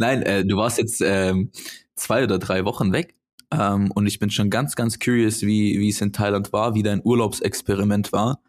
Nein, 0.00 0.22
äh, 0.22 0.44
du 0.44 0.56
warst 0.56 0.78
jetzt 0.78 1.02
ähm, 1.04 1.50
zwei 1.94 2.24
oder 2.24 2.38
drei 2.38 2.64
Wochen 2.64 2.92
weg. 2.92 3.14
Ähm, 3.52 3.90
und 3.92 4.06
ich 4.06 4.18
bin 4.18 4.30
schon 4.30 4.48
ganz, 4.48 4.74
ganz 4.74 4.98
curious, 4.98 5.42
wie, 5.42 5.78
wie 5.78 5.90
es 5.90 6.00
in 6.00 6.12
Thailand 6.12 6.52
war, 6.52 6.74
wie 6.74 6.82
dein 6.82 7.02
Urlaubsexperiment 7.04 8.12
war. 8.12 8.40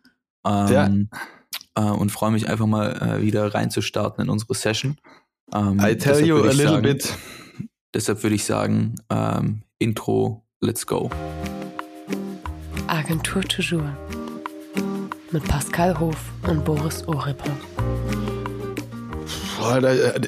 Ähm, 0.45 1.09
ja. 1.75 1.89
äh, 1.89 1.91
und 1.91 2.11
freue 2.11 2.31
mich 2.31 2.47
einfach 2.47 2.67
mal 2.67 2.93
äh, 2.93 3.21
wieder 3.21 3.53
reinzustarten 3.53 4.23
in 4.23 4.29
unsere 4.29 4.55
Session. 4.55 4.97
Ähm, 5.53 5.79
I 5.79 5.95
tell 5.95 6.25
you 6.25 6.37
a 6.37 6.47
little 6.47 6.67
sagen, 6.69 6.81
bit. 6.83 7.13
Deshalb 7.93 8.23
würde 8.23 8.35
ich 8.35 8.45
sagen, 8.45 8.95
ähm, 9.09 9.63
Intro, 9.77 10.45
let's 10.61 10.87
go. 10.87 11.09
Agentur 12.87 13.41
Toujours 13.41 13.83
mit 15.31 15.43
Pascal 15.45 15.99
Hof 15.99 16.17
und 16.47 16.63
Boris 16.63 17.05
Oripper. 17.07 17.51
Äh, 19.61 20.21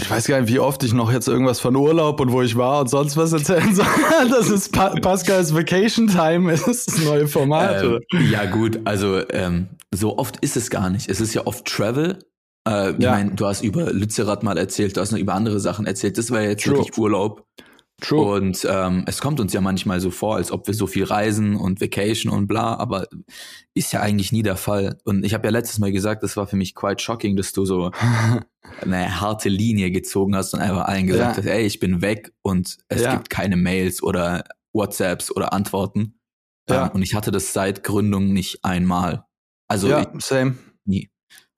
ich 0.00 0.10
weiß 0.10 0.26
gar 0.26 0.40
nicht, 0.40 0.52
wie 0.52 0.58
oft 0.58 0.82
ich 0.84 0.92
noch 0.92 1.12
jetzt 1.12 1.28
irgendwas 1.28 1.60
von 1.60 1.74
Urlaub 1.76 2.20
und 2.20 2.32
wo 2.32 2.42
ich 2.42 2.56
war 2.56 2.80
und 2.80 2.88
sonst 2.90 3.16
was 3.16 3.32
erzählen 3.32 3.74
soll. 3.74 3.86
Das 4.30 4.50
ist 4.50 4.72
pa 4.72 4.90
Pascals 4.90 5.54
Vacation 5.54 6.08
Time, 6.08 6.52
ist 6.52 6.66
das 6.66 7.04
neue 7.04 7.28
Format. 7.28 7.82
Ähm, 7.82 8.00
ja, 8.30 8.46
gut, 8.46 8.80
also 8.84 9.20
ähm, 9.30 9.68
so 9.92 10.18
oft 10.18 10.36
ist 10.38 10.56
es 10.56 10.70
gar 10.70 10.90
nicht. 10.90 11.08
Es 11.08 11.20
ist 11.20 11.34
ja 11.34 11.46
oft 11.46 11.64
Travel. 11.64 12.18
Äh, 12.68 12.92
ich 12.92 12.98
ja. 12.98 13.12
meine, 13.12 13.32
du 13.32 13.46
hast 13.46 13.62
über 13.62 13.92
Lützerath 13.92 14.42
mal 14.42 14.58
erzählt, 14.58 14.96
du 14.96 15.00
hast 15.00 15.12
noch 15.12 15.18
über 15.18 15.34
andere 15.34 15.60
Sachen 15.60 15.86
erzählt. 15.86 16.18
Das 16.18 16.30
war 16.30 16.42
jetzt 16.42 16.64
True. 16.64 16.78
wirklich 16.78 16.96
Urlaub. 16.98 17.44
True. 18.00 18.36
Und 18.36 18.64
ähm, 18.70 19.02
es 19.06 19.20
kommt 19.20 19.40
uns 19.40 19.52
ja 19.52 19.60
manchmal 19.60 20.00
so 20.00 20.12
vor, 20.12 20.36
als 20.36 20.52
ob 20.52 20.68
wir 20.68 20.74
so 20.74 20.86
viel 20.86 21.04
reisen 21.04 21.56
und 21.56 21.80
Vacation 21.80 22.32
und 22.32 22.46
bla, 22.46 22.76
aber 22.76 23.08
ist 23.74 23.92
ja 23.92 24.00
eigentlich 24.00 24.30
nie 24.30 24.44
der 24.44 24.56
Fall. 24.56 24.98
Und 25.04 25.24
ich 25.24 25.34
habe 25.34 25.48
ja 25.48 25.50
letztes 25.50 25.80
Mal 25.80 25.90
gesagt, 25.90 26.22
das 26.22 26.36
war 26.36 26.46
für 26.46 26.54
mich 26.54 26.76
quite 26.76 27.02
shocking, 27.02 27.36
dass 27.36 27.52
du 27.52 27.64
so 27.64 27.90
eine 28.82 29.20
harte 29.20 29.48
Linie 29.48 29.90
gezogen 29.90 30.36
hast 30.36 30.54
und 30.54 30.60
einfach 30.60 30.84
allen 30.84 31.08
gesagt 31.08 31.38
ja. 31.38 31.42
hast, 31.42 31.50
ey, 31.50 31.66
ich 31.66 31.80
bin 31.80 32.00
weg 32.00 32.32
und 32.42 32.78
es 32.88 33.02
ja. 33.02 33.14
gibt 33.14 33.30
keine 33.30 33.56
Mails 33.56 34.00
oder 34.00 34.44
WhatsApps 34.72 35.34
oder 35.34 35.52
Antworten. 35.52 36.20
Ja. 36.70 36.86
Ähm, 36.86 36.92
und 36.92 37.02
ich 37.02 37.14
hatte 37.14 37.32
das 37.32 37.52
seit 37.52 37.82
Gründung 37.82 38.32
nicht 38.32 38.64
einmal. 38.64 39.24
Also 39.66 39.88
ja, 39.88 40.10
same. 40.18 40.56
Nie. 40.84 41.10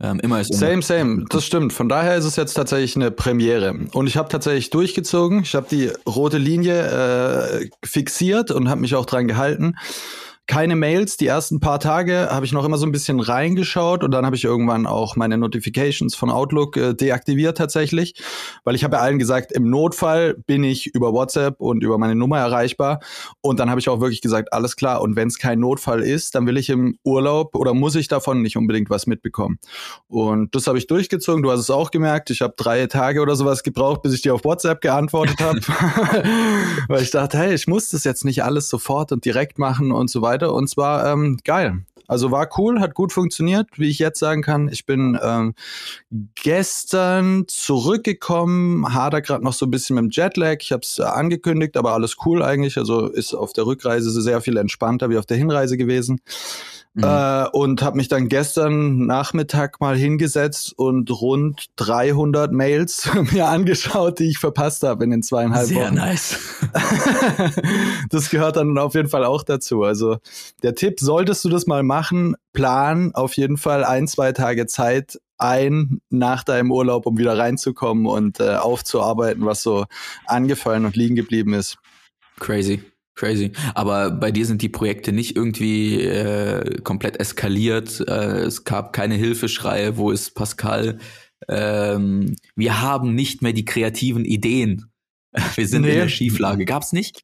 Ähm, 0.02 0.20
immer 0.20 0.40
ist 0.40 0.54
Same, 0.54 0.82
same. 0.82 1.24
Das 1.28 1.44
stimmt. 1.44 1.72
Von 1.72 1.88
daher 1.88 2.16
ist 2.16 2.24
es 2.24 2.36
jetzt 2.36 2.54
tatsächlich 2.54 2.96
eine 2.96 3.10
Premiere. 3.10 3.74
Und 3.92 4.06
ich 4.06 4.16
habe 4.16 4.28
tatsächlich 4.28 4.70
durchgezogen. 4.70 5.42
Ich 5.42 5.54
habe 5.54 5.66
die 5.70 5.90
rote 6.08 6.38
Linie 6.38 7.60
äh, 7.60 7.68
fixiert 7.84 8.50
und 8.50 8.68
habe 8.68 8.80
mich 8.80 8.94
auch 8.94 9.06
dran 9.06 9.28
gehalten 9.28 9.76
keine 10.50 10.74
Mails. 10.74 11.16
Die 11.16 11.28
ersten 11.28 11.60
paar 11.60 11.78
Tage 11.78 12.26
habe 12.28 12.44
ich 12.44 12.50
noch 12.50 12.64
immer 12.64 12.76
so 12.76 12.84
ein 12.84 12.90
bisschen 12.90 13.20
reingeschaut 13.20 14.02
und 14.02 14.10
dann 14.10 14.26
habe 14.26 14.34
ich 14.34 14.42
irgendwann 14.42 14.84
auch 14.84 15.14
meine 15.14 15.38
Notifications 15.38 16.16
von 16.16 16.28
Outlook 16.28 16.76
äh, 16.76 16.92
deaktiviert 16.92 17.56
tatsächlich, 17.56 18.20
weil 18.64 18.74
ich 18.74 18.82
habe 18.82 18.96
ja 18.96 19.02
allen 19.02 19.20
gesagt, 19.20 19.52
im 19.52 19.70
Notfall 19.70 20.34
bin 20.48 20.64
ich 20.64 20.92
über 20.92 21.12
WhatsApp 21.12 21.60
und 21.60 21.84
über 21.84 21.98
meine 21.98 22.16
Nummer 22.16 22.40
erreichbar. 22.40 22.98
Und 23.40 23.60
dann 23.60 23.70
habe 23.70 23.78
ich 23.78 23.88
auch 23.88 24.00
wirklich 24.00 24.22
gesagt, 24.22 24.52
alles 24.52 24.74
klar. 24.74 25.02
Und 25.02 25.14
wenn 25.14 25.28
es 25.28 25.38
kein 25.38 25.60
Notfall 25.60 26.02
ist, 26.02 26.34
dann 26.34 26.48
will 26.48 26.56
ich 26.56 26.68
im 26.68 26.98
Urlaub 27.04 27.54
oder 27.54 27.72
muss 27.72 27.94
ich 27.94 28.08
davon 28.08 28.42
nicht 28.42 28.56
unbedingt 28.56 28.90
was 28.90 29.06
mitbekommen. 29.06 29.60
Und 30.08 30.56
das 30.56 30.66
habe 30.66 30.78
ich 30.78 30.88
durchgezogen, 30.88 31.44
du 31.44 31.52
hast 31.52 31.60
es 31.60 31.70
auch 31.70 31.92
gemerkt, 31.92 32.28
ich 32.30 32.40
habe 32.40 32.54
drei 32.56 32.88
Tage 32.88 33.20
oder 33.20 33.36
sowas 33.36 33.62
gebraucht, 33.62 34.02
bis 34.02 34.14
ich 34.14 34.22
dir 34.22 34.34
auf 34.34 34.44
WhatsApp 34.44 34.80
geantwortet 34.80 35.38
habe, 35.38 35.60
weil 36.88 37.02
ich 37.04 37.12
dachte, 37.12 37.38
hey, 37.38 37.54
ich 37.54 37.68
muss 37.68 37.90
das 37.90 38.02
jetzt 38.02 38.24
nicht 38.24 38.42
alles 38.42 38.68
sofort 38.68 39.12
und 39.12 39.24
direkt 39.24 39.60
machen 39.60 39.92
und 39.92 40.10
so 40.10 40.22
weiter 40.22 40.39
weiter. 40.40 40.52
Und 40.52 40.68
zwar 40.68 41.06
ähm, 41.06 41.38
geil. 41.44 41.84
Also 42.06 42.32
war 42.32 42.48
cool, 42.58 42.80
hat 42.80 42.94
gut 42.94 43.12
funktioniert, 43.12 43.68
wie 43.76 43.88
ich 43.88 44.00
jetzt 44.00 44.18
sagen 44.18 44.42
kann. 44.42 44.68
Ich 44.68 44.84
bin 44.84 45.16
ähm, 45.22 45.54
gestern 46.34 47.44
zurückgekommen, 47.46 48.92
hader 48.92 49.22
gerade 49.22 49.44
noch 49.44 49.52
so 49.52 49.66
ein 49.66 49.70
bisschen 49.70 49.94
mit 49.94 50.02
dem 50.02 50.10
Jetlag. 50.10 50.56
Ich 50.60 50.72
habe 50.72 50.82
es 50.82 50.98
angekündigt, 50.98 51.76
aber 51.76 51.92
alles 51.92 52.16
cool 52.26 52.42
eigentlich. 52.42 52.78
Also 52.78 53.06
ist 53.06 53.32
auf 53.32 53.52
der 53.52 53.64
Rückreise 53.64 54.10
sehr 54.10 54.40
viel 54.40 54.56
entspannter 54.56 55.08
wie 55.08 55.18
auf 55.18 55.26
der 55.26 55.36
Hinreise 55.36 55.76
gewesen. 55.76 56.20
Mhm. 56.94 57.04
Äh, 57.04 57.46
und 57.52 57.82
habe 57.82 57.96
mich 57.96 58.08
dann 58.08 58.28
gestern 58.28 59.06
Nachmittag 59.06 59.80
mal 59.80 59.96
hingesetzt 59.96 60.72
und 60.76 61.08
rund 61.10 61.66
300 61.76 62.50
Mails 62.52 63.08
mir 63.32 63.46
angeschaut, 63.46 64.18
die 64.18 64.30
ich 64.30 64.38
verpasst 64.38 64.82
habe 64.82 65.04
in 65.04 65.10
den 65.10 65.22
zweieinhalb 65.22 65.68
Sehr 65.68 65.86
Wochen. 65.86 65.94
Sehr 65.94 66.04
nice. 66.04 66.38
das 68.10 68.30
gehört 68.30 68.56
dann 68.56 68.76
auf 68.76 68.94
jeden 68.94 69.08
Fall 69.08 69.24
auch 69.24 69.44
dazu. 69.44 69.84
Also 69.84 70.18
der 70.64 70.74
Tipp, 70.74 70.98
solltest 70.98 71.44
du 71.44 71.48
das 71.48 71.68
mal 71.68 71.84
machen, 71.84 72.34
plan 72.52 73.14
auf 73.14 73.34
jeden 73.34 73.56
Fall 73.56 73.84
ein, 73.84 74.08
zwei 74.08 74.32
Tage 74.32 74.66
Zeit 74.66 75.20
ein 75.38 76.00
nach 76.10 76.42
deinem 76.42 76.70
Urlaub, 76.70 77.06
um 77.06 77.18
wieder 77.18 77.38
reinzukommen 77.38 78.06
und 78.06 78.40
äh, 78.40 78.56
aufzuarbeiten, 78.56 79.46
was 79.46 79.62
so 79.62 79.86
angefallen 80.26 80.84
und 80.84 80.96
liegen 80.96 81.14
geblieben 81.14 81.54
ist. 81.54 81.78
Crazy. 82.38 82.82
Crazy. 83.14 83.52
Aber 83.74 84.10
bei 84.10 84.30
dir 84.30 84.46
sind 84.46 84.62
die 84.62 84.68
Projekte 84.68 85.12
nicht 85.12 85.36
irgendwie 85.36 86.00
äh, 86.00 86.80
komplett 86.82 87.18
eskaliert. 87.18 88.00
Äh, 88.08 88.40
es 88.40 88.64
gab 88.64 88.92
keine 88.92 89.14
Hilfeschreie. 89.14 89.96
Wo 89.96 90.10
ist 90.10 90.34
Pascal? 90.34 90.98
Ähm, 91.48 92.36
wir 92.56 92.80
haben 92.80 93.14
nicht 93.14 93.42
mehr 93.42 93.52
die 93.52 93.64
kreativen 93.64 94.24
Ideen. 94.24 94.86
Wir 95.54 95.68
sind 95.68 95.82
nee. 95.82 95.90
in 95.90 95.94
der 95.94 96.08
Schieflage. 96.08 96.64
Gab's 96.64 96.92
nicht? 96.92 97.22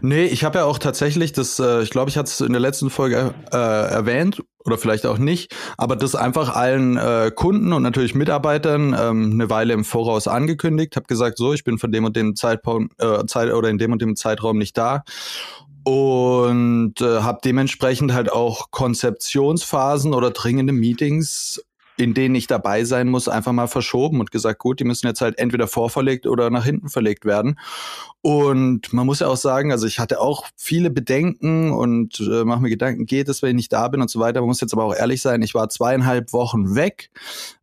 Nee, 0.00 0.24
ich 0.24 0.44
habe 0.44 0.58
ja 0.58 0.64
auch 0.64 0.78
tatsächlich 0.78 1.32
das, 1.32 1.58
äh, 1.58 1.82
ich 1.82 1.90
glaube, 1.90 2.10
ich 2.10 2.16
hatte 2.16 2.28
es 2.28 2.40
in 2.40 2.52
der 2.52 2.60
letzten 2.60 2.90
Folge 2.90 3.34
äh, 3.52 3.56
erwähnt 3.56 4.42
oder 4.64 4.78
vielleicht 4.78 5.06
auch 5.06 5.18
nicht, 5.18 5.54
aber 5.76 5.96
das 5.96 6.14
einfach 6.14 6.54
allen 6.54 6.96
äh, 6.96 7.30
Kunden 7.34 7.72
und 7.72 7.82
natürlich 7.82 8.14
Mitarbeitern 8.14 8.96
ähm, 8.98 9.32
eine 9.32 9.50
Weile 9.50 9.74
im 9.74 9.84
Voraus 9.84 10.28
angekündigt, 10.28 10.96
habe 10.96 11.06
gesagt, 11.06 11.38
so, 11.38 11.52
ich 11.52 11.64
bin 11.64 11.78
von 11.78 11.92
dem 11.92 12.04
und 12.04 12.16
dem 12.16 12.36
Zeitpunkt 12.36 12.94
äh, 13.02 13.26
Zeit 13.26 13.52
oder 13.52 13.68
in 13.68 13.78
dem 13.78 13.92
und 13.92 14.02
dem 14.02 14.16
Zeitraum 14.16 14.58
nicht 14.58 14.76
da. 14.78 15.04
Und 15.84 17.00
äh, 17.00 17.22
habe 17.22 17.40
dementsprechend 17.44 18.12
halt 18.12 18.30
auch 18.30 18.70
Konzeptionsphasen 18.70 20.14
oder 20.14 20.30
dringende 20.30 20.72
Meetings 20.72 21.60
in 22.02 22.14
denen 22.14 22.34
ich 22.34 22.48
dabei 22.48 22.84
sein 22.84 23.08
muss, 23.08 23.28
einfach 23.28 23.52
mal 23.52 23.68
verschoben 23.68 24.18
und 24.18 24.32
gesagt, 24.32 24.58
gut, 24.58 24.80
die 24.80 24.84
müssen 24.84 25.06
jetzt 25.06 25.20
halt 25.20 25.38
entweder 25.38 25.68
vorverlegt 25.68 26.26
oder 26.26 26.50
nach 26.50 26.64
hinten 26.64 26.88
verlegt 26.88 27.24
werden. 27.24 27.58
Und 28.22 28.92
man 28.92 29.06
muss 29.06 29.20
ja 29.20 29.28
auch 29.28 29.36
sagen, 29.36 29.70
also 29.70 29.86
ich 29.86 29.98
hatte 29.98 30.20
auch 30.20 30.46
viele 30.56 30.90
Bedenken 30.90 31.70
und 31.70 32.20
äh, 32.20 32.44
mache 32.44 32.60
mir 32.60 32.70
Gedanken, 32.70 33.06
geht 33.06 33.28
es, 33.28 33.42
wenn 33.42 33.50
ich 33.50 33.56
nicht 33.56 33.72
da 33.72 33.86
bin 33.88 34.00
und 34.00 34.10
so 34.10 34.18
weiter. 34.18 34.40
Man 34.40 34.48
muss 34.48 34.60
jetzt 34.60 34.72
aber 34.72 34.84
auch 34.84 34.94
ehrlich 34.94 35.22
sein, 35.22 35.42
ich 35.42 35.54
war 35.54 35.68
zweieinhalb 35.68 36.32
Wochen 36.32 36.74
weg, 36.74 37.10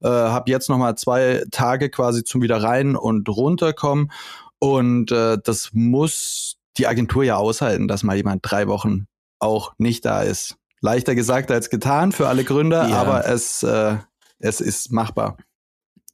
äh, 0.02 0.08
habe 0.08 0.50
jetzt 0.50 0.70
nochmal 0.70 0.96
zwei 0.96 1.44
Tage 1.52 1.90
quasi 1.90 2.24
zum 2.24 2.42
wieder 2.42 2.64
rein 2.64 2.96
und 2.96 3.28
runterkommen. 3.28 4.12
Und 4.60 5.12
äh, 5.12 5.38
das 5.44 5.72
muss 5.74 6.58
die 6.78 6.88
Agentur 6.88 7.24
ja 7.24 7.36
aushalten, 7.36 7.88
dass 7.88 8.04
mal 8.04 8.16
jemand 8.16 8.40
drei 8.44 8.68
Wochen 8.68 9.06
auch 9.40 9.74
nicht 9.78 10.06
da 10.06 10.22
ist. 10.22 10.56
Leichter 10.82 11.14
gesagt 11.14 11.52
als 11.52 11.70
getan 11.70 12.12
für 12.14 12.30
alle 12.30 12.46
Gründer, 12.46 12.88
ja. 12.88 12.96
aber 12.96 13.26
es 13.26 13.64
äh, 13.64 13.98
es 14.40 14.62
ist 14.62 14.92
machbar. 14.92 15.38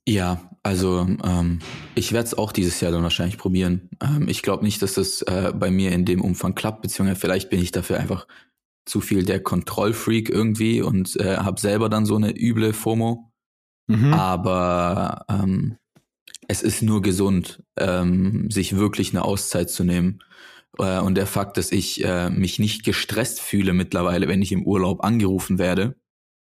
Ja, 0.07 0.51
also 0.61 1.07
ähm, 1.23 1.59
ich 1.95 2.11
werde 2.11 2.27
es 2.27 2.37
auch 2.37 2.51
dieses 2.51 2.79
Jahr 2.79 2.91
dann 2.91 3.03
wahrscheinlich 3.03 3.37
probieren. 3.37 3.89
Ähm, 4.03 4.27
ich 4.27 4.43
glaube 4.43 4.63
nicht, 4.63 4.81
dass 4.81 4.93
das 4.93 5.23
äh, 5.23 5.51
bei 5.55 5.71
mir 5.71 5.91
in 5.91 6.05
dem 6.05 6.21
Umfang 6.21 6.53
klappt, 6.53 6.83
beziehungsweise 6.83 7.19
vielleicht 7.19 7.49
bin 7.49 7.61
ich 7.61 7.71
dafür 7.71 7.99
einfach 7.99 8.27
zu 8.85 9.01
viel 9.01 9.23
der 9.23 9.41
Kontrollfreak 9.41 10.29
irgendwie 10.29 10.81
und 10.81 11.19
äh, 11.19 11.37
habe 11.37 11.59
selber 11.59 11.89
dann 11.89 12.05
so 12.05 12.15
eine 12.15 12.37
üble 12.37 12.73
FOMO. 12.73 13.31
Mhm. 13.87 14.13
Aber 14.13 15.25
ähm, 15.27 15.77
es 16.47 16.61
ist 16.61 16.83
nur 16.83 17.01
gesund, 17.01 17.63
ähm, 17.77 18.49
sich 18.51 18.75
wirklich 18.75 19.11
eine 19.11 19.23
Auszeit 19.23 19.71
zu 19.71 19.83
nehmen. 19.83 20.19
Äh, 20.77 20.99
und 20.99 21.15
der 21.15 21.25
Fakt, 21.25 21.57
dass 21.57 21.71
ich 21.71 22.03
äh, 22.03 22.29
mich 22.29 22.59
nicht 22.59 22.83
gestresst 22.83 23.41
fühle 23.41 23.73
mittlerweile, 23.73 24.27
wenn 24.27 24.43
ich 24.43 24.51
im 24.51 24.65
Urlaub 24.65 25.03
angerufen 25.03 25.57
werde, 25.57 25.95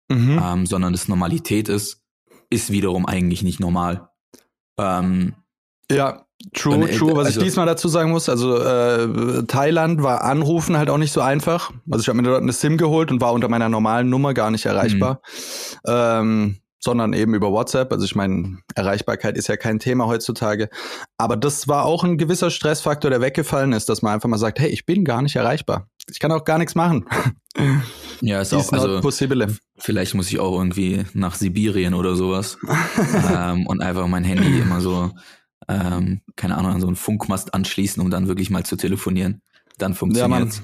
mhm. 0.09 0.41
ähm, 0.43 0.65
sondern 0.65 0.93
es 0.93 1.07
Normalität 1.07 1.69
ist, 1.69 2.01
ist 2.49 2.71
wiederum 2.71 3.05
eigentlich 3.05 3.43
nicht 3.43 3.59
normal. 3.59 4.09
Ähm, 4.77 5.33
ja, 5.91 6.25
true, 6.53 6.89
äh, 6.89 6.97
true. 6.97 7.15
Was 7.15 7.27
also, 7.27 7.39
ich 7.39 7.45
diesmal 7.45 7.65
dazu 7.65 7.87
sagen 7.87 8.11
muss, 8.11 8.29
also 8.29 8.57
äh, 8.57 9.43
Thailand 9.47 10.03
war 10.03 10.23
Anrufen 10.23 10.77
halt 10.77 10.89
auch 10.89 10.97
nicht 10.97 11.11
so 11.11 11.21
einfach. 11.21 11.71
Also 11.89 12.01
ich 12.01 12.07
habe 12.07 12.17
mir 12.17 12.23
dort 12.23 12.41
eine 12.41 12.53
SIM 12.53 12.77
geholt 12.77 13.11
und 13.11 13.21
war 13.21 13.33
unter 13.33 13.47
meiner 13.47 13.69
normalen 13.69 14.09
Nummer 14.09 14.33
gar 14.33 14.51
nicht 14.51 14.65
erreichbar. 14.65 15.21
Mhm. 15.85 15.91
Ähm, 15.91 16.57
sondern 16.85 17.13
eben 17.13 17.33
über 17.33 17.51
WhatsApp. 17.51 17.91
Also 17.91 18.05
ich 18.05 18.15
meine, 18.15 18.59
Erreichbarkeit 18.75 19.37
ist 19.37 19.47
ja 19.47 19.57
kein 19.57 19.79
Thema 19.79 20.05
heutzutage. 20.05 20.69
Aber 21.17 21.35
das 21.35 21.67
war 21.67 21.83
auch 21.83 22.03
ein 22.03 22.19
gewisser 22.19 22.51
Stressfaktor, 22.51 23.09
der 23.09 23.21
weggefallen 23.21 23.73
ist, 23.73 23.89
dass 23.89 24.03
man 24.03 24.13
einfach 24.13 24.29
mal 24.29 24.37
sagt, 24.37 24.59
hey, 24.59 24.69
ich 24.69 24.85
bin 24.85 25.03
gar 25.03 25.23
nicht 25.23 25.35
erreichbar. 25.35 25.89
Ich 26.09 26.19
kann 26.19 26.31
auch 26.31 26.43
gar 26.43 26.57
nichts 26.57 26.75
machen. 26.75 27.05
Ja, 28.21 28.41
ist 28.41 28.53
auch 28.53 28.71
also 28.71 29.01
possible. 29.01 29.57
Vielleicht 29.77 30.13
muss 30.13 30.29
ich 30.29 30.39
auch 30.39 30.57
irgendwie 30.57 31.03
nach 31.13 31.35
Sibirien 31.35 31.93
oder 31.93 32.15
sowas 32.15 32.57
ähm, 33.29 33.67
und 33.67 33.81
einfach 33.81 34.07
mein 34.07 34.23
Handy 34.23 34.59
immer 34.59 34.79
so, 34.79 35.11
ähm, 35.67 36.21
keine 36.37 36.57
Ahnung, 36.57 36.71
an 36.71 36.81
so 36.81 36.87
einen 36.87 36.95
Funkmast 36.95 37.53
anschließen, 37.53 38.01
um 38.01 38.09
dann 38.09 38.27
wirklich 38.29 38.49
mal 38.49 38.65
zu 38.65 38.77
telefonieren. 38.77 39.41
Dann 39.77 39.93
funktioniert 39.93 40.61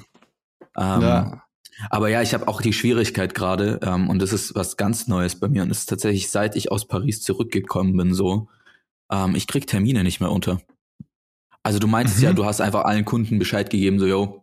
ja, 0.78 0.96
ähm, 0.96 1.02
ja. 1.02 1.44
Aber 1.90 2.10
ja, 2.10 2.22
ich 2.22 2.34
habe 2.34 2.48
auch 2.48 2.62
die 2.62 2.74
Schwierigkeit 2.74 3.34
gerade, 3.34 3.80
ähm, 3.84 4.10
und 4.10 4.22
das 4.22 4.34
ist 4.34 4.56
was 4.56 4.78
ganz 4.78 5.08
Neues 5.08 5.40
bei 5.40 5.48
mir, 5.48 5.64
und 5.64 5.72
es 5.72 5.80
ist 5.80 5.90
tatsächlich, 5.90 6.30
seit 6.30 6.56
ich 6.56 6.72
aus 6.72 6.88
Paris 6.88 7.22
zurückgekommen 7.22 7.96
bin, 7.98 8.14
so, 8.14 8.50
ähm, 9.12 9.36
ich 9.36 9.48
krieg 9.48 9.68
Termine 9.68 10.04
nicht 10.04 10.20
mehr 10.20 10.32
unter. 10.32 10.62
Also 11.64 11.80
du 11.80 11.88
meinst 11.88 12.18
mhm. 12.18 12.24
ja, 12.24 12.34
du 12.34 12.46
hast 12.46 12.62
einfach 12.62 12.86
allen 12.86 13.06
Kunden 13.06 13.40
Bescheid 13.40 13.70
gegeben, 13.70 14.00
so, 14.00 14.06
yo, 14.06 14.41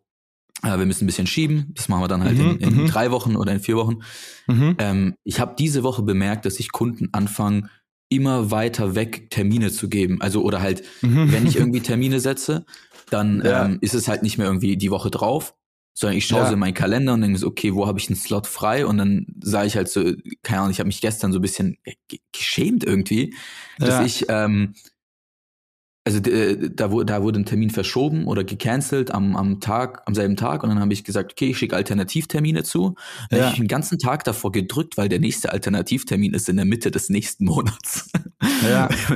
wir 0.63 0.87
müssen 0.87 1.05
ein 1.05 1.07
bisschen 1.07 1.27
schieben. 1.27 1.73
Das 1.75 1.89
machen 1.89 2.03
wir 2.03 2.09
dann 2.09 2.25
halt 2.25 2.37
mhm, 2.37 2.57
in, 2.59 2.59
in 2.59 2.77
mhm. 2.83 2.87
drei 2.87 3.11
Wochen 3.11 3.37
oder 3.37 3.53
in 3.53 3.61
vier 3.61 3.77
Wochen. 3.77 3.99
Mhm. 4.47 4.77
Ähm, 4.79 5.15
ich 5.25 5.41
habe 5.41 5.55
diese 5.59 5.83
Woche 5.83 6.03
bemerkt, 6.03 6.45
dass 6.45 6.57
sich 6.57 6.73
Kunden 6.73 7.09
anfangen, 7.13 7.71
immer 8.09 8.51
weiter 8.51 8.95
weg 8.95 9.31
Termine 9.31 9.71
zu 9.71 9.89
geben. 9.89 10.21
Also 10.21 10.43
oder 10.43 10.61
halt, 10.61 10.83
mhm. 11.03 11.31
wenn 11.33 11.47
ich 11.47 11.57
irgendwie 11.57 11.81
Termine 11.83 12.21
setze, 12.21 12.65
dann 13.11 13.43
ja. 13.45 13.67
ähm, 13.67 13.79
ist 13.81 13.95
es 13.95 14.09
halt 14.09 14.23
nicht 14.23 14.39
mehr 14.39 14.47
irgendwie 14.47 14.77
die 14.77 14.91
Woche 14.91 15.11
drauf, 15.11 15.55
sondern 15.95 16.17
ich 16.17 16.27
schaue 16.27 16.41
ja. 16.41 16.47
so 16.47 16.55
in 16.55 16.61
meinen 16.61 16.75
Kalender 16.75 17.15
und 17.15 17.23
denke 17.23 17.39
so, 17.39 17.47
okay, 17.47 17.75
wo 17.75 17.87
habe 17.87 17.99
ich 17.99 18.09
einen 18.09 18.17
Slot 18.17 18.47
frei? 18.47 18.87
Und 18.87 18.99
dann 18.99 19.27
sage 19.41 19.67
ich 19.67 19.77
halt 19.77 19.89
so, 19.89 20.13
keine 20.43 20.61
Ahnung, 20.61 20.71
ich 20.71 20.79
habe 20.79 20.87
mich 20.87 21.01
gestern 21.01 21.33
so 21.33 21.39
ein 21.39 21.43
bisschen 21.43 21.77
geschämt 22.33 22.85
irgendwie, 22.85 23.35
dass 23.79 23.91
ja. 23.91 24.05
ich 24.05 24.27
ähm, 24.29 24.75
also 26.09 26.31
äh, 26.31 26.71
da, 26.73 26.89
da 26.89 27.23
wurde 27.23 27.39
ein 27.39 27.45
Termin 27.45 27.69
verschoben 27.69 28.27
oder 28.27 28.43
gecancelt 28.43 29.11
am, 29.11 29.37
am 29.37 29.61
Tag, 29.61 30.03
am 30.07 30.15
selben 30.15 30.37
Tag 30.37 30.63
und 30.63 30.71
dann 30.71 30.81
habe 30.81 30.93
ich 30.95 31.05
gesagt, 31.05 31.33
okay, 31.33 31.51
ich 31.51 31.59
schicke 31.59 31.77
Alternativtermine 31.77 32.63
zu. 32.63 32.95
Dann 33.29 33.39
ja. 33.39 33.45
habe 33.45 33.53
ich 33.53 33.61
den 33.61 33.69
ganzen 33.69 33.99
Tag 33.99 34.25
davor 34.25 34.51
gedrückt, 34.51 34.97
weil 34.97 35.11
der 35.11 35.21
nächste 35.21 35.53
Alternativtermin 35.53 36.33
ist 36.33 36.49
in 36.49 36.57
der 36.57 36.65
Mitte 36.65 36.91
des 36.91 37.11
nächsten 37.11 37.45
Monats. 37.45 38.11
Ja. 38.63 38.89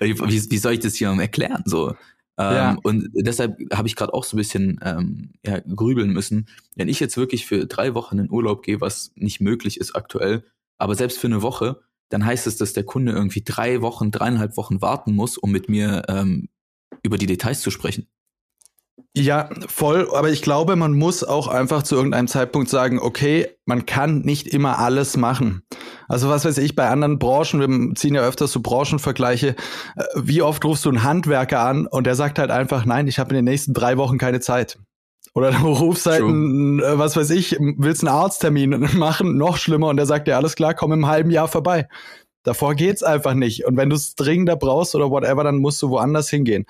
wie, 0.00 0.50
wie 0.50 0.58
soll 0.58 0.72
ich 0.72 0.80
das 0.80 0.96
hier 0.96 1.10
erklären? 1.10 1.62
So. 1.66 1.90
Ähm, 1.90 2.54
ja. 2.54 2.76
Und 2.82 3.10
deshalb 3.14 3.56
habe 3.72 3.86
ich 3.86 3.94
gerade 3.94 4.12
auch 4.12 4.24
so 4.24 4.36
ein 4.36 4.38
bisschen 4.38 4.80
ähm, 4.82 5.30
ja, 5.46 5.60
grübeln 5.60 6.10
müssen. 6.10 6.46
Wenn 6.74 6.88
ich 6.88 6.98
jetzt 6.98 7.16
wirklich 7.16 7.46
für 7.46 7.66
drei 7.66 7.94
Wochen 7.94 8.18
in 8.18 8.30
Urlaub 8.30 8.64
gehe, 8.64 8.80
was 8.80 9.12
nicht 9.14 9.40
möglich 9.40 9.78
ist 9.78 9.94
aktuell, 9.94 10.42
aber 10.78 10.96
selbst 10.96 11.18
für 11.18 11.28
eine 11.28 11.42
Woche, 11.42 11.80
dann 12.10 12.26
heißt 12.26 12.46
es, 12.46 12.56
dass 12.56 12.72
der 12.72 12.84
Kunde 12.84 13.12
irgendwie 13.12 13.42
drei 13.42 13.80
Wochen, 13.80 14.10
dreieinhalb 14.10 14.56
Wochen 14.56 14.82
warten 14.82 15.14
muss, 15.14 15.38
um 15.38 15.50
mit 15.50 15.68
mir 15.68 16.02
ähm, 16.08 16.48
über 17.02 17.16
die 17.16 17.26
Details 17.26 17.60
zu 17.60 17.70
sprechen. 17.70 18.06
Ja, 19.16 19.50
voll. 19.66 20.08
Aber 20.14 20.30
ich 20.30 20.42
glaube, 20.42 20.76
man 20.76 20.92
muss 20.92 21.24
auch 21.24 21.48
einfach 21.48 21.82
zu 21.82 21.96
irgendeinem 21.96 22.28
Zeitpunkt 22.28 22.68
sagen, 22.68 23.00
okay, 23.00 23.48
man 23.64 23.86
kann 23.86 24.20
nicht 24.20 24.46
immer 24.46 24.78
alles 24.78 25.16
machen. 25.16 25.62
Also 26.06 26.28
was 26.28 26.44
weiß 26.44 26.58
ich, 26.58 26.76
bei 26.76 26.88
anderen 26.88 27.18
Branchen, 27.18 27.60
wir 27.60 27.94
ziehen 27.94 28.14
ja 28.14 28.22
öfters 28.22 28.52
so 28.52 28.60
Branchenvergleiche, 28.60 29.56
äh, 29.96 30.04
wie 30.16 30.42
oft 30.42 30.64
rufst 30.64 30.84
du 30.84 30.90
einen 30.90 31.02
Handwerker 31.02 31.60
an 31.60 31.86
und 31.86 32.06
der 32.06 32.14
sagt 32.14 32.38
halt 32.38 32.50
einfach, 32.50 32.84
nein, 32.84 33.08
ich 33.08 33.18
habe 33.18 33.30
in 33.30 33.36
den 33.36 33.44
nächsten 33.46 33.74
drei 33.74 33.96
Wochen 33.96 34.18
keine 34.18 34.40
Zeit. 34.40 34.78
Oder 35.34 35.52
du 35.52 35.68
rufst 35.68 36.06
halt 36.06 36.22
einen, 36.22 36.80
äh, 36.80 36.98
was 36.98 37.16
weiß 37.16 37.30
ich, 37.30 37.56
willst 37.58 38.02
einen 38.02 38.14
Arzttermin 38.14 38.70
machen, 38.94 39.36
noch 39.36 39.56
schlimmer, 39.56 39.88
und 39.88 39.96
der 39.96 40.06
sagt 40.06 40.26
dir, 40.26 40.36
alles 40.36 40.56
klar, 40.56 40.74
komm 40.74 40.92
im 40.92 41.06
halben 41.06 41.30
Jahr 41.30 41.48
vorbei. 41.48 41.88
Davor 42.42 42.74
geht's 42.74 43.02
einfach 43.02 43.34
nicht. 43.34 43.66
Und 43.66 43.76
wenn 43.76 43.90
du 43.90 43.96
es 43.96 44.14
dringender 44.14 44.56
brauchst 44.56 44.94
oder 44.94 45.10
whatever, 45.10 45.44
dann 45.44 45.58
musst 45.58 45.80
du 45.82 45.90
woanders 45.90 46.30
hingehen. 46.30 46.64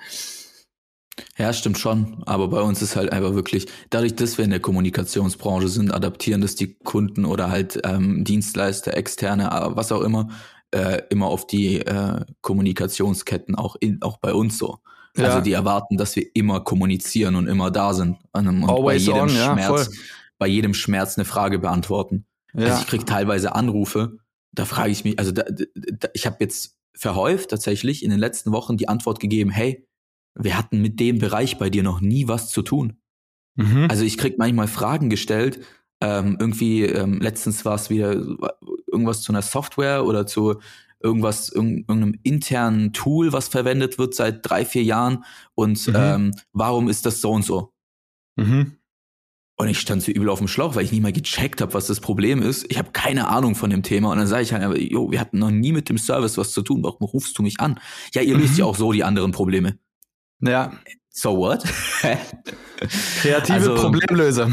Ja, 1.37 1.53
stimmt 1.53 1.77
schon. 1.77 2.23
Aber 2.25 2.49
bei 2.49 2.61
uns 2.61 2.81
ist 2.81 2.95
halt 2.95 3.11
einfach 3.11 3.33
wirklich, 3.33 3.67
dadurch, 3.89 4.15
dass 4.15 4.37
wir 4.37 4.45
in 4.45 4.51
der 4.51 4.59
Kommunikationsbranche 4.59 5.67
sind, 5.67 5.93
adaptieren 5.93 6.41
das 6.41 6.55
die 6.55 6.75
Kunden 6.75 7.25
oder 7.25 7.49
halt 7.49 7.79
ähm, 7.83 8.23
Dienstleister, 8.23 8.95
externe, 8.95 9.45
äh, 9.45 9.75
was 9.75 9.91
auch 9.91 10.01
immer, 10.01 10.29
äh, 10.71 11.01
immer 11.09 11.27
auf 11.27 11.47
die 11.47 11.79
äh, 11.79 12.21
Kommunikationsketten 12.41 13.55
auch 13.55 13.75
in, 13.79 14.01
auch 14.01 14.17
bei 14.17 14.33
uns 14.33 14.57
so. 14.57 14.79
Ja. 15.17 15.25
Also 15.25 15.41
die 15.41 15.51
erwarten, 15.51 15.97
dass 15.97 16.15
wir 16.15 16.25
immer 16.33 16.61
kommunizieren 16.61 17.35
und 17.35 17.47
immer 17.47 17.71
da 17.71 17.93
sind. 17.93 18.17
Und 18.31 18.63
Always 18.63 19.05
bei 19.05 19.11
jedem 19.11 19.21
on, 19.21 19.29
Schmerz, 19.29 19.89
ja, 19.93 20.01
bei 20.37 20.47
jedem 20.47 20.73
Schmerz 20.73 21.17
eine 21.17 21.25
Frage 21.25 21.59
beantworten. 21.59 22.25
Ja. 22.53 22.67
Also 22.67 22.81
ich 22.81 22.87
krieg 22.87 23.05
teilweise 23.05 23.55
Anrufe, 23.55 24.17
da 24.51 24.65
frage 24.65 24.91
ich 24.91 25.03
mich, 25.03 25.19
also 25.19 25.31
da, 25.31 25.43
da, 25.43 26.09
ich 26.13 26.25
habe 26.25 26.37
jetzt 26.39 26.77
verhäuft 26.93 27.49
tatsächlich 27.49 28.03
in 28.03 28.09
den 28.09 28.19
letzten 28.19 28.51
Wochen 28.51 28.77
die 28.77 28.87
Antwort 28.87 29.19
gegeben, 29.19 29.49
hey, 29.49 29.87
wir 30.35 30.57
hatten 30.57 30.81
mit 30.81 30.99
dem 30.99 31.19
Bereich 31.19 31.57
bei 31.57 31.69
dir 31.69 31.83
noch 31.83 32.01
nie 32.01 32.27
was 32.27 32.49
zu 32.49 32.61
tun. 32.61 32.97
Mhm. 33.55 33.87
Also 33.89 34.03
ich 34.03 34.17
krieg 34.17 34.37
manchmal 34.37 34.67
Fragen 34.67 35.09
gestellt, 35.09 35.59
ähm, 36.01 36.37
irgendwie, 36.39 36.83
ähm, 36.83 37.19
letztens 37.21 37.63
war 37.63 37.75
es 37.75 37.89
wieder 37.89 38.13
irgendwas 38.87 39.21
zu 39.21 39.31
einer 39.31 39.41
Software 39.41 40.05
oder 40.05 40.25
zu 40.25 40.59
irgendwas, 41.03 41.49
irgendeinem 41.49 42.19
internen 42.23 42.93
Tool, 42.93 43.33
was 43.33 43.47
verwendet 43.47 43.97
wird 43.97 44.15
seit 44.15 44.47
drei, 44.47 44.65
vier 44.65 44.83
Jahren 44.83 45.23
und 45.55 45.87
mhm. 45.87 45.95
ähm, 45.95 46.31
warum 46.53 46.89
ist 46.89 47.05
das 47.05 47.21
so 47.21 47.31
und 47.31 47.43
so? 47.43 47.73
Mhm. 48.35 48.77
Und 49.61 49.67
ich 49.67 49.79
stand 49.79 50.01
so 50.01 50.11
übel 50.11 50.29
auf 50.29 50.39
dem 50.39 50.47
Schlauch, 50.47 50.73
weil 50.73 50.85
ich 50.85 50.91
nicht 50.91 51.03
mal 51.03 51.13
gecheckt 51.13 51.61
habe, 51.61 51.75
was 51.75 51.85
das 51.85 51.99
Problem 51.99 52.41
ist. 52.41 52.65
Ich 52.69 52.79
habe 52.79 52.91
keine 52.93 53.27
Ahnung 53.27 53.53
von 53.53 53.69
dem 53.69 53.83
Thema. 53.83 54.11
Und 54.11 54.17
dann 54.17 54.25
sage 54.25 54.41
ich 54.41 54.53
halt, 54.53 54.75
jo, 54.91 55.11
wir 55.11 55.19
hatten 55.19 55.37
noch 55.37 55.51
nie 55.51 55.71
mit 55.71 55.87
dem 55.87 55.99
Service 55.99 56.35
was 56.39 56.51
zu 56.51 56.63
tun. 56.63 56.83
Warum 56.83 57.05
rufst 57.05 57.37
du 57.37 57.43
mich 57.43 57.59
an? 57.59 57.79
Ja, 58.11 58.23
ihr 58.23 58.35
löst 58.35 58.53
mhm. 58.53 58.59
ja 58.59 58.65
auch 58.65 58.75
so 58.75 58.91
die 58.91 59.03
anderen 59.03 59.31
Probleme. 59.31 59.77
Ja. 60.39 60.71
So 61.11 61.37
what? 61.37 61.63
Kreative 63.21 63.53
also, 63.53 63.75
Problemlöser. 63.75 64.51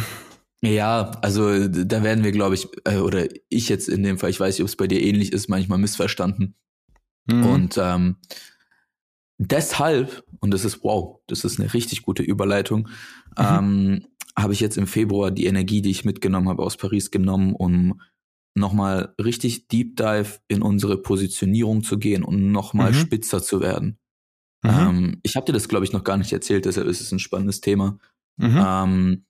Ja, 0.60 1.12
also 1.22 1.68
da 1.68 2.02
werden 2.02 2.24
wir, 2.24 2.32
glaube 2.32 2.56
ich, 2.56 2.68
äh, 2.84 2.98
oder 2.98 3.26
ich 3.48 3.68
jetzt 3.68 3.88
in 3.88 4.02
dem 4.02 4.18
Fall, 4.18 4.30
ich 4.30 4.40
weiß 4.40 4.56
nicht, 4.56 4.62
ob 4.62 4.68
es 4.68 4.76
bei 4.76 4.88
dir 4.88 5.00
ähnlich 5.00 5.32
ist, 5.32 5.48
manchmal 5.48 5.78
missverstanden. 5.78 6.56
Mhm. 7.26 7.46
Und 7.46 7.78
ähm, 7.78 8.16
deshalb, 9.38 10.24
und 10.40 10.52
das 10.52 10.64
ist 10.64 10.82
wow, 10.82 11.20
das 11.28 11.44
ist 11.44 11.60
eine 11.60 11.72
richtig 11.74 12.02
gute 12.02 12.24
Überleitung, 12.24 12.88
mhm. 13.38 13.44
ähm, 13.44 14.06
habe 14.36 14.52
ich 14.52 14.60
jetzt 14.60 14.78
im 14.78 14.86
Februar 14.86 15.30
die 15.30 15.46
Energie, 15.46 15.82
die 15.82 15.90
ich 15.90 16.04
mitgenommen 16.04 16.48
habe 16.48 16.62
aus 16.62 16.76
Paris, 16.76 17.10
genommen, 17.10 17.54
um 17.54 18.00
nochmal 18.54 19.14
richtig 19.22 19.68
Deep 19.68 19.96
Dive 19.96 20.38
in 20.48 20.62
unsere 20.62 21.00
Positionierung 21.00 21.84
zu 21.84 21.98
gehen 21.98 22.24
und 22.24 22.50
nochmal 22.50 22.90
mhm. 22.90 22.96
spitzer 22.96 23.42
zu 23.42 23.60
werden. 23.60 23.98
Mhm. 24.62 24.70
Ähm, 24.70 25.20
ich 25.22 25.36
habe 25.36 25.46
dir 25.46 25.52
das, 25.52 25.68
glaube 25.68 25.84
ich, 25.84 25.92
noch 25.92 26.02
gar 26.02 26.16
nicht 26.16 26.32
erzählt, 26.32 26.64
deshalb 26.64 26.88
ist 26.88 27.00
es 27.00 27.12
ein 27.12 27.20
spannendes 27.20 27.60
Thema. 27.60 27.98
Mhm. 28.36 28.64
Ähm, 28.64 29.24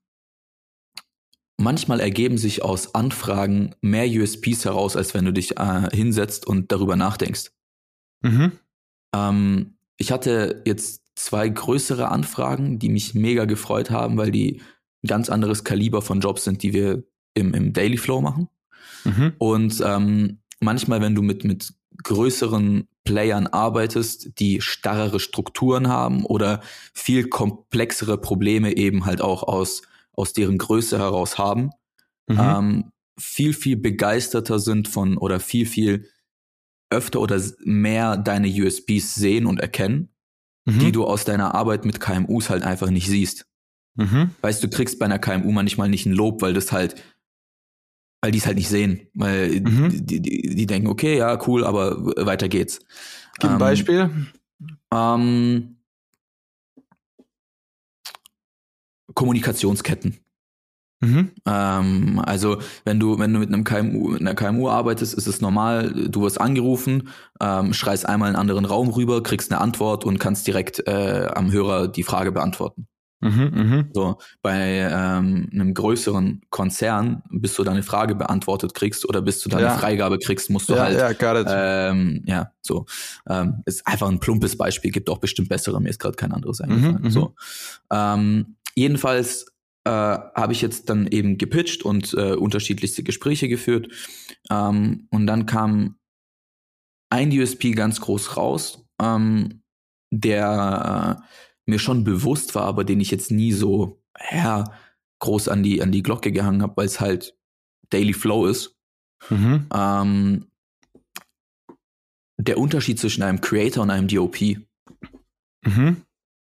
manchmal 1.58 2.00
ergeben 2.00 2.38
sich 2.38 2.62
aus 2.62 2.94
Anfragen 2.94 3.74
mehr 3.82 4.08
USPs 4.08 4.64
heraus, 4.64 4.96
als 4.96 5.12
wenn 5.12 5.26
du 5.26 5.32
dich 5.32 5.58
äh, 5.58 5.88
hinsetzt 5.92 6.46
und 6.46 6.72
darüber 6.72 6.96
nachdenkst. 6.96 7.50
Mhm. 8.22 8.52
Ähm, 9.14 9.78
ich 9.98 10.12
hatte 10.12 10.62
jetzt 10.64 11.02
zwei 11.16 11.48
größere 11.48 12.08
Anfragen, 12.08 12.78
die 12.78 12.88
mich 12.88 13.14
mega 13.14 13.44
gefreut 13.44 13.90
haben, 13.90 14.16
weil 14.16 14.30
die 14.30 14.62
ein 15.02 15.08
ganz 15.08 15.28
anderes 15.28 15.64
Kaliber 15.64 16.00
von 16.00 16.20
Jobs 16.20 16.44
sind, 16.44 16.62
die 16.62 16.72
wir 16.72 17.04
im, 17.34 17.52
im 17.54 17.72
Daily 17.72 17.96
Flow 17.96 18.20
machen. 18.20 18.48
Mhm. 19.04 19.32
Und 19.38 19.82
ähm, 19.84 20.38
manchmal, 20.60 21.00
wenn 21.00 21.14
du 21.14 21.22
mit, 21.22 21.44
mit 21.44 21.74
größeren 22.04 22.86
Playern 23.04 23.48
arbeitest, 23.48 24.38
die 24.38 24.60
starrere 24.60 25.18
Strukturen 25.18 25.88
haben 25.88 26.24
oder 26.24 26.60
viel 26.94 27.28
komplexere 27.28 28.18
Probleme 28.18 28.76
eben 28.76 29.06
halt 29.06 29.20
auch 29.20 29.42
aus 29.42 29.82
aus 30.18 30.32
deren 30.32 30.58
Größe 30.58 30.98
heraus 30.98 31.38
haben, 31.38 31.70
mhm. 32.26 32.38
ähm, 32.38 32.92
viel, 33.18 33.54
viel 33.54 33.76
begeisterter 33.76 34.58
sind 34.58 34.88
von 34.88 35.16
oder 35.16 35.40
viel, 35.40 35.66
viel 35.66 36.08
öfter 36.90 37.20
oder 37.20 37.40
mehr 37.64 38.16
deine 38.16 38.48
USBs 38.48 39.14
sehen 39.14 39.46
und 39.46 39.60
erkennen, 39.60 40.08
mhm. 40.64 40.78
die 40.78 40.92
du 40.92 41.04
aus 41.04 41.24
deiner 41.24 41.54
Arbeit 41.54 41.84
mit 41.84 42.00
KMUs 42.00 42.50
halt 42.50 42.62
einfach 42.62 42.90
nicht 42.90 43.08
siehst. 43.08 43.46
Mhm. 43.94 44.30
Weißt 44.40 44.62
du, 44.62 44.68
kriegst 44.68 44.98
bei 44.98 45.06
einer 45.06 45.18
KMU 45.18 45.52
manchmal 45.52 45.88
nicht 45.88 46.06
ein 46.06 46.12
Lob, 46.12 46.42
weil 46.42 46.54
das 46.54 46.72
halt, 46.72 46.96
weil 48.20 48.32
die 48.32 48.38
es 48.38 48.46
halt 48.46 48.56
nicht 48.56 48.68
sehen, 48.68 49.08
weil 49.14 49.60
mhm. 49.60 49.90
die, 49.90 50.20
die, 50.20 50.54
die, 50.54 50.66
denken, 50.66 50.88
okay, 50.88 51.18
ja, 51.18 51.38
cool, 51.46 51.64
aber 51.64 52.06
weiter 52.24 52.48
geht's. 52.48 52.80
Gib 53.38 53.50
ein 53.50 53.54
ähm, 53.54 53.58
Beispiel. 53.58 54.10
Ähm, 54.92 55.77
Kommunikationsketten. 59.14 60.18
Mhm. 61.00 61.30
Ähm, 61.46 62.20
also 62.24 62.58
wenn 62.84 62.98
du 62.98 63.18
wenn 63.18 63.32
du 63.32 63.38
mit 63.38 63.52
einem 63.52 63.62
KMU 63.62 64.08
mit 64.10 64.20
einer 64.20 64.34
KMU 64.34 64.68
arbeitest, 64.68 65.14
ist 65.14 65.28
es 65.28 65.40
normal. 65.40 65.92
Du 66.08 66.22
wirst 66.22 66.40
angerufen, 66.40 67.10
ähm, 67.40 67.72
schreist 67.72 68.06
einmal 68.06 68.30
in 68.30 68.34
einen 68.34 68.40
anderen 68.40 68.64
Raum 68.64 68.88
rüber, 68.90 69.22
kriegst 69.22 69.52
eine 69.52 69.60
Antwort 69.60 70.04
und 70.04 70.18
kannst 70.18 70.46
direkt 70.46 70.86
äh, 70.88 71.28
am 71.32 71.52
Hörer 71.52 71.86
die 71.86 72.02
Frage 72.02 72.32
beantworten. 72.32 72.88
Mhm, 73.20 73.50
mh. 73.52 73.84
So 73.94 74.18
bei 74.42 74.88
ähm, 74.92 75.48
einem 75.52 75.74
größeren 75.74 76.42
Konzern, 76.50 77.22
bis 77.30 77.54
du 77.54 77.64
deine 77.64 77.82
Frage 77.82 78.14
beantwortet 78.14 78.74
kriegst 78.74 79.08
oder 79.08 79.22
bis 79.22 79.40
du 79.40 79.48
deine 79.48 79.64
ja. 79.64 79.76
Freigabe 79.76 80.18
kriegst, 80.18 80.50
musst 80.50 80.68
du 80.68 80.74
ja, 80.74 80.84
halt 80.84 81.20
ja, 81.20 81.90
ähm, 81.90 82.22
ja 82.26 82.52
so 82.60 82.86
ähm, 83.28 83.62
ist 83.66 83.84
einfach 83.86 84.08
ein 84.08 84.20
plumpes 84.20 84.56
Beispiel. 84.56 84.92
Gibt 84.92 85.10
auch 85.10 85.18
bestimmt 85.18 85.48
bessere. 85.48 85.80
Mir 85.80 85.88
ist 85.88 85.98
gerade 85.98 86.14
kein 86.14 86.32
anderes 86.32 86.60
mhm, 86.60 86.70
eingefallen. 86.70 87.02
Mhm, 87.02 87.10
so 87.10 87.34
ähm, 87.90 88.56
Jedenfalls 88.78 89.46
äh, 89.84 89.90
habe 89.90 90.52
ich 90.52 90.62
jetzt 90.62 90.88
dann 90.88 91.08
eben 91.08 91.36
gepitcht 91.36 91.82
und 91.82 92.14
äh, 92.14 92.34
unterschiedlichste 92.34 93.02
Gespräche 93.02 93.48
geführt. 93.48 93.88
Ähm, 94.50 95.08
und 95.10 95.26
dann 95.26 95.46
kam 95.46 95.98
ein 97.10 97.36
USP 97.36 97.72
ganz 97.72 98.00
groß 98.00 98.36
raus, 98.36 98.86
ähm, 99.02 99.64
der 100.12 101.18
äh, 101.18 101.22
mir 101.66 101.80
schon 101.80 102.04
bewusst 102.04 102.54
war, 102.54 102.66
aber 102.66 102.84
den 102.84 103.00
ich 103.00 103.10
jetzt 103.10 103.32
nie 103.32 103.50
so 103.50 104.00
ja, 104.30 104.64
groß 105.18 105.48
an 105.48 105.64
die, 105.64 105.82
an 105.82 105.90
die 105.90 106.04
Glocke 106.04 106.30
gehangen 106.30 106.62
habe, 106.62 106.76
weil 106.76 106.86
es 106.86 107.00
halt 107.00 107.36
Daily 107.90 108.12
Flow 108.12 108.46
ist. 108.46 108.76
Mhm. 109.28 109.66
Ähm, 109.74 110.46
der 112.36 112.58
Unterschied 112.58 113.00
zwischen 113.00 113.24
einem 113.24 113.40
Creator 113.40 113.82
und 113.82 113.90
einem 113.90 114.06
DOP. 114.06 114.40
Mhm. 115.66 116.04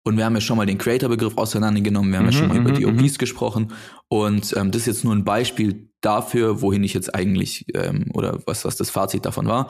Und 0.06 0.16
wir 0.16 0.24
haben 0.24 0.36
ja 0.36 0.40
schon 0.40 0.56
mal 0.56 0.66
den 0.66 0.78
Creator-Begriff 0.78 1.36
auseinandergenommen, 1.36 2.12
wir 2.12 2.18
haben 2.20 2.26
Mhm, 2.26 2.32
ja 2.32 2.38
schon 2.38 2.46
mal 2.48 2.56
über 2.58 2.70
mhm, 2.70 2.96
DOPs 2.96 3.18
gesprochen. 3.18 3.72
Und 4.06 4.54
ähm, 4.56 4.70
das 4.70 4.82
ist 4.82 4.86
jetzt 4.86 5.04
nur 5.04 5.12
ein 5.12 5.24
Beispiel 5.24 5.90
dafür, 6.00 6.62
wohin 6.62 6.84
ich 6.84 6.94
jetzt 6.94 7.12
eigentlich, 7.12 7.66
ähm, 7.74 8.04
oder 8.14 8.40
was, 8.46 8.64
was 8.64 8.76
das 8.76 8.88
Fazit 8.90 9.26
davon 9.26 9.48
war, 9.48 9.66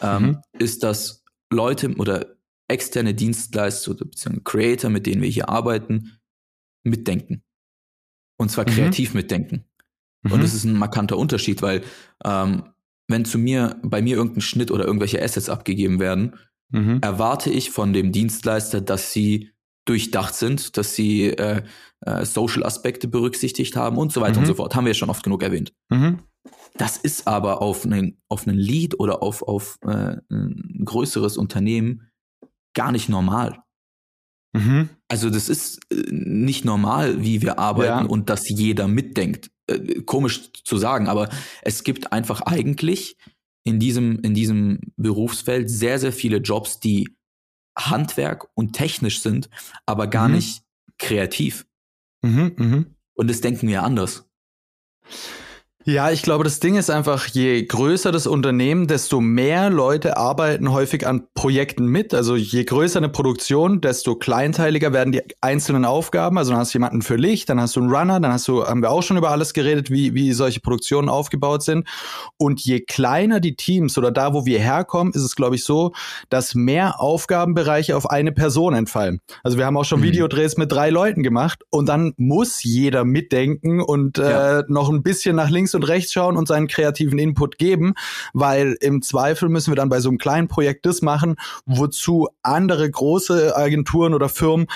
ähm, 0.00 0.22
Mhm. 0.24 0.38
ist, 0.58 0.82
dass 0.82 1.22
Leute 1.52 1.94
oder 1.98 2.34
externe 2.66 3.14
Dienstleister 3.14 3.92
oder 3.92 4.06
beziehungsweise 4.06 4.42
Creator, 4.42 4.90
mit 4.90 5.06
denen 5.06 5.22
wir 5.22 5.28
hier 5.28 5.48
arbeiten, 5.48 6.18
mitdenken. 6.82 7.44
Und 8.38 8.50
zwar 8.50 8.64
Mhm. 8.64 8.70
kreativ 8.70 9.14
mitdenken. 9.14 9.66
Mhm. 10.24 10.32
Und 10.32 10.42
das 10.42 10.52
ist 10.52 10.64
ein 10.64 10.74
markanter 10.76 11.16
Unterschied, 11.16 11.62
weil 11.62 11.84
ähm, 12.24 12.64
wenn 13.06 13.24
zu 13.24 13.38
mir, 13.38 13.76
bei 13.84 14.02
mir 14.02 14.16
irgendein 14.16 14.40
Schnitt 14.40 14.72
oder 14.72 14.84
irgendwelche 14.84 15.22
Assets 15.22 15.48
abgegeben 15.48 16.00
werden, 16.00 16.34
Mhm. 16.70 16.98
erwarte 17.02 17.50
ich 17.50 17.70
von 17.70 17.92
dem 17.92 18.10
Dienstleister, 18.10 18.80
dass 18.80 19.12
sie 19.12 19.52
durchdacht 19.86 20.34
sind, 20.34 20.76
dass 20.76 20.94
sie 20.94 21.28
äh, 21.28 21.62
äh, 22.04 22.24
Social-Aspekte 22.26 23.08
berücksichtigt 23.08 23.74
haben 23.76 23.96
und 23.96 24.12
so 24.12 24.20
weiter 24.20 24.34
Mhm. 24.34 24.38
und 24.40 24.46
so 24.46 24.54
fort. 24.54 24.74
Haben 24.74 24.84
wir 24.84 24.90
ja 24.90 24.94
schon 24.94 25.10
oft 25.10 25.22
genug 25.22 25.42
erwähnt. 25.42 25.72
Mhm. 25.88 26.18
Das 26.76 26.98
ist 26.98 27.26
aber 27.26 27.62
auf 27.62 27.86
einen, 27.86 28.20
auf 28.28 28.46
einen 28.46 28.58
Lead 28.58 29.00
oder 29.00 29.22
auf, 29.22 29.42
auf 29.42 29.78
äh, 29.82 30.16
ein 30.30 30.82
größeres 30.84 31.38
Unternehmen 31.38 32.10
gar 32.74 32.92
nicht 32.92 33.08
normal. 33.08 33.62
Mhm. 34.52 34.90
Also 35.08 35.30
das 35.30 35.48
ist 35.48 35.80
äh, 35.90 36.02
nicht 36.10 36.64
normal, 36.64 37.22
wie 37.22 37.40
wir 37.42 37.58
arbeiten 37.58 38.04
Ja. 38.04 38.10
und 38.10 38.28
dass 38.28 38.48
jeder 38.48 38.88
mitdenkt. 38.88 39.50
Äh, 39.70 40.02
komisch 40.02 40.50
zu 40.64 40.76
sagen, 40.76 41.08
aber 41.08 41.28
es 41.62 41.82
gibt 41.84 42.12
einfach 42.12 42.42
eigentlich 42.42 43.16
in 43.64 43.80
diesem, 43.80 44.20
in 44.20 44.34
diesem 44.34 44.80
Berufsfeld 44.96 45.70
sehr, 45.70 45.98
sehr 45.98 46.12
viele 46.12 46.36
Jobs, 46.38 46.78
die 46.78 47.15
Handwerk 47.76 48.48
und 48.54 48.72
technisch 48.72 49.20
sind, 49.20 49.48
aber 49.84 50.06
gar 50.06 50.28
Mhm. 50.28 50.34
nicht 50.36 50.62
kreativ. 50.98 51.66
Mhm. 52.22 52.52
Mhm. 52.56 52.96
Und 53.14 53.28
das 53.28 53.40
denken 53.40 53.68
wir 53.68 53.82
anders. 53.82 54.28
Ja, 55.88 56.10
ich 56.10 56.22
glaube, 56.22 56.42
das 56.42 56.58
Ding 56.58 56.74
ist 56.74 56.90
einfach, 56.90 57.28
je 57.28 57.62
größer 57.64 58.10
das 58.10 58.26
Unternehmen, 58.26 58.88
desto 58.88 59.20
mehr 59.20 59.70
Leute 59.70 60.16
arbeiten 60.16 60.72
häufig 60.72 61.06
an 61.06 61.28
Projekten 61.34 61.86
mit. 61.86 62.12
Also 62.12 62.34
je 62.34 62.64
größer 62.64 62.98
eine 62.98 63.08
Produktion, 63.08 63.80
desto 63.80 64.16
kleinteiliger 64.16 64.92
werden 64.92 65.12
die 65.12 65.22
einzelnen 65.40 65.84
Aufgaben. 65.84 66.38
Also 66.38 66.50
dann 66.50 66.58
hast 66.58 66.74
du 66.74 66.78
jemanden 66.78 67.02
für 67.02 67.14
Licht, 67.14 67.48
dann 67.50 67.60
hast 67.60 67.76
du 67.76 67.80
einen 67.82 67.94
Runner, 67.94 68.18
dann 68.18 68.32
hast 68.32 68.48
du, 68.48 68.64
haben 68.66 68.82
wir 68.82 68.90
auch 68.90 69.04
schon 69.04 69.16
über 69.16 69.30
alles 69.30 69.54
geredet, 69.54 69.88
wie, 69.88 70.12
wie 70.12 70.32
solche 70.32 70.58
Produktionen 70.58 71.08
aufgebaut 71.08 71.62
sind. 71.62 71.86
Und 72.36 72.60
je 72.62 72.80
kleiner 72.80 73.38
die 73.38 73.54
Teams 73.54 73.96
oder 73.96 74.10
da, 74.10 74.34
wo 74.34 74.44
wir 74.44 74.58
herkommen, 74.58 75.12
ist 75.12 75.22
es, 75.22 75.36
glaube 75.36 75.54
ich, 75.54 75.62
so, 75.62 75.92
dass 76.30 76.56
mehr 76.56 77.00
Aufgabenbereiche 77.00 77.96
auf 77.96 78.10
eine 78.10 78.32
Person 78.32 78.74
entfallen. 78.74 79.20
Also 79.44 79.56
wir 79.56 79.64
haben 79.66 79.76
auch 79.76 79.84
schon 79.84 80.00
Mhm. 80.00 80.04
Videodrehs 80.06 80.56
mit 80.56 80.72
drei 80.72 80.90
Leuten 80.90 81.22
gemacht 81.22 81.62
und 81.70 81.88
dann 81.88 82.12
muss 82.16 82.64
jeder 82.64 83.04
mitdenken 83.04 83.80
und 83.80 84.18
Ja. 84.18 84.58
äh, 84.58 84.64
noch 84.66 84.90
ein 84.90 85.04
bisschen 85.04 85.36
nach 85.36 85.48
links 85.48 85.75
und 85.76 85.84
rechts 85.84 86.12
schauen 86.12 86.36
und 86.36 86.48
seinen 86.48 86.66
kreativen 86.66 87.18
Input 87.18 87.58
geben, 87.58 87.94
weil 88.32 88.76
im 88.80 89.02
Zweifel 89.02 89.48
müssen 89.48 89.70
wir 89.70 89.76
dann 89.76 89.88
bei 89.88 90.00
so 90.00 90.08
einem 90.08 90.18
kleinen 90.18 90.48
Projekt 90.48 90.86
das 90.86 91.02
machen, 91.02 91.36
wozu 91.64 92.28
andere 92.42 92.90
große 92.90 93.56
Agenturen 93.56 94.14
oder 94.14 94.28
Firmen 94.28 94.66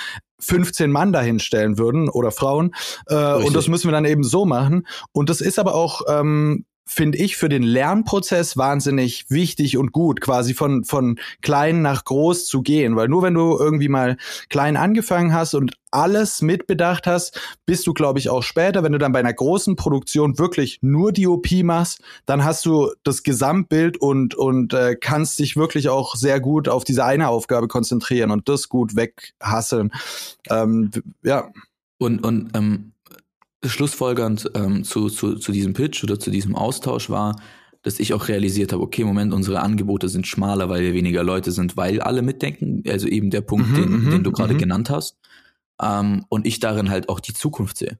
15 0.40 0.90
Mann 0.90 1.12
dahinstellen 1.12 1.78
würden 1.78 2.08
oder 2.08 2.30
Frauen. 2.30 2.74
Äh, 3.06 3.14
Richtig. 3.14 3.46
und 3.46 3.56
das 3.56 3.68
müssen 3.68 3.88
wir 3.88 3.92
dann 3.92 4.04
eben 4.04 4.24
so 4.24 4.46
machen. 4.46 4.86
Und 5.12 5.28
das 5.28 5.40
ist 5.40 5.58
aber 5.58 5.74
auch, 5.74 6.02
ähm, 6.08 6.64
finde 6.90 7.18
ich, 7.18 7.36
für 7.36 7.48
den 7.48 7.62
Lernprozess 7.62 8.56
wahnsinnig 8.56 9.26
wichtig 9.28 9.76
und 9.76 9.92
gut, 9.92 10.20
quasi 10.20 10.54
von, 10.54 10.84
von 10.84 11.20
klein 11.40 11.82
nach 11.82 12.04
groß 12.04 12.46
zu 12.46 12.62
gehen. 12.62 12.96
Weil 12.96 13.08
nur 13.08 13.22
wenn 13.22 13.34
du 13.34 13.56
irgendwie 13.56 13.88
mal 13.88 14.16
klein 14.48 14.76
angefangen 14.76 15.32
hast 15.32 15.54
und 15.54 15.72
alles 15.92 16.42
mitbedacht 16.42 17.06
hast, 17.06 17.40
bist 17.64 17.86
du, 17.86 17.94
glaube 17.94 18.18
ich, 18.18 18.28
auch 18.28 18.42
später, 18.42 18.82
wenn 18.82 18.92
du 18.92 18.98
dann 18.98 19.12
bei 19.12 19.20
einer 19.20 19.32
großen 19.32 19.76
Produktion 19.76 20.38
wirklich 20.38 20.78
nur 20.82 21.12
die 21.12 21.28
OP 21.28 21.50
machst, 21.62 22.02
dann 22.26 22.44
hast 22.44 22.66
du 22.66 22.90
das 23.04 23.22
Gesamtbild 23.22 23.96
und, 23.96 24.34
und 24.34 24.74
äh, 24.74 24.96
kannst 24.96 25.38
dich 25.38 25.56
wirklich 25.56 25.88
auch 25.88 26.16
sehr 26.16 26.40
gut 26.40 26.68
auf 26.68 26.82
diese 26.82 27.04
eine 27.04 27.28
Aufgabe 27.28 27.68
konzentrieren 27.68 28.32
und 28.32 28.48
das 28.48 28.68
gut 28.68 28.96
weghasseln. 28.96 29.92
Ähm, 30.48 30.90
ja. 31.22 31.50
Und, 31.98 32.24
und 32.24 32.50
ähm, 32.56 32.92
schlussfolgernd 33.64 34.50
ähm, 34.54 34.84
zu, 34.84 35.08
zu, 35.08 35.36
zu 35.36 35.52
diesem 35.52 35.72
Pitch 35.74 36.02
oder 36.04 36.18
zu 36.18 36.30
diesem 36.30 36.56
Austausch 36.56 37.10
war, 37.10 37.36
dass 37.82 37.98
ich 37.98 38.12
auch 38.14 38.28
realisiert 38.28 38.72
habe, 38.72 38.82
okay, 38.82 39.04
Moment, 39.04 39.32
unsere 39.32 39.60
Angebote 39.60 40.08
sind 40.08 40.26
schmaler, 40.26 40.68
weil 40.68 40.82
wir 40.82 40.94
weniger 40.94 41.22
Leute 41.22 41.50
sind, 41.52 41.76
weil 41.76 42.00
alle 42.00 42.22
mitdenken. 42.22 42.82
Also 42.86 43.08
eben 43.08 43.30
der 43.30 43.40
Punkt, 43.40 43.70
Mhm, 43.70 43.74
den, 43.74 43.90
mhm, 44.04 44.10
den 44.10 44.24
du 44.24 44.32
gerade 44.32 44.54
mhm. 44.54 44.58
genannt 44.58 44.90
hast. 44.90 45.18
Ähm, 45.80 46.24
und 46.28 46.46
ich 46.46 46.60
darin 46.60 46.90
halt 46.90 47.08
auch 47.08 47.20
die 47.20 47.32
Zukunft 47.34 47.78
sehe. 47.78 47.98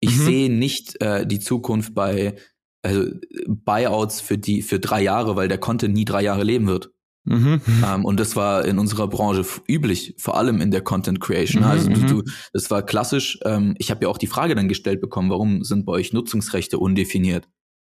Ich 0.00 0.16
Mhm. 0.16 0.24
sehe 0.24 0.50
nicht 0.50 1.00
äh, 1.00 1.26
die 1.26 1.38
Zukunft 1.38 1.94
bei 1.94 2.34
also 2.82 3.10
Buyouts 3.48 4.20
für 4.20 4.38
die 4.38 4.62
für 4.62 4.78
drei 4.78 5.02
Jahre, 5.02 5.34
weil 5.34 5.48
der 5.48 5.58
Content 5.58 5.94
nie 5.94 6.04
drei 6.04 6.22
Jahre 6.22 6.44
leben 6.44 6.66
wird. 6.68 6.92
Mhm. 7.26 7.60
Ähm, 7.84 8.04
und 8.04 8.18
das 8.20 8.36
war 8.36 8.64
in 8.64 8.78
unserer 8.78 9.08
Branche 9.08 9.44
üblich, 9.68 10.14
vor 10.16 10.36
allem 10.38 10.60
in 10.60 10.70
der 10.70 10.80
Content 10.80 11.20
Creation. 11.20 11.62
Mhm, 11.62 11.68
also 11.68 11.88
du, 11.90 12.00
mhm. 12.00 12.06
du, 12.06 12.22
das 12.52 12.70
war 12.70 12.82
klassisch. 12.82 13.38
Ähm, 13.44 13.74
ich 13.78 13.90
habe 13.90 14.04
ja 14.04 14.08
auch 14.08 14.18
die 14.18 14.28
Frage 14.28 14.54
dann 14.54 14.68
gestellt 14.68 15.00
bekommen, 15.00 15.30
warum 15.30 15.64
sind 15.64 15.84
bei 15.86 15.92
euch 15.92 16.12
Nutzungsrechte 16.12 16.78
undefiniert? 16.78 17.48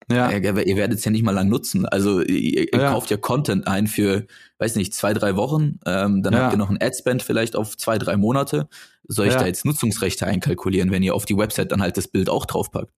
Ja. 0.09 0.29
Äh, 0.29 0.39
ihr 0.39 0.75
werdet 0.77 0.99
es 0.99 1.05
ja 1.05 1.11
nicht 1.11 1.23
mal 1.23 1.31
lang 1.33 1.49
nutzen. 1.49 1.85
Also 1.85 2.21
ihr, 2.21 2.73
ihr 2.73 2.79
Ja. 2.79 2.91
kauft 2.91 3.09
ja 3.09 3.17
Content 3.17 3.67
ein 3.67 3.87
für, 3.87 4.25
weiß 4.59 4.77
nicht, 4.77 4.93
zwei, 4.93 5.13
drei 5.13 5.35
Wochen. 5.35 5.79
Ähm, 5.85 6.23
dann 6.23 6.33
Ja. 6.33 6.43
habt 6.43 6.53
ihr 6.53 6.57
noch 6.57 6.69
ein 6.69 6.81
Adspend 6.81 7.21
vielleicht 7.21 7.57
auf 7.57 7.75
zwei, 7.75 7.97
drei 7.97 8.15
Monate. 8.15 8.69
Soll 9.09 9.27
ich 9.27 9.33
Ja. 9.33 9.39
da 9.39 9.45
jetzt 9.47 9.65
Nutzungsrechte 9.65 10.25
einkalkulieren, 10.25 10.91
wenn 10.91 11.03
ihr 11.03 11.13
auf 11.13 11.25
die 11.25 11.37
Website 11.37 11.73
dann 11.73 11.81
halt 11.81 11.97
das 11.97 12.07
Bild 12.07 12.29
auch 12.29 12.45
draufpackt? 12.45 12.93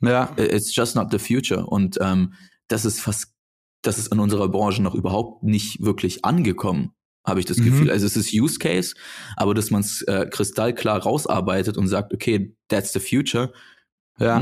Ja. 0.00 0.30
It's 0.36 0.74
just 0.74 0.96
not 0.96 1.08
the 1.12 1.18
future. 1.20 1.64
Und 1.64 1.98
ähm, 2.00 2.32
das 2.66 2.84
ist 2.84 3.00
fast, 3.00 3.32
das 3.82 3.98
ist 3.98 4.12
in 4.12 4.18
unserer 4.20 4.48
Branche 4.48 4.82
noch 4.82 4.94
überhaupt 4.94 5.42
nicht 5.44 5.82
wirklich 5.82 6.24
angekommen, 6.24 6.92
habe 7.26 7.40
ich 7.40 7.46
das 7.46 7.58
Mhm. 7.58 7.64
Gefühl. 7.64 7.90
Also 7.90 8.06
es 8.06 8.16
ist 8.16 8.32
Use 8.32 8.58
Case, 8.58 8.94
aber 9.36 9.54
dass 9.54 9.70
man 9.70 9.80
es 9.82 10.02
äh, 10.02 10.26
kristallklar 10.30 11.02
rausarbeitet 11.02 11.76
und 11.76 11.88
sagt, 11.88 12.12
okay, 12.12 12.54
that's 12.68 12.92
the 12.92 13.00
future, 13.00 13.52
Ja. 14.18 14.40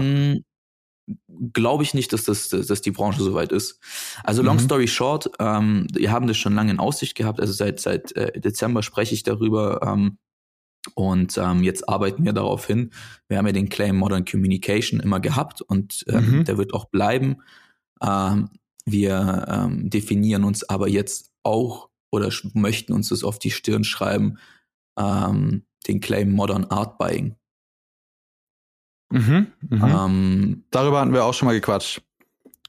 glaube 1.53 1.85
ich 1.85 1.95
nicht, 1.95 2.13
dass 2.13 2.25
das, 2.25 2.49
dass 2.49 2.81
die 2.81 2.91
Branche 2.91 3.23
so 3.23 3.35
weit 3.35 3.53
ist. 3.53 3.79
Also 4.25 4.43
long 4.43 4.57
Mhm. 4.57 4.61
story 4.61 4.89
short, 4.89 5.31
ähm, 5.39 5.87
wir 5.93 6.11
haben 6.11 6.27
das 6.27 6.37
schon 6.37 6.55
lange 6.55 6.73
in 6.73 6.79
Aussicht 6.81 7.15
gehabt. 7.15 7.41
Also 7.41 7.53
seit 7.53 7.79
seit 7.81 8.13
äh, 8.17 8.39
Dezember 8.41 8.83
spreche 8.83 9.15
ich 9.15 9.23
darüber. 9.23 9.81
Ähm, 9.83 10.19
und 10.95 11.37
ähm, 11.37 11.65
jetzt 11.65 11.89
arbeiten 11.89 12.25
wir 12.25 12.33
darauf 12.33 12.67
hin. 12.67 12.93
Wir 13.29 13.39
haben 13.39 13.47
ja 13.47 13.53
den 13.53 13.69
Claim 13.69 13.97
Modern 13.97 14.25
Communication 14.25 15.01
immer 15.01 15.19
gehabt 15.21 15.61
und 15.61 16.05
ähm, 16.09 16.39
Mhm. 16.39 16.45
der 16.45 16.59
wird 16.59 16.75
auch 16.75 16.87
bleiben. 16.87 17.39
Ähm, 18.03 18.51
wir 18.87 19.47
ähm, 19.49 19.91
definieren 19.91 20.45
uns 20.45 20.69
aber 20.69 20.89
jetzt 20.89 21.33
auch 21.43 21.91
oder 22.11 22.31
möchten 22.55 22.93
uns 22.93 23.09
das 23.09 23.25
auf 23.25 23.39
die 23.39 23.51
Stirn 23.51 23.85
schreiben, 23.85 24.39
ähm, 24.99 25.67
den 25.87 26.01
Claim 26.01 26.33
Modern 26.33 26.65
Art 26.65 26.97
Buying. 26.99 27.37
Mhm. 29.11 29.49
Mhm. 29.69 29.85
Ähm, 29.85 30.65
Darüber 30.71 31.01
hatten 31.01 31.13
wir 31.13 31.25
auch 31.25 31.35
schon 31.35 31.47
mal 31.47 31.53
gequatscht. 31.53 32.03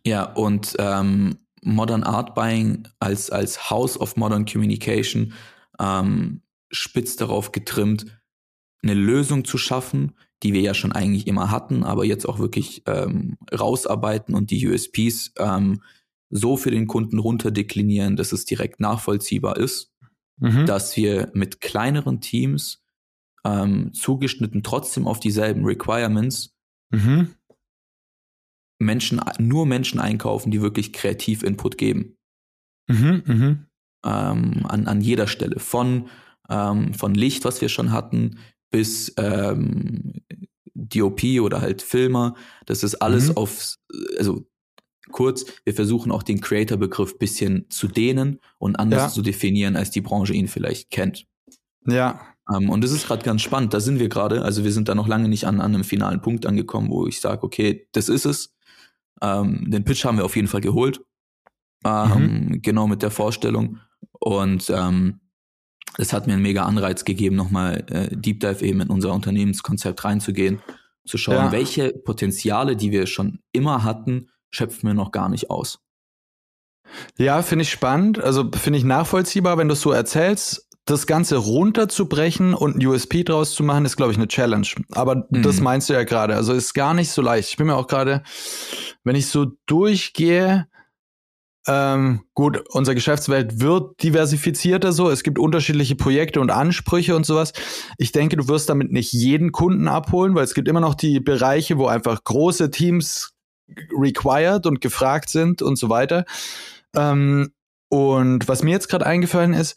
Ja, 0.05 0.23
und 0.23 0.75
ähm, 0.79 1.37
Modern 1.61 2.03
Art 2.03 2.35
Buying 2.35 2.87
als, 2.99 3.29
als 3.29 3.69
House 3.69 3.99
of 3.99 4.15
Modern 4.15 4.45
Communication 4.45 5.33
ähm, 5.79 6.41
spitz 6.71 7.15
darauf 7.15 7.51
getrimmt, 7.51 8.05
eine 8.83 8.93
Lösung 8.93 9.45
zu 9.45 9.57
schaffen, 9.57 10.13
die 10.43 10.53
wir 10.53 10.61
ja 10.61 10.73
schon 10.73 10.91
eigentlich 10.91 11.27
immer 11.27 11.49
hatten, 11.51 11.83
aber 11.83 12.05
jetzt 12.05 12.27
auch 12.27 12.39
wirklich 12.39 12.83
ähm, 12.85 13.37
rausarbeiten 13.51 14.35
und 14.35 14.51
die 14.51 14.67
USPs 14.67 15.33
ähm, 15.37 15.81
so 16.29 16.57
für 16.57 16.71
den 16.71 16.87
Kunden 16.87 17.19
runterdeklinieren, 17.19 18.15
dass 18.15 18.31
es 18.31 18.45
direkt 18.45 18.79
nachvollziehbar 18.79 19.57
ist, 19.57 19.93
Mhm. 20.39 20.65
dass 20.67 20.95
wir 20.95 21.31
mit 21.33 21.61
kleineren 21.61 22.21
Teams 22.21 22.83
ähm, 23.45 23.93
zugeschnitten 23.93 24.61
trotzdem 24.61 25.07
auf 25.07 25.19
dieselben 25.19 25.65
Requirements 25.65 26.53
Mhm. 26.91 27.33
Menschen, 28.79 29.19
nur 29.39 29.65
Menschen 29.65 29.99
einkaufen, 29.99 30.51
die 30.51 30.61
wirklich 30.61 30.93
kreativ 30.93 31.43
Input 31.43 31.77
geben. 31.77 32.17
Mhm. 32.89 33.23
Mhm. 33.25 33.65
ähm, 34.05 34.65
an, 34.67 34.87
an 34.87 35.01
jeder 35.01 35.27
Stelle. 35.27 35.59
Von, 35.59 36.07
ähm, 36.49 36.93
von 36.93 37.13
Licht, 37.15 37.43
was 37.45 37.59
wir 37.59 37.67
schon 37.69 37.91
hatten, 37.91 38.37
bis 38.69 39.13
ähm, 39.17 40.13
DOP 40.75 41.23
oder 41.41 41.59
halt 41.61 41.81
Filmer. 41.81 42.35
Das 42.67 42.83
ist 42.83 42.95
alles 42.95 43.29
Mhm. 43.29 43.37
auf, 43.37 43.75
also 44.19 44.45
kurz, 45.11 45.45
wir 45.63 45.73
versuchen 45.73 46.11
auch 46.11 46.23
den 46.23 46.41
Creator-Begriff 46.41 47.17
bisschen 47.17 47.65
zu 47.69 47.87
dehnen 47.87 48.39
und 48.57 48.75
anders 48.77 49.01
Ja. 49.01 49.09
zu 49.09 49.21
definieren, 49.21 49.75
als 49.75 49.91
die 49.91 50.01
Branche 50.01 50.33
ihn 50.33 50.47
vielleicht 50.47 50.89
kennt. 50.89 51.25
Ja. 51.85 52.21
Ähm, 52.53 52.69
und 52.69 52.83
das 52.83 52.91
ist 52.91 53.07
gerade 53.07 53.23
ganz 53.23 53.41
spannend. 53.41 53.73
Da 53.73 53.79
sind 53.79 53.99
wir 53.99 54.09
gerade. 54.09 54.43
Also 54.43 54.63
wir 54.63 54.71
sind 54.71 54.87
da 54.89 54.95
noch 54.95 55.07
lange 55.07 55.27
nicht 55.29 55.45
an, 55.45 55.61
an 55.61 55.73
einem 55.73 55.83
finalen 55.83 56.21
Punkt 56.21 56.45
angekommen, 56.45 56.89
wo 56.89 57.07
ich 57.07 57.19
sage, 57.21 57.43
okay, 57.43 57.87
das 57.91 58.09
ist 58.09 58.25
es. 58.25 58.53
Ähm, 59.21 59.69
den 59.69 59.83
Pitch 59.83 60.05
haben 60.05 60.17
wir 60.17 60.25
auf 60.25 60.35
jeden 60.35 60.47
Fall 60.47 60.61
geholt. 60.61 61.01
ähm, 61.85 62.47
mhm. 62.49 62.61
genau 62.61 62.87
mit 62.87 63.01
der 63.01 63.11
Vorstellung. 63.11 63.79
Und 64.19 64.69
es 65.97 66.13
hat 66.13 66.27
mir 66.27 66.33
einen 66.33 66.41
mega 66.41 66.65
Anreiz 66.65 67.05
gegeben, 67.05 67.35
nochmal 67.35 67.85
äh, 67.89 68.15
Deep 68.15 68.39
Dive 68.39 68.63
eben 68.65 68.81
in 68.81 68.89
unser 68.89 69.13
Unternehmenskonzept 69.13 70.03
reinzugehen, 70.03 70.61
zu 71.05 71.17
schauen, 71.17 71.35
ja. 71.35 71.51
welche 71.51 71.89
Potenziale, 71.91 72.75
die 72.75 72.91
wir 72.91 73.07
schon 73.07 73.39
immer 73.51 73.83
hatten, 73.83 74.29
schöpfen 74.51 74.87
wir 74.87 74.93
noch 74.93 75.11
gar 75.11 75.29
nicht 75.29 75.49
aus. 75.49 75.79
Ja, 77.17 77.41
finde 77.41 77.63
ich 77.63 77.71
spannend. 77.71 78.19
Also 78.19 78.49
finde 78.51 78.79
ich 78.79 78.85
nachvollziehbar, 78.85 79.57
wenn 79.57 79.67
du 79.67 79.73
es 79.73 79.81
so 79.81 79.91
erzählst. 79.91 80.67
Das 80.85 81.05
Ganze 81.05 81.35
runterzubrechen 81.35 82.53
und 82.53 82.77
ein 82.77 82.85
USP 82.85 83.25
draus 83.25 83.53
zu 83.53 83.63
machen, 83.63 83.83
ist, 83.83 83.97
glaube 83.97 84.13
ich, 84.13 84.17
eine 84.17 84.29
Challenge. 84.29 84.67
Aber 84.93 85.27
mhm. 85.29 85.41
das 85.41 85.59
meinst 85.59 85.89
du 85.89 85.93
ja 85.93 86.03
gerade. 86.03 86.35
Also 86.35 86.53
ist 86.53 86.73
gar 86.73 86.93
nicht 86.93 87.11
so 87.11 87.21
leicht. 87.21 87.49
Ich 87.49 87.57
bin 87.57 87.67
mir 87.67 87.75
auch 87.75 87.87
gerade, 87.87 88.23
wenn 89.03 89.17
ich 89.17 89.27
so 89.27 89.47
durchgehe, 89.65 90.67
ähm, 91.67 92.21
gut, 92.33 92.63
unsere 92.69 92.95
Geschäftswelt 92.95 93.59
wird 93.59 94.01
diversifizierter 94.01 94.93
so. 94.93 95.09
Es 95.09 95.23
gibt 95.23 95.37
unterschiedliche 95.37 95.95
Projekte 95.95 96.39
und 96.39 96.49
Ansprüche 96.49 97.13
und 97.17 97.25
sowas. 97.25 97.51
Ich 97.97 98.13
denke, 98.13 98.37
du 98.37 98.47
wirst 98.47 98.69
damit 98.69 98.93
nicht 98.93 99.11
jeden 99.11 99.51
Kunden 99.51 99.89
abholen, 99.89 100.33
weil 100.33 100.45
es 100.45 100.53
gibt 100.53 100.69
immer 100.69 100.79
noch 100.79 100.95
die 100.95 101.19
Bereiche, 101.19 101.77
wo 101.77 101.87
einfach 101.87 102.23
große 102.23 102.71
Teams 102.71 103.33
required 103.91 104.65
und 104.65 104.81
gefragt 104.81 105.29
sind 105.29 105.61
und 105.61 105.77
so 105.77 105.89
weiter. 105.89 106.25
Ähm, 106.95 107.51
und 107.89 108.47
was 108.47 108.63
mir 108.63 108.71
jetzt 108.71 108.89
gerade 108.89 109.05
eingefallen 109.05 109.53
ist, 109.53 109.75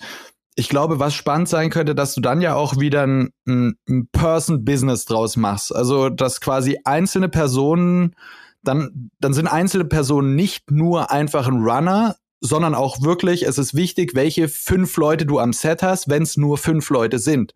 ich 0.57 0.69
glaube, 0.69 0.99
was 0.99 1.15
spannend 1.15 1.49
sein 1.49 1.71
könnte, 1.71 1.95
dass 1.95 2.15
du 2.15 2.21
dann 2.21 2.41
ja 2.41 2.55
auch 2.55 2.79
wieder 2.79 3.07
ein, 3.07 3.31
ein 3.47 4.09
Person-Business 4.13 5.05
draus 5.05 5.37
machst. 5.37 5.75
Also, 5.75 6.09
dass 6.09 6.41
quasi 6.41 6.79
einzelne 6.85 7.29
Personen 7.29 8.15
dann, 8.63 9.11
dann 9.21 9.33
sind 9.33 9.47
einzelne 9.47 9.85
Personen 9.85 10.35
nicht 10.35 10.71
nur 10.71 11.11
einfach 11.11 11.47
ein 11.47 11.63
Runner, 11.63 12.17
sondern 12.41 12.75
auch 12.75 13.03
wirklich, 13.03 13.47
es 13.47 13.59
ist 13.59 13.75
wichtig, 13.75 14.15
welche 14.15 14.49
fünf 14.49 14.97
Leute 14.97 15.27
du 15.27 15.39
am 15.39 15.53
Set 15.53 15.83
hast, 15.83 16.09
wenn 16.09 16.23
es 16.23 16.37
nur 16.37 16.57
fünf 16.59 16.89
Leute 16.91 17.19
sind. 17.19 17.55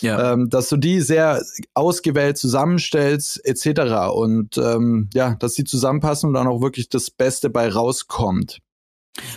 Ja. 0.00 0.32
Ähm, 0.32 0.48
dass 0.48 0.68
du 0.68 0.76
die 0.76 1.00
sehr 1.00 1.44
ausgewählt 1.74 2.38
zusammenstellst, 2.38 3.44
etc. 3.44 4.10
Und 4.12 4.56
ähm, 4.58 5.10
ja, 5.14 5.34
dass 5.36 5.54
die 5.54 5.64
zusammenpassen 5.64 6.28
und 6.28 6.34
dann 6.34 6.46
auch 6.46 6.62
wirklich 6.62 6.88
das 6.88 7.10
Beste 7.10 7.50
bei 7.50 7.68
rauskommt. 7.68 8.58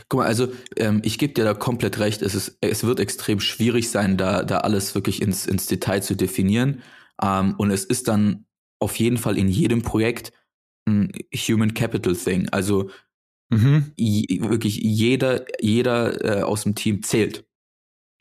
Guck 0.08 0.22
mal, 0.22 0.28
also 0.28 0.48
ähm, 0.78 1.02
ich 1.04 1.18
gebe 1.18 1.34
dir 1.34 1.44
da 1.44 1.54
komplett 1.54 2.00
recht. 2.00 2.22
Es, 2.22 2.34
ist, 2.34 2.58
es 2.62 2.86
wird 2.86 3.00
extrem 3.02 3.42
schwierig 3.42 3.90
sein, 3.90 4.16
da, 4.16 4.44
da 4.44 4.60
alles 4.60 4.96
wirklich 4.96 5.22
ins, 5.22 5.46
ins 5.46 5.68
Detail 5.68 6.02
zu 6.02 6.16
definieren. 6.16 6.82
Ähm, 7.22 7.56
und 7.58 7.72
es 7.72 7.84
ist 7.84 8.08
dann 8.08 8.46
auf 8.80 8.98
jeden 8.98 9.18
Fall 9.18 9.38
in 9.38 9.50
jedem 9.50 9.82
Projekt 9.82 10.32
ein 10.88 11.12
Human 11.34 11.74
Capital 11.74 12.16
Thing. 12.16 12.48
Also 12.50 12.90
mhm. 13.50 13.92
wirklich 13.98 14.78
jeder, 14.78 15.46
jeder 15.62 16.40
äh, 16.40 16.42
aus 16.44 16.64
dem 16.64 16.76
Team 16.76 17.04
zählt. 17.04 17.46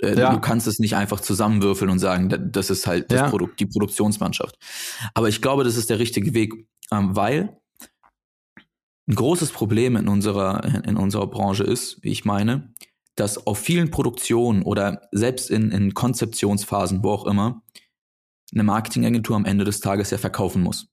Äh, 0.00 0.18
ja. 0.18 0.32
Du 0.32 0.40
kannst 0.40 0.66
es 0.66 0.78
nicht 0.78 0.96
einfach 0.96 1.20
zusammenwürfeln 1.20 1.90
und 1.90 1.98
sagen, 1.98 2.50
das 2.52 2.70
ist 2.70 2.86
halt 2.86 3.10
das 3.10 3.20
ja. 3.20 3.30
Produkt, 3.30 3.60
die 3.60 3.66
Produktionsmannschaft. 3.66 4.56
Aber 5.14 5.28
ich 5.28 5.40
glaube, 5.40 5.64
das 5.64 5.76
ist 5.76 5.90
der 5.90 5.98
richtige 5.98 6.34
Weg, 6.34 6.66
ähm, 6.90 7.14
weil 7.16 7.56
ein 9.06 9.14
großes 9.14 9.50
Problem 9.50 9.96
in 9.96 10.08
unserer, 10.08 10.84
in 10.86 10.96
unserer 10.96 11.26
Branche 11.26 11.64
ist, 11.64 12.02
wie 12.02 12.10
ich 12.10 12.24
meine, 12.24 12.72
dass 13.16 13.46
auf 13.46 13.58
vielen 13.58 13.90
Produktionen 13.90 14.62
oder 14.62 15.02
selbst 15.12 15.50
in, 15.50 15.70
in 15.70 15.94
Konzeptionsphasen, 15.94 17.02
wo 17.04 17.10
auch 17.10 17.26
immer, 17.26 17.62
eine 18.52 18.64
Marketingagentur 18.64 19.36
am 19.36 19.44
Ende 19.44 19.64
des 19.64 19.80
Tages 19.80 20.10
ja 20.10 20.18
verkaufen 20.18 20.62
muss. 20.62 20.88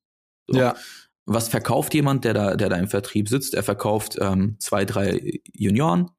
So. 0.47 0.59
Ja 0.59 0.75
was 1.25 1.47
verkauft 1.47 1.93
jemand, 1.93 2.25
der 2.25 2.33
da, 2.33 2.55
der 2.55 2.69
da 2.69 2.77
im 2.77 2.87
Vertrieb 2.87 3.29
sitzt? 3.29 3.53
Er 3.53 3.63
verkauft 3.63 4.17
ähm, 4.19 4.55
zwei, 4.59 4.85
drei 4.85 5.41
Junioren, 5.53 6.09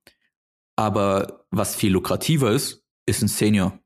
aber 0.76 1.44
was 1.50 1.74
viel 1.74 1.92
lukrativer 1.92 2.50
ist, 2.52 2.84
ist 3.06 3.22
ein 3.22 3.28
Senior. 3.28 3.78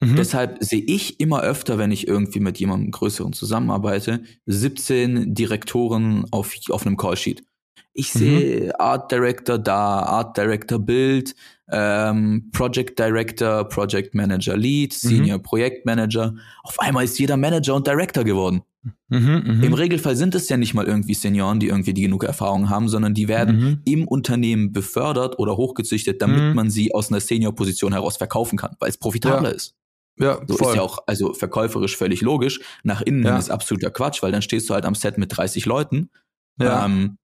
Mhm. 0.00 0.16
Deshalb 0.16 0.62
sehe 0.62 0.82
ich 0.82 1.20
immer 1.20 1.42
öfter, 1.42 1.78
wenn 1.78 1.90
ich 1.90 2.06
irgendwie 2.06 2.40
mit 2.40 2.58
jemandem 2.58 2.90
größeren 2.90 3.32
zusammenarbeite, 3.32 4.22
17 4.46 5.34
Direktoren 5.34 6.26
auf, 6.30 6.54
auf 6.70 6.86
einem 6.86 6.96
Callsheet. 6.96 7.44
Ich 7.94 8.14
mhm. 8.14 8.18
sehe 8.18 8.80
Art 8.80 9.10
Director 9.10 9.58
da, 9.58 10.00
Art 10.00 10.36
Director 10.36 10.78
Bild, 10.78 11.34
ähm, 11.70 12.50
Project 12.52 12.98
Director, 12.98 13.64
Project 13.64 14.14
Manager 14.14 14.56
Lead, 14.56 14.92
mhm. 14.92 15.08
Senior 15.08 15.38
mhm. 15.38 15.42
Projektmanager. 15.42 16.34
Auf 16.62 16.78
einmal 16.78 17.04
ist 17.04 17.18
jeder 17.18 17.38
Manager 17.38 17.74
und 17.74 17.86
Director 17.86 18.22
geworden. 18.22 18.62
Mhm, 19.08 19.42
mh. 19.46 19.66
Im 19.66 19.74
Regelfall 19.74 20.16
sind 20.16 20.34
es 20.34 20.48
ja 20.48 20.56
nicht 20.56 20.74
mal 20.74 20.86
irgendwie 20.86 21.14
Senioren, 21.14 21.60
die 21.60 21.68
irgendwie 21.68 21.94
die 21.94 22.02
genug 22.02 22.24
Erfahrung 22.24 22.70
haben, 22.70 22.88
sondern 22.88 23.14
die 23.14 23.28
werden 23.28 23.56
mhm. 23.56 23.80
im 23.84 24.08
Unternehmen 24.08 24.72
befördert 24.72 25.38
oder 25.38 25.56
hochgezüchtet, 25.56 26.22
damit 26.22 26.40
mhm. 26.40 26.54
man 26.54 26.70
sie 26.70 26.94
aus 26.94 27.10
einer 27.10 27.20
Senior-Position 27.20 27.92
heraus 27.92 28.16
verkaufen 28.16 28.58
kann, 28.58 28.76
weil 28.78 28.90
es 28.90 28.98
profitabler 28.98 29.50
ja. 29.50 29.54
ist. 29.54 29.74
Ja, 30.18 30.40
so 30.46 30.56
voll. 30.56 30.70
ist 30.70 30.76
ja 30.76 30.82
auch 30.82 30.98
also 31.06 31.34
verkäuferisch 31.34 31.96
völlig 31.96 32.22
logisch. 32.22 32.60
Nach 32.82 33.02
innen 33.02 33.24
ja. 33.24 33.36
ist 33.36 33.50
absoluter 33.50 33.90
Quatsch, 33.90 34.22
weil 34.22 34.32
dann 34.32 34.42
stehst 34.42 34.68
du 34.70 34.74
halt 34.74 34.86
am 34.86 34.94
Set 34.94 35.18
mit 35.18 35.36
30 35.36 35.66
Leuten. 35.66 36.10
Ja. 36.58 36.86
Ähm, 36.86 37.18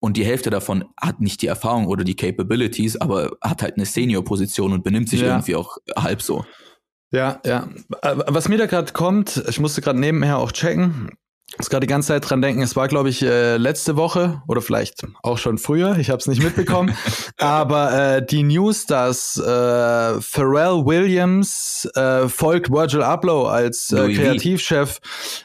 und 0.00 0.16
die 0.16 0.24
Hälfte 0.24 0.50
davon 0.50 0.84
hat 0.96 1.20
nicht 1.20 1.42
die 1.42 1.48
Erfahrung 1.48 1.86
oder 1.86 2.04
die 2.04 2.14
Capabilities, 2.14 2.96
aber 2.96 3.36
hat 3.42 3.62
halt 3.62 3.74
eine 3.74 3.86
Senior-Position 3.86 4.72
und 4.72 4.84
benimmt 4.84 5.08
sich 5.08 5.22
ja. 5.22 5.28
irgendwie 5.28 5.56
auch 5.56 5.78
halb 5.96 6.22
so. 6.22 6.44
Ja, 7.10 7.40
ja. 7.44 7.68
Äh, 8.02 8.16
was 8.26 8.48
mir 8.48 8.58
da 8.58 8.66
gerade 8.66 8.92
kommt, 8.92 9.42
ich 9.48 9.60
musste 9.60 9.80
gerade 9.80 9.98
nebenher 9.98 10.38
auch 10.38 10.52
checken, 10.52 11.10
muss 11.56 11.70
gerade 11.70 11.86
die 11.86 11.90
ganze 11.90 12.08
Zeit 12.08 12.28
dran 12.28 12.42
denken, 12.42 12.60
es 12.60 12.76
war, 12.76 12.88
glaube 12.88 13.08
ich, 13.08 13.22
äh, 13.22 13.56
letzte 13.56 13.96
Woche 13.96 14.42
oder 14.46 14.60
vielleicht 14.60 15.06
auch 15.22 15.38
schon 15.38 15.56
früher, 15.58 15.96
ich 15.98 16.10
habe 16.10 16.18
es 16.18 16.26
nicht 16.26 16.42
mitbekommen, 16.42 16.94
aber 17.38 18.16
äh, 18.16 18.26
die 18.26 18.42
News, 18.42 18.84
dass 18.86 19.38
äh, 19.38 19.42
Pharrell 20.20 20.84
Williams 20.84 21.88
äh, 21.94 22.28
folgt 22.28 22.70
Virgil 22.70 23.02
Abloh 23.02 23.46
als 23.46 23.90
äh, 23.92 24.12
Kreativchef, 24.12 25.00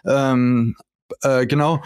ähm, 0.06 0.76
äh, 1.21 1.45
genau, 1.45 1.82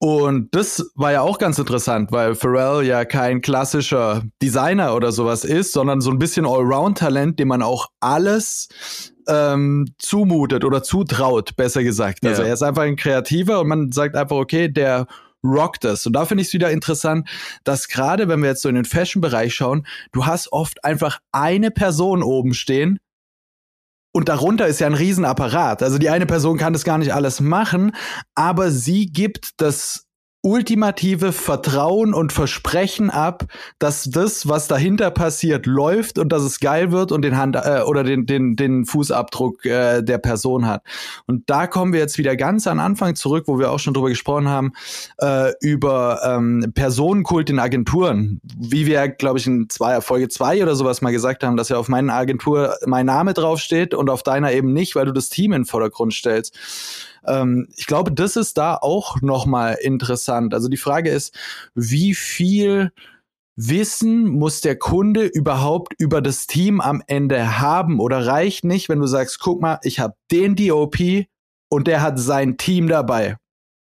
und 0.00 0.54
das 0.54 0.92
war 0.94 1.10
ja 1.10 1.22
auch 1.22 1.38
ganz 1.38 1.58
interessant, 1.58 2.12
weil 2.12 2.36
Pharrell 2.36 2.86
ja 2.86 3.04
kein 3.04 3.40
klassischer 3.40 4.22
Designer 4.40 4.94
oder 4.94 5.10
sowas 5.10 5.44
ist, 5.44 5.72
sondern 5.72 6.00
so 6.00 6.10
ein 6.10 6.20
bisschen 6.20 6.46
Allround-Talent, 6.46 7.40
dem 7.40 7.48
man 7.48 7.62
auch 7.62 7.88
alles 7.98 8.68
ähm, 9.28 9.92
zumutet 9.98 10.64
oder 10.64 10.82
zutraut, 10.82 11.56
besser 11.56 11.82
gesagt. 11.82 12.24
Also 12.26 12.42
er 12.42 12.54
ist 12.54 12.62
einfach 12.62 12.82
ein 12.82 12.96
Kreativer 12.96 13.60
und 13.60 13.68
man 13.68 13.92
sagt 13.92 14.16
einfach, 14.16 14.36
okay, 14.36 14.68
der 14.68 15.06
rockt 15.44 15.84
es. 15.84 16.06
Und 16.06 16.14
da 16.14 16.24
finde 16.24 16.42
ich 16.42 16.48
es 16.48 16.54
wieder 16.54 16.70
interessant, 16.70 17.28
dass 17.64 17.88
gerade 17.88 18.28
wenn 18.28 18.40
wir 18.40 18.48
jetzt 18.48 18.62
so 18.62 18.68
in 18.68 18.74
den 18.74 18.84
Fashion-Bereich 18.84 19.54
schauen, 19.54 19.86
du 20.12 20.26
hast 20.26 20.52
oft 20.52 20.84
einfach 20.84 21.20
eine 21.32 21.70
Person 21.70 22.22
oben 22.22 22.54
stehen, 22.54 22.98
und 24.12 24.28
darunter 24.28 24.66
ist 24.66 24.80
ja 24.80 24.86
ein 24.88 24.94
Riesenapparat. 24.94 25.82
Also 25.82 25.98
die 25.98 26.10
eine 26.10 26.26
Person 26.26 26.58
kann 26.58 26.72
das 26.72 26.82
gar 26.82 26.98
nicht 26.98 27.14
alles 27.14 27.40
machen, 27.40 27.92
aber 28.34 28.70
sie 28.70 29.06
gibt 29.06 29.60
das 29.60 30.07
ultimative 30.48 31.32
Vertrauen 31.32 32.14
und 32.14 32.32
Versprechen 32.32 33.10
ab, 33.10 33.44
dass 33.78 34.04
das, 34.04 34.48
was 34.48 34.66
dahinter 34.66 35.10
passiert, 35.10 35.66
läuft 35.66 36.18
und 36.18 36.30
dass 36.30 36.42
es 36.42 36.58
geil 36.58 36.90
wird 36.90 37.12
und 37.12 37.20
den 37.20 37.36
Hand 37.36 37.54
äh, 37.56 37.82
oder 37.86 38.02
den 38.02 38.24
den 38.24 38.56
den 38.56 38.86
Fußabdruck 38.86 39.66
äh, 39.66 40.02
der 40.02 40.16
Person 40.16 40.66
hat. 40.66 40.82
Und 41.26 41.50
da 41.50 41.66
kommen 41.66 41.92
wir 41.92 42.00
jetzt 42.00 42.16
wieder 42.16 42.34
ganz 42.34 42.66
an 42.66 42.80
Anfang 42.80 43.14
zurück, 43.14 43.44
wo 43.46 43.58
wir 43.58 43.70
auch 43.70 43.78
schon 43.78 43.92
drüber 43.92 44.08
gesprochen 44.08 44.48
haben 44.48 44.72
äh, 45.18 45.52
über 45.60 46.20
ähm, 46.24 46.72
Personenkult 46.74 47.50
in 47.50 47.58
Agenturen, 47.58 48.40
wie 48.42 48.86
wir 48.86 49.06
glaube 49.08 49.38
ich 49.38 49.46
in 49.46 49.68
zwei, 49.68 50.00
Folge 50.00 50.28
zwei 50.28 50.62
oder 50.62 50.74
sowas 50.74 51.02
mal 51.02 51.12
gesagt 51.12 51.44
haben, 51.44 51.58
dass 51.58 51.68
ja 51.68 51.76
auf 51.76 51.88
meiner 51.88 52.14
Agentur 52.14 52.74
mein 52.86 53.04
Name 53.04 53.34
draufsteht 53.34 53.92
und 53.92 54.08
auf 54.08 54.22
deiner 54.22 54.52
eben 54.52 54.72
nicht, 54.72 54.96
weil 54.96 55.04
du 55.04 55.12
das 55.12 55.28
Team 55.28 55.52
in 55.52 55.62
den 55.62 55.66
Vordergrund 55.66 56.14
stellst. 56.14 56.56
Ähm, 57.26 57.68
ich 57.76 57.86
glaube, 57.86 58.12
das 58.12 58.36
ist 58.36 58.58
da 58.58 58.74
auch 58.74 59.20
nochmal 59.20 59.76
interessant. 59.80 60.54
Also 60.54 60.68
die 60.68 60.76
Frage 60.76 61.10
ist, 61.10 61.36
wie 61.74 62.14
viel 62.14 62.92
Wissen 63.56 64.26
muss 64.28 64.60
der 64.60 64.76
Kunde 64.76 65.24
überhaupt 65.24 65.92
über 65.98 66.22
das 66.22 66.46
Team 66.46 66.80
am 66.80 67.02
Ende 67.08 67.58
haben 67.58 67.98
oder 67.98 68.24
reicht 68.24 68.64
nicht, 68.64 68.88
wenn 68.88 69.00
du 69.00 69.06
sagst, 69.06 69.40
guck 69.40 69.60
mal, 69.60 69.80
ich 69.82 69.98
habe 69.98 70.14
den 70.30 70.54
DOP 70.54 70.96
und 71.68 71.88
der 71.88 72.00
hat 72.00 72.20
sein 72.20 72.56
Team 72.56 72.86
dabei. 72.86 73.36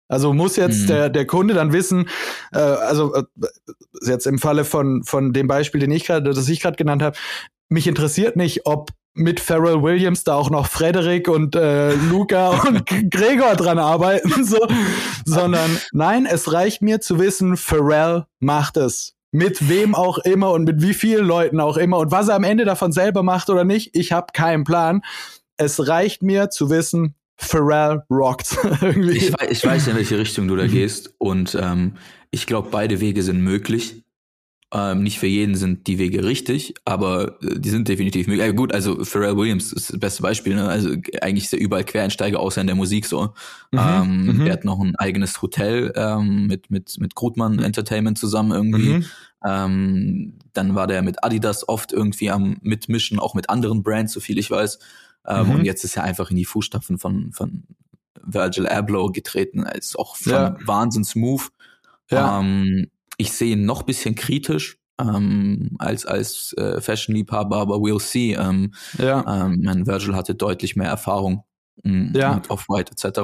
Also 0.08 0.32
muss 0.32 0.58
jetzt 0.58 0.84
mhm. 0.84 0.88
der, 0.88 1.10
der 1.10 1.26
Kunde 1.26 1.56
dann 1.56 1.74
wissen, 1.74 2.08
äh, 2.52 2.60
also 2.60 3.15
äh, 3.15 3.24
jetzt 4.06 4.28
im 4.28 4.38
Falle 4.38 4.63
von, 4.63 5.04
von 5.04 5.34
dem 5.34 5.48
Beispiel, 5.48 5.82
den 5.82 5.91
ich 5.91 6.06
gerade, 6.06 6.34
das 6.34 6.50
ich 6.50 6.62
gerade 6.62 6.78
genannt 6.78 7.02
habe, 7.02 7.17
mich 7.69 7.88
interessiert 7.88 8.36
nicht, 8.36 8.67
ob 8.67 8.91
mit 9.15 9.39
Pharrell 9.39 9.82
Williams 9.82 10.23
da 10.23 10.36
auch 10.36 10.49
noch 10.49 10.67
Frederik 10.67 11.28
und 11.28 11.56
äh, 11.56 11.93
Luca 11.93 12.49
und 12.67 12.86
Gregor 13.12 13.56
dran 13.56 13.80
arbeiten, 13.80 14.43
so, 14.45 14.67
sondern 15.26 15.78
nein, 15.91 16.26
es 16.26 16.52
reicht 16.52 16.82
mir 16.82 17.02
zu 17.02 17.19
wissen, 17.19 17.58
Pharrell 17.58 18.26
macht 18.39 18.78
es. 18.78 19.15
Mit 19.36 19.67
wem 19.67 19.95
auch 19.95 20.19
immer 20.19 20.52
und 20.52 20.65
mit 20.65 20.84
wie 20.84 20.93
vielen 20.93 21.26
Leuten 21.26 21.60
auch 21.60 21.78
immer 21.78 21.97
und 21.97 22.12
was 22.12 22.28
er 22.28 22.36
am 22.36 22.43
Ende 22.43 22.65
davon 22.65 22.91
selber 22.91 23.23
macht 23.23 23.49
oder 23.49 23.63
nicht, 23.63 23.95
ich 23.95 24.12
habe 24.12 24.28
keinen 24.32 24.63
Plan. 24.63 25.02
Es 25.58 25.88
reicht 25.88 26.21
mir 26.21 26.52
zu 26.52 26.69
wissen, 26.69 27.15
Pharrell 27.36 28.04
rockt. 28.12 28.58
irgendwie. 28.82 29.17
Ich, 29.17 29.34
ich, 29.49 29.65
weiß, 29.65 29.88
in 29.88 29.95
welche 29.95 30.19
Richtung 30.19 30.47
du 30.47 30.56
da 30.56 30.67
gehst 30.67 31.15
und 31.17 31.58
ähm, 31.60 31.95
ich 32.30 32.45
glaube, 32.45 32.69
beide 32.71 32.99
Wege 32.99 33.23
sind 33.23 33.41
möglich. 33.41 34.04
Ähm, 34.75 35.03
nicht 35.03 35.19
für 35.19 35.27
jeden 35.27 35.53
sind 35.53 35.86
die 35.86 35.99
Wege 35.99 36.23
richtig, 36.25 36.73
aber 36.83 37.39
äh, 37.43 37.59
die 37.59 37.69
sind 37.69 37.88
definitiv 37.88 38.25
möglich. 38.25 38.47
Äh, 38.47 38.53
gut, 38.53 38.73
also 38.73 39.05
Pharrell 39.05 39.38
Williams 39.38 39.71
ist 39.71 39.91
das 39.91 39.99
beste 39.99 40.23
Beispiel. 40.23 40.55
Ne? 40.55 40.67
Also 40.67 40.95
eigentlich 41.21 41.43
ist 41.43 41.53
er 41.53 41.59
überall 41.59 41.83
Quereinsteiger, 41.83 42.39
außer 42.39 42.59
in 42.59 42.65
der 42.65 42.75
Musik 42.75 43.05
so. 43.05 43.33
Mhm, 43.71 43.79
ähm, 43.79 44.25
mhm. 44.25 44.47
Er 44.47 44.53
hat 44.53 44.65
noch 44.65 44.79
ein 44.79 44.95
eigenes 44.95 45.39
Hotel 45.43 45.93
ähm, 45.95 46.47
mit 46.47 46.71
mit 46.71 46.97
mit 46.99 47.13
Grutmann 47.13 47.59
Entertainment 47.59 48.17
zusammen 48.17 48.51
irgendwie. 48.51 48.93
Mhm. 48.93 49.05
Ähm, 49.45 50.39
dann 50.53 50.73
war 50.73 50.88
der 50.88 51.03
mit 51.03 51.23
Adidas 51.23 51.69
oft 51.69 51.91
irgendwie 51.91 52.31
am 52.31 52.57
Mitmischen, 52.62 53.19
auch 53.19 53.36
mit 53.36 53.51
anderen 53.51 53.83
Brands, 53.83 54.13
so 54.13 54.21
viel 54.21 54.39
ich 54.39 54.49
weiß. 54.49 54.79
Ähm, 55.27 55.45
mhm. 55.45 55.51
Und 55.53 55.65
jetzt 55.65 55.83
ist 55.83 55.97
er 55.97 56.03
einfach 56.03 56.31
in 56.31 56.38
die 56.38 56.45
Fußstapfen 56.45 56.97
von 56.97 57.31
von 57.31 57.63
Virgil 58.23 58.65
Abloh 58.65 59.12
getreten. 59.12 59.63
Er 59.63 59.75
ist 59.75 59.99
auch 59.99 60.17
ja. 60.25 60.57
wahnsinns 60.65 61.13
Move. 61.13 61.43
Ja. 62.09 62.39
Ähm, 62.39 62.88
ich 63.17 63.32
sehe 63.32 63.54
ihn 63.54 63.65
noch 63.65 63.84
bisschen 63.84 64.15
kritisch 64.15 64.78
ähm, 64.99 65.76
als 65.80 66.06
als 66.06 66.54
äh, 66.58 66.80
Fashion-Liebhaber, 66.82 67.58
aber 67.58 67.76
we'll 67.76 67.99
see. 67.99 68.34
Ähm, 68.34 68.73
ja. 68.97 69.45
ähm, 69.45 69.62
mein 69.63 69.88
Virgil 69.88 70.15
hatte 70.15 70.36
deutlich 70.36 70.76
mehr 70.76 70.89
Erfahrung 70.89 71.43
mh, 71.84 71.93
mm, 71.93 72.13
ja. 72.15 72.36
mit 72.36 72.49
Off-White 72.49 72.91
etc. 72.91 73.19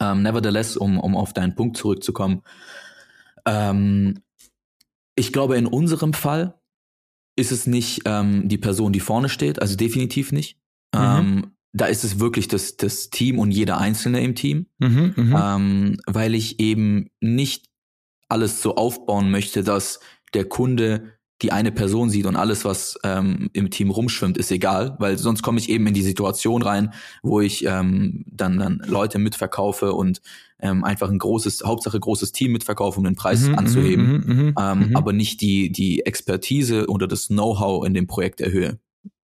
Ähm, 0.00 0.22
nevertheless, 0.22 0.76
um, 0.76 0.98
um 0.98 1.16
auf 1.16 1.32
deinen 1.32 1.54
Punkt 1.54 1.76
zurückzukommen, 1.76 2.42
ähm, 3.46 4.20
ich 5.16 5.32
glaube, 5.32 5.56
in 5.56 5.66
unserem 5.66 6.12
Fall 6.12 6.58
ist 7.36 7.52
es 7.52 7.66
nicht 7.66 8.02
ähm, 8.04 8.48
die 8.48 8.58
Person, 8.58 8.92
die 8.92 9.00
vorne 9.00 9.28
steht, 9.28 9.60
also 9.60 9.76
definitiv 9.76 10.32
nicht. 10.32 10.58
Mhm. 10.94 11.00
Ähm, 11.00 11.50
da 11.72 11.86
ist 11.86 12.04
es 12.04 12.20
wirklich 12.20 12.46
das, 12.46 12.76
das 12.76 13.10
Team 13.10 13.38
und 13.38 13.50
jeder 13.50 13.78
Einzelne 13.78 14.20
im 14.22 14.36
Team, 14.36 14.66
mhm, 14.78 15.14
mhm. 15.16 15.36
ähm, 15.36 16.00
weil 16.06 16.34
ich 16.34 16.60
eben 16.60 17.10
nicht 17.20 17.66
alles 18.34 18.60
so 18.60 18.74
aufbauen 18.74 19.30
möchte, 19.30 19.62
dass 19.62 20.00
der 20.34 20.44
Kunde 20.44 21.14
die 21.42 21.52
eine 21.52 21.72
Person 21.72 22.10
sieht 22.10 22.26
und 22.26 22.36
alles, 22.36 22.64
was 22.64 22.96
ähm, 23.04 23.50
im 23.52 23.70
Team 23.70 23.90
rumschwimmt, 23.90 24.38
ist 24.38 24.50
egal, 24.50 24.96
weil 24.98 25.18
sonst 25.18 25.42
komme 25.42 25.58
ich 25.58 25.68
eben 25.68 25.86
in 25.86 25.94
die 25.94 26.02
Situation 26.02 26.62
rein, 26.62 26.94
wo 27.22 27.40
ich 27.40 27.64
ähm, 27.66 28.24
dann, 28.26 28.58
dann 28.58 28.82
Leute 28.86 29.18
mitverkaufe 29.18 29.92
und 29.92 30.22
ähm, 30.60 30.84
einfach 30.84 31.10
ein 31.10 31.18
großes, 31.18 31.64
Hauptsache 31.64 31.98
großes 31.98 32.32
Team 32.32 32.52
mitverkaufe, 32.52 32.98
um 32.98 33.04
den 33.04 33.16
Preis 33.16 33.42
mhm, 33.42 33.56
anzuheben, 33.56 34.06
mhm, 34.06 34.36
mhm, 34.36 34.54
ähm, 34.58 34.88
mhm. 34.88 34.96
aber 34.96 35.12
nicht 35.12 35.40
die, 35.40 35.70
die 35.70 36.06
Expertise 36.06 36.86
oder 36.88 37.06
das 37.06 37.26
Know-how 37.28 37.84
in 37.84 37.94
dem 37.94 38.06
Projekt 38.06 38.40
erhöhe. 38.40 38.78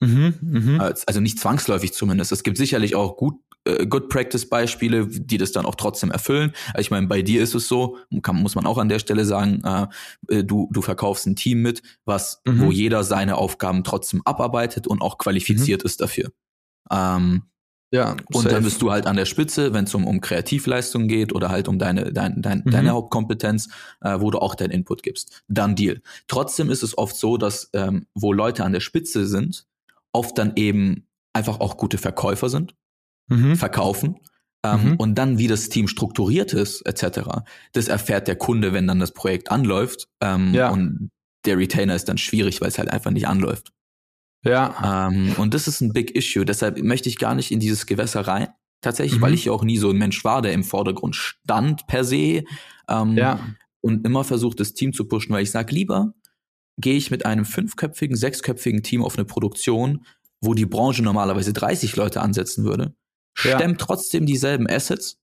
Mhm, 0.00 0.34
mh. 0.40 0.94
Also 1.06 1.20
nicht 1.20 1.40
zwangsläufig 1.40 1.94
zumindest. 1.94 2.30
Es 2.32 2.42
gibt 2.42 2.58
sicherlich 2.58 2.94
auch 2.94 3.16
gut 3.16 3.36
äh, 3.64 3.86
Good 3.86 4.08
Practice 4.08 4.48
Beispiele, 4.48 5.06
die 5.06 5.38
das 5.38 5.52
dann 5.52 5.66
auch 5.66 5.74
trotzdem 5.74 6.10
erfüllen. 6.10 6.52
Also 6.68 6.80
ich 6.80 6.90
meine, 6.90 7.06
bei 7.06 7.22
dir 7.22 7.42
ist 7.42 7.54
es 7.54 7.68
so, 7.68 7.98
kann, 8.22 8.36
muss 8.36 8.54
man 8.54 8.66
auch 8.66 8.78
an 8.78 8.88
der 8.88 8.98
Stelle 8.98 9.24
sagen, 9.24 9.62
äh, 9.64 9.86
äh, 10.28 10.44
du 10.44 10.68
du 10.72 10.82
verkaufst 10.82 11.26
ein 11.26 11.36
Team 11.36 11.62
mit, 11.62 11.82
was 12.04 12.42
mhm. 12.44 12.60
wo 12.60 12.72
jeder 12.72 13.04
seine 13.04 13.36
Aufgaben 13.36 13.84
trotzdem 13.84 14.22
abarbeitet 14.24 14.86
und 14.86 15.02
auch 15.02 15.18
qualifiziert 15.18 15.82
mhm. 15.82 15.86
ist 15.86 16.00
dafür. 16.00 16.30
Ähm, 16.90 17.42
ja, 17.94 18.16
und 18.32 18.42
safe. 18.42 18.48
dann 18.48 18.64
bist 18.64 18.82
du 18.82 18.90
halt 18.90 19.06
an 19.06 19.14
der 19.14 19.24
Spitze, 19.24 19.72
wenn 19.72 19.84
es 19.84 19.94
um, 19.94 20.04
um 20.04 20.20
Kreativleistung 20.20 21.06
geht 21.06 21.32
oder 21.32 21.50
halt 21.50 21.68
um 21.68 21.78
deine, 21.78 22.12
dein, 22.12 22.42
dein, 22.42 22.62
mhm. 22.64 22.70
deine 22.72 22.90
Hauptkompetenz, 22.90 23.68
äh, 24.00 24.18
wo 24.18 24.32
du 24.32 24.40
auch 24.40 24.56
deinen 24.56 24.72
Input 24.72 25.04
gibst. 25.04 25.44
Dann 25.46 25.76
Deal. 25.76 26.02
Trotzdem 26.26 26.70
ist 26.70 26.82
es 26.82 26.98
oft 26.98 27.14
so, 27.14 27.36
dass 27.36 27.70
ähm, 27.72 28.06
wo 28.14 28.32
Leute 28.32 28.64
an 28.64 28.72
der 28.72 28.80
Spitze 28.80 29.26
sind, 29.26 29.66
oft 30.12 30.36
dann 30.38 30.54
eben 30.56 31.06
einfach 31.32 31.60
auch 31.60 31.76
gute 31.76 31.98
Verkäufer 31.98 32.48
sind, 32.48 32.74
mhm. 33.28 33.56
verkaufen. 33.56 34.16
Ähm, 34.64 34.92
mhm. 34.92 34.96
Und 34.96 35.14
dann, 35.16 35.38
wie 35.38 35.46
das 35.46 35.68
Team 35.68 35.88
strukturiert 35.88 36.52
ist, 36.52 36.82
etc., 36.82 37.42
das 37.72 37.88
erfährt 37.88 38.28
der 38.28 38.36
Kunde, 38.36 38.72
wenn 38.72 38.86
dann 38.86 38.98
das 38.98 39.12
Projekt 39.12 39.50
anläuft. 39.50 40.08
Ähm, 40.20 40.54
ja. 40.54 40.70
Und 40.70 41.10
der 41.44 41.58
Retainer 41.58 41.94
ist 41.94 42.08
dann 42.08 42.18
schwierig, 42.18 42.60
weil 42.60 42.68
es 42.68 42.78
halt 42.78 42.90
einfach 42.90 43.10
nicht 43.10 43.28
anläuft. 43.28 43.72
Ja. 44.44 45.08
Ähm, 45.08 45.34
und 45.38 45.54
das 45.54 45.68
ist 45.68 45.80
ein 45.80 45.92
Big 45.92 46.14
Issue. 46.16 46.44
Deshalb 46.44 46.82
möchte 46.82 47.08
ich 47.08 47.18
gar 47.18 47.34
nicht 47.34 47.50
in 47.50 47.60
dieses 47.60 47.86
Gewässer 47.86 48.26
rein. 48.26 48.48
Tatsächlich, 48.80 49.18
mhm. 49.18 49.22
weil 49.22 49.34
ich 49.34 49.46
ja 49.46 49.52
auch 49.52 49.64
nie 49.64 49.78
so 49.78 49.90
ein 49.90 49.96
Mensch 49.96 50.24
war, 50.24 50.42
der 50.42 50.52
im 50.52 50.64
Vordergrund 50.64 51.16
stand 51.16 51.86
per 51.86 52.04
se. 52.04 52.44
Ähm, 52.88 53.16
ja. 53.16 53.40
Und 53.80 54.06
immer 54.06 54.24
versucht, 54.24 54.60
das 54.60 54.74
Team 54.74 54.92
zu 54.92 55.06
pushen, 55.06 55.34
weil 55.34 55.42
ich 55.42 55.50
sage, 55.50 55.74
lieber 55.74 56.14
gehe 56.78 56.96
ich 56.96 57.10
mit 57.10 57.24
einem 57.24 57.44
fünfköpfigen, 57.44 58.16
sechsköpfigen 58.16 58.82
Team 58.82 59.02
auf 59.02 59.16
eine 59.16 59.24
Produktion, 59.24 60.04
wo 60.40 60.54
die 60.54 60.66
Branche 60.66 61.02
normalerweise 61.02 61.52
30 61.52 61.94
Leute 61.96 62.20
ansetzen 62.20 62.64
würde, 62.64 62.94
ja. 63.42 63.58
stemmt 63.58 63.80
trotzdem 63.80 64.26
dieselben 64.26 64.68
Assets. 64.68 65.18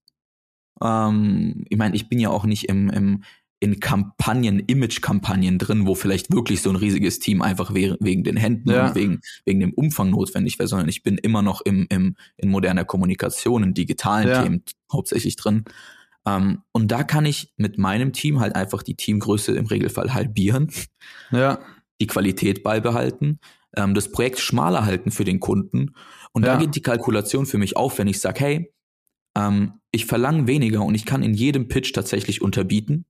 Ähm, 0.84 1.66
ich 1.70 1.78
meine, 1.78 1.96
ich 1.96 2.10
bin 2.10 2.20
ja 2.20 2.30
auch 2.30 2.46
nicht 2.46 2.70
im, 2.70 2.90
im 2.90 3.24
in 3.62 3.80
Kampagnen, 3.80 4.60
Image-Kampagnen 4.60 5.60
drin, 5.60 5.86
wo 5.86 5.94
vielleicht 5.94 6.34
wirklich 6.34 6.64
so 6.64 6.72
ein 6.72 6.76
riesiges 6.76 7.20
Team 7.20 7.44
einfach 7.44 7.76
we 7.76 7.96
wegen 8.00 8.24
den 8.24 8.36
Händen 8.36 8.72
ja. 8.72 8.88
und 8.88 8.96
wegen, 8.96 9.22
wegen 9.46 9.60
dem 9.60 9.72
Umfang 9.72 10.10
notwendig 10.10 10.58
wäre, 10.58 10.68
sondern 10.68 10.90
ich 10.90 11.04
bin 11.04 11.20
immer 11.20 11.44
noch 11.44 11.62
im, 11.62 11.86
im, 11.90 12.16
in 12.38 12.50
moderner 12.50 12.86
Kommunikation, 12.86 13.62
in 13.62 13.74
digitalen 13.76 14.28
ja. 14.28 14.42
Themen 14.42 14.64
hauptsächlich 14.92 15.36
drin. 15.36 15.66
Ähm, 16.26 16.64
und 16.72 16.92
da 16.92 17.04
kann 17.04 17.28
ich 17.28 17.54
mit 17.56 17.78
meinem 17.78 18.14
Team 18.14 18.40
halt 18.40 18.56
einfach 18.56 18.82
die 18.82 18.96
Teamgröße 18.96 19.52
im 19.52 19.68
Regelfall 19.68 20.12
halbieren, 20.16 20.72
ja. 21.32 21.60
die 22.02 22.08
Qualität 22.08 22.64
beibehalten, 22.64 23.40
ähm, 23.76 23.94
das 23.94 24.12
Projekt 24.12 24.40
schmaler 24.40 24.86
halten 24.86 25.12
für 25.12 25.24
den 25.24 25.40
Kunden. 25.40 25.94
Und 26.34 26.46
ja. 26.46 26.54
da 26.54 26.60
geht 26.60 26.76
die 26.76 26.82
Kalkulation 26.82 27.46
für 27.46 27.58
mich 27.58 27.76
auf, 27.78 27.98
wenn 27.98 28.08
ich 28.08 28.20
sage, 28.20 28.40
hey, 28.40 28.74
ähm, 29.36 29.74
ich 29.92 30.06
verlange 30.06 30.48
weniger 30.48 30.84
und 30.84 30.96
ich 30.96 31.06
kann 31.06 31.24
in 31.24 31.34
jedem 31.34 31.68
Pitch 31.68 31.94
tatsächlich 31.94 32.42
unterbieten. 32.42 33.06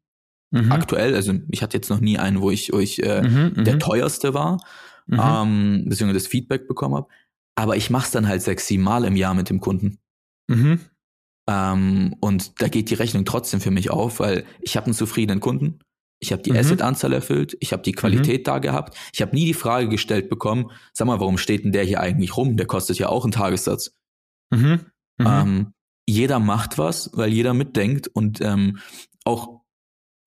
Mhm. 0.52 0.72
Aktuell, 0.72 1.16
also 1.16 1.34
ich 1.50 1.62
hatte 1.64 1.78
jetzt 1.78 1.90
noch 1.90 2.00
nie 2.00 2.18
einen, 2.18 2.42
wo 2.42 2.52
ich, 2.52 2.74
wo 2.74 2.80
ich 2.80 3.02
äh, 3.04 3.22
mhm, 3.22 3.54
mhm. 3.56 3.64
der 3.64 3.80
teuerste 3.80 4.34
war, 4.34 4.60
mhm. 5.08 5.20
ähm, 5.22 5.86
beziehungsweise 5.88 6.20
das 6.20 6.28
Feedback 6.28 6.68
bekommen 6.68 6.96
habe. 6.96 7.08
Aber 7.56 7.78
ich 7.78 7.90
mache 7.90 8.06
es 8.06 8.12
dann 8.12 8.28
halt 8.28 8.42
sechs, 8.42 8.68
sieben 8.68 8.84
Mal 8.84 9.06
im 9.06 9.16
Jahr 9.16 9.34
mit 9.34 9.50
dem 9.50 9.60
Kunden. 9.60 10.00
Mhm. 10.48 10.80
Ähm, 11.48 12.16
und 12.20 12.62
da 12.62 12.68
geht 12.68 12.90
die 12.90 12.96
Rechnung 12.96 13.26
trotzdem 13.26 13.62
für 13.62 13.72
mich 13.72 13.90
auf, 13.92 14.20
weil 14.20 14.46
ich 14.62 14.78
habe 14.78 14.88
einen 14.88 14.94
zufriedenen 14.94 15.40
Kunden, 15.40 15.80
ich 16.22 16.32
habe 16.32 16.44
die 16.44 16.52
mhm. 16.52 16.58
Asset-Anzahl 16.58 17.14
erfüllt, 17.14 17.58
ich 17.60 17.74
habe 17.74 17.82
die 17.82 17.94
Qualität 17.94 18.42
mhm. 18.42 18.44
da 18.44 18.60
gehabt, 18.60 18.98
ich 19.12 19.22
habe 19.22 19.36
nie 19.36 19.46
die 19.46 19.56
Frage 19.56 19.90
gestellt 19.90 20.30
bekommen, 20.30 20.72
sag 20.94 21.08
mal, 21.08 21.20
warum 21.20 21.38
steht 21.38 21.66
denn 21.66 21.72
der 21.72 21.84
hier 21.84 22.00
eigentlich 22.00 22.38
rum? 22.38 22.56
Der 22.58 22.68
kostet 22.68 23.00
ja 23.00 23.10
auch 23.10 23.24
einen 23.24 23.34
Tagessatz. 23.34 23.96
Mhm. 24.52 24.82
mhm. 25.18 25.26
Ähm, 25.28 25.74
jeder 26.08 26.40
macht 26.40 26.78
was, 26.78 27.12
weil 27.14 27.32
jeder 27.32 27.54
mitdenkt 27.54 28.08
und 28.08 28.42
ähm, 28.42 28.80
auch 29.24 29.62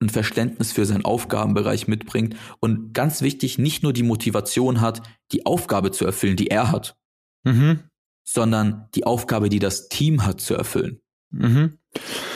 ein 0.01 0.09
Verständnis 0.09 0.71
für 0.71 0.85
seinen 0.85 1.05
Aufgabenbereich 1.05 1.87
mitbringt 1.87 2.35
und 2.59 2.93
ganz 2.93 3.21
wichtig, 3.21 3.57
nicht 3.57 3.83
nur 3.83 3.93
die 3.93 4.03
Motivation 4.03 4.81
hat, 4.81 5.01
die 5.31 5.45
Aufgabe 5.45 5.91
zu 5.91 6.05
erfüllen, 6.05 6.37
die 6.37 6.47
er 6.47 6.71
hat, 6.71 6.97
mhm. 7.43 7.81
sondern 8.27 8.89
die 8.95 9.05
Aufgabe, 9.05 9.49
die 9.49 9.59
das 9.59 9.87
Team 9.89 10.25
hat, 10.25 10.41
zu 10.41 10.55
erfüllen. 10.55 11.01
Mhm. 11.31 11.77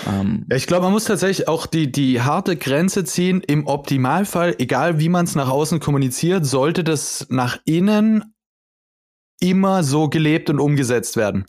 Ähm, 0.08 0.46
ja, 0.50 0.56
ich 0.58 0.68
glaube, 0.68 0.84
man 0.84 0.94
muss 0.94 1.06
tatsächlich 1.06 1.48
auch 1.48 1.66
die, 1.66 1.92
die 1.92 2.22
harte 2.22 2.56
Grenze 2.56 3.04
ziehen. 3.04 3.42
Im 3.46 3.68
Optimalfall, 3.68 4.56
egal 4.58 5.00
wie 5.00 5.10
man 5.10 5.26
es 5.26 5.36
nach 5.36 5.50
außen 5.50 5.80
kommuniziert, 5.80 6.46
sollte 6.46 6.84
das 6.84 7.28
nach 7.30 7.60
innen 7.66 8.34
immer 9.42 9.84
so 9.84 10.10
gelebt 10.10 10.50
und 10.50 10.60
umgesetzt 10.60 11.16
werden. 11.16 11.46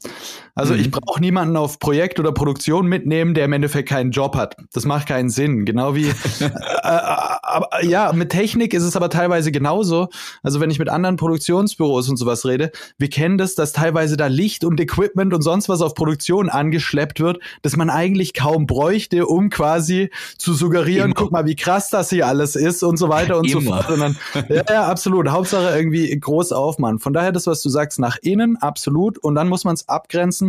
Also 0.54 0.74
mhm. 0.74 0.80
ich 0.80 0.90
brauche 0.90 1.20
niemanden 1.20 1.56
auf 1.56 1.78
Projekt 1.78 2.18
oder 2.18 2.32
Produktion 2.32 2.86
mitnehmen, 2.86 3.34
der 3.34 3.44
im 3.44 3.52
Endeffekt 3.52 3.88
keinen 3.88 4.10
Job 4.10 4.36
hat. 4.36 4.56
Das 4.72 4.84
macht 4.84 5.08
keinen 5.08 5.30
Sinn. 5.30 5.64
Genau 5.64 5.94
wie 5.94 6.08
äh, 6.40 6.50
äh, 7.80 7.86
ja, 7.86 8.12
mit 8.12 8.30
Technik 8.30 8.74
ist 8.74 8.82
es 8.82 8.96
aber 8.96 9.10
teilweise 9.10 9.52
genauso. 9.52 10.08
Also 10.42 10.60
wenn 10.60 10.70
ich 10.70 10.78
mit 10.78 10.88
anderen 10.88 11.16
Produktionsbüros 11.16 12.08
und 12.08 12.16
sowas 12.16 12.44
rede, 12.44 12.70
wir 12.98 13.10
kennen 13.10 13.38
das, 13.38 13.54
dass 13.54 13.72
teilweise 13.72 14.16
da 14.16 14.26
Licht 14.26 14.64
und 14.64 14.80
Equipment 14.80 15.34
und 15.34 15.42
sonst 15.42 15.68
was 15.68 15.80
auf 15.80 15.94
Produktion 15.94 16.48
angeschleppt 16.48 17.20
wird, 17.20 17.38
dass 17.62 17.76
man 17.76 17.90
eigentlich 17.90 18.34
kaum 18.34 18.66
bräuchte, 18.66 19.26
um 19.26 19.50
quasi 19.50 20.10
zu 20.38 20.54
suggerieren, 20.54 21.06
Immer. 21.06 21.14
guck 21.14 21.32
mal, 21.32 21.46
wie 21.46 21.56
krass 21.56 21.90
das 21.90 22.10
hier 22.10 22.26
alles 22.26 22.56
ist 22.56 22.82
und 22.82 22.96
so 22.96 23.08
weiter 23.08 23.38
und 23.38 23.50
Immer. 23.50 23.60
so 23.60 23.68
fort. 23.68 23.90
Und 23.90 24.00
dann, 24.00 24.16
ja, 24.48 24.62
ja, 24.68 24.86
absolut. 24.86 25.28
Hauptsache 25.28 25.76
irgendwie 25.76 26.18
groß 26.18 26.52
aufmachen. 26.52 26.98
Von 26.98 27.12
daher 27.12 27.32
das, 27.32 27.46
was 27.46 27.62
du 27.62 27.68
sagst, 27.68 27.98
nach 27.98 28.18
innen, 28.22 28.56
absolut. 28.56 29.18
Und 29.18 29.34
dann 29.34 29.48
muss 29.48 29.64
man 29.64 29.74
es 29.74 29.88
abgrenzen 29.88 30.39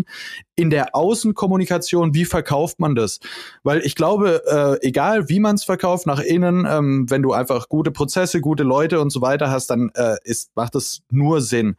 in 0.55 0.69
der 0.69 0.95
Außenkommunikation, 0.95 2.13
wie 2.13 2.25
verkauft 2.25 2.79
man 2.79 2.95
das? 2.95 3.19
Weil 3.63 3.81
ich 3.81 3.95
glaube, 3.95 4.43
äh, 4.81 4.87
egal 4.87 5.29
wie 5.29 5.39
man 5.39 5.55
es 5.55 5.63
verkauft, 5.63 6.05
nach 6.05 6.19
innen, 6.19 6.65
ähm, 6.69 7.09
wenn 7.09 7.21
du 7.21 7.33
einfach 7.33 7.69
gute 7.69 7.91
Prozesse, 7.91 8.41
gute 8.41 8.63
Leute 8.63 8.99
und 8.99 9.09
so 9.09 9.21
weiter 9.21 9.49
hast, 9.49 9.69
dann 9.69 9.91
äh, 9.95 10.15
ist, 10.23 10.51
macht 10.55 10.75
das 10.75 11.01
nur 11.09 11.41
Sinn. 11.41 11.75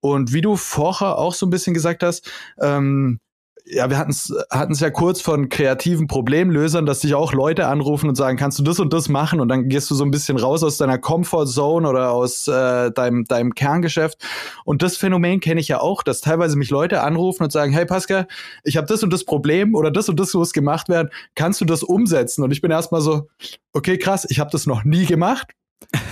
Und 0.00 0.32
wie 0.32 0.40
du 0.40 0.56
vorher 0.56 1.18
auch 1.18 1.34
so 1.34 1.46
ein 1.46 1.50
bisschen 1.50 1.74
gesagt 1.74 2.02
hast, 2.02 2.30
ähm, 2.60 3.18
ja, 3.68 3.90
wir 3.90 3.98
hatten 3.98 4.10
es 4.10 4.80
ja 4.80 4.90
kurz 4.90 5.20
von 5.20 5.48
kreativen 5.48 6.06
Problemlösern, 6.06 6.86
dass 6.86 7.00
dich 7.00 7.14
auch 7.14 7.32
Leute 7.32 7.66
anrufen 7.66 8.08
und 8.08 8.14
sagen, 8.14 8.36
kannst 8.36 8.58
du 8.60 8.62
das 8.62 8.78
und 8.78 8.92
das 8.92 9.08
machen? 9.08 9.40
Und 9.40 9.48
dann 9.48 9.68
gehst 9.68 9.90
du 9.90 9.96
so 9.96 10.04
ein 10.04 10.12
bisschen 10.12 10.36
raus 10.36 10.62
aus 10.62 10.76
deiner 10.76 10.98
Comfortzone 10.98 11.88
oder 11.88 12.12
aus 12.12 12.46
äh, 12.46 12.92
deinem, 12.92 13.24
deinem 13.24 13.54
Kerngeschäft. 13.54 14.24
Und 14.64 14.82
das 14.82 14.96
Phänomen 14.96 15.40
kenne 15.40 15.60
ich 15.60 15.66
ja 15.66 15.80
auch, 15.80 16.04
dass 16.04 16.20
teilweise 16.20 16.56
mich 16.56 16.70
Leute 16.70 17.02
anrufen 17.02 17.42
und 17.42 17.50
sagen, 17.50 17.72
hey 17.72 17.86
Pascal, 17.86 18.28
ich 18.62 18.76
habe 18.76 18.86
das 18.86 19.02
und 19.02 19.12
das 19.12 19.24
Problem 19.24 19.74
oder 19.74 19.90
das 19.90 20.08
und 20.08 20.20
das 20.20 20.32
muss 20.34 20.52
gemacht 20.52 20.88
werden, 20.88 21.10
kannst 21.34 21.60
du 21.60 21.64
das 21.64 21.82
umsetzen? 21.82 22.44
Und 22.44 22.52
ich 22.52 22.60
bin 22.60 22.70
erstmal 22.70 23.00
so, 23.00 23.28
okay, 23.72 23.98
krass, 23.98 24.26
ich 24.30 24.38
habe 24.38 24.50
das 24.50 24.66
noch 24.66 24.84
nie 24.84 25.06
gemacht 25.06 25.48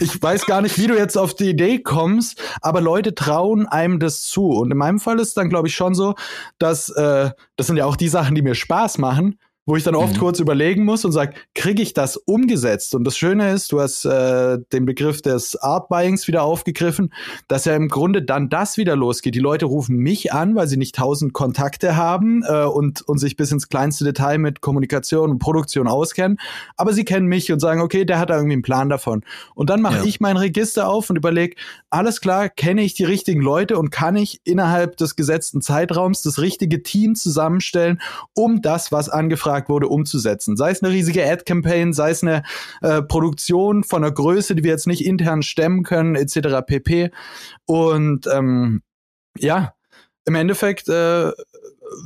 Ich 0.00 0.20
weiß 0.22 0.46
gar 0.46 0.60
nicht, 0.60 0.78
wie 0.78 0.86
du 0.86 0.96
jetzt 0.96 1.16
auf 1.16 1.34
die 1.34 1.50
Idee 1.50 1.78
kommst, 1.80 2.40
aber 2.60 2.80
Leute 2.80 3.14
trauen 3.14 3.66
einem 3.66 3.98
das 3.98 4.22
zu. 4.22 4.50
Und 4.50 4.70
in 4.70 4.76
meinem 4.76 5.00
Fall 5.00 5.18
ist 5.18 5.36
dann, 5.36 5.48
glaube 5.48 5.68
ich, 5.68 5.74
schon 5.74 5.94
so, 5.94 6.14
dass 6.58 6.90
äh, 6.90 7.30
das 7.56 7.66
sind 7.66 7.76
ja 7.76 7.86
auch 7.86 7.96
die 7.96 8.08
Sachen, 8.08 8.34
die 8.34 8.42
mir 8.42 8.54
Spaß 8.54 8.98
machen 8.98 9.38
wo 9.66 9.76
ich 9.76 9.84
dann 9.84 9.94
oft 9.94 10.16
mhm. 10.16 10.20
kurz 10.20 10.40
überlegen 10.40 10.84
muss 10.84 11.04
und 11.04 11.12
sage, 11.12 11.34
kriege 11.54 11.82
ich 11.82 11.94
das 11.94 12.16
umgesetzt? 12.16 12.94
Und 12.94 13.04
das 13.04 13.16
Schöne 13.16 13.50
ist, 13.52 13.72
du 13.72 13.80
hast 13.80 14.04
äh, 14.04 14.58
den 14.72 14.84
Begriff 14.84 15.22
des 15.22 15.56
Art 15.56 15.88
Buyings 15.88 16.28
wieder 16.28 16.42
aufgegriffen, 16.42 17.12
dass 17.48 17.64
ja 17.64 17.74
im 17.74 17.88
Grunde 17.88 18.22
dann 18.22 18.50
das 18.50 18.76
wieder 18.76 18.94
losgeht. 18.94 19.34
Die 19.34 19.40
Leute 19.40 19.64
rufen 19.64 19.96
mich 19.96 20.34
an, 20.34 20.54
weil 20.54 20.66
sie 20.66 20.76
nicht 20.76 20.94
tausend 20.94 21.32
Kontakte 21.32 21.96
haben 21.96 22.42
äh, 22.46 22.64
und, 22.64 23.00
und 23.02 23.18
sich 23.18 23.36
bis 23.36 23.52
ins 23.52 23.68
kleinste 23.68 24.04
Detail 24.04 24.38
mit 24.38 24.60
Kommunikation 24.60 25.30
und 25.30 25.38
Produktion 25.38 25.88
auskennen, 25.88 26.38
aber 26.76 26.92
sie 26.92 27.04
kennen 27.04 27.26
mich 27.26 27.50
und 27.50 27.60
sagen, 27.60 27.80
okay, 27.80 28.04
der 28.04 28.18
hat 28.18 28.28
da 28.28 28.36
irgendwie 28.36 28.54
einen 28.54 28.62
Plan 28.62 28.90
davon. 28.90 29.24
Und 29.54 29.70
dann 29.70 29.80
mache 29.80 29.98
ja. 29.98 30.04
ich 30.04 30.20
mein 30.20 30.36
Register 30.36 30.88
auf 30.88 31.08
und 31.08 31.16
überlege, 31.16 31.56
alles 31.88 32.20
klar, 32.20 32.50
kenne 32.50 32.82
ich 32.82 32.94
die 32.94 33.04
richtigen 33.04 33.40
Leute 33.40 33.78
und 33.78 33.90
kann 33.90 34.16
ich 34.16 34.40
innerhalb 34.44 34.98
des 34.98 35.16
gesetzten 35.16 35.62
Zeitraums 35.62 36.20
das 36.20 36.38
richtige 36.38 36.82
Team 36.82 37.14
zusammenstellen, 37.14 38.00
um 38.34 38.60
das, 38.60 38.92
was 38.92 39.08
angefragt 39.08 39.53
beauftragt 39.54 39.68
wurde, 39.68 39.88
umzusetzen. 39.88 40.56
Sei 40.56 40.70
es 40.70 40.82
eine 40.82 40.92
riesige 40.92 41.24
Ad-Campaign, 41.24 41.92
sei 41.92 42.10
es 42.10 42.22
eine 42.22 42.42
äh, 42.82 43.02
Produktion 43.02 43.84
von 43.84 44.04
einer 44.04 44.12
Größe, 44.12 44.54
die 44.54 44.64
wir 44.64 44.70
jetzt 44.70 44.86
nicht 44.86 45.04
intern 45.04 45.42
stemmen 45.42 45.82
können, 45.82 46.16
etc. 46.16 46.64
pp. 46.66 47.10
Und 47.66 48.26
ähm, 48.26 48.82
ja, 49.38 49.74
im 50.26 50.34
Endeffekt 50.34 50.88
äh, 50.88 51.32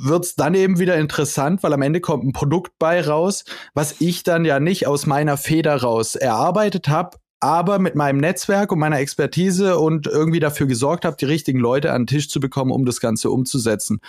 wird's 0.03 0.35
dann 0.35 0.55
eben 0.55 0.79
wieder 0.79 0.97
interessant, 0.97 1.63
weil 1.63 1.73
am 1.73 1.83
Ende 1.83 2.01
kommt 2.01 2.25
ein 2.25 2.33
Produkt 2.33 2.73
bei 2.79 3.01
raus, 3.01 3.45
was 3.75 4.01
ich 4.01 4.23
dann 4.23 4.45
ja 4.45 4.61
nicht 4.61 4.87
aus 4.87 5.07
meiner 5.07 5.37
Feder 5.37 5.77
raus 5.77 6.17
erarbeitet 6.17 6.89
habe, 6.89 7.19
aber 7.41 7.79
mit 7.79 7.95
meinem 7.95 8.19
Netzwerk 8.19 8.73
und 8.73 8.79
meiner 8.79 8.99
Expertise 8.99 9.79
und 9.79 10.07
irgendwie 10.07 10.41
dafür 10.41 10.67
gesorgt 10.67 11.05
habe, 11.05 11.17
die 11.19 11.25
richtigen 11.25 11.61
Leute 11.61 11.93
an 11.93 12.03
den 12.03 12.07
Tisch 12.09 12.29
zu 12.29 12.41
bekommen, 12.41 12.73
um 12.73 12.85
das 12.85 13.01
Ganze 13.01 13.31
umzusetzen. 13.31 14.01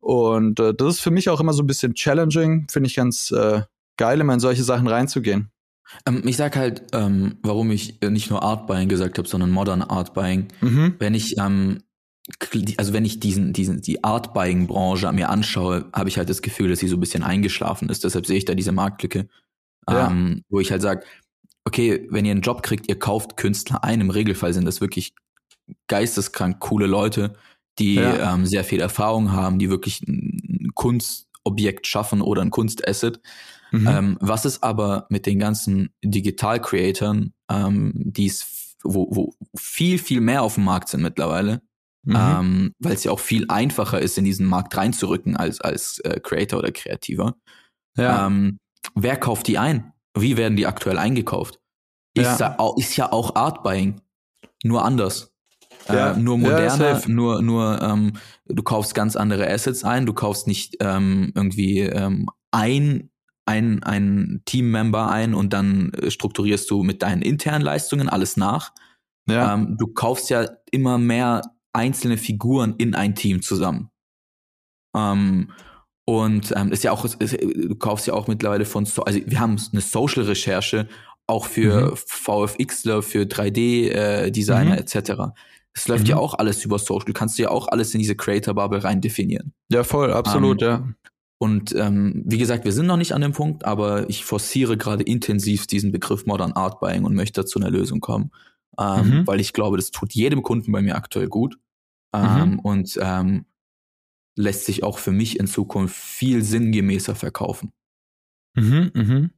Und 0.00 0.60
äh, 0.60 0.74
das 0.74 0.94
ist 0.94 1.00
für 1.00 1.10
mich 1.10 1.28
auch 1.28 1.40
immer 1.40 1.52
so 1.52 1.62
ein 1.62 1.66
bisschen 1.66 1.94
challenging, 1.94 2.66
finde 2.70 2.88
ich 2.88 2.96
ganz 2.96 3.30
äh, 3.30 3.62
geil, 3.96 4.20
immer 4.20 4.34
in 4.34 4.40
solche 4.40 4.64
Sachen 4.64 4.86
reinzugehen. 4.86 5.50
Ähm, 6.06 6.22
ich 6.24 6.36
sag 6.36 6.56
halt, 6.56 6.82
ähm, 6.92 7.36
warum 7.42 7.70
ich 7.70 8.00
nicht 8.00 8.30
nur 8.30 8.42
Art 8.42 8.66
Buying 8.66 8.88
gesagt 8.88 9.18
habe, 9.18 9.28
sondern 9.28 9.50
Modern 9.50 9.82
Art 9.82 10.14
Buying. 10.14 10.48
Mhm. 10.60 10.94
Wenn 10.98 11.14
ich 11.14 11.36
ähm, 11.38 11.82
also 12.76 12.92
wenn 12.92 13.04
ich 13.04 13.20
diesen, 13.20 13.52
diesen, 13.52 13.80
die 13.80 14.04
Art 14.04 14.34
Buying 14.34 14.66
Branche 14.66 15.10
mir 15.12 15.30
anschaue, 15.30 15.86
habe 15.94 16.08
ich 16.08 16.18
halt 16.18 16.28
das 16.28 16.42
Gefühl, 16.42 16.68
dass 16.68 16.78
sie 16.80 16.88
so 16.88 16.96
ein 16.96 17.00
bisschen 17.00 17.22
eingeschlafen 17.22 17.88
ist. 17.88 18.04
Deshalb 18.04 18.26
sehe 18.26 18.36
ich 18.36 18.44
da 18.44 18.54
diese 18.54 18.72
Marktlücke, 18.72 19.28
ja. 19.88 20.08
ähm, 20.08 20.42
wo 20.50 20.60
ich 20.60 20.70
halt 20.70 20.82
sage, 20.82 21.04
okay, 21.68 22.06
wenn 22.10 22.24
ihr 22.24 22.32
einen 22.32 22.40
Job 22.40 22.62
kriegt, 22.62 22.88
ihr 22.88 22.98
kauft 22.98 23.36
Künstler 23.36 23.84
ein. 23.84 24.00
Im 24.00 24.10
Regelfall 24.10 24.54
sind 24.54 24.64
das 24.64 24.80
wirklich 24.80 25.12
geisteskrank 25.86 26.60
coole 26.60 26.86
Leute, 26.86 27.34
die 27.78 27.96
ja. 27.96 28.34
ähm, 28.34 28.46
sehr 28.46 28.64
viel 28.64 28.80
Erfahrung 28.80 29.32
haben, 29.32 29.58
die 29.58 29.68
wirklich 29.68 30.00
ein 30.08 30.70
Kunstobjekt 30.74 31.86
schaffen 31.86 32.22
oder 32.22 32.40
ein 32.40 32.50
Kunstasset. 32.50 33.20
Mhm. 33.70 33.86
Ähm, 33.86 34.18
was 34.20 34.46
ist 34.46 34.64
aber 34.64 35.06
mit 35.10 35.26
den 35.26 35.38
ganzen 35.38 35.90
Digital-Creatoren, 36.02 37.34
ähm, 37.50 37.92
die 37.94 38.26
es, 38.26 38.76
wo, 38.82 39.08
wo 39.10 39.34
viel, 39.54 39.98
viel 39.98 40.22
mehr 40.22 40.42
auf 40.42 40.54
dem 40.54 40.64
Markt 40.64 40.88
sind 40.88 41.02
mittlerweile, 41.02 41.60
mhm. 42.02 42.16
ähm, 42.16 42.74
weil 42.78 42.94
es 42.94 43.04
ja 43.04 43.12
auch 43.12 43.20
viel 43.20 43.44
einfacher 43.50 44.00
ist, 44.00 44.16
in 44.16 44.24
diesen 44.24 44.46
Markt 44.46 44.74
reinzurücken 44.74 45.36
als, 45.36 45.60
als 45.60 45.98
äh, 45.98 46.18
Creator 46.18 46.60
oder 46.60 46.72
Kreativer. 46.72 47.34
Ja. 47.94 48.26
Ähm, 48.26 48.58
wer 48.94 49.18
kauft 49.18 49.46
die 49.48 49.58
ein? 49.58 49.92
Wie 50.20 50.36
werden 50.36 50.56
die 50.56 50.66
aktuell 50.66 50.98
eingekauft? 50.98 51.60
Ist, 52.14 52.40
ja. 52.40 52.50
Da, 52.50 52.72
ist 52.76 52.96
ja 52.96 53.12
auch 53.12 53.34
Art 53.36 53.62
Buying, 53.62 54.00
nur 54.64 54.84
anders. 54.84 55.32
Äh, 55.88 55.94
ja. 55.94 56.12
Äh, 56.12 56.18
nur 56.18 56.38
moderner, 56.38 57.00
ja, 57.00 57.08
nur, 57.08 57.42
nur 57.42 57.80
ähm, 57.82 58.14
du 58.46 58.62
kaufst 58.62 58.94
ganz 58.94 59.16
andere 59.16 59.48
Assets 59.48 59.84
ein, 59.84 60.06
du 60.06 60.12
kaufst 60.12 60.46
nicht 60.46 60.76
ähm, 60.80 61.32
irgendwie 61.34 61.80
ähm, 61.80 62.28
ein, 62.50 63.10
ein, 63.46 63.82
ein 63.82 64.42
Teammember 64.44 65.10
ein 65.10 65.34
und 65.34 65.52
dann 65.52 65.92
äh, 65.94 66.10
strukturierst 66.10 66.70
du 66.70 66.82
mit 66.82 67.02
deinen 67.02 67.22
internen 67.22 67.64
Leistungen 67.64 68.08
alles 68.08 68.36
nach. 68.36 68.72
Ja. 69.28 69.54
Ähm, 69.54 69.76
du 69.78 69.88
kaufst 69.88 70.30
ja 70.30 70.46
immer 70.70 70.98
mehr 70.98 71.42
einzelne 71.72 72.16
Figuren 72.16 72.74
in 72.78 72.94
ein 72.94 73.14
Team 73.14 73.42
zusammen. 73.42 73.90
Ähm, 74.96 75.50
und 76.08 76.54
ähm, 76.56 76.72
ist 76.72 76.84
ja 76.84 76.92
auch, 76.92 77.04
ist, 77.04 77.18
du 77.18 77.74
kaufst 77.74 78.06
ja 78.06 78.14
auch 78.14 78.28
mittlerweile 78.28 78.64
von, 78.64 78.86
so 78.86 79.02
also 79.02 79.20
wir 79.26 79.40
haben 79.40 79.60
eine 79.72 79.82
Social-Recherche 79.82 80.88
auch 81.26 81.44
für 81.44 81.90
mhm. 81.90 81.96
VFXler, 81.96 83.02
für 83.02 83.24
3D-Designer 83.24 84.78
äh, 84.78 84.80
etc. 84.80 85.34
Es 85.74 85.86
läuft 85.86 86.04
mhm. 86.04 86.08
ja 86.08 86.16
auch 86.16 86.32
alles 86.32 86.64
über 86.64 86.78
Social. 86.78 87.12
Kannst 87.12 87.38
du 87.38 87.42
ja 87.42 87.50
auch 87.50 87.68
alles 87.68 87.92
in 87.92 88.00
diese 88.00 88.16
Creator-Bubble 88.16 88.84
rein 88.84 89.02
definieren. 89.02 89.52
Ja, 89.70 89.84
voll, 89.84 90.10
absolut, 90.10 90.62
ähm, 90.62 90.66
ja. 90.66 90.88
Und 91.36 91.74
ähm, 91.74 92.22
wie 92.24 92.38
gesagt, 92.38 92.64
wir 92.64 92.72
sind 92.72 92.86
noch 92.86 92.96
nicht 92.96 93.12
an 93.12 93.20
dem 93.20 93.32
Punkt, 93.32 93.66
aber 93.66 94.08
ich 94.08 94.24
forciere 94.24 94.78
gerade 94.78 95.02
intensiv 95.02 95.66
diesen 95.66 95.92
Begriff 95.92 96.24
Modern 96.24 96.52
Art 96.52 96.80
Buying 96.80 97.04
und 97.04 97.14
möchte 97.14 97.44
zu 97.44 97.60
einer 97.60 97.68
Lösung 97.68 98.00
kommen, 98.00 98.30
ähm, 98.80 99.10
mhm. 99.10 99.26
weil 99.26 99.40
ich 99.40 99.52
glaube, 99.52 99.76
das 99.76 99.90
tut 99.90 100.14
jedem 100.14 100.42
Kunden 100.42 100.72
bei 100.72 100.80
mir 100.80 100.96
aktuell 100.96 101.28
gut 101.28 101.58
ähm, 102.14 102.52
mhm. 102.52 102.58
und 102.60 102.98
ähm, 103.02 103.44
lässt 104.38 104.64
sich 104.64 104.82
auch 104.84 104.98
für 104.98 105.10
mich 105.10 105.38
in 105.38 105.46
Zukunft 105.46 105.96
viel 105.96 106.42
sinngemäßer 106.42 107.14
verkaufen. 107.14 107.72
Mhm, 108.54 108.90
mhm. 108.94 109.30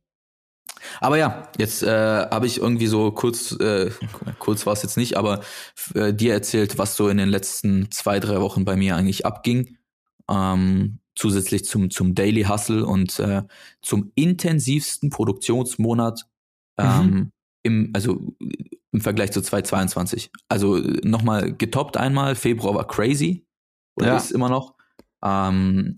Aber 1.01 1.19
ja, 1.19 1.51
jetzt 1.59 1.83
äh, 1.83 1.89
habe 2.31 2.47
ich 2.47 2.59
irgendwie 2.59 2.87
so 2.87 3.11
kurz, 3.11 3.53
äh, 3.53 3.91
kurz 4.39 4.67
war 4.67 4.73
es 4.73 4.83
jetzt 4.83 4.97
nicht, 4.97 5.17
aber 5.17 5.41
äh, 5.95 6.13
dir 6.13 6.33
erzählt, 6.33 6.79
was 6.79 6.97
so 6.97 7.09
in 7.09 7.17
den 7.17 7.29
letzten 7.29 7.91
zwei, 7.91 8.21
drei 8.21 8.41
Wochen 8.41 8.65
bei 8.65 8.77
mir 8.77 8.97
eigentlich 8.97 9.27
abging. 9.27 9.79
Ähm, 10.29 11.01
zusätzlich 11.15 11.65
zum, 11.65 11.91
zum 11.91 12.15
Daily 12.15 12.45
Hustle 12.45 12.87
und 12.87 13.19
äh, 13.19 13.43
zum 13.83 14.13
intensivsten 14.15 15.11
Produktionsmonat 15.11 16.27
ähm, 16.79 17.05
mhm. 17.05 17.33
im, 17.63 17.91
also 17.95 18.35
im 18.93 19.01
Vergleich 19.01 19.33
zu 19.33 19.43
2022. 19.43 20.31
Also 20.49 20.79
nochmal 21.03 21.53
getoppt 21.53 21.97
einmal, 21.97 22.37
Februar 22.37 22.75
war 22.75 22.87
crazy 22.87 23.45
oder 23.97 24.09
ja. 24.09 24.17
ist 24.17 24.31
immer 24.31 24.49
noch. 24.49 24.75
Ähm, 25.25 25.97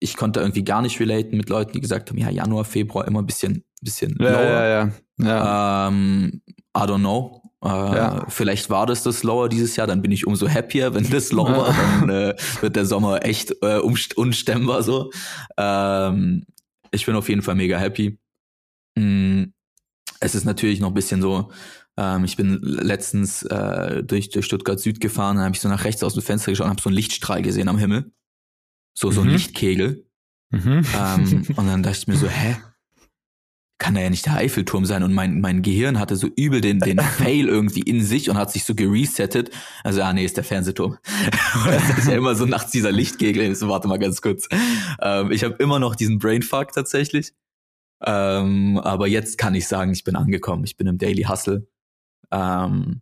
ich 0.00 0.16
konnte 0.16 0.40
irgendwie 0.40 0.64
gar 0.64 0.82
nicht 0.82 0.98
relaten 0.98 1.36
mit 1.36 1.48
Leuten, 1.48 1.72
die 1.72 1.80
gesagt 1.80 2.10
haben, 2.10 2.18
ja, 2.18 2.30
Januar, 2.30 2.64
Februar 2.64 3.06
immer 3.06 3.20
ein 3.20 3.26
bisschen, 3.26 3.64
bisschen 3.82 4.16
ja, 4.18 4.30
lower. 4.30 4.42
Ja, 4.42 4.66
ja, 4.66 4.92
ja. 5.18 5.88
Ähm, 5.88 6.42
I 6.76 6.80
don't 6.80 7.00
know. 7.00 7.42
Äh, 7.62 7.68
ja. 7.68 8.26
Vielleicht 8.28 8.70
war 8.70 8.86
das 8.86 9.02
das 9.02 9.22
Lower 9.22 9.50
dieses 9.50 9.76
Jahr, 9.76 9.86
dann 9.86 10.00
bin 10.00 10.12
ich 10.12 10.26
umso 10.26 10.48
happier, 10.48 10.94
wenn 10.94 11.08
das 11.10 11.30
Lower 11.30 11.56
war, 11.56 11.74
dann 11.74 12.08
äh, 12.08 12.34
wird 12.62 12.76
der 12.76 12.86
Sommer 12.86 13.24
echt 13.24 13.54
äh, 13.60 13.78
unstemmbar 13.78 14.82
so. 14.82 15.10
Ähm, 15.58 16.46
ich 16.90 17.04
bin 17.04 17.14
auf 17.14 17.28
jeden 17.28 17.42
Fall 17.42 17.54
mega 17.54 17.76
happy. 17.76 18.18
Mm, 18.96 19.44
es 20.20 20.34
ist 20.34 20.46
natürlich 20.46 20.80
noch 20.80 20.88
ein 20.88 20.94
bisschen 20.94 21.20
so, 21.20 21.50
ähm, 21.98 22.24
ich 22.24 22.36
bin 22.36 22.60
letztens 22.62 23.42
äh, 23.42 24.02
durch, 24.02 24.30
durch 24.30 24.46
Stuttgart 24.46 24.80
Süd 24.80 24.98
gefahren, 25.00 25.36
dann 25.36 25.44
habe 25.44 25.54
ich 25.54 25.60
so 25.60 25.68
nach 25.68 25.84
rechts 25.84 26.02
aus 26.02 26.14
dem 26.14 26.22
Fenster 26.22 26.52
geschaut 26.52 26.64
und 26.64 26.70
habe 26.70 26.80
so 26.80 26.88
einen 26.88 26.96
Lichtstrahl 26.96 27.42
gesehen 27.42 27.68
am 27.68 27.78
Himmel 27.78 28.10
so, 28.94 29.10
so 29.10 29.20
ein 29.22 29.28
mhm. 29.28 29.34
Lichtkegel. 29.34 30.06
Mhm. 30.50 30.84
Ähm, 30.96 31.46
und 31.56 31.66
dann 31.66 31.82
dachte 31.82 31.98
ich 31.98 32.08
mir 32.08 32.16
so, 32.16 32.28
hä? 32.28 32.56
Kann 33.78 33.94
da 33.94 34.02
ja 34.02 34.10
nicht 34.10 34.26
der 34.26 34.34
Eiffelturm 34.34 34.84
sein? 34.84 35.02
Und 35.02 35.14
mein, 35.14 35.40
mein 35.40 35.62
Gehirn 35.62 35.98
hatte 35.98 36.14
so 36.14 36.28
übel 36.36 36.60
den, 36.60 36.80
den 36.80 36.98
Fail 37.18 37.48
irgendwie 37.48 37.80
in 37.80 38.02
sich 38.02 38.28
und 38.28 38.36
hat 38.36 38.52
sich 38.52 38.64
so 38.64 38.74
geresettet. 38.74 39.50
Also, 39.84 40.02
ah 40.02 40.12
nee, 40.12 40.24
ist 40.24 40.36
der 40.36 40.44
Fernsehturm. 40.44 40.98
das 41.64 41.98
ist 41.98 42.08
ja 42.08 42.14
immer 42.14 42.34
so 42.34 42.44
nachts 42.44 42.72
dieser 42.72 42.92
Lichtkegel. 42.92 43.54
So, 43.54 43.68
warte 43.68 43.88
mal 43.88 43.98
ganz 43.98 44.20
kurz. 44.20 44.48
Ähm, 45.00 45.30
ich 45.30 45.44
habe 45.44 45.54
immer 45.54 45.78
noch 45.78 45.94
diesen 45.96 46.18
Brainfuck 46.18 46.72
tatsächlich. 46.72 47.32
Ähm, 48.02 48.78
aber 48.78 49.06
jetzt 49.06 49.38
kann 49.38 49.54
ich 49.54 49.66
sagen, 49.66 49.92
ich 49.92 50.04
bin 50.04 50.16
angekommen. 50.16 50.64
Ich 50.64 50.76
bin 50.76 50.86
im 50.86 50.98
Daily 50.98 51.22
Hustle. 51.22 51.66
Ähm, 52.30 53.00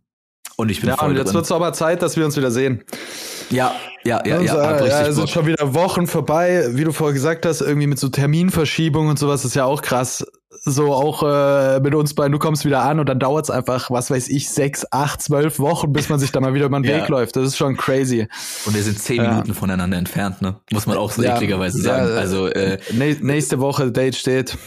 und 0.55 0.69
ich 0.69 0.81
bin 0.81 0.89
ja, 0.89 0.97
voll 0.97 1.11
und 1.11 1.15
jetzt 1.15 1.33
wird 1.33 1.45
es 1.45 1.51
aber 1.51 1.71
Zeit, 1.71 2.01
dass 2.01 2.17
wir 2.17 2.25
uns 2.25 2.35
wieder 2.35 2.51
sehen. 2.51 2.83
Ja, 3.49 3.73
ja, 4.03 4.25
ja, 4.25 4.37
also, 4.37 4.57
ja. 4.57 4.85
Ja, 4.85 5.07
es 5.07 5.15
sind 5.15 5.29
schon 5.29 5.45
wieder 5.45 5.73
Wochen 5.73 6.07
vorbei, 6.07 6.65
wie 6.71 6.83
du 6.83 6.91
vorher 6.91 7.13
gesagt 7.13 7.45
hast, 7.45 7.61
irgendwie 7.61 7.87
mit 7.87 7.99
so 7.99 8.09
Terminverschiebung 8.09 9.07
und 9.07 9.19
sowas 9.19 9.45
ist 9.45 9.55
ja 9.55 9.65
auch 9.65 9.81
krass. 9.81 10.25
So 10.61 10.93
auch 10.93 11.23
äh, 11.23 11.79
mit 11.79 11.95
uns 11.95 12.13
beiden, 12.13 12.33
du 12.33 12.39
kommst 12.39 12.65
wieder 12.65 12.81
an 12.81 12.99
und 12.99 13.07
dann 13.07 13.19
dauert 13.19 13.45
es 13.45 13.49
einfach, 13.49 13.91
was 13.91 14.11
weiß 14.11 14.27
ich, 14.27 14.49
sechs, 14.49 14.85
acht, 14.91 15.21
zwölf 15.21 15.59
Wochen, 15.59 15.93
bis 15.93 16.09
man 16.09 16.19
sich 16.19 16.31
da 16.31 16.41
mal 16.41 16.53
wieder 16.53 16.65
über 16.65 16.79
den 16.79 16.83
ja. 16.89 16.97
Weg 16.97 17.07
läuft. 17.07 17.35
Das 17.35 17.45
ist 17.45 17.57
schon 17.57 17.77
crazy. 17.77 18.27
Und 18.65 18.75
wir 18.75 18.83
sind 18.83 18.99
zehn 18.99 19.17
ja. 19.23 19.29
Minuten 19.29 19.53
voneinander 19.53 19.97
entfernt, 19.97 20.41
ne? 20.41 20.55
Muss 20.71 20.85
man 20.85 20.97
auch 20.97 21.11
so 21.11 21.21
ja, 21.21 21.35
ekligerweise 21.35 21.81
sagen. 21.81 22.11
also 22.17 22.47
äh, 22.47 22.77
nächste 22.91 23.59
Woche 23.59 23.91
Date 23.91 24.15
steht. 24.15 24.57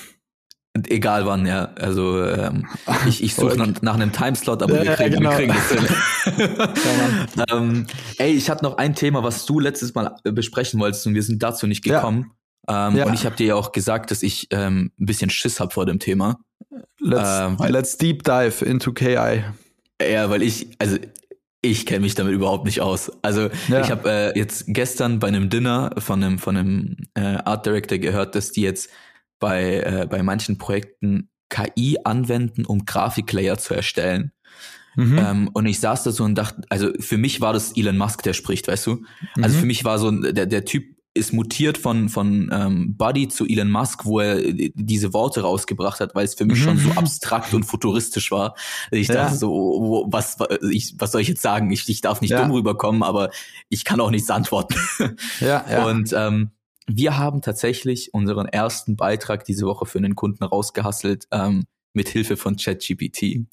Egal 0.89 1.27
wann, 1.27 1.45
ja. 1.45 1.71
Also 1.75 2.25
ähm, 2.25 2.67
ich, 3.07 3.23
ich 3.23 3.35
suche 3.35 3.59
nach, 3.59 3.83
nach, 3.83 3.95
einem 3.95 4.11
Timeslot, 4.11 4.63
aber 4.63 4.77
ja, 4.77 4.85
wir, 4.85 4.93
kriegen, 4.95 5.17
genau. 5.17 5.31
wir 5.31 5.37
kriegen 5.37 5.55
das 5.55 5.71
hin. 5.71 7.45
ähm, 7.53 7.87
ey, 8.17 8.33
ich 8.33 8.49
hatte 8.49 8.65
noch 8.65 8.79
ein 8.79 8.95
Thema, 8.95 9.23
was 9.23 9.45
du 9.45 9.61
letztes 9.61 9.95
Mal 9.95 10.17
äh, 10.25 10.33
besprechen 10.33 10.81
wolltest 10.81 11.07
und 11.07 11.15
wir 11.15 11.23
sind 11.23 11.43
dazu 11.43 11.67
nicht 11.67 11.85
gekommen. 11.85 12.33
Ähm, 12.69 12.97
ja. 12.97 13.05
Und 13.05 13.13
ich 13.13 13.27
habe 13.27 13.37
dir 13.37 13.49
ja 13.49 13.55
auch 13.55 13.73
gesagt, 13.73 14.11
dass 14.11 14.23
ich 14.23 14.49
ähm, 14.51 14.93
ein 14.99 15.07
bisschen 15.07 15.29
Schiss 15.29 15.61
habe 15.61 15.73
vor 15.73 15.85
dem 15.85 15.99
Thema. 15.99 16.39
Let's, 17.01 17.41
ähm, 17.41 17.57
let's 17.69 17.99
deep 17.99 18.25
dive 18.25 18.65
into 18.65 18.93
KI. 18.93 19.45
Ja, 20.01 20.31
weil 20.31 20.43
ich, 20.43 20.69
also 20.79 20.97
ich 21.61 21.85
kenne 21.85 22.01
mich 22.01 22.15
damit 22.15 22.33
überhaupt 22.33 22.65
nicht 22.65 22.81
aus. 22.81 23.13
Also 23.23 23.51
ja. 23.69 23.81
ich 23.81 23.91
habe 23.91 24.11
äh, 24.11 24.39
jetzt 24.39 24.65
gestern 24.69 25.19
bei 25.19 25.29
einem 25.29 25.51
Dinner 25.51 25.91
von 25.99 26.23
einem 26.23 26.39
von 26.39 26.57
einem 26.57 26.97
äh, 27.15 27.37
Art 27.45 27.67
Director 27.67 27.99
gehört, 27.99 28.35
dass 28.35 28.53
die 28.53 28.63
jetzt 28.63 28.89
bei 29.43 29.81
äh, 29.81 30.07
bei 30.09 30.23
manchen 30.23 30.57
Projekten 30.57 31.29
KI 31.51 31.99
anwenden, 32.05 32.65
um 32.65 32.87
Grafiklayer 32.87 33.59
zu 33.59 33.75
erstellen. 33.75 34.33
Mhm. 34.95 35.19
Ähm, 35.19 35.51
und 35.53 35.67
ich 35.67 35.81
saß 35.81 36.05
da 36.05 36.13
so 36.13 36.25
und 36.25 36.37
dachte, 36.37 36.63
also 36.71 36.91
für 37.01 37.19
mich 37.19 37.41
war 37.41 37.53
das 37.53 37.77
Elon 37.77 37.99
Musk, 37.99 38.23
der 38.23 38.35
spricht, 38.35 38.69
weißt 38.69 38.87
du? 38.87 39.03
Also 39.41 39.57
mhm. 39.57 39.61
für 39.61 39.67
mich 39.67 39.85
war 39.85 39.99
so 39.99 40.11
der 40.11 40.47
der 40.47 40.65
Typ 40.65 40.85
ist 41.15 41.33
mutiert 41.33 41.77
von 41.77 42.09
von 42.09 42.51
ähm, 42.53 42.97
Buddy 42.97 43.29
zu 43.29 43.45
Elon 43.47 43.71
Musk, 43.71 44.05
wo 44.05 44.21
er 44.21 44.41
diese 44.75 45.13
Worte 45.13 45.43
rausgebracht 45.43 46.01
hat, 46.01 46.15
weil 46.15 46.25
es 46.25 46.35
für 46.35 46.45
mich 46.45 46.61
mhm. 46.61 46.65
schon 46.65 46.79
so 46.79 46.91
abstrakt 46.93 47.53
und 47.53 47.65
futuristisch 47.65 48.31
war. 48.31 48.55
Ich 48.91 49.09
ja. 49.09 49.15
dachte 49.15 49.37
so, 49.37 49.51
wo, 49.51 50.07
was 50.09 50.37
ich, 50.71 50.95
was 50.99 51.13
soll 51.13 51.21
ich 51.21 51.29
jetzt 51.29 51.43
sagen? 51.43 51.71
Ich, 51.71 51.89
ich 51.89 52.01
darf 52.01 52.21
nicht 52.21 52.31
ja. 52.31 52.41
dumm 52.41 52.53
rüberkommen, 52.53 53.03
aber 53.03 53.31
ich 53.69 53.85
kann 53.85 54.01
auch 54.01 54.11
nichts 54.11 54.31
antworten. 54.31 54.77
Ja, 55.41 55.65
ja. 55.69 55.85
Und 55.91 56.15
ähm, 56.15 56.51
wir 56.87 57.19
haben 57.19 57.43
tatsächlich 57.43 58.13
unseren 58.13 58.47
ersten 58.47 58.97
Beitrag 58.97 59.45
diese 59.45 59.67
Woche 59.67 59.87
für 59.87 59.99
einen 59.99 60.17
Kunden 60.17 60.45
rausgehasselt 60.45 61.27
ähm, 61.31 61.65
mit 61.93 62.09
Hilfe 62.09 62.37
von 62.37 62.57
ChatGPT. 62.57 63.47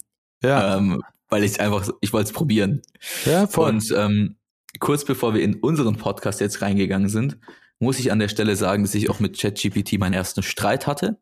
Ja. 0.43 0.77
Ähm, 0.77 1.01
weil 1.29 1.43
ich 1.43 1.59
einfach, 1.59 1.87
ich 2.01 2.11
wollte 2.11 2.29
es 2.29 2.33
probieren. 2.33 2.81
Ja, 3.25 3.47
voll. 3.47 3.69
Und 3.69 3.93
ähm, 3.95 4.35
kurz 4.79 5.05
bevor 5.05 5.33
wir 5.33 5.41
in 5.41 5.55
unseren 5.55 5.95
Podcast 5.95 6.41
jetzt 6.41 6.61
reingegangen 6.61 7.09
sind, 7.09 7.37
muss 7.79 7.99
ich 7.99 8.11
an 8.11 8.19
der 8.19 8.29
Stelle 8.29 8.55
sagen, 8.55 8.83
dass 8.83 8.95
ich 8.95 9.09
auch 9.09 9.19
mit 9.19 9.39
ChatGPT 9.39 9.99
meinen 9.99 10.13
ersten 10.13 10.43
Streit 10.43 10.87
hatte. 10.87 11.17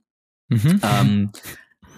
Mhm. 0.50 0.82
Ähm, 0.82 1.32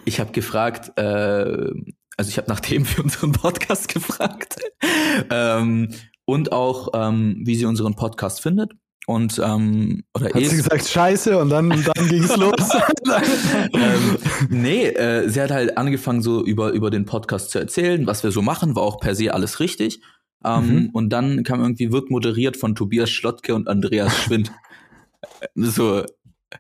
ich 0.05 0.19
habe 0.19 0.31
gefragt, 0.31 0.97
äh, 0.97 1.71
also 2.17 2.29
ich 2.29 2.37
habe 2.37 2.49
nach 2.49 2.59
dem 2.59 2.83
für 2.83 3.03
unseren 3.03 3.31
Podcast 3.31 3.87
gefragt 3.93 4.55
ähm, 5.29 5.93
und 6.25 6.51
auch, 6.51 6.89
ähm, 6.93 7.41
wie 7.45 7.55
sie 7.55 7.65
unseren 7.65 7.95
Podcast 7.95 8.41
findet. 8.41 8.73
Und 9.09 9.41
ähm, 9.43 10.03
oder 10.13 10.27
Hat 10.27 10.45
sie 10.45 10.57
gesagt 10.57 10.87
Scheiße 10.87 11.35
und 11.39 11.49
dann 11.49 11.69
dann 11.71 12.07
ging's 12.09 12.37
los. 12.37 12.53
ähm, 13.73 14.17
nee, 14.51 14.85
äh, 14.85 15.27
sie 15.27 15.41
hat 15.41 15.49
halt 15.49 15.79
angefangen 15.79 16.21
so 16.21 16.45
über 16.45 16.73
über 16.73 16.91
den 16.91 17.05
Podcast 17.05 17.49
zu 17.49 17.57
erzählen, 17.57 18.05
was 18.05 18.21
wir 18.21 18.29
so 18.29 18.43
machen, 18.43 18.75
war 18.75 18.83
auch 18.83 18.99
per 18.99 19.15
se 19.15 19.33
alles 19.33 19.59
richtig. 19.59 20.03
Ähm, 20.45 20.69
mhm. 20.69 20.89
Und 20.93 21.09
dann 21.09 21.43
kam 21.43 21.59
irgendwie, 21.59 21.91
wird 21.91 22.11
moderiert 22.11 22.55
von 22.55 22.75
Tobias 22.75 23.09
Schlottke 23.09 23.55
und 23.55 23.67
Andreas 23.67 24.15
Schwind. 24.15 24.51
so, 25.55 26.03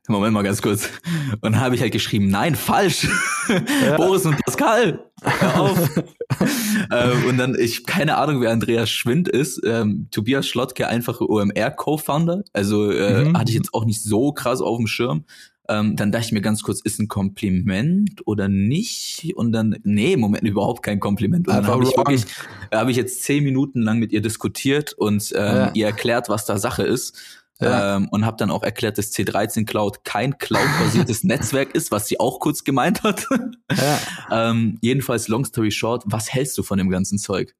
Moment 0.07 0.33
mal 0.33 0.43
ganz 0.43 0.61
kurz. 0.61 0.89
Und 1.33 1.53
dann 1.53 1.59
habe 1.59 1.75
ich 1.75 1.81
halt 1.81 1.91
geschrieben, 1.91 2.29
nein, 2.29 2.55
falsch. 2.55 3.07
Ja. 3.83 3.97
Boris 3.97 4.25
und 4.25 4.37
Pascal. 4.45 5.05
Hör 5.21 5.61
auf. 5.61 5.89
ähm, 6.91 7.25
und 7.27 7.37
dann, 7.37 7.55
ich 7.59 7.85
keine 7.85 8.17
Ahnung, 8.17 8.41
wer 8.41 8.51
Andreas 8.51 8.89
Schwind 8.89 9.27
ist. 9.27 9.61
Ähm, 9.65 10.07
Tobias 10.11 10.47
Schlottke, 10.47 10.87
einfache 10.87 11.29
OMR-Co-Founder. 11.29 12.43
Also 12.53 12.91
äh, 12.91 13.25
mhm. 13.25 13.37
hatte 13.37 13.49
ich 13.49 13.57
jetzt 13.57 13.73
auch 13.73 13.85
nicht 13.85 14.01
so 14.01 14.31
krass 14.31 14.61
auf 14.61 14.77
dem 14.77 14.87
Schirm. 14.87 15.25
Ähm, 15.69 15.95
dann 15.95 16.11
dachte 16.11 16.25
ich 16.25 16.31
mir 16.31 16.41
ganz 16.41 16.63
kurz, 16.63 16.81
ist 16.81 16.99
ein 16.99 17.07
Kompliment 17.07 18.25
oder 18.25 18.47
nicht? 18.47 19.33
Und 19.35 19.51
dann, 19.51 19.77
nee, 19.83 20.13
im 20.13 20.19
Moment 20.19 20.43
überhaupt 20.43 20.81
kein 20.81 20.99
Kompliment. 20.99 21.47
Und 21.47 21.55
dann 21.55 21.67
habe 21.67 21.83
ich 21.83 21.95
wirklich, 21.95 22.25
habe 22.73 22.89
ich 22.89 22.97
jetzt 22.97 23.23
zehn 23.23 23.43
Minuten 23.43 23.81
lang 23.81 23.99
mit 23.99 24.11
ihr 24.11 24.21
diskutiert 24.21 24.93
und 24.93 25.31
ähm, 25.35 25.55
ja. 25.55 25.71
ihr 25.75 25.85
erklärt, 25.85 26.27
was 26.27 26.45
da 26.45 26.57
Sache 26.57 26.83
ist. 26.83 27.15
Ja. 27.61 27.97
Ähm, 27.97 28.07
und 28.09 28.25
habe 28.25 28.37
dann 28.37 28.51
auch 28.51 28.63
erklärt, 28.63 28.97
dass 28.97 29.11
C13 29.11 29.65
Cloud 29.65 30.05
kein 30.05 30.37
Cloud-basiertes 30.37 31.23
Netzwerk 31.25 31.75
ist, 31.75 31.91
was 31.91 32.07
sie 32.07 32.19
auch 32.19 32.39
kurz 32.39 32.63
gemeint 32.63 33.03
hat. 33.03 33.25
Ja. 33.75 33.99
ähm, 34.49 34.77
jedenfalls, 34.81 35.27
long 35.27 35.43
story 35.45 35.71
short, 35.71 36.03
was 36.05 36.31
hältst 36.31 36.57
du 36.57 36.63
von 36.63 36.77
dem 36.77 36.89
ganzen 36.89 37.17
Zeug? 37.17 37.53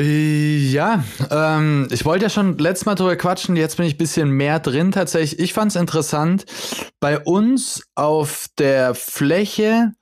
Ja, 0.00 1.02
ähm, 1.28 1.88
ich 1.90 2.04
wollte 2.04 2.26
ja 2.26 2.30
schon 2.30 2.56
letztes 2.56 2.86
Mal 2.86 2.94
drüber 2.94 3.16
quatschen, 3.16 3.56
jetzt 3.56 3.78
bin 3.78 3.86
ich 3.86 3.98
bisschen 3.98 4.30
mehr 4.30 4.60
drin 4.60 4.92
tatsächlich. 4.92 5.40
Ich 5.40 5.52
fand 5.52 5.72
es 5.72 5.76
interessant, 5.76 6.44
bei 7.00 7.18
uns 7.18 7.82
auf 7.96 8.46
der 8.58 8.94
Fläche 8.94 9.92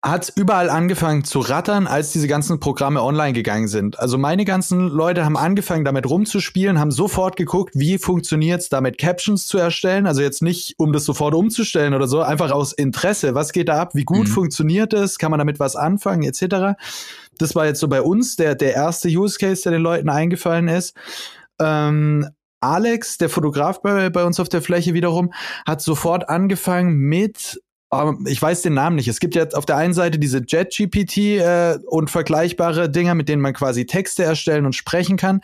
hat 0.00 0.32
überall 0.36 0.70
angefangen 0.70 1.24
zu 1.24 1.40
rattern, 1.40 1.88
als 1.88 2.12
diese 2.12 2.28
ganzen 2.28 2.60
Programme 2.60 3.02
online 3.02 3.32
gegangen 3.32 3.66
sind. 3.66 3.98
Also 3.98 4.16
meine 4.16 4.44
ganzen 4.44 4.88
Leute 4.88 5.24
haben 5.24 5.36
angefangen 5.36 5.84
damit 5.84 6.08
rumzuspielen, 6.08 6.78
haben 6.78 6.92
sofort 6.92 7.36
geguckt, 7.36 7.74
wie 7.74 7.98
funktioniert's 7.98 8.68
damit 8.68 8.96
Captions 8.96 9.48
zu 9.48 9.58
erstellen. 9.58 10.06
Also 10.06 10.22
jetzt 10.22 10.40
nicht, 10.40 10.74
um 10.78 10.92
das 10.92 11.04
sofort 11.04 11.34
umzustellen 11.34 11.94
oder 11.94 12.06
so, 12.06 12.20
einfach 12.20 12.52
aus 12.52 12.72
Interesse. 12.72 13.34
Was 13.34 13.52
geht 13.52 13.68
da 13.68 13.80
ab? 13.80 13.90
Wie 13.94 14.04
gut 14.04 14.28
mhm. 14.28 14.32
funktioniert 14.32 14.92
es? 14.92 15.18
Kann 15.18 15.32
man 15.32 15.38
damit 15.38 15.58
was 15.58 15.74
anfangen 15.74 16.22
etc. 16.22 16.78
Das 17.38 17.56
war 17.56 17.66
jetzt 17.66 17.80
so 17.80 17.88
bei 17.88 18.00
uns 18.00 18.36
der, 18.36 18.54
der 18.54 18.74
erste 18.74 19.08
Use 19.08 19.36
Case, 19.36 19.62
der 19.64 19.72
den 19.72 19.82
Leuten 19.82 20.08
eingefallen 20.08 20.68
ist. 20.68 20.94
Ähm, 21.60 22.28
Alex, 22.60 23.18
der 23.18 23.30
Fotograf 23.30 23.82
bei, 23.82 24.10
bei 24.10 24.24
uns 24.24 24.38
auf 24.38 24.48
der 24.48 24.62
Fläche 24.62 24.94
wiederum, 24.94 25.32
hat 25.66 25.80
sofort 25.80 26.28
angefangen 26.28 26.96
mit 26.98 27.60
ich 28.26 28.40
weiß 28.40 28.62
den 28.62 28.74
Namen 28.74 28.96
nicht. 28.96 29.08
Es 29.08 29.20
gibt 29.20 29.34
ja 29.34 29.46
auf 29.54 29.64
der 29.64 29.76
einen 29.76 29.94
Seite 29.94 30.18
diese 30.18 30.42
JetGPT 30.46 31.16
äh, 31.16 31.78
und 31.86 32.10
vergleichbare 32.10 32.90
Dinger, 32.90 33.14
mit 33.14 33.28
denen 33.28 33.40
man 33.40 33.54
quasi 33.54 33.86
Texte 33.86 34.24
erstellen 34.24 34.66
und 34.66 34.74
sprechen 34.74 35.16
kann. 35.16 35.40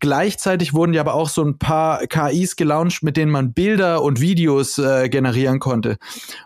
Gleichzeitig 0.00 0.72
wurden 0.72 0.94
ja 0.94 1.02
aber 1.02 1.12
auch 1.12 1.28
so 1.28 1.44
ein 1.44 1.58
paar 1.58 2.06
KIs 2.06 2.56
gelauncht, 2.56 3.02
mit 3.02 3.18
denen 3.18 3.30
man 3.30 3.52
Bilder 3.52 4.02
und 4.02 4.22
Videos 4.22 4.78
äh, 4.78 5.10
generieren 5.10 5.58
konnte. 5.58 5.98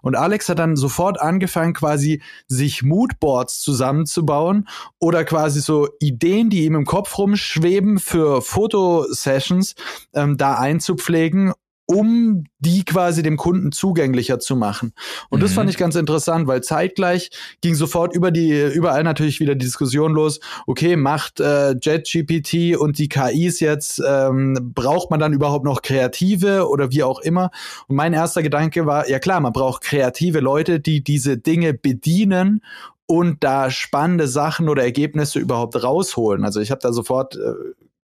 Und 0.03 0.17
Alex 0.17 0.49
hat 0.49 0.59
dann 0.59 0.75
sofort 0.75 1.21
angefangen, 1.21 1.73
quasi 1.73 2.23
sich 2.49 2.83
Moodboards 2.83 3.61
zusammenzubauen 3.61 4.67
oder 4.99 5.25
quasi 5.25 5.61
so 5.61 5.89
Ideen, 6.01 6.51
die 6.51 6.65
ihm 6.65 6.75
im 6.75 6.87
Kopf 6.87 7.17
rumschweben 7.19 8.01
für 8.01 8.43
Fotosessions, 8.43 9.77
ähm, 10.13 10.37
da 10.37 10.55
einzupflegen 10.55 11.53
um 11.87 12.45
die 12.59 12.85
quasi 12.85 13.23
dem 13.23 13.37
Kunden 13.37 13.71
zugänglicher 13.71 14.39
zu 14.39 14.57
machen. 14.57 14.93
Und 15.31 15.39
mhm. 15.39 15.43
das 15.43 15.53
fand 15.53 15.71
ich 15.71 15.77
ganz 15.77 15.95
interessant, 15.95 16.47
weil 16.49 16.63
zeitgleich 16.63 17.31
ging 17.61 17.75
sofort 17.75 18.15
über 18.15 18.31
die 18.31 18.61
überall 18.75 19.05
natürlich 19.05 19.41
wieder 19.41 19.55
die 19.55 19.65
Diskussion 19.65 20.13
los. 20.13 20.41
Okay, 20.67 20.97
macht 20.97 21.41
äh, 21.41 21.75
JetGPT 21.81 22.77
und 22.77 22.99
die 22.99 23.09
KIs 23.09 23.61
jetzt 23.61 24.03
ähm, 24.07 24.73
braucht 24.75 25.11
man 25.11 25.21
dann 25.21 25.33
überhaupt 25.33 25.65
noch 25.65 25.83
Kreative 25.83 26.69
oder 26.69 26.91
wie 26.91 27.05
auch 27.05 27.21
immer? 27.21 27.51
Und 27.87 27.97
mein 27.97 28.13
erster 28.13 28.43
Gedanke 28.43 28.87
war, 28.87 29.09
ja 29.09 29.21
klar, 29.21 29.41
man 29.41 29.53
braucht 29.53 29.83
kreative 29.83 30.41
Leute, 30.41 30.81
die 30.81 31.05
diese 31.05 31.39
Dinge 31.39 31.73
bedienen 31.73 32.63
und 33.07 33.45
da 33.45 33.71
spannende 33.71 34.27
Sachen 34.27 34.69
oder 34.69 34.83
Ergebnisse 34.83 35.39
überhaupt 35.39 35.81
rausholen. 35.81 36.45
Also 36.45 36.61
ich 36.61 36.71
habe 36.73 36.81
da 36.81 36.93
sofort 36.93 37.37
äh, 37.37 37.53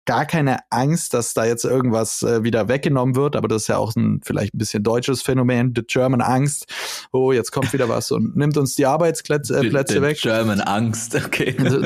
gar 0.07 0.25
keine 0.25 0.59
Angst, 0.71 1.13
dass 1.13 1.33
da 1.33 1.45
jetzt 1.45 1.65
irgendwas 1.65 2.23
äh, 2.23 2.43
wieder 2.43 2.69
weggenommen 2.69 3.15
wird, 3.15 3.35
aber 3.35 3.47
das 3.47 3.63
ist 3.63 3.67
ja 3.67 3.77
auch 3.77 3.95
ein 3.95 4.21
vielleicht 4.23 4.55
ein 4.55 4.57
bisschen 4.57 4.81
deutsches 4.81 5.21
Phänomen, 5.21 5.73
the 5.75 5.83
German 5.85 6.21
Angst. 6.21 6.65
Oh, 7.11 7.33
jetzt 7.33 7.51
kommt 7.51 7.73
wieder 7.73 7.89
was 7.89 8.09
und 8.11 8.35
nimmt 8.35 8.57
uns 8.57 8.75
die 8.75 8.85
Arbeitsplätze 8.85 9.57
äh, 9.59 9.69
Plätze 9.69 10.01
weg. 10.01 10.17
German 10.19 10.61
Angst, 10.61 11.13
okay. 11.13 11.55
Also, 11.67 11.81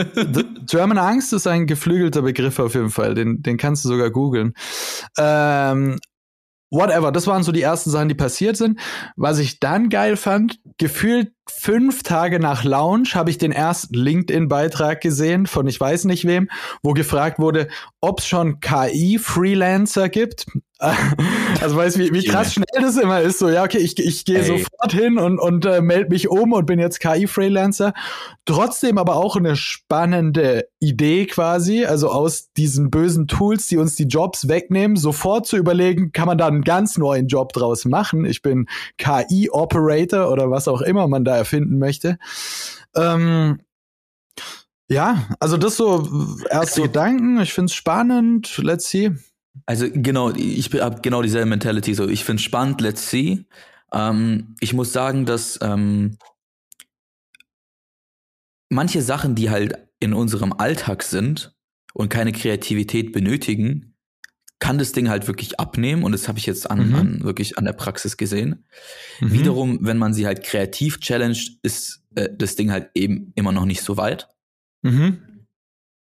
German 0.67 0.99
Angst 0.99 1.33
ist 1.33 1.47
ein 1.47 1.65
geflügelter 1.65 2.21
Begriff 2.21 2.59
auf 2.59 2.75
jeden 2.75 2.91
Fall, 2.91 3.15
den, 3.15 3.41
den 3.41 3.57
kannst 3.57 3.83
du 3.83 3.89
sogar 3.89 4.11
googeln. 4.11 4.53
Ähm, 5.17 5.97
whatever, 6.71 7.11
das 7.11 7.27
waren 7.27 7.43
so 7.43 7.51
die 7.51 7.61
ersten 7.61 7.91
Sachen, 7.91 8.09
die 8.09 8.15
passiert 8.15 8.57
sind. 8.57 8.79
Was 9.15 9.37
ich 9.37 9.59
dann 9.59 9.89
geil 9.89 10.17
fand, 10.17 10.59
gefühlt 10.77 11.33
fünf 11.47 12.01
Tage 12.01 12.39
nach 12.39 12.63
Launch 12.63 13.15
habe 13.15 13.29
ich 13.29 13.37
den 13.37 13.51
ersten 13.51 13.93
LinkedIn-Beitrag 13.93 15.01
gesehen 15.01 15.45
von 15.45 15.67
ich 15.67 15.79
weiß 15.79 16.05
nicht 16.05 16.25
wem, 16.25 16.49
wo 16.81 16.93
gefragt 16.93 17.39
wurde, 17.39 17.67
ob 17.99 18.19
es 18.19 18.27
schon 18.27 18.59
KI-Freelancer 18.61 20.09
gibt. 20.09 20.45
Also 21.61 21.75
weißt 21.75 21.97
du, 21.97 21.99
wie, 21.99 22.13
wie 22.13 22.23
krass 22.23 22.53
schnell 22.53 22.65
das 22.81 22.97
immer 22.97 23.21
ist. 23.21 23.37
So, 23.37 23.49
ja, 23.49 23.63
okay, 23.63 23.77
ich, 23.77 23.99
ich 23.99 24.25
gehe 24.25 24.43
sofort 24.43 24.91
hin 24.91 25.19
und, 25.19 25.37
und 25.37 25.65
äh, 25.65 25.81
melde 25.81 26.09
mich 26.09 26.29
um 26.29 26.53
und 26.53 26.65
bin 26.65 26.79
jetzt 26.79 26.99
KI-Freelancer. 26.99 27.93
Trotzdem 28.45 28.97
aber 28.97 29.15
auch 29.15 29.35
eine 29.35 29.55
spannende 29.55 30.67
Idee 30.79 31.27
quasi, 31.27 31.85
also 31.85 32.09
aus 32.09 32.51
diesen 32.53 32.89
bösen 32.89 33.27
Tools, 33.27 33.67
die 33.67 33.77
uns 33.77 33.95
die 33.95 34.05
Jobs 34.05 34.47
wegnehmen, 34.47 34.97
sofort 34.97 35.45
zu 35.45 35.57
überlegen, 35.57 36.13
kann 36.13 36.25
man 36.25 36.39
da 36.39 36.47
einen 36.47 36.63
ganz 36.63 36.97
neuen 36.97 37.27
Job 37.27 37.53
draus 37.53 37.85
machen. 37.85 38.25
Ich 38.25 38.41
bin 38.41 38.67
KI-Operator 38.97 40.31
oder 40.31 40.49
was 40.49 40.67
auch 40.67 40.81
immer 40.81 41.07
man 41.07 41.23
da 41.23 41.37
erfinden 41.37 41.77
möchte. 41.77 42.17
Ähm, 42.95 43.59
ja, 44.89 45.27
also 45.39 45.57
das 45.57 45.77
so 45.77 46.07
erste 46.49 46.57
also, 46.57 46.81
Gedanken. 46.83 47.39
Ich 47.39 47.53
finde 47.53 47.69
es 47.69 47.75
spannend. 47.75 48.57
Let's 48.57 48.89
see. 48.89 49.11
Also 49.65 49.87
genau, 49.91 50.31
ich 50.33 50.71
habe 50.73 51.01
genau 51.01 51.21
dieselbe 51.21 51.47
Mentality. 51.49 51.93
So, 51.93 52.07
ich 52.07 52.23
finde 52.23 52.39
es 52.39 52.43
spannend. 52.43 52.81
Let's 52.81 53.09
see. 53.09 53.45
Ähm, 53.93 54.55
ich 54.59 54.73
muss 54.73 54.93
sagen, 54.93 55.25
dass 55.25 55.59
ähm, 55.61 56.17
manche 58.69 59.01
Sachen, 59.01 59.35
die 59.35 59.49
halt 59.49 59.77
in 59.99 60.13
unserem 60.13 60.53
Alltag 60.53 61.03
sind 61.03 61.55
und 61.93 62.09
keine 62.09 62.31
Kreativität 62.31 63.11
benötigen, 63.11 63.95
kann 64.59 64.77
das 64.77 64.91
Ding 64.91 65.09
halt 65.09 65.27
wirklich 65.27 65.59
abnehmen 65.59 66.03
und 66.03 66.11
das 66.11 66.27
habe 66.27 66.37
ich 66.37 66.45
jetzt 66.45 66.69
an, 66.69 66.89
Mhm. 66.89 66.95
an 66.95 67.23
wirklich 67.23 67.57
an 67.57 67.65
der 67.65 67.73
Praxis 67.73 68.15
gesehen. 68.15 68.65
Mhm. 69.19 69.31
Wiederum, 69.33 69.79
wenn 69.81 69.97
man 69.97 70.13
sie 70.13 70.25
halt 70.27 70.43
kreativ 70.43 70.99
challenged, 70.99 71.57
ist 71.63 72.03
äh, 72.15 72.29
das 72.37 72.55
Ding 72.55 72.71
halt 72.71 72.89
eben 72.93 73.31
immer 73.35 73.51
noch 73.51 73.65
nicht 73.65 73.81
so 73.81 73.97
weit. 73.97 74.29
Mhm. 74.83 75.17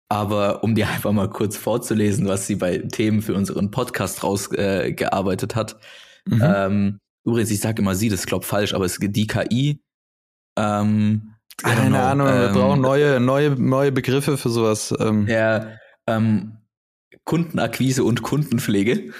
Aber 0.09 0.63
um 0.63 0.75
dir 0.75 0.87
einfach 0.89 1.11
mal 1.11 1.29
kurz 1.29 1.55
vorzulesen, 1.55 2.27
was 2.27 2.47
sie 2.47 2.55
bei 2.55 2.79
Themen 2.79 3.21
für 3.21 3.35
unseren 3.35 3.71
Podcast 3.71 4.23
rausgearbeitet 4.23 5.53
äh, 5.53 5.55
hat. 5.55 5.77
Mhm. 6.25 6.41
Ähm, 6.43 6.99
übrigens, 7.25 7.51
ich 7.51 7.61
sage 7.61 7.81
immer 7.81 7.95
sie, 7.95 8.09
das 8.09 8.25
glaub 8.25 8.43
falsch, 8.43 8.73
aber 8.73 8.85
es 8.85 8.97
ist 8.97 9.15
die 9.15 9.27
KI. 9.27 9.81
Ähm, 10.57 11.35
Keine 11.57 11.89
know, 11.89 11.99
Ahnung, 11.99 12.27
wir 12.27 12.47
ähm, 12.47 12.53
brauchen 12.53 12.81
neue, 12.81 13.19
neue, 13.19 13.51
neue 13.51 13.91
Begriffe 13.91 14.37
für 14.37 14.49
sowas. 14.49 14.93
Ähm, 14.99 15.27
Ja, 15.27 15.67
ähm, 16.07 16.57
Kundenakquise 17.25 18.03
und 18.03 18.23
Kundenpflege, 18.23 19.13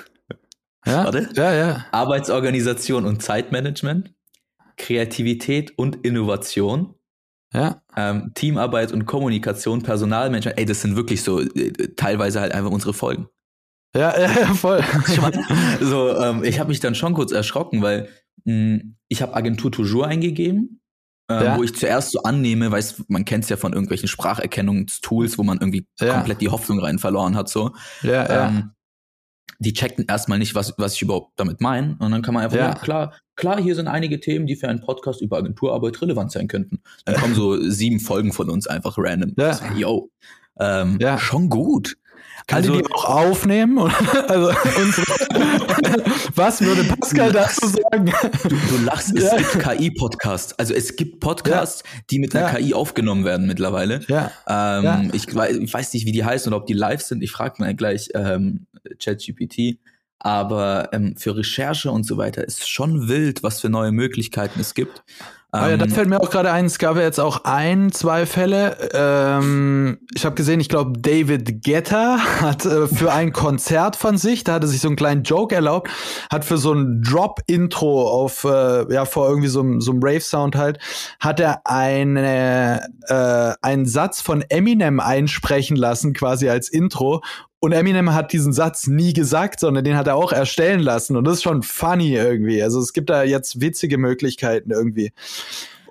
ja? 0.85 1.05
warte. 1.05 1.29
ja, 1.33 1.53
ja. 1.53 1.85
Arbeitsorganisation 1.91 3.05
und 3.05 3.21
Zeitmanagement, 3.21 4.13
Kreativität 4.77 5.77
und 5.77 5.97
Innovation, 6.05 6.95
Ja, 7.53 7.81
ähm, 7.95 8.31
Teamarbeit 8.35 8.91
und 8.91 9.05
Kommunikation, 9.05 9.81
Personalmanagement. 9.81 10.57
Ey, 10.59 10.65
das 10.65 10.81
sind 10.81 10.95
wirklich 10.95 11.23
so 11.23 11.39
äh, 11.41 11.71
teilweise 11.95 12.39
halt 12.41 12.53
einfach 12.53 12.69
unsere 12.71 12.93
Folgen. 12.93 13.27
ja, 13.95 14.17
ja, 14.19 14.31
ja 14.41 14.53
voll. 14.53 14.83
so, 15.81 16.15
ähm, 16.15 16.43
ich 16.43 16.59
habe 16.59 16.69
mich 16.69 16.79
dann 16.79 16.93
schon 16.95 17.13
kurz 17.15 17.31
erschrocken, 17.31 17.81
weil 17.81 18.07
mh, 18.45 18.81
ich 19.07 19.21
habe 19.23 19.33
Agentur 19.35 19.71
Toujours 19.71 20.05
eingegeben, 20.05 20.81
äh, 21.29 21.43
Ja. 21.45 21.57
wo 21.57 21.63
ich 21.63 21.75
zuerst 21.75 22.11
so 22.11 22.21
annehme, 22.21 22.71
weiß, 22.71 23.05
man 23.07 23.25
kennt 23.25 23.45
es 23.45 23.49
ja 23.49 23.57
von 23.57 23.73
irgendwelchen 23.73 24.07
Spracherkennungstools, 24.07 25.37
wo 25.39 25.43
man 25.43 25.57
irgendwie 25.57 25.87
komplett 25.99 26.41
die 26.41 26.49
Hoffnung 26.49 26.79
rein 26.79 26.99
verloren 26.99 27.35
hat. 27.35 27.49
So, 27.49 27.71
ja, 28.03 28.27
ja. 28.31 28.71
Die 29.59 29.73
checkten 29.73 30.05
erstmal 30.07 30.39
nicht, 30.39 30.55
was, 30.55 30.73
was 30.77 30.95
ich 30.95 31.01
überhaupt 31.01 31.33
damit 31.37 31.59
meine. 31.61 31.97
Und 31.99 32.11
dann 32.11 32.21
kann 32.21 32.33
man 32.33 32.43
einfach, 32.43 32.57
ja. 32.57 32.69
Ja. 32.69 32.75
klar, 32.75 33.13
klar, 33.35 33.59
hier 33.61 33.75
sind 33.75 33.87
einige 33.87 34.19
Themen, 34.19 34.47
die 34.47 34.55
für 34.55 34.67
einen 34.69 34.79
Podcast 34.81 35.21
über 35.21 35.37
Agenturarbeit 35.37 36.01
relevant 36.01 36.31
sein 36.31 36.47
könnten. 36.47 36.79
Dann 37.05 37.15
kommen 37.15 37.35
so 37.35 37.61
sieben 37.69 37.99
Folgen 37.99 38.31
von 38.33 38.49
uns 38.49 38.67
einfach 38.67 38.95
random. 38.97 39.33
Ja. 39.37 39.53
So, 39.53 39.65
Yo. 39.75 40.09
Ähm, 40.59 40.97
Ja. 41.01 41.17
Schon 41.17 41.49
gut. 41.49 41.95
Kann 42.47 42.57
Also- 42.63 42.77
die 42.79 42.85
auch 42.93 43.05
aufnehmen? 43.05 43.77
also, 44.27 44.49
was 46.35 46.61
würde 46.61 46.83
Pascal 46.85 47.31
dazu 47.31 47.67
sagen? 47.67 48.11
Du, 48.43 48.49
du 48.49 48.83
lachst, 48.83 49.15
es 49.15 49.23
Ja. 49.25 49.37
gibt 49.37 49.59
KI-Podcasts. 49.59 50.53
Also 50.57 50.73
es 50.73 50.95
gibt 50.95 51.19
Podcasts, 51.19 51.83
die 52.09 52.19
mit 52.19 52.35
einer 52.35 52.47
Ja. 52.47 52.55
KI 52.55 52.73
aufgenommen 52.73 53.25
werden 53.25 53.47
mittlerweile. 53.47 54.01
Ja, 54.07 54.31
Ähm, 54.47 54.83
Ja. 54.83 55.01
ich, 55.13 55.27
ich 55.27 55.73
weiß 55.73 55.93
nicht, 55.93 56.05
wie 56.05 56.11
die 56.11 56.23
heißen 56.23 56.51
oder 56.51 56.61
ob 56.61 56.67
die 56.67 56.73
live 56.73 57.01
sind. 57.01 57.21
Ich 57.23 57.31
frage 57.31 57.55
mal 57.59 57.73
gleich 57.75 58.09
ähm, 58.15 58.65
ChatGPT. 58.99 59.77
Aber 60.21 60.89
ähm, 60.91 61.15
für 61.17 61.35
Recherche 61.37 61.89
und 61.91 62.03
so 62.05 62.17
weiter 62.17 62.43
ist 62.45 62.69
schon 62.69 63.07
wild, 63.07 63.41
was 63.41 63.61
für 63.61 63.69
neue 63.69 63.93
Möglichkeiten 63.93 64.59
es 64.59 64.73
gibt. 64.73 65.01
Ah 65.51 65.67
ja, 65.69 65.77
da 65.77 65.85
Ähm, 65.85 65.91
fällt 65.91 66.09
mir 66.09 66.19
auch 66.21 66.29
gerade 66.29 66.51
ein, 66.51 66.65
es 66.65 66.77
gab 66.77 66.95
ja 66.97 67.01
jetzt 67.01 67.19
auch 67.19 67.43
ein, 67.45 67.91
zwei 67.91 68.27
Fälle. 68.27 68.89
Ähm, 68.93 69.97
ich 70.13 70.23
habe 70.25 70.35
gesehen, 70.35 70.59
ich 70.59 70.69
glaube, 70.69 70.99
David 70.99 71.63
Guetta 71.63 72.17
hat 72.41 72.65
äh, 72.65 72.85
für 72.87 73.11
ein 73.13 73.31
Konzert 73.33 73.95
von 73.95 74.17
sich, 74.17 74.43
da 74.43 74.53
hat 74.55 74.63
er 74.63 74.67
sich 74.67 74.81
so 74.81 74.89
einen 74.89 74.95
kleinen 74.97 75.23
Joke 75.23 75.55
erlaubt, 75.55 75.89
hat 76.31 76.45
für 76.45 76.57
so 76.59 76.73
ein 76.73 77.01
Drop-Intro 77.01 78.09
auf, 78.11 78.43
äh, 78.43 78.93
ja, 78.93 79.05
vor 79.05 79.27
irgendwie 79.27 79.47
so, 79.47 79.61
einem- 79.61 79.81
so 79.81 79.91
einem 79.91 80.01
Rave-Sound 80.03 80.55
halt, 80.55 80.77
hat 81.19 81.39
er 81.39 81.61
eine, 81.65 82.87
äh, 83.07 83.53
einen 83.65 83.85
Satz 83.87 84.21
von 84.21 84.43
Eminem 84.49 84.99
einsprechen 84.99 85.77
lassen, 85.77 86.13
quasi 86.13 86.49
als 86.49 86.69
Intro. 86.69 87.21
Und 87.61 87.73
Eminem 87.73 88.13
hat 88.13 88.31
diesen 88.31 88.53
Satz 88.53 88.87
nie 88.87 89.11
gesagt, 89.13 89.59
sondern 89.59 89.83
den 89.83 89.97
hat 89.97 90.07
er 90.07 90.15
auch 90.15 90.31
erstellen 90.31 90.79
lassen. 90.79 91.17
Und 91.17 91.25
das 91.25 91.35
ist 91.37 91.43
schon 91.43 91.61
funny 91.61 92.15
irgendwie. 92.15 92.63
Also 92.63 92.79
es 92.79 92.93
gibt 92.93 93.09
da 93.09 93.23
jetzt 93.23 93.59
witzige 93.59 93.97
Möglichkeiten 93.97 94.71
irgendwie. 94.71 95.11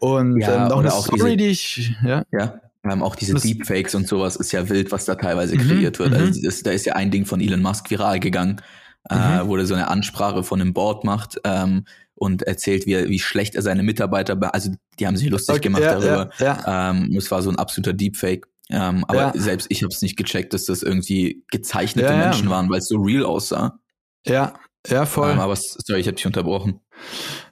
Und 0.01 0.41
Ja, 0.41 0.67
ähm, 0.67 0.73
oder 0.73 0.79
eine 0.79 0.95
auch 0.95 1.05
Story, 1.07 1.37
diese- 1.37 1.37
die 1.37 1.47
ich, 1.49 1.93
ja. 2.05 2.25
Ja. 2.33 2.61
Ähm, 2.85 3.03
auch 3.03 3.17
diese 3.17 3.35
Das- 3.35 3.43
Deepfakes 3.43 3.95
und 3.95 4.07
sowas 4.09 4.37
ist 4.37 4.53
ja 4.53 4.67
wild, 4.71 4.93
was 4.93 5.05
da 5.05 5.17
teilweise 5.17 5.57
Mhm, 5.57 5.61
kreiert 5.69 5.99
wird. 5.99 6.13
mhm. 6.13 6.17
Also 6.17 6.41
das, 6.43 6.63
da 6.63 6.71
ist 6.71 6.87
ja 6.87 6.95
ein 6.95 7.11
Ding 7.11 7.27
von 7.27 7.41
Elon 7.41 7.61
Musk 7.61 7.91
viral 7.91 8.19
gegangen, 8.21 8.63
äh, 9.11 9.15
Mhm. 9.43 9.49
wo 9.49 9.57
er 9.57 9.67
so 9.67 9.75
eine 9.75 9.89
Ansprache 9.89 10.43
von 10.45 10.61
einem 10.61 10.73
Board 10.73 11.05
macht 11.05 11.39
ähm, 11.45 11.85
und 12.15 12.45
erzählt, 12.45 12.87
wie, 12.87 13.09
wie 13.11 13.19
schlecht 13.19 13.57
er 13.57 13.63
seine 13.63 13.83
Mitarbeiter, 13.83 14.37
be 14.37 14.55
also 14.55 14.71
die 14.99 15.07
haben 15.07 15.17
sich 15.17 15.29
lustig 15.29 15.57
Okay, 15.57 15.63
gemacht 15.65 15.83
ja, 15.83 15.93
darüber. 15.99 16.31
Ja, 16.39 16.45
ja. 16.67 16.91
Ähm, 16.91 17.15
es 17.19 17.31
war 17.31 17.43
so 17.43 17.51
ein 17.51 17.57
absoluter 17.57 17.93
Deepfake. 17.93 18.47
Ähm, 18.71 19.05
aber 19.09 19.19
Ja. 19.19 19.33
selbst 19.35 19.67
ich 19.71 19.83
habe 19.83 19.93
es 19.93 20.03
nicht 20.03 20.17
gecheckt, 20.17 20.53
dass 20.53 20.65
das 20.67 20.83
irgendwie 20.83 21.43
gezeichnete 21.51 22.09
Ja. 22.13 22.17
Menschen 22.19 22.51
waren, 22.51 22.69
weil 22.71 22.79
es 22.79 22.89
so 22.89 22.97
real 22.99 23.25
aussah. 23.25 23.79
ja, 24.27 24.55
ja, 24.87 25.05
voll. 25.07 25.31
Ähm, 25.33 25.41
aber 25.41 25.57
sorry, 25.57 26.01
ich 26.01 26.07
habe 26.07 26.15
dich 26.17 26.27
unterbrochen. 26.27 26.81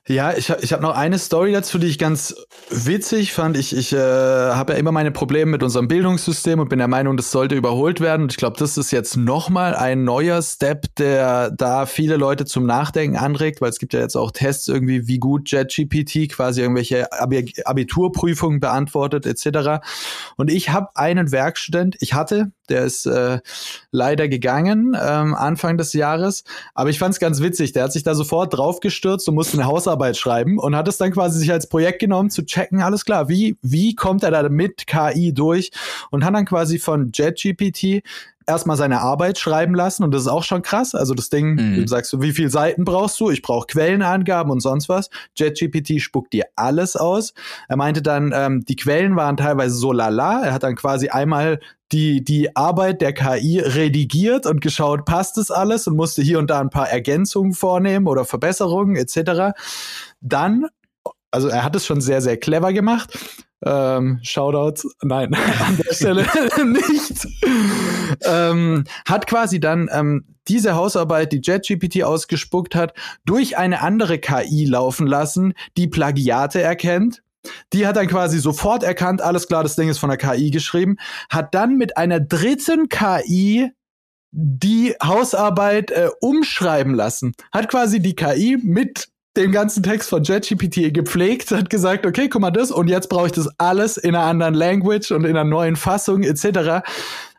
Ja, 0.08 0.36
ich 0.36 0.50
habe 0.52 0.62
ich 0.62 0.72
hab 0.72 0.80
noch 0.80 0.94
eine 0.94 1.18
Story 1.18 1.50
dazu, 1.50 1.78
die 1.78 1.88
ich 1.88 1.98
ganz 1.98 2.36
witzig 2.70 3.32
fand. 3.32 3.56
Ich, 3.56 3.76
ich 3.76 3.92
äh, 3.92 3.96
habe 3.96 4.72
ja 4.74 4.78
immer 4.78 4.92
meine 4.92 5.10
Probleme 5.10 5.50
mit 5.50 5.64
unserem 5.64 5.88
Bildungssystem 5.88 6.60
und 6.60 6.68
bin 6.68 6.78
der 6.78 6.86
Meinung, 6.86 7.16
das 7.16 7.32
sollte 7.32 7.56
überholt 7.56 8.00
werden. 8.00 8.22
Und 8.22 8.32
ich 8.32 8.36
glaube, 8.36 8.56
das 8.56 8.78
ist 8.78 8.92
jetzt 8.92 9.16
nochmal 9.16 9.74
ein 9.74 10.04
neuer 10.04 10.40
Step, 10.42 10.94
der 10.94 11.50
da 11.50 11.86
viele 11.86 12.16
Leute 12.18 12.44
zum 12.44 12.66
Nachdenken 12.66 13.16
anregt, 13.16 13.60
weil 13.60 13.70
es 13.70 13.80
gibt 13.80 13.94
ja 13.94 14.00
jetzt 14.00 14.14
auch 14.14 14.30
Tests 14.30 14.68
irgendwie, 14.68 15.08
wie 15.08 15.18
gut 15.18 15.50
JetGPT 15.50 16.30
quasi 16.30 16.60
irgendwelche 16.60 17.12
Abi 17.12 17.52
Abiturprüfungen 17.64 18.60
beantwortet 18.60 19.26
etc. 19.26 19.84
Und 20.36 20.52
ich 20.52 20.70
habe 20.70 20.90
einen 20.94 21.32
Werkstudent, 21.32 21.96
ich 21.98 22.14
hatte, 22.14 22.52
der 22.66 22.84
ist 22.84 23.06
äh, 23.06 23.40
leider 23.90 24.28
gegangen 24.28 24.96
ähm, 25.00 25.34
Anfang 25.34 25.76
des 25.78 25.92
Jahres, 25.92 26.44
aber 26.74 26.90
ich 26.90 26.98
fand 26.98 27.14
es 27.14 27.20
ganz 27.20 27.40
witzig. 27.40 27.72
Der 27.72 27.84
hat 27.84 27.92
sich 27.92 28.02
da 28.02 28.14
sofort 28.14 28.56
draufgestürzt 28.56 29.28
und 29.28 29.34
musste 29.34 29.56
eine 29.56 29.66
Hausarbeit 29.66 30.16
schreiben 30.16 30.58
und 30.58 30.76
hat 30.76 30.88
es 30.88 30.98
dann 30.98 31.12
quasi 31.12 31.38
sich 31.38 31.50
als 31.52 31.68
Projekt 31.68 31.98
genommen 32.00 32.30
zu 32.30 32.44
checken, 32.44 32.82
alles 32.82 33.04
klar, 33.04 33.28
wie, 33.28 33.56
wie 33.62 33.94
kommt 33.94 34.22
er 34.22 34.30
da 34.30 34.48
mit 34.48 34.86
KI 34.86 35.32
durch 35.32 35.70
und 36.10 36.24
hat 36.24 36.34
dann 36.34 36.44
quasi 36.44 36.78
von 36.78 37.10
JetGPT 37.12 38.02
erstmal 38.48 38.76
seine 38.76 39.00
Arbeit 39.00 39.38
schreiben 39.40 39.74
lassen 39.74 40.04
und 40.04 40.12
das 40.14 40.22
ist 40.22 40.28
auch 40.28 40.44
schon 40.44 40.62
krass. 40.62 40.94
Also 40.94 41.14
das 41.14 41.30
Ding, 41.30 41.54
Mhm. 41.56 41.74
du 41.82 41.88
sagst 41.88 42.12
du, 42.12 42.22
wie 42.22 42.30
viele 42.32 42.48
Seiten 42.48 42.84
brauchst 42.84 43.18
du? 43.18 43.30
Ich 43.30 43.42
brauche 43.42 43.66
Quellenangaben 43.66 44.52
und 44.52 44.60
sonst 44.60 44.88
was. 44.88 45.10
JetGPT 45.36 46.00
spuckt 46.00 46.32
dir 46.32 46.44
alles 46.54 46.94
aus. 46.94 47.34
Er 47.68 47.76
meinte 47.76 48.02
dann, 48.02 48.32
ähm, 48.32 48.64
die 48.64 48.76
Quellen 48.76 49.16
waren 49.16 49.36
teilweise 49.36 49.74
so 49.74 49.90
lala. 49.92 50.44
Er 50.44 50.52
hat 50.52 50.62
dann 50.62 50.76
quasi 50.76 51.08
einmal 51.08 51.58
die, 51.92 52.24
die 52.24 52.54
Arbeit 52.56 53.00
der 53.00 53.12
KI 53.12 53.60
redigiert 53.60 54.46
und 54.46 54.60
geschaut, 54.60 55.04
passt 55.04 55.36
das 55.36 55.50
alles 55.50 55.86
und 55.86 55.96
musste 55.96 56.22
hier 56.22 56.38
und 56.38 56.50
da 56.50 56.60
ein 56.60 56.70
paar 56.70 56.88
Ergänzungen 56.88 57.52
vornehmen 57.52 58.06
oder 58.06 58.24
Verbesserungen 58.24 58.96
etc. 58.96 59.56
Dann, 60.20 60.66
also 61.30 61.48
er 61.48 61.62
hat 61.62 61.76
es 61.76 61.86
schon 61.86 62.00
sehr, 62.00 62.20
sehr 62.20 62.36
clever 62.36 62.72
gemacht. 62.72 63.16
Ähm, 63.64 64.20
Shoutouts, 64.22 64.86
nein, 65.02 65.34
an 65.66 65.76
der 65.78 65.94
Stelle 65.94 66.26
nicht. 66.64 67.26
Ähm, 68.24 68.84
hat 69.06 69.26
quasi 69.26 69.60
dann 69.60 69.88
ähm, 69.92 70.24
diese 70.48 70.74
Hausarbeit, 70.74 71.32
die 71.32 71.40
JetGPT 71.42 72.04
ausgespuckt 72.04 72.74
hat, 72.74 72.94
durch 73.24 73.56
eine 73.56 73.80
andere 73.80 74.18
KI 74.18 74.66
laufen 74.66 75.06
lassen, 75.06 75.54
die 75.76 75.88
Plagiate 75.88 76.60
erkennt. 76.60 77.22
Die 77.72 77.86
hat 77.86 77.96
dann 77.96 78.06
quasi 78.06 78.38
sofort 78.38 78.82
erkannt, 78.82 79.22
alles 79.22 79.48
klar, 79.48 79.62
das 79.62 79.76
Ding 79.76 79.88
ist 79.88 79.98
von 79.98 80.10
der 80.10 80.18
KI 80.18 80.50
geschrieben, 80.50 80.96
hat 81.30 81.54
dann 81.54 81.76
mit 81.76 81.96
einer 81.96 82.20
dritten 82.20 82.88
KI 82.88 83.70
die 84.32 84.94
Hausarbeit 85.02 85.90
äh, 85.90 86.08
umschreiben 86.20 86.94
lassen. 86.94 87.32
Hat 87.52 87.68
quasi 87.68 88.00
die 88.00 88.14
KI 88.14 88.58
mit 88.60 89.08
den 89.36 89.52
ganzen 89.52 89.82
Text 89.82 90.08
von 90.08 90.22
JetGPT 90.22 90.92
gepflegt, 90.94 91.50
hat 91.50 91.70
gesagt, 91.70 92.06
okay, 92.06 92.28
guck 92.28 92.40
mal 92.40 92.50
das 92.50 92.70
und 92.70 92.88
jetzt 92.88 93.08
brauche 93.08 93.26
ich 93.26 93.32
das 93.32 93.48
alles 93.58 93.96
in 93.96 94.14
einer 94.14 94.24
anderen 94.24 94.54
Language 94.54 95.10
und 95.10 95.24
in 95.24 95.36
einer 95.36 95.44
neuen 95.44 95.76
Fassung 95.76 96.22
etc. 96.22 96.82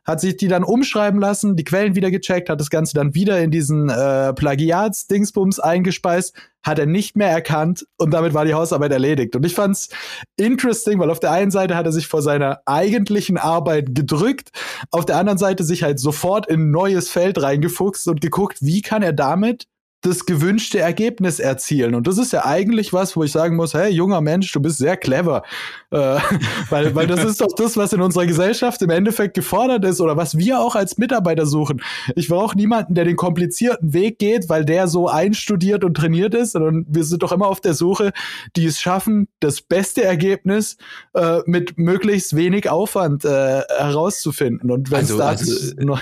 Hat 0.08 0.22
sich 0.22 0.38
die 0.38 0.48
dann 0.48 0.64
umschreiben 0.64 1.20
lassen, 1.20 1.56
die 1.58 1.66
Quellen 1.66 1.96
wieder 1.96 2.10
gecheckt, 2.10 2.50
hat 2.50 2.62
das 2.62 2.70
Ganze 2.70 2.94
dann 2.94 3.14
wieder 3.14 3.40
in 3.42 3.52
diesen 3.52 3.90
äh, 3.90 4.34
Plagiats-Dingsbums 4.34 5.60
eingespeist, 5.60 6.34
hat 6.64 6.80
er 6.80 6.86
nicht 6.86 7.18
mehr 7.18 7.30
erkannt 7.30 7.86
und 7.98 8.12
damit 8.12 8.34
war 8.34 8.46
die 8.46 8.54
Hausarbeit 8.54 8.92
erledigt. 8.92 9.36
Und 9.36 9.46
ich 9.46 9.54
fand's 9.54 9.90
interesting, 10.38 11.00
weil 11.00 11.12
auf 11.12 11.20
der 11.20 11.32
einen 11.32 11.52
Seite 11.52 11.76
hat 11.76 11.86
er 11.86 11.92
sich 11.92 12.08
vor 12.08 12.22
seiner 12.22 12.62
eigentlichen 12.66 13.38
Arbeit 13.38 13.94
gedrückt, 13.94 14.52
auf 14.92 15.06
der 15.06 15.18
anderen 15.18 15.38
Seite 15.38 15.64
sich 15.64 15.84
halt 15.84 16.00
sofort 16.00 16.48
in 16.48 16.62
ein 16.68 16.72
neues 16.72 17.10
Feld 17.10 17.42
reingefuchst 17.42 18.08
und 18.08 18.22
geguckt, 18.22 18.60
wie 18.62 18.82
kann 18.82 19.02
er 19.02 19.14
damit 19.14 19.68
das 20.02 20.26
gewünschte 20.26 20.80
Ergebnis 20.80 21.40
erzielen. 21.40 21.96
Und 21.96 22.06
das 22.08 22.18
ist 22.18 22.32
ja 22.32 22.46
eigentlich 22.46 22.94
was, 22.94 23.16
wo 23.16 23.24
ich 23.24 23.32
sagen 23.32 23.56
muss, 23.56 23.74
hey, 23.74 23.90
junger 23.90 24.22
Mensch, 24.22 24.52
du 24.52 24.60
bist 24.62 24.78
sehr 24.78 24.96
clever. 24.96 25.44
Äh, 25.90 25.98
weil, 26.70 26.94
weil 26.96 27.08
das 27.08 27.24
ist 27.24 27.42
doch 27.42 27.54
das, 27.56 27.78
was 27.78 27.94
in 27.94 28.02
unserer 28.02 28.28
Gesellschaft 28.28 28.82
im 28.84 28.92
Endeffekt 28.92 29.34
gefordert 29.34 29.84
ist 29.86 30.00
oder 30.00 30.16
was 30.16 30.38
wir 30.38 30.60
auch 30.60 30.76
als 30.76 30.98
Mitarbeiter 30.98 31.46
suchen. 31.46 31.82
Ich 32.16 32.28
brauche 32.28 32.56
niemanden, 32.56 32.94
der 32.94 33.06
den 33.06 33.16
komplizierten 33.16 33.94
Weg 33.94 34.20
geht, 34.20 34.50
weil 34.50 34.66
der 34.66 34.88
so 34.88 35.08
einstudiert 35.08 35.84
und 35.84 35.96
trainiert 35.96 36.36
ist, 36.36 36.52
sondern 36.52 36.86
wir 36.88 37.04
sind 37.04 37.24
doch 37.24 37.32
immer 37.32 37.48
auf 37.48 37.60
der 37.60 37.74
Suche, 37.74 38.12
die 38.56 38.66
es 38.66 38.80
schaffen, 38.80 39.28
das 39.40 39.62
beste 39.62 40.04
Ergebnis 40.04 40.78
äh, 41.16 41.40
mit 41.46 41.78
möglichst 41.78 42.36
wenig 42.36 42.70
Aufwand 42.70 43.26
äh, 43.26 43.62
herauszufinden. 43.78 44.70
Und 44.70 44.92
wenn 44.92 45.04
es 45.04 45.12
Also- 45.12 45.18
dazu 45.18 45.52
also- 45.52 45.74
noch 45.82 46.02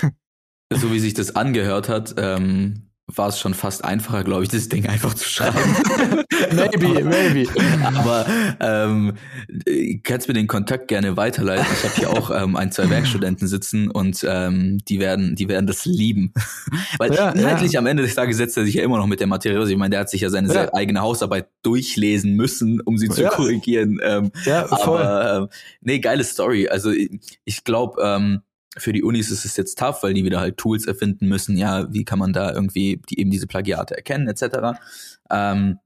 so 0.73 0.91
wie 0.91 0.99
sich 0.99 1.13
das 1.13 1.35
angehört 1.35 1.89
hat, 1.89 2.15
ähm, 2.17 2.84
war 3.07 3.27
es 3.27 3.39
schon 3.39 3.53
fast 3.53 3.85
einfacher, 3.85 4.23
glaube 4.23 4.43
ich, 4.43 4.49
das 4.49 4.67
Ding 4.67 4.87
einfach 4.87 5.13
zu 5.13 5.29
schreiben. 5.29 5.57
maybe, 6.55 7.03
maybe. 7.03 7.47
Aber 7.83 8.25
ähm, 8.59 9.13
kannst 10.03 10.27
mir 10.27 10.33
den 10.33 10.47
Kontakt 10.47 10.87
gerne 10.87 11.15
weiterleiten. 11.15 11.67
Ich 11.71 11.83
habe 11.83 11.95
hier 11.95 12.09
auch 12.09 12.31
ähm, 12.31 12.55
ein, 12.55 12.71
zwei 12.71 12.89
Werkstudenten 12.89 13.47
sitzen 13.47 13.91
und 13.91 14.25
ähm, 14.27 14.79
die 14.85 14.99
werden, 14.99 15.35
die 15.35 15.47
werden 15.47 15.67
das 15.67 15.85
lieben. 15.85 16.33
Weil 16.97 17.13
ja, 17.13 17.29
inhaltlich 17.29 17.73
ja. 17.73 17.79
am 17.79 17.85
Ende 17.85 18.01
des 18.01 18.15
Tages 18.15 18.37
setzt 18.37 18.57
er 18.57 18.65
sich 18.65 18.75
ja 18.75 18.83
immer 18.83 18.97
noch 18.97 19.07
mit 19.07 19.19
der 19.19 19.27
Materie 19.27 19.59
aus. 19.59 19.69
Ich 19.69 19.77
meine, 19.77 19.91
der 19.91 19.99
hat 19.99 20.09
sich 20.09 20.21
ja 20.21 20.31
seine 20.31 20.51
ja. 20.51 20.73
eigene 20.73 21.01
Hausarbeit 21.01 21.47
durchlesen 21.61 22.33
müssen, 22.33 22.81
um 22.81 22.97
sie 22.97 23.09
zu 23.09 23.23
korrigieren. 23.25 23.99
Ähm, 24.01 24.31
ja, 24.45 24.65
voll. 24.67 25.01
Aber 25.01 25.37
ähm, 25.37 25.47
nee, 25.81 25.99
geile 25.99 26.23
Story. 26.23 26.69
Also 26.69 26.89
ich, 26.89 27.39
ich 27.45 27.63
glaube, 27.63 28.01
ähm, 28.03 28.41
für 28.77 28.93
die 28.93 29.03
Unis 29.03 29.31
ist 29.31 29.45
es 29.45 29.57
jetzt 29.57 29.77
tough, 29.77 30.03
weil 30.03 30.13
die 30.13 30.25
wieder 30.25 30.39
halt 30.39 30.57
Tools 30.57 30.85
erfinden 30.85 31.27
müssen. 31.27 31.57
Ja, 31.57 31.91
wie 31.93 32.05
kann 32.05 32.19
man 32.19 32.33
da 32.33 32.53
irgendwie 32.53 33.01
die, 33.09 33.19
eben 33.19 33.31
diese 33.31 33.47
Plagiate 33.47 33.95
erkennen, 33.95 34.27
etc. 34.27 34.79
Ähm, 35.29 35.79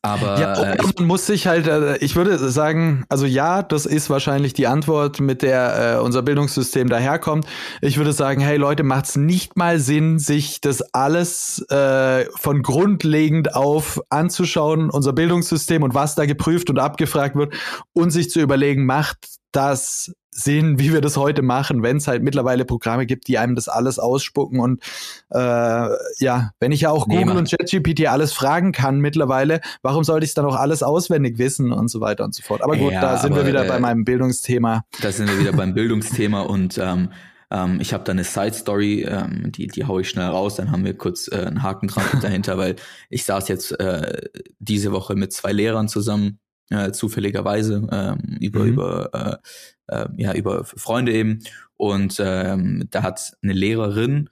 aber 0.00 0.40
ja, 0.40 0.74
äh, 0.74 0.76
man 0.96 1.06
muss 1.06 1.26
sich 1.26 1.48
halt, 1.48 1.66
äh, 1.66 1.96
ich 1.98 2.14
würde 2.14 2.38
sagen, 2.50 3.04
also 3.08 3.26
ja, 3.26 3.62
das 3.62 3.84
ist 3.84 4.10
wahrscheinlich 4.10 4.52
die 4.52 4.68
Antwort, 4.68 5.18
mit 5.18 5.42
der 5.42 5.96
äh, 5.96 6.00
unser 6.00 6.22
Bildungssystem 6.22 6.88
daherkommt. 6.88 7.46
Ich 7.80 7.96
würde 7.96 8.12
sagen, 8.12 8.40
hey 8.40 8.56
Leute, 8.56 8.84
macht 8.84 9.06
es 9.06 9.16
nicht 9.16 9.56
mal 9.56 9.80
Sinn, 9.80 10.20
sich 10.20 10.60
das 10.60 10.82
alles 10.94 11.66
äh, 11.70 12.26
von 12.36 12.62
grundlegend 12.62 13.54
auf 13.56 14.00
anzuschauen, 14.08 14.88
unser 14.90 15.12
Bildungssystem 15.12 15.82
und 15.82 15.94
was 15.94 16.14
da 16.14 16.26
geprüft 16.26 16.70
und 16.70 16.78
abgefragt 16.78 17.34
wird 17.34 17.54
und 17.92 18.10
sich 18.10 18.30
zu 18.30 18.40
überlegen, 18.40 18.86
macht 18.86 19.18
das 19.50 20.12
sehen, 20.30 20.78
wie 20.78 20.92
wir 20.92 21.00
das 21.00 21.16
heute 21.16 21.42
machen, 21.42 21.82
wenn 21.82 21.96
es 21.96 22.06
halt 22.06 22.22
mittlerweile 22.22 22.64
Programme 22.64 23.06
gibt, 23.06 23.28
die 23.28 23.38
einem 23.38 23.54
das 23.54 23.68
alles 23.68 23.98
ausspucken. 23.98 24.60
Und 24.60 24.82
äh, 25.30 25.38
ja, 25.38 26.50
wenn 26.60 26.72
ich 26.72 26.82
ja 26.82 26.90
auch 26.90 27.08
Google 27.08 27.34
nee, 27.34 27.38
und 27.38 27.50
ChatGPT 27.50 28.06
alles 28.06 28.32
fragen 28.32 28.72
kann 28.72 29.00
mittlerweile, 29.00 29.60
warum 29.82 30.04
sollte 30.04 30.24
ich 30.24 30.30
es 30.30 30.34
dann 30.34 30.44
auch 30.44 30.56
alles 30.56 30.82
auswendig 30.82 31.38
wissen 31.38 31.72
und 31.72 31.88
so 31.88 32.00
weiter 32.00 32.24
und 32.24 32.34
so 32.34 32.42
fort. 32.42 32.62
Aber 32.62 32.76
gut, 32.76 32.92
ja, 32.92 33.00
da 33.00 33.18
sind 33.18 33.32
aber, 33.32 33.42
wir 33.42 33.48
wieder 33.48 33.64
äh, 33.64 33.68
bei 33.68 33.80
meinem 33.80 34.04
Bildungsthema. 34.04 34.84
Da 35.00 35.12
sind 35.12 35.28
wir 35.28 35.38
wieder 35.38 35.52
beim 35.52 35.74
Bildungsthema 35.74 36.42
und 36.42 36.78
ähm, 36.78 37.10
ähm, 37.50 37.80
ich 37.80 37.94
habe 37.94 38.04
da 38.04 38.12
eine 38.12 38.24
Side 38.24 38.54
Story, 38.54 39.02
ähm, 39.08 39.50
die 39.52 39.66
die 39.66 39.84
hau 39.86 39.98
ich 39.98 40.10
schnell 40.10 40.26
raus, 40.26 40.56
dann 40.56 40.70
haben 40.70 40.84
wir 40.84 40.96
kurz 40.96 41.28
äh, 41.28 41.46
einen 41.46 41.62
Haken 41.62 41.88
dran 41.88 42.04
dahinter, 42.22 42.58
weil 42.58 42.76
ich 43.08 43.24
saß 43.24 43.48
jetzt 43.48 43.78
äh, 43.80 44.28
diese 44.58 44.92
Woche 44.92 45.14
mit 45.14 45.32
zwei 45.32 45.52
Lehrern 45.52 45.88
zusammen, 45.88 46.38
äh, 46.70 46.92
zufälligerweise 46.92 47.88
ähm, 47.90 48.38
über 48.40 48.60
mhm. 48.60 48.72
über 48.72 49.40
äh, 49.88 49.94
äh, 49.94 50.08
ja, 50.16 50.34
über 50.34 50.64
Freunde 50.64 51.12
eben. 51.12 51.40
Und 51.76 52.16
ähm, 52.20 52.86
da 52.90 53.02
hat 53.02 53.32
eine 53.42 53.52
Lehrerin 53.52 54.30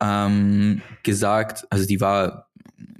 ähm, 0.00 0.82
gesagt, 1.02 1.66
also 1.70 1.86
die 1.86 2.00
war 2.00 2.50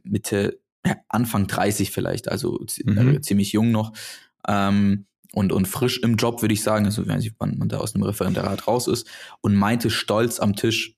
Mitte, 0.02 0.60
Anfang 1.08 1.46
30 1.46 1.90
vielleicht, 1.90 2.28
also 2.28 2.60
mhm. 2.84 3.16
Äh, 3.16 3.20
ziemlich 3.20 3.52
jung 3.52 3.70
noch. 3.70 3.92
Ähm, 4.46 5.06
und, 5.34 5.52
und 5.52 5.68
frisch 5.68 5.98
im 5.98 6.16
Job, 6.16 6.40
würde 6.42 6.54
ich 6.54 6.62
sagen, 6.62 6.86
also 6.86 7.06
wenn 7.06 7.22
man, 7.38 7.58
man 7.58 7.68
da 7.68 7.78
aus 7.78 7.94
einem 7.94 8.04
Referendariat 8.04 8.66
raus 8.66 8.88
ist, 8.88 9.06
und 9.42 9.54
meinte 9.54 9.90
stolz 9.90 10.40
am 10.40 10.56
Tisch, 10.56 10.94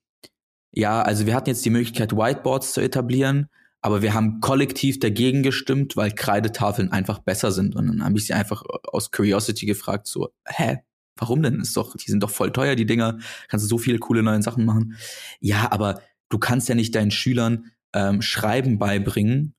ja, 0.73 1.03
also 1.03 1.27
wir 1.27 1.35
hatten 1.35 1.49
jetzt 1.51 1.65
die 1.65 1.71
Möglichkeit, 1.71 2.13
Whiteboards 2.13 2.73
zu 2.73 2.81
etablieren, 2.81 3.49
aber 3.81 4.03
wir 4.03 4.15
haben 4.15 4.41
kollektiv 4.41 5.01
dagegen 5.01 5.43
gestimmt, 5.43 5.97
weil 5.97 6.13
Kreidetafeln 6.13 6.93
einfach 6.93 7.19
besser 7.21 7.53
sind. 7.53 7.75
Und 7.77 7.87
dann 7.87 8.05
habe 8.05 8.19
ich 8.19 8.27
sie 8.27 8.35
einfach 8.35 8.63
aus 8.85 9.11
Curiosity 9.11 9.67
gefragt, 9.67 10.07
so, 10.07 10.31
hä, 10.47 10.79
Warum 11.21 11.43
denn? 11.43 11.61
Ist 11.61 11.77
doch, 11.77 11.95
die 11.97 12.11
sind 12.11 12.23
doch 12.23 12.31
voll 12.31 12.51
teuer, 12.51 12.75
die 12.75 12.87
Dinger. 12.87 13.19
Kannst 13.49 13.65
du 13.65 13.69
so 13.69 13.79
viele 13.79 13.99
coole 13.99 14.23
neue 14.23 14.43
Sachen 14.43 14.65
machen. 14.65 14.97
Ja, 15.39 15.71
aber 15.71 16.01
du 16.31 16.39
kannst 16.39 16.69
ja 16.69 16.75
nicht 16.75 16.95
deinen 16.95 17.11
Schülern 17.11 17.71
ähm, 17.93 18.23
Schreiben 18.23 18.79
beibringen 18.79 19.55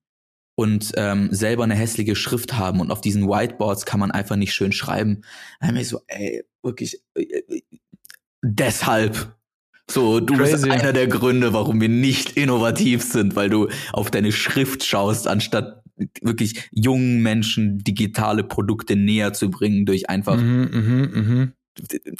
und 0.55 0.91
ähm, 0.95 1.29
selber 1.31 1.63
eine 1.63 1.75
hässliche 1.75 2.15
Schrift 2.15 2.53
haben 2.53 2.79
und 2.79 2.91
auf 2.91 3.01
diesen 3.01 3.27
Whiteboards 3.27 3.85
kann 3.85 3.99
man 3.99 4.11
einfach 4.11 4.35
nicht 4.35 4.53
schön 4.53 4.71
schreiben. 4.71 5.21
Da 5.59 5.67
habe 5.67 5.79
ich 5.79 5.87
so, 5.87 6.01
ey, 6.07 6.43
wirklich, 6.63 7.01
äh, 7.15 7.21
äh, 7.21 7.61
deshalb. 8.43 9.35
So, 9.91 10.19
du 10.19 10.35
Crazy. 10.35 10.51
bist 10.51 10.69
einer 10.69 10.93
der 10.93 11.07
Gründe, 11.07 11.53
warum 11.53 11.81
wir 11.81 11.89
nicht 11.89 12.37
innovativ 12.37 13.03
sind, 13.03 13.35
weil 13.35 13.49
du 13.49 13.67
auf 13.91 14.09
deine 14.09 14.31
Schrift 14.31 14.83
schaust, 14.85 15.27
anstatt 15.27 15.83
wirklich 16.21 16.69
jungen 16.71 17.21
Menschen 17.21 17.79
digitale 17.79 18.43
Produkte 18.43 18.95
näher 18.95 19.33
zu 19.33 19.49
bringen 19.49 19.85
durch 19.85 20.09
einfach 20.09 20.37
mhm, 20.37 20.69
mh, 20.71 21.21
mh. 21.21 21.47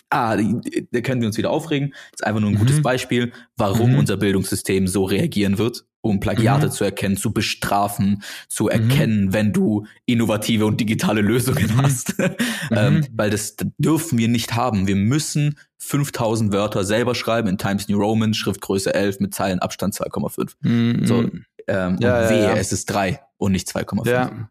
Ah, 0.09 0.37
da 0.37 1.01
können 1.01 1.21
wir 1.21 1.27
uns 1.27 1.37
wieder 1.37 1.51
aufregen. 1.51 1.89
Das 2.11 2.21
ist 2.21 2.25
einfach 2.25 2.39
nur 2.39 2.49
ein 2.49 2.55
gutes 2.55 2.77
mhm. 2.77 2.83
Beispiel, 2.83 3.31
warum 3.57 3.91
mhm. 3.91 3.99
unser 3.99 4.17
Bildungssystem 4.17 4.87
so 4.87 5.03
reagieren 5.03 5.57
wird, 5.57 5.85
um 6.01 6.19
Plagiate 6.19 6.67
mhm. 6.67 6.71
zu 6.71 6.83
erkennen, 6.83 7.17
zu 7.17 7.31
bestrafen, 7.31 8.23
zu 8.47 8.65
mhm. 8.65 8.69
erkennen, 8.69 9.33
wenn 9.33 9.53
du 9.53 9.85
innovative 10.05 10.65
und 10.65 10.79
digitale 10.81 11.21
Lösungen 11.21 11.75
mhm. 11.75 11.81
hast. 11.81 12.15
ähm, 12.71 12.95
mhm. 12.95 13.07
weil 13.13 13.29
das 13.29 13.55
dürfen 13.77 14.17
wir 14.17 14.27
nicht 14.27 14.55
haben. 14.55 14.87
Wir 14.87 14.95
müssen 14.95 15.57
5000 15.77 16.53
Wörter 16.53 16.83
selber 16.83 17.15
schreiben 17.15 17.47
in 17.47 17.57
Times 17.57 17.87
New 17.87 17.99
Roman, 17.99 18.33
Schriftgröße 18.33 18.93
11 18.93 19.19
mit 19.19 19.33
Zeilenabstand 19.33 19.95
2,5. 19.95 21.05
So, 21.07 21.29
ähm, 21.67 21.97
ja, 21.99 22.21
und 22.21 22.29
wehe, 22.29 22.43
ja, 22.43 22.49
ja. 22.49 22.55
es 22.55 22.71
ist 22.71 22.85
drei 22.87 23.19
und 23.37 23.51
nicht 23.51 23.67
2,5. 23.67 24.07
Ja. 24.09 24.49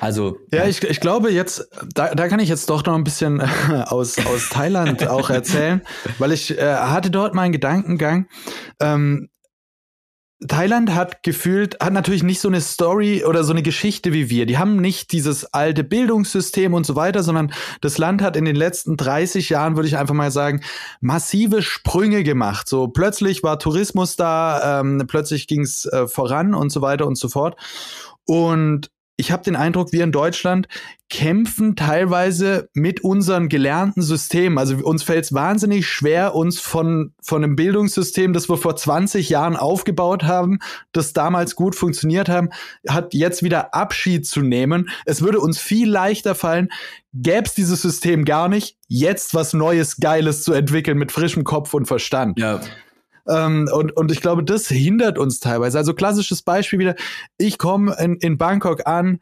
Also. 0.00 0.38
Ja, 0.52 0.60
ja, 0.60 0.68
Ich, 0.68 0.82
ich 0.82 1.00
glaube 1.00 1.30
jetzt, 1.30 1.68
da, 1.94 2.14
da 2.14 2.28
kann 2.28 2.40
ich 2.40 2.48
jetzt 2.48 2.68
doch 2.68 2.84
noch 2.84 2.94
ein 2.94 3.04
bisschen 3.04 3.40
aus, 3.86 4.18
aus 4.26 4.50
Thailand 4.50 5.06
auch 5.08 5.30
erzählen, 5.30 5.82
weil 6.18 6.32
ich 6.32 6.56
äh, 6.58 6.74
hatte 6.74 7.10
dort 7.10 7.34
meinen 7.34 7.52
Gedankengang. 7.52 8.28
Ähm, 8.80 9.30
Thailand 10.46 10.94
hat 10.94 11.24
gefühlt, 11.24 11.80
hat 11.80 11.92
natürlich 11.92 12.22
nicht 12.22 12.40
so 12.40 12.46
eine 12.46 12.60
Story 12.60 13.24
oder 13.24 13.42
so 13.42 13.52
eine 13.52 13.62
Geschichte 13.62 14.12
wie 14.12 14.30
wir. 14.30 14.46
Die 14.46 14.56
haben 14.56 14.76
nicht 14.76 15.10
dieses 15.10 15.52
alte 15.52 15.82
Bildungssystem 15.82 16.74
und 16.74 16.86
so 16.86 16.94
weiter, 16.94 17.24
sondern 17.24 17.52
das 17.80 17.98
Land 17.98 18.22
hat 18.22 18.36
in 18.36 18.44
den 18.44 18.54
letzten 18.54 18.96
30 18.96 19.48
Jahren, 19.48 19.74
würde 19.74 19.88
ich 19.88 19.98
einfach 19.98 20.14
mal 20.14 20.30
sagen, 20.30 20.62
massive 21.00 21.60
Sprünge 21.60 22.22
gemacht. 22.22 22.68
So 22.68 22.86
plötzlich 22.86 23.42
war 23.42 23.58
Tourismus 23.58 24.14
da, 24.14 24.80
ähm, 24.80 25.04
plötzlich 25.08 25.48
ging 25.48 25.62
es 25.62 25.86
äh, 25.86 26.06
voran 26.06 26.54
und 26.54 26.70
so 26.70 26.82
weiter 26.82 27.08
und 27.08 27.16
so 27.16 27.28
fort. 27.28 27.56
Und 28.24 28.90
ich 29.20 29.32
habe 29.32 29.42
den 29.42 29.56
Eindruck, 29.56 29.92
wir 29.92 30.04
in 30.04 30.12
Deutschland 30.12 30.68
kämpfen 31.10 31.74
teilweise 31.74 32.70
mit 32.72 33.02
unseren 33.02 33.48
gelernten 33.48 34.00
Systemen. 34.00 34.58
Also 34.58 34.76
uns 34.76 35.02
fällt 35.02 35.24
es 35.24 35.34
wahnsinnig 35.34 35.88
schwer, 35.88 36.36
uns 36.36 36.60
von, 36.60 37.14
von 37.20 37.42
einem 37.42 37.56
Bildungssystem, 37.56 38.32
das 38.32 38.48
wir 38.48 38.56
vor 38.56 38.76
20 38.76 39.28
Jahren 39.28 39.56
aufgebaut 39.56 40.22
haben, 40.22 40.60
das 40.92 41.14
damals 41.14 41.56
gut 41.56 41.74
funktioniert 41.74 42.28
haben, 42.28 42.50
hat 42.88 43.12
jetzt 43.12 43.42
wieder 43.42 43.74
Abschied 43.74 44.24
zu 44.24 44.40
nehmen. 44.40 44.88
Es 45.04 45.20
würde 45.20 45.40
uns 45.40 45.58
viel 45.58 45.90
leichter 45.90 46.36
fallen, 46.36 46.68
gäbe 47.12 47.42
es 47.44 47.54
dieses 47.54 47.82
System 47.82 48.24
gar 48.24 48.48
nicht, 48.48 48.76
jetzt 48.86 49.34
was 49.34 49.52
Neues, 49.52 49.96
Geiles 49.96 50.44
zu 50.44 50.52
entwickeln 50.52 50.96
mit 50.96 51.10
frischem 51.10 51.42
Kopf 51.42 51.74
und 51.74 51.86
Verstand. 51.86 52.38
Ja. 52.38 52.60
Ähm, 53.28 53.68
und, 53.72 53.96
und 53.96 54.10
ich 54.12 54.20
glaube, 54.20 54.44
das 54.44 54.68
hindert 54.68 55.18
uns 55.18 55.40
teilweise. 55.40 55.78
Also 55.78 55.94
klassisches 55.94 56.42
Beispiel 56.42 56.78
wieder, 56.78 56.94
ich 57.36 57.58
komme 57.58 57.94
in, 57.98 58.16
in 58.16 58.38
Bangkok 58.38 58.86
an, 58.86 59.20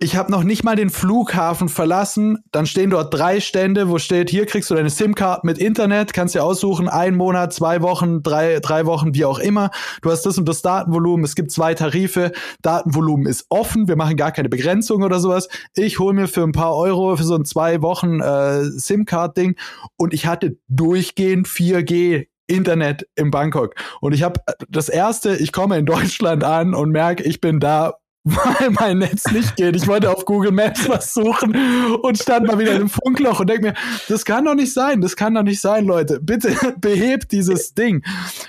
ich 0.00 0.16
habe 0.16 0.30
noch 0.32 0.42
nicht 0.42 0.64
mal 0.64 0.74
den 0.74 0.90
Flughafen 0.90 1.68
verlassen. 1.68 2.38
Dann 2.50 2.66
stehen 2.66 2.90
dort 2.90 3.14
drei 3.14 3.40
Stände, 3.40 3.88
wo 3.88 3.98
steht, 3.98 4.28
hier 4.28 4.44
kriegst 4.44 4.70
du 4.70 4.74
deine 4.74 4.90
SIM-Card 4.90 5.44
mit 5.44 5.58
Internet, 5.58 6.12
kannst 6.12 6.34
dir 6.34 6.42
aussuchen, 6.42 6.88
ein 6.88 7.14
Monat, 7.14 7.52
zwei 7.52 7.80
Wochen, 7.80 8.22
drei, 8.22 8.58
drei 8.60 8.86
Wochen, 8.86 9.14
wie 9.14 9.24
auch 9.24 9.38
immer. 9.38 9.70
Du 10.02 10.10
hast 10.10 10.26
das 10.26 10.36
und 10.36 10.48
das 10.48 10.62
Datenvolumen. 10.62 11.24
Es 11.24 11.36
gibt 11.36 11.52
zwei 11.52 11.74
Tarife. 11.74 12.32
Datenvolumen 12.62 13.26
ist 13.26 13.46
offen. 13.50 13.86
Wir 13.86 13.96
machen 13.96 14.16
gar 14.16 14.32
keine 14.32 14.48
Begrenzung 14.48 15.02
oder 15.02 15.20
sowas. 15.20 15.48
Ich 15.74 15.98
hole 15.98 16.14
mir 16.14 16.26
für 16.26 16.42
ein 16.42 16.52
paar 16.52 16.74
Euro 16.74 17.16
für 17.16 17.24
so 17.24 17.36
ein 17.36 17.44
zwei 17.44 17.80
Wochen 17.80 18.20
äh, 18.20 18.64
SIM-Card-Ding 18.64 19.56
und 19.96 20.12
ich 20.12 20.26
hatte 20.26 20.56
durchgehend 20.68 21.46
4G 21.46 22.26
Internet 22.46 23.06
in 23.14 23.30
Bangkok. 23.30 23.74
Und 24.00 24.12
ich 24.12 24.22
habe 24.22 24.40
das 24.68 24.88
erste, 24.88 25.36
ich 25.36 25.52
komme 25.52 25.78
in 25.78 25.86
Deutschland 25.86 26.44
an 26.44 26.74
und 26.74 26.90
merke, 26.90 27.22
ich 27.22 27.40
bin 27.40 27.60
da, 27.60 27.94
weil 28.24 28.70
mein 28.70 28.98
Netz 28.98 29.30
nicht 29.30 29.56
geht. 29.56 29.76
Ich 29.76 29.86
wollte 29.86 30.10
auf 30.10 30.24
Google 30.24 30.52
Maps 30.52 30.88
was 30.88 31.12
suchen 31.12 31.54
und 32.02 32.18
stand 32.18 32.46
mal 32.46 32.58
wieder 32.58 32.70
in 32.70 32.76
einem 32.76 32.88
Funkloch 32.88 33.40
und 33.40 33.50
denke 33.50 33.68
mir, 33.68 33.74
das 34.08 34.24
kann 34.24 34.46
doch 34.46 34.54
nicht 34.54 34.72
sein, 34.72 35.02
das 35.02 35.14
kann 35.14 35.34
doch 35.34 35.42
nicht 35.42 35.60
sein, 35.60 35.84
Leute. 35.84 36.20
Bitte 36.20 36.54
behebt 36.80 37.32
dieses 37.32 37.74
Ding. 37.74 38.02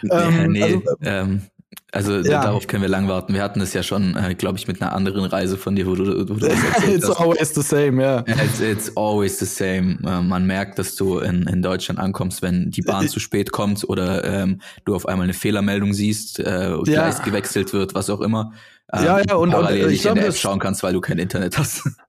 Ähm, 0.09 0.53
nee, 0.53 0.63
also, 0.63 0.81
ähm, 1.01 1.41
also 1.95 2.17
ja. 2.17 2.41
darauf 2.41 2.67
können 2.67 2.81
wir 2.81 2.89
lang 2.89 3.07
warten. 3.07 3.33
Wir 3.33 3.41
hatten 3.41 3.61
es 3.61 3.73
ja 3.73 3.81
schon, 3.81 4.17
äh, 4.17 4.35
glaube 4.35 4.57
ich, 4.57 4.67
mit 4.67 4.81
einer 4.81 4.93
anderen 4.93 5.23
Reise 5.23 5.57
von 5.57 5.77
dir, 5.77 5.87
wo 5.87 5.95
du, 5.95 6.27
wo 6.27 6.33
du 6.33 6.35
das 6.35 6.51
It's 6.87 7.07
hast. 7.07 7.21
always 7.21 7.55
the 7.55 7.61
same, 7.61 8.03
ja. 8.03 8.23
Yeah. 8.27 8.43
It's, 8.43 8.59
it's, 8.59 8.97
always 8.97 9.39
the 9.39 9.45
same. 9.45 9.99
Äh, 10.05 10.21
man 10.21 10.45
merkt, 10.45 10.77
dass 10.77 10.95
du 10.95 11.19
in, 11.19 11.43
in 11.43 11.61
Deutschland 11.61 11.97
ankommst, 11.97 12.41
wenn 12.41 12.69
die 12.69 12.81
Bahn 12.81 13.07
zu 13.07 13.21
spät 13.21 13.53
kommt 13.53 13.87
oder 13.87 14.25
ähm, 14.25 14.59
du 14.83 14.93
auf 14.93 15.07
einmal 15.07 15.23
eine 15.23 15.33
Fehlermeldung 15.33 15.93
siehst, 15.93 16.39
äh, 16.39 16.71
ja. 16.71 16.81
Gleis 16.83 17.21
gewechselt 17.21 17.71
wird, 17.71 17.95
was 17.95 18.09
auch 18.09 18.19
immer. 18.19 18.51
Ähm, 18.91 19.05
ja, 19.05 19.21
ja, 19.21 19.35
und, 19.35 19.51
parallel 19.51 19.85
und 19.85 19.89
äh, 19.91 19.93
ich 19.93 20.01
glaube, 20.01 20.17
in 20.17 20.23
der 20.23 20.31
App 20.31 20.37
schauen 20.37 20.59
kannst, 20.59 20.83
weil 20.83 20.91
du 20.91 20.99
kein 20.99 21.17
Internet 21.17 21.57
hast. 21.57 21.89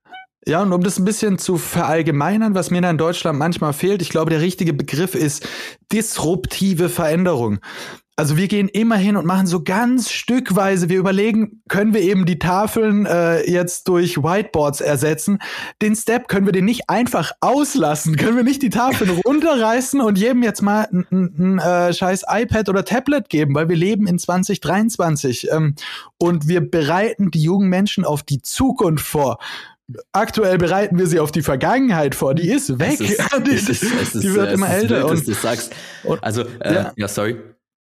Ja, 0.48 0.62
und 0.62 0.72
um 0.72 0.80
das 0.80 0.96
ein 0.96 1.04
bisschen 1.04 1.38
zu 1.38 1.58
verallgemeinern, 1.58 2.54
was 2.54 2.70
mir 2.70 2.80
da 2.80 2.88
in 2.88 2.98
Deutschland 2.98 3.36
manchmal 3.36 3.72
fehlt, 3.72 4.00
ich 4.00 4.10
glaube, 4.10 4.30
der 4.30 4.40
richtige 4.40 4.72
Begriff 4.72 5.16
ist 5.16 5.44
disruptive 5.90 6.88
Veränderung. 6.88 7.58
Also 8.18 8.38
wir 8.38 8.48
gehen 8.48 8.68
immer 8.68 8.96
hin 8.96 9.18
und 9.18 9.26
machen 9.26 9.46
so 9.46 9.62
ganz 9.62 10.10
stückweise. 10.10 10.88
Wir 10.88 10.98
überlegen, 10.98 11.60
können 11.68 11.92
wir 11.92 12.00
eben 12.00 12.24
die 12.24 12.38
Tafeln 12.38 13.04
äh, 13.04 13.48
jetzt 13.48 13.88
durch 13.88 14.16
Whiteboards 14.16 14.80
ersetzen? 14.80 15.38
Den 15.82 15.94
Step 15.94 16.26
können 16.26 16.46
wir 16.46 16.52
den 16.54 16.64
nicht 16.64 16.88
einfach 16.88 17.32
auslassen. 17.42 18.16
Können 18.16 18.36
wir 18.36 18.42
nicht 18.42 18.62
die 18.62 18.70
Tafeln 18.70 19.10
runterreißen 19.26 20.00
und 20.00 20.16
jedem 20.16 20.42
jetzt 20.42 20.62
mal 20.62 20.88
ein, 20.90 21.06
ein, 21.12 21.58
äh, 21.58 21.92
scheiß 21.92 22.24
iPad 22.26 22.70
oder 22.70 22.86
Tablet 22.86 23.28
geben, 23.28 23.54
weil 23.54 23.68
wir 23.68 23.76
leben 23.76 24.06
in 24.06 24.18
2023 24.18 25.50
ähm, 25.52 25.74
und 26.16 26.48
wir 26.48 26.62
bereiten 26.62 27.30
die 27.30 27.42
jungen 27.42 27.68
Menschen 27.68 28.06
auf 28.06 28.22
die 28.22 28.40
Zukunft 28.40 29.06
vor. 29.06 29.38
Aktuell 30.12 30.56
bereiten 30.56 30.98
wir 30.98 31.06
sie 31.06 31.20
auf 31.20 31.32
die 31.32 31.42
Vergangenheit 31.42 32.14
vor. 32.14 32.34
Die 32.34 32.48
ist 32.50 32.78
weg. 32.78 32.98
Ist, 32.98 33.20
die, 33.46 33.50
ist, 33.50 33.68
es 33.68 33.82
ist, 33.82 34.14
die 34.14 34.34
wird 34.34 34.52
immer 34.52 34.70
älter. 34.70 35.02
Dass 35.02 35.20
Und, 35.20 35.28
du 35.28 35.34
sagst. 35.34 35.72
Also, 36.22 36.44
äh, 36.60 36.74
Ja. 36.74 36.92
ja. 36.96 37.08
sorry. 37.08 37.36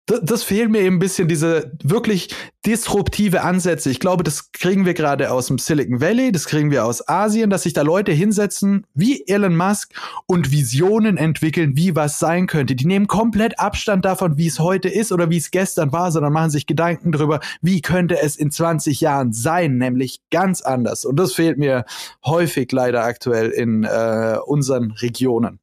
Das, 0.09 0.43
fehlt 0.43 0.71
mir 0.71 0.81
eben 0.81 0.95
ein 0.95 0.99
bisschen, 0.99 1.27
diese 1.27 1.71
wirklich 1.83 2.33
disruptive 2.65 3.41
Ansätze. 3.41 3.89
Ich 3.89 3.99
glaube, 3.99 4.23
das 4.23 4.51
kriegen 4.51 4.85
wir 4.85 4.93
gerade 4.93 5.31
aus 5.31 5.47
dem 5.47 5.59
Silicon 5.59 6.01
Valley, 6.01 6.31
das 6.31 6.45
kriegen 6.45 6.71
wir 6.71 6.85
aus 6.85 7.07
Asien, 7.07 7.49
dass 7.49 7.63
sich 7.63 7.73
da 7.73 7.83
Leute 7.83 8.11
hinsetzen 8.11 8.85
wie 8.93 9.27
Elon 9.27 9.55
Musk 9.55 9.93
und 10.25 10.51
Visionen 10.51 11.17
entwickeln, 11.17 11.75
wie 11.75 11.95
was 11.95 12.19
sein 12.19 12.47
könnte. 12.47 12.75
Die 12.75 12.87
nehmen 12.87 13.07
komplett 13.07 13.59
Abstand 13.59 14.03
davon, 14.03 14.37
wie 14.37 14.47
es 14.47 14.59
heute 14.59 14.89
ist 14.89 15.11
oder 15.11 15.29
wie 15.29 15.37
es 15.37 15.51
gestern 15.51 15.91
war, 15.91 16.11
sondern 16.11 16.33
machen 16.33 16.49
sich 16.49 16.65
Gedanken 16.65 17.11
darüber, 17.11 17.39
wie 17.61 17.81
könnte 17.81 18.19
es 18.19 18.35
in 18.35 18.51
20 18.51 19.01
Jahren 19.01 19.31
sein, 19.31 19.77
nämlich 19.77 20.21
ganz 20.31 20.61
anders. 20.61 21.05
Und 21.05 21.17
das 21.17 21.33
fehlt 21.33 21.57
mir 21.57 21.85
häufig 22.25 22.71
leider 22.71 23.03
aktuell 23.03 23.49
in 23.49 23.83
äh, 23.83 24.37
unseren 24.45 24.91
Regionen. 24.91 25.59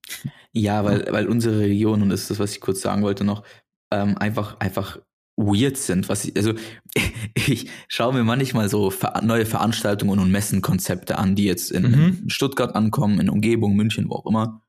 Ja, 0.53 0.85
weil, 0.85 1.07
weil 1.11 1.27
unsere 1.27 1.59
Region, 1.59 2.01
und 2.01 2.09
das 2.09 2.23
ist 2.23 2.31
das, 2.31 2.39
was 2.39 2.53
ich 2.53 2.63
kurz 2.63 2.81
sagen 2.81 3.03
wollte 3.03 3.25
noch, 3.25 3.43
ähm, 3.91 4.16
einfach, 4.18 4.59
einfach 4.61 4.99
weird 5.37 5.76
sind. 5.76 6.09
Was 6.09 6.24
ich, 6.24 6.37
also 6.37 6.55
ich 7.34 7.68
schaue 7.89 8.14
mir 8.14 8.24
manchmal 8.24 8.68
so 8.68 8.91
ver 8.91 9.20
neue 9.22 9.47
Veranstaltungen 9.47 10.18
und 10.18 10.30
Messenkonzepte 10.30 11.18
an, 11.18 11.34
die 11.34 11.45
jetzt 11.45 11.70
in, 11.70 11.82
Mhm. 11.82 12.18
in 12.22 12.30
Stuttgart 12.30 12.74
ankommen, 12.74 13.20
in 13.20 13.28
Umgebung, 13.28 13.76
München, 13.76 14.09
wo 14.09 14.14
auch 14.16 14.26
immer. 14.26 14.62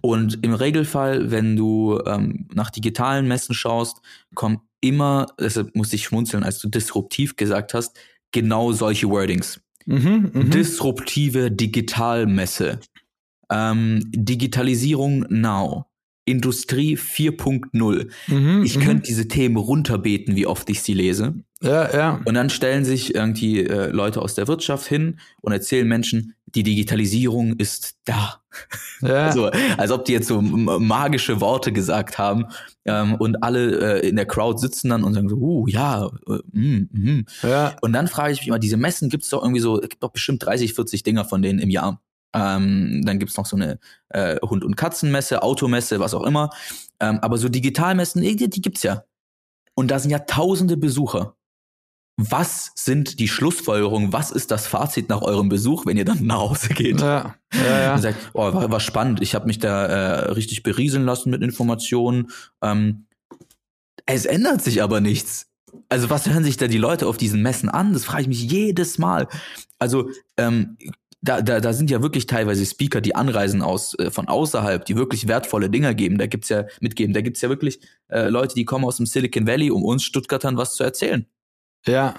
Und 0.00 0.44
im 0.44 0.54
Regelfall, 0.54 1.32
wenn 1.32 1.56
du 1.56 2.00
ähm, 2.06 2.46
nach 2.54 2.70
digitalen 2.70 3.26
Messen 3.26 3.54
schaust, 3.54 4.00
kommen 4.34 4.60
immer, 4.80 5.26
deshalb 5.40 5.74
musste 5.74 5.96
ich 5.96 6.04
schmunzeln, 6.04 6.44
als 6.44 6.60
du 6.60 6.68
disruptiv 6.68 7.34
gesagt 7.34 7.74
hast, 7.74 7.98
genau 8.30 8.70
solche 8.72 9.08
Wordings. 9.08 9.60
Mhm, 9.86 10.30
mhm. 10.32 10.50
Disruptive 10.50 11.50
Digitalmesse. 11.50 12.78
Ähm, 13.50 14.00
Digitalisierung 14.12 15.26
now. 15.30 15.86
Industrie 16.30 16.96
4.0. 16.96 18.08
Mhm, 18.26 18.62
Ich 18.64 18.76
mhm. 18.76 18.82
könnte 18.82 19.02
diese 19.04 19.28
Themen 19.28 19.56
runterbeten, 19.56 20.36
wie 20.36 20.46
oft 20.46 20.68
ich 20.70 20.82
sie 20.82 20.94
lese. 20.94 21.34
Ja, 21.60 21.92
ja. 21.92 22.20
Und 22.24 22.34
dann 22.34 22.50
stellen 22.50 22.84
sich 22.84 23.14
irgendwie 23.14 23.64
äh, 23.64 23.90
Leute 23.90 24.22
aus 24.22 24.34
der 24.34 24.46
Wirtschaft 24.46 24.86
hin 24.86 25.18
und 25.40 25.52
erzählen 25.52 25.88
Menschen, 25.88 26.34
die 26.54 26.62
Digitalisierung 26.62 27.54
ist 27.54 27.96
da. 28.04 28.40
ja. 29.00 29.32
So, 29.38 29.46
als 29.76 29.90
ob 29.90 30.04
die 30.04 30.12
jetzt 30.12 30.28
so 30.28 30.40
magische 30.40 31.40
Worte 31.40 31.72
gesagt 31.72 32.18
haben. 32.18 32.46
Ähm, 32.84 33.14
und 33.16 33.42
alle 33.42 34.00
äh, 34.00 34.08
in 34.08 34.16
der 34.16 34.26
Crowd 34.26 34.58
sitzen 34.58 34.88
dann 34.88 35.04
und 35.04 35.14
sagen 35.14 35.28
so, 35.28 35.36
uh, 35.36 35.66
ja, 35.68 36.10
äh, 36.26 36.38
mm, 36.52 36.88
mm. 36.92 37.26
ja. 37.42 37.76
Und 37.82 37.92
dann 37.92 38.08
frage 38.08 38.32
ich 38.32 38.40
mich 38.40 38.48
immer, 38.48 38.58
diese 38.58 38.76
Messen 38.76 39.10
gibt's 39.10 39.28
doch 39.28 39.42
irgendwie 39.42 39.60
so, 39.60 39.80
es 39.80 39.88
gibt 39.88 40.02
doch 40.02 40.10
bestimmt 40.12 40.44
30, 40.44 40.74
40 40.74 41.02
Dinger 41.02 41.24
von 41.24 41.42
denen 41.42 41.58
im 41.58 41.70
Jahr. 41.70 42.00
Ähm, 42.34 43.02
dann 43.04 43.18
gibt's 43.18 43.36
noch 43.36 43.46
so 43.46 43.56
eine 43.56 43.78
äh, 44.10 44.36
Hund- 44.42 44.64
und 44.64 44.76
Katzenmesse, 44.76 45.42
Automesse, 45.42 46.00
was 46.00 46.14
auch 46.14 46.24
immer. 46.24 46.50
Ähm, 47.00 47.18
aber 47.20 47.38
so 47.38 47.48
Digitalmessen, 47.48 48.22
die, 48.22 48.36
die 48.48 48.60
gibt's 48.60 48.82
ja. 48.82 49.04
Und 49.74 49.90
da 49.90 49.98
sind 49.98 50.10
ja 50.10 50.20
tausende 50.20 50.76
Besucher. 50.76 51.34
Was 52.20 52.72
sind 52.74 53.20
die 53.20 53.28
Schlussfolgerungen? 53.28 54.12
Was 54.12 54.32
ist 54.32 54.50
das 54.50 54.66
Fazit 54.66 55.08
nach 55.08 55.22
eurem 55.22 55.48
Besuch, 55.48 55.86
wenn 55.86 55.96
ihr 55.96 56.04
dann 56.04 56.26
nach 56.26 56.38
Hause 56.38 56.70
geht? 56.70 57.00
Ja, 57.00 57.36
ja, 57.54 57.80
ja. 57.80 57.94
Und 57.94 58.02
sagt, 58.02 58.18
oh, 58.34 58.52
war, 58.52 58.70
war 58.72 58.80
spannend. 58.80 59.22
Ich 59.22 59.36
habe 59.36 59.46
mich 59.46 59.60
da 59.60 59.86
äh, 59.86 60.30
richtig 60.32 60.64
berieseln 60.64 61.04
lassen 61.04 61.30
mit 61.30 61.42
Informationen. 61.42 62.32
Ähm, 62.60 63.06
es 64.04 64.26
ändert 64.26 64.62
sich 64.62 64.82
aber 64.82 65.00
nichts. 65.00 65.46
Also 65.88 66.10
was 66.10 66.28
hören 66.28 66.42
sich 66.42 66.56
da 66.56 66.66
die 66.66 66.78
Leute 66.78 67.06
auf 67.06 67.18
diesen 67.18 67.40
Messen 67.40 67.68
an? 67.68 67.92
Das 67.92 68.04
frage 68.04 68.22
ich 68.22 68.28
mich 68.28 68.42
jedes 68.42 68.98
Mal. 68.98 69.28
Also 69.78 70.10
ähm, 70.36 70.76
da, 71.20 71.42
da, 71.42 71.60
da 71.60 71.72
sind 71.72 71.90
ja 71.90 72.02
wirklich 72.02 72.26
teilweise 72.26 72.64
Speaker, 72.64 73.00
die 73.00 73.14
anreisen 73.14 73.62
aus 73.62 73.98
äh, 73.98 74.10
von 74.10 74.28
außerhalb, 74.28 74.84
die 74.84 74.96
wirklich 74.96 75.26
wertvolle 75.26 75.68
Dinger 75.70 75.94
geben. 75.94 76.18
Da 76.18 76.26
gibt's 76.26 76.48
ja 76.48 76.64
mitgeben. 76.80 77.12
Da 77.12 77.20
gibt's 77.20 77.40
ja 77.40 77.48
wirklich 77.48 77.80
äh, 78.08 78.28
Leute, 78.28 78.54
die 78.54 78.64
kommen 78.64 78.84
aus 78.84 78.96
dem 78.96 79.06
Silicon 79.06 79.46
Valley, 79.46 79.70
um 79.70 79.84
uns 79.84 80.04
Stuttgartern 80.04 80.56
was 80.56 80.74
zu 80.74 80.84
erzählen. 80.84 81.26
Ja. 81.86 82.14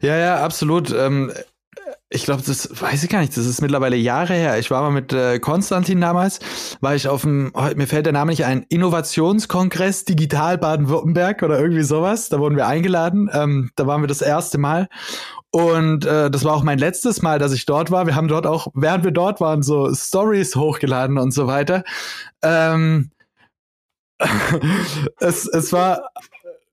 Ja, 0.00 0.16
ja, 0.16 0.44
absolut. 0.44 0.90
Ähm, 0.90 1.32
ich 2.12 2.24
glaube, 2.24 2.42
das 2.44 2.68
weiß 2.80 3.04
ich 3.04 3.10
gar 3.10 3.20
nicht. 3.20 3.36
Das 3.36 3.46
ist 3.46 3.62
mittlerweile 3.62 3.96
Jahre 3.96 4.34
her. 4.34 4.58
Ich 4.58 4.70
war 4.70 4.82
mal 4.82 4.90
mit 4.90 5.12
äh, 5.12 5.38
Konstantin 5.38 6.00
damals, 6.00 6.40
war 6.80 6.96
ich 6.96 7.06
auf 7.06 7.22
dem, 7.22 7.52
oh, 7.54 7.68
mir 7.76 7.86
fällt 7.86 8.06
der 8.06 8.12
Name 8.12 8.30
nicht 8.30 8.44
ein, 8.44 8.66
Innovationskongress 8.68 10.06
Digital 10.06 10.58
Baden-Württemberg 10.58 11.42
oder 11.42 11.60
irgendwie 11.60 11.84
sowas. 11.84 12.28
Da 12.28 12.40
wurden 12.40 12.56
wir 12.56 12.66
eingeladen. 12.66 13.30
Ähm, 13.32 13.70
da 13.76 13.86
waren 13.86 14.02
wir 14.02 14.08
das 14.08 14.22
erste 14.22 14.58
Mal. 14.58 14.88
Und 15.52 16.04
äh, 16.04 16.30
das 16.30 16.44
war 16.44 16.54
auch 16.54 16.62
mein 16.62 16.78
letztes 16.78 17.22
Mal, 17.22 17.38
dass 17.38 17.52
ich 17.52 17.66
dort 17.66 17.90
war. 17.90 18.06
Wir 18.06 18.14
haben 18.14 18.28
dort 18.28 18.46
auch, 18.46 18.68
während 18.74 19.04
wir 19.04 19.10
dort 19.10 19.40
waren, 19.40 19.62
so 19.62 19.92
Stories 19.92 20.54
hochgeladen 20.54 21.18
und 21.18 21.32
so 21.32 21.46
weiter. 21.46 21.82
Ähm, 22.42 23.10
es, 25.18 25.46
es 25.48 25.72
war 25.72 26.10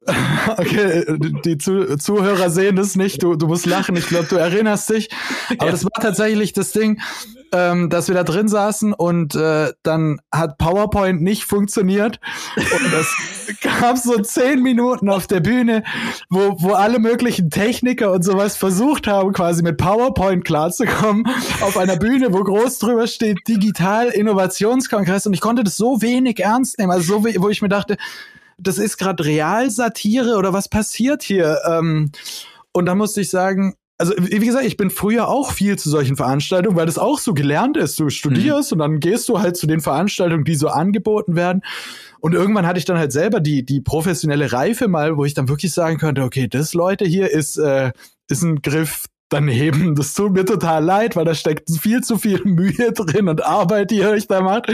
Okay, 0.57 1.03
die 1.43 1.57
Zu 1.57 1.97
Zuhörer 1.97 2.49
sehen 2.49 2.75
das 2.77 2.95
nicht. 2.95 3.21
Du, 3.23 3.35
du 3.35 3.47
musst 3.47 3.65
lachen. 3.65 3.95
Ich 3.95 4.07
glaube, 4.07 4.27
du 4.29 4.37
erinnerst 4.37 4.89
dich. 4.89 5.09
Aber 5.57 5.65
Ja. 5.65 5.71
das 5.71 5.83
war 5.83 6.01
tatsächlich 6.01 6.53
das 6.53 6.71
Ding, 6.71 7.01
ähm, 7.51 7.89
dass 7.89 8.07
wir 8.07 8.15
da 8.15 8.23
drin 8.23 8.47
saßen 8.47 8.93
und 8.93 9.35
äh, 9.35 9.73
dann 9.83 10.19
hat 10.33 10.57
PowerPoint 10.57 11.21
nicht 11.21 11.43
funktioniert. 11.45 12.19
Und 12.55 12.93
es 12.93 13.59
gab 13.61 13.97
so 13.97 14.17
zehn 14.19 14.61
Minuten 14.63 15.09
auf 15.09 15.27
der 15.27 15.41
Bühne, 15.41 15.83
wo, 16.29 16.55
wo 16.59 16.71
alle 16.73 16.99
möglichen 16.99 17.49
Techniker 17.49 18.11
und 18.11 18.23
sowas 18.23 18.55
versucht 18.57 19.07
haben, 19.07 19.33
quasi 19.33 19.63
mit 19.63 19.77
PowerPoint 19.77 20.45
klarzukommen. 20.45 21.25
Auf 21.61 21.77
einer 21.77 21.97
Bühne, 21.97 22.33
wo 22.33 22.43
groß 22.43 22.79
drüber 22.79 23.07
steht, 23.07 23.39
Digital 23.47 24.07
Innovationskongress. 24.07 25.27
Und 25.27 25.33
ich 25.33 25.41
konnte 25.41 25.63
das 25.63 25.77
so 25.77 26.01
wenig 26.01 26.39
ernst 26.39 26.79
nehmen. 26.79 26.91
Also 26.91 27.19
so, 27.21 27.25
wo 27.41 27.49
ich 27.49 27.61
mir 27.61 27.69
dachte, 27.69 27.97
das 28.57 28.77
ist 28.77 28.97
gerade 28.97 29.25
Realsatire 29.25 30.37
oder 30.37 30.53
was 30.53 30.69
passiert 30.69 31.23
hier? 31.23 31.59
Ähm, 31.67 32.11
und 32.71 32.85
da 32.85 32.95
musste 32.95 33.21
ich 33.21 33.29
sagen, 33.29 33.75
also 33.99 34.13
wie 34.17 34.45
gesagt, 34.45 34.65
ich 34.65 34.77
bin 34.77 34.91
früher 34.91 35.27
auch 35.27 35.51
viel 35.51 35.77
zu 35.77 35.89
solchen 35.89 36.15
Veranstaltungen, 36.15 36.75
weil 36.75 36.85
das 36.85 36.99
auch 36.99 37.17
so 37.17 37.33
gelernt 37.33 37.77
ist. 37.77 37.99
Du 37.99 38.09
studierst 38.09 38.71
und 38.71 38.79
dann 38.79 38.99
gehst 38.99 39.27
du 39.27 39.39
halt 39.39 39.57
zu 39.57 39.65
den 39.65 39.81
Veranstaltungen, 39.81 40.43
die 40.43 40.55
so 40.55 40.67
angeboten 40.67 41.35
werden. 41.35 41.63
Und 42.19 42.33
irgendwann 42.33 42.67
hatte 42.67 42.77
ich 42.77 42.85
dann 42.85 42.97
halt 42.97 43.11
selber 43.11 43.39
die, 43.39 43.65
die 43.65 43.81
professionelle 43.81 44.51
Reife 44.51 44.87
mal, 44.87 45.17
wo 45.17 45.25
ich 45.25 45.33
dann 45.33 45.49
wirklich 45.49 45.73
sagen 45.73 45.97
könnte, 45.97 46.23
okay, 46.23 46.47
das 46.47 46.73
Leute 46.73 47.05
hier 47.05 47.31
ist, 47.31 47.57
äh, 47.57 47.91
ist 48.29 48.43
ein 48.43 48.61
Griff 48.61 49.05
daneben. 49.29 49.95
Das 49.95 50.13
tut 50.13 50.33
mir 50.33 50.45
total 50.45 50.83
leid, 50.83 51.15
weil 51.15 51.25
da 51.25 51.35
steckt 51.35 51.69
viel 51.69 52.01
zu 52.01 52.17
viel 52.17 52.41
Mühe 52.43 52.91
drin 52.93 53.27
und 53.27 53.43
Arbeit, 53.45 53.91
die 53.91 53.97
ihr 53.97 54.09
euch 54.09 54.27
da 54.27 54.41
macht. 54.41 54.71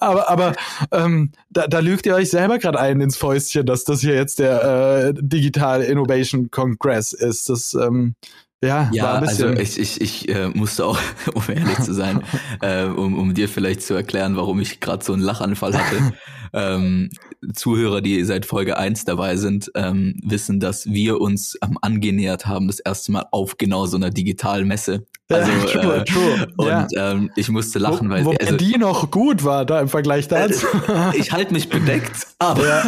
Aber, 0.00 0.28
aber 0.28 0.54
ähm, 0.90 1.32
da, 1.50 1.66
da 1.66 1.78
lügt 1.78 2.06
ihr 2.06 2.14
euch 2.14 2.30
selber 2.30 2.58
gerade 2.58 2.80
ein 2.80 3.00
ins 3.00 3.16
Fäustchen, 3.16 3.66
dass 3.66 3.84
das 3.84 4.00
hier 4.00 4.14
jetzt 4.14 4.38
der 4.38 4.64
äh, 4.64 5.14
Digital 5.16 5.82
Innovation 5.82 6.50
Congress 6.50 7.12
ist. 7.12 7.48
Das 7.48 7.74
ähm, 7.74 8.14
ja, 8.62 8.90
Ja, 8.92 9.04
war 9.04 9.16
ein 9.18 9.28
also 9.28 9.50
ich, 9.50 9.78
ich, 9.78 10.00
ich 10.00 10.28
äh, 10.28 10.48
musste 10.48 10.86
auch, 10.86 10.98
um 11.34 11.42
ehrlich 11.48 11.78
zu 11.80 11.92
sein, 11.92 12.22
äh, 12.62 12.84
um, 12.84 13.18
um 13.18 13.34
dir 13.34 13.48
vielleicht 13.48 13.82
zu 13.82 13.94
erklären, 13.94 14.36
warum 14.36 14.60
ich 14.60 14.80
gerade 14.80 15.04
so 15.04 15.12
einen 15.12 15.22
Lachanfall 15.22 15.76
hatte. 15.76 16.14
ähm, 16.52 17.10
Zuhörer, 17.52 18.00
die 18.00 18.24
seit 18.24 18.46
Folge 18.46 18.78
1 18.78 19.04
dabei 19.04 19.36
sind, 19.36 19.70
ähm, 19.74 20.14
wissen, 20.22 20.60
dass 20.60 20.86
wir 20.86 21.20
uns 21.20 21.58
ähm, 21.62 21.78
angenähert 21.82 22.46
haben, 22.46 22.68
das 22.68 22.80
erste 22.80 23.12
Mal 23.12 23.26
auf 23.32 23.58
genau 23.58 23.86
so 23.86 23.96
einer 23.96 24.10
digitalen 24.10 24.66
Messe. 24.66 25.04
Also, 25.30 25.50
Ja, 25.50 25.64
true, 25.66 25.96
äh, 25.96 26.04
true, 26.04 26.46
Und 26.56 26.66
ja. 26.68 26.86
ähm, 26.96 27.30
ich 27.34 27.48
musste 27.48 27.78
lachen, 27.78 28.10
weil 28.10 28.24
Wobei 28.26 28.36
also, 28.40 28.56
die 28.56 28.76
noch 28.76 29.10
gut 29.10 29.42
war 29.42 29.64
da 29.64 29.80
im 29.80 29.88
Vergleich 29.88 30.28
dazu. 30.28 30.66
ich 31.14 31.32
halte 31.32 31.52
mich 31.54 31.68
bedeckt, 31.70 32.26
aber 32.38 32.84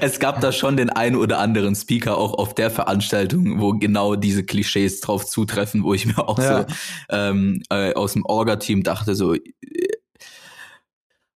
es 0.00 0.18
gab 0.18 0.40
da 0.40 0.50
schon 0.52 0.76
den 0.78 0.88
einen 0.88 1.16
oder 1.16 1.38
anderen 1.40 1.74
Speaker 1.74 2.16
auch 2.16 2.34
auf 2.34 2.54
der 2.54 2.70
Veranstaltung, 2.70 3.60
wo 3.60 3.72
genau 3.72 4.16
diese 4.16 4.44
Klischees 4.44 5.00
drauf 5.02 5.26
zutreffen, 5.26 5.84
wo 5.84 5.92
ich 5.92 6.06
mir 6.06 6.26
auch 6.26 6.38
Ja. 6.38 6.60
so 6.60 6.66
ähm, 7.10 7.62
äh, 7.70 7.92
aus 7.92 8.14
dem 8.14 8.24
Orga-Team 8.24 8.82
dachte 8.82 9.14
so, 9.14 9.34
äh, 9.34 9.40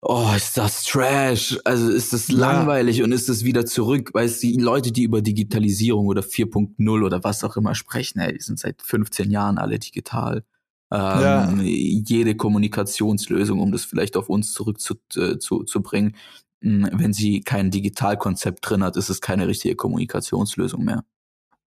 oh, 0.01 0.33
ist 0.35 0.57
das 0.57 0.83
Trash? 0.83 1.57
Also 1.63 1.89
ist 1.89 2.13
das 2.13 2.27
Ja. 2.27 2.37
langweilig 2.37 3.03
und 3.03 3.11
ist 3.11 3.29
das 3.29 3.43
wieder 3.43 3.65
zurück? 3.65 4.11
Weil 4.13 4.25
es 4.25 4.39
die 4.39 4.57
Leute, 4.57 4.91
die 4.91 5.03
über 5.03 5.21
Digitalisierung 5.21 6.07
oder 6.07 6.21
4.0 6.21 7.03
oder 7.03 7.23
was 7.23 7.43
auch 7.43 7.57
immer 7.57 7.75
sprechen, 7.75 8.19
ey, 8.19 8.33
die 8.33 8.41
sind 8.41 8.59
seit 8.59 8.81
15 8.81 9.31
Jahren 9.31 9.57
alle 9.57 9.79
digital. 9.79 10.43
Ähm, 10.91 10.99
ja. 10.99 11.51
Jede 11.61 12.35
Kommunikationslösung, 12.35 13.59
um 13.59 13.71
das 13.71 13.83
vielleicht 13.83 14.15
auf 14.15 14.29
uns 14.29 14.53
zurück 14.53 14.79
zu, 14.79 14.95
äh, 15.15 15.37
zu, 15.37 15.63
zu 15.63 15.81
bringen, 15.81 16.15
wenn 16.61 17.13
sie 17.13 17.41
kein 17.41 17.71
Digitalkonzept 17.71 18.59
drin 18.67 18.83
hat, 18.83 18.97
ist 18.97 19.09
es 19.09 19.21
keine 19.21 19.47
richtige 19.47 19.75
Kommunikationslösung 19.75 20.83
mehr. 20.83 21.03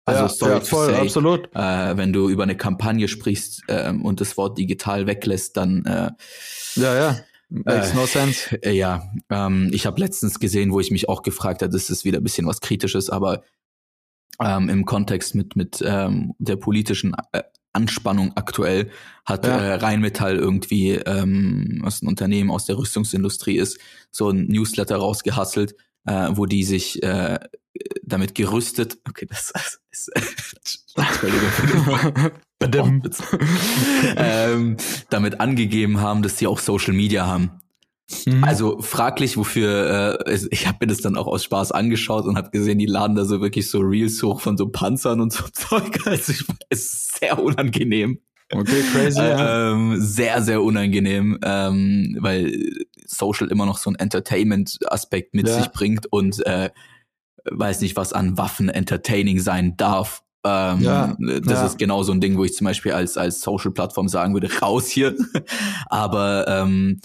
Also 0.05 0.23
ja, 0.23 0.29
sorry 0.29 0.51
ja, 0.53 0.61
voll, 0.61 0.85
say, 0.87 1.01
absolut. 1.01 1.49
Äh, 1.53 1.97
wenn 1.97 2.13
du 2.13 2.29
über 2.29 2.43
eine 2.43 2.57
Kampagne 2.57 3.07
sprichst 3.07 3.63
äh, 3.67 3.91
und 3.91 4.21
das 4.21 4.37
Wort 4.37 4.57
digital 4.57 5.05
weglässt, 5.05 5.57
dann 5.57 5.85
äh, 5.85 6.11
ja, 6.75 6.95
ja. 6.95 7.19
Makes 7.49 7.93
no 7.95 8.05
sense. 8.05 8.55
Äh, 8.63 8.73
ja, 8.73 9.11
ähm, 9.29 9.69
ich 9.73 9.85
habe 9.85 9.99
letztens 9.99 10.39
gesehen, 10.39 10.71
wo 10.71 10.79
ich 10.79 10.91
mich 10.91 11.09
auch 11.09 11.23
gefragt 11.23 11.61
habe, 11.61 11.71
das 11.71 11.89
ist 11.89 12.05
wieder 12.05 12.19
ein 12.19 12.23
bisschen 12.23 12.45
was 12.45 12.61
Kritisches, 12.61 13.09
aber 13.09 13.43
ähm, 14.39 14.69
im 14.69 14.85
Kontext 14.85 15.35
mit, 15.35 15.55
mit 15.55 15.83
ähm, 15.85 16.33
der 16.37 16.55
politischen 16.57 17.15
äh, 17.31 17.41
Anspannung 17.73 18.33
aktuell 18.35 18.89
hat 19.25 19.45
ja. 19.45 19.57
äh, 19.57 19.73
Rheinmetall 19.75 20.37
irgendwie, 20.37 20.91
ähm, 20.93 21.79
was 21.83 22.01
ein 22.01 22.07
Unternehmen 22.07 22.51
aus 22.51 22.65
der 22.65 22.77
Rüstungsindustrie 22.77 23.57
ist, 23.57 23.79
so 24.11 24.29
ein 24.29 24.47
Newsletter 24.47 24.97
rausgehasselt, 24.97 25.75
äh, 26.05 26.29
wo 26.31 26.45
die 26.45 26.63
sich 26.63 27.01
äh, 27.03 27.39
damit 28.03 28.35
gerüstet, 28.35 28.97
okay, 29.07 29.27
das 29.27 29.53
ist, 29.91 30.11
Entschuldigung 30.95 32.31
ähm, 34.17 34.77
damit 35.09 35.39
angegeben 35.39 36.01
haben, 36.01 36.21
dass 36.21 36.37
sie 36.37 36.47
auch 36.47 36.59
Social 36.59 36.93
Media 36.93 37.25
haben. 37.25 37.61
Mhm. 38.25 38.43
Also 38.43 38.81
fraglich, 38.81 39.37
wofür, 39.37 40.25
äh, 40.25 40.39
ich 40.51 40.67
habe 40.67 40.79
mir 40.81 40.87
das 40.87 41.01
dann 41.01 41.15
auch 41.15 41.27
aus 41.27 41.43
Spaß 41.43 41.71
angeschaut 41.71 42.25
und 42.25 42.37
habe 42.37 42.49
gesehen, 42.49 42.79
die 42.79 42.85
laden 42.85 43.15
da 43.15 43.25
so 43.25 43.39
wirklich 43.39 43.69
so 43.69 43.79
Reels 43.79 44.21
hoch 44.23 44.41
von 44.41 44.57
so 44.57 44.69
Panzern 44.69 45.21
und 45.21 45.31
so 45.31 45.45
Zeug. 45.53 45.99
Also 46.05 46.31
ich, 46.31 46.43
es 46.69 46.79
ist 46.79 47.19
sehr 47.19 47.39
unangenehm. 47.41 48.19
Okay, 48.51 48.81
crazy. 48.91 49.19
Ja. 49.19 49.71
Ähm, 49.71 50.01
sehr, 50.01 50.41
sehr 50.41 50.63
unangenehm, 50.63 51.37
ähm, 51.43 52.17
weil 52.19 52.51
Social 53.05 53.47
immer 53.49 53.67
noch 53.67 53.77
so 53.77 53.91
ein 53.91 53.95
Entertainment-Aspekt 53.95 55.35
mit 55.35 55.47
ja. 55.47 55.59
sich 55.59 55.71
bringt 55.71 56.11
und 56.11 56.43
äh, 56.47 56.71
weiß 57.45 57.81
nicht, 57.81 57.95
was 57.95 58.11
an 58.11 58.37
Waffen 58.39 58.69
entertaining 58.69 59.39
sein 59.39 59.77
darf. 59.77 60.23
Ähm, 60.45 60.81
ja, 60.81 61.15
das 61.19 61.59
ja. 61.59 61.65
ist 61.65 61.77
genau 61.77 62.03
so 62.03 62.11
ein 62.11 62.21
Ding, 62.21 62.37
wo 62.37 62.45
ich 62.45 62.53
zum 62.53 62.65
Beispiel 62.65 62.93
als, 62.93 63.17
als 63.17 63.41
Social-Plattform 63.41 64.07
sagen 64.07 64.33
würde, 64.33 64.49
raus 64.61 64.87
hier. 64.87 65.15
Aber 65.87 66.47
ähm, 66.47 67.01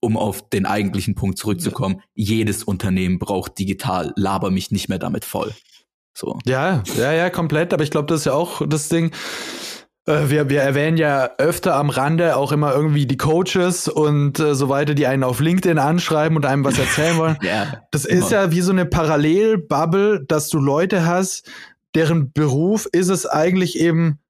um 0.00 0.16
auf 0.16 0.48
den 0.48 0.66
eigentlichen 0.66 1.14
Punkt 1.14 1.38
zurückzukommen, 1.38 1.96
ja. 2.14 2.36
jedes 2.36 2.64
Unternehmen 2.64 3.18
braucht 3.18 3.58
digital, 3.58 4.12
laber 4.16 4.50
mich 4.50 4.70
nicht 4.70 4.88
mehr 4.88 4.98
damit 4.98 5.24
voll. 5.24 5.52
So. 6.16 6.38
Ja, 6.46 6.82
ja, 6.96 7.12
ja, 7.12 7.30
komplett. 7.30 7.72
Aber 7.72 7.84
ich 7.84 7.90
glaube, 7.90 8.06
das 8.06 8.20
ist 8.20 8.26
ja 8.26 8.32
auch 8.32 8.66
das 8.66 8.88
Ding. 8.88 9.12
Äh, 10.08 10.30
wir, 10.30 10.48
wir 10.48 10.62
erwähnen 10.62 10.96
ja 10.96 11.30
öfter 11.38 11.76
am 11.76 11.90
Rande 11.90 12.36
auch 12.36 12.50
immer 12.50 12.74
irgendwie 12.74 13.06
die 13.06 13.18
Coaches 13.18 13.88
und 13.88 14.40
äh, 14.40 14.54
so 14.54 14.68
weiter, 14.68 14.94
die 14.94 15.06
einen 15.06 15.22
auf 15.22 15.38
LinkedIn 15.38 15.78
anschreiben 15.78 16.36
und 16.36 16.46
einem 16.46 16.64
was 16.64 16.78
erzählen 16.78 17.18
wollen. 17.18 17.38
ja, 17.42 17.82
das 17.90 18.04
immer. 18.04 18.24
ist 18.24 18.32
ja 18.32 18.50
wie 18.50 18.62
so 18.62 18.72
eine 18.72 18.86
Parallelbubble, 18.86 20.24
dass 20.26 20.48
du 20.48 20.58
Leute 20.58 21.06
hast, 21.06 21.48
deren 21.98 22.32
Beruf 22.32 22.86
ist 22.92 23.08
es 23.08 23.26
eigentlich 23.26 23.76
eben 23.76 24.20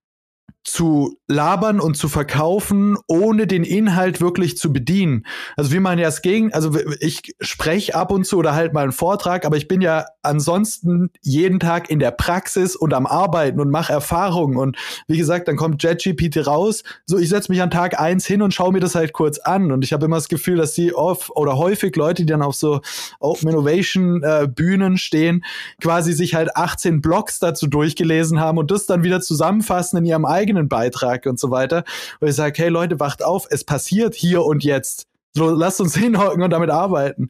zu 0.65 1.18
labern 1.29 1.79
und 1.79 1.97
zu 1.97 2.09
verkaufen, 2.09 2.97
ohne 3.07 3.47
den 3.47 3.63
Inhalt 3.63 4.21
wirklich 4.21 4.57
zu 4.57 4.73
bedienen. 4.73 5.27
Also 5.57 5.73
wie 5.73 5.79
man 5.79 5.99
ja 5.99 6.07
das 6.07 6.23
Gegen, 6.23 6.55
also 6.55 6.77
ich 7.01 7.35
spreche 7.41 7.95
ab 7.95 8.11
und 8.11 8.25
zu 8.25 8.39
oder 8.39 8.55
halt 8.55 8.73
mal 8.73 8.83
einen 8.83 8.93
Vortrag, 8.93 9.45
aber 9.45 9.59
ich 9.59 9.69
bin 9.69 9.83
ja 9.83 10.07
ansonsten 10.23 11.11
jeden 11.21 11.61
Tag 11.61 11.91
in 11.91 11.99
der 11.99 12.13
Praxis 12.13 12.75
und 12.75 12.95
am 12.95 13.07
Arbeiten 13.07 13.61
und 13.61 13.71
mache 13.71 13.93
Erfahrungen. 13.93 14.57
Und 14.57 14.79
wie 15.07 15.19
gesagt, 15.19 15.49
dann 15.49 15.57
kommt 15.57 15.83
JetGPT 15.83 16.47
raus, 16.47 16.83
so 17.05 17.19
ich 17.19 17.29
setze 17.29 17.53
mich 17.53 17.61
an 17.61 17.71
Tag 17.71 18.01
eins 18.01 18.27
hin 18.27 18.41
und 18.41 18.55
schaue 18.55 18.73
mir 18.73 18.81
das 18.81 18.95
halt 18.95 19.13
kurz 19.13 19.39
an. 19.39 19.71
Und 19.71 19.85
ich 19.85 19.93
habe 19.93 20.07
immer 20.07 20.17
das 20.17 20.29
Gefühl, 20.29 20.57
dass 20.57 20.73
die 20.73 20.95
oft 20.95 21.31
oder 21.37 21.59
häufig 21.59 21.95
Leute, 21.95 22.23
die 22.23 22.33
dann 22.33 22.43
auf 22.43 22.55
so 22.55 22.81
Open 23.21 23.51
Innovation 23.51 24.23
äh, 24.23 24.49
Bühnen 24.49 24.97
stehen, 24.97 25.45
quasi 25.81 26.15
sich 26.15 26.35
halt 26.35 26.57
18 26.57 27.03
Blogs 27.03 27.39
dazu 27.39 27.67
durchgelesen 27.67 28.41
haben 28.41 28.57
und 28.57 28.71
das 28.71 28.87
dann 28.87 29.03
wieder 29.03 29.21
zusammenfassen 29.21 29.99
in 29.99 30.07
ihrem 30.07 30.25
eigenen 30.25 30.69
Beitrag 30.69 31.18
Netzwerke 31.19 31.29
und 31.29 31.39
so 31.39 31.51
weiter, 31.51 31.85
wo 32.21 32.27
ich 32.27 32.35
sage, 32.35 32.63
hey 32.63 32.69
Leute, 32.69 33.01
wacht 33.01 33.23
auf, 33.23 33.47
es 33.51 33.65
passiert 33.65 34.15
hier 34.15 34.45
und 34.45 34.65
jetzt. 34.65 35.07
So, 35.35 35.51
lasst 35.51 35.81
uns 35.81 35.95
hinhocken 35.97 36.43
und 36.43 36.51
damit 36.51 36.71
arbeiten. 36.71 37.29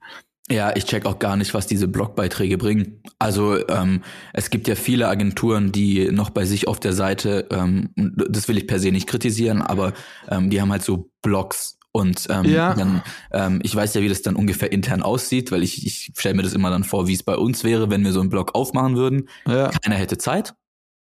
Ja, 0.50 0.74
ich 0.74 0.86
check 0.86 1.04
auch 1.04 1.18
gar 1.18 1.36
nicht, 1.36 1.52
was 1.52 1.66
diese 1.66 1.88
Blogbeiträge 1.88 2.56
bringen. 2.56 3.02
Also 3.18 3.58
ähm, 3.68 4.02
es 4.32 4.48
gibt 4.48 4.66
ja 4.66 4.76
viele 4.76 5.06
Agenturen, 5.08 5.72
die 5.72 6.10
noch 6.10 6.30
bei 6.30 6.46
sich 6.46 6.66
auf 6.66 6.80
der 6.80 6.94
Seite, 6.94 7.46
ähm, 7.50 7.90
das 7.96 8.48
will 8.48 8.56
ich 8.56 8.66
per 8.66 8.78
se 8.78 8.90
nicht 8.90 9.06
kritisieren, 9.06 9.60
aber 9.60 9.92
ähm, 10.30 10.48
die 10.48 10.62
haben 10.62 10.72
halt 10.72 10.82
so 10.82 11.10
Blogs 11.20 11.76
und 11.92 12.28
ähm, 12.30 12.46
ja. 12.46 12.72
dann, 12.72 13.02
ähm, 13.30 13.60
ich 13.62 13.76
weiß 13.76 13.92
ja, 13.92 14.00
wie 14.00 14.08
das 14.08 14.22
dann 14.22 14.36
ungefähr 14.36 14.72
intern 14.72 15.02
aussieht, 15.02 15.52
weil 15.52 15.62
ich, 15.62 15.84
ich 15.86 16.12
stelle 16.16 16.36
mir 16.36 16.44
das 16.44 16.54
immer 16.54 16.70
dann 16.70 16.84
vor, 16.84 17.06
wie 17.08 17.14
es 17.14 17.22
bei 17.22 17.36
uns 17.36 17.62
wäre, 17.62 17.90
wenn 17.90 18.02
wir 18.04 18.12
so 18.12 18.20
einen 18.20 18.30
Blog 18.30 18.54
aufmachen 18.54 18.96
würden. 18.96 19.28
Ja. 19.46 19.68
Keiner 19.68 19.96
hätte 19.96 20.16
Zeit. 20.16 20.54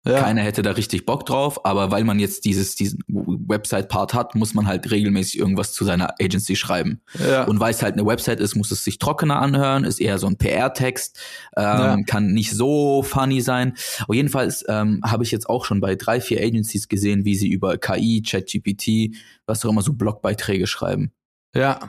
Ja. 0.07 0.21
Keiner 0.21 0.41
hätte 0.41 0.61
da 0.61 0.71
richtig 0.71 1.05
Bock 1.05 1.25
drauf, 1.25 1.65
aber 1.65 1.91
weil 1.91 2.05
man 2.05 2.17
jetzt 2.17 2.45
dieses, 2.45 2.75
diesen 2.75 3.03
Website-Part 3.07 4.13
hat, 4.13 4.35
muss 4.35 4.53
man 4.53 4.65
halt 4.65 4.89
regelmäßig 4.89 5.37
irgendwas 5.37 5.73
zu 5.73 5.83
seiner 5.83 6.15
Agency 6.21 6.55
schreiben. 6.55 7.01
Ja. 7.19 7.43
Und 7.43 7.59
weil 7.59 7.71
es 7.71 7.81
halt 7.81 7.93
eine 7.93 8.05
Website 8.05 8.39
ist, 8.39 8.55
muss 8.55 8.71
es 8.71 8.85
sich 8.85 8.99
trockener 8.99 9.41
anhören, 9.41 9.83
ist 9.83 9.99
eher 9.99 10.17
so 10.17 10.27
ein 10.27 10.37
PR-Text, 10.37 11.19
ähm, 11.57 11.63
ja. 11.63 11.97
kann 12.05 12.27
nicht 12.27 12.51
so 12.51 13.03
funny 13.03 13.41
sein. 13.41 13.73
Aber 13.99 14.15
jedenfalls 14.15 14.63
ähm, 14.69 15.01
habe 15.03 15.23
ich 15.23 15.31
jetzt 15.31 15.49
auch 15.49 15.65
schon 15.65 15.81
bei 15.81 15.95
drei, 15.95 16.21
vier 16.21 16.41
Agencies 16.41 16.87
gesehen, 16.87 17.25
wie 17.25 17.35
sie 17.35 17.49
über 17.49 17.77
KI, 17.77 18.23
ChatGPT, 18.25 19.15
was 19.45 19.65
auch 19.65 19.69
immer 19.69 19.81
so 19.81 19.91
Blogbeiträge 19.91 20.67
schreiben. 20.67 21.11
Ja. 21.53 21.79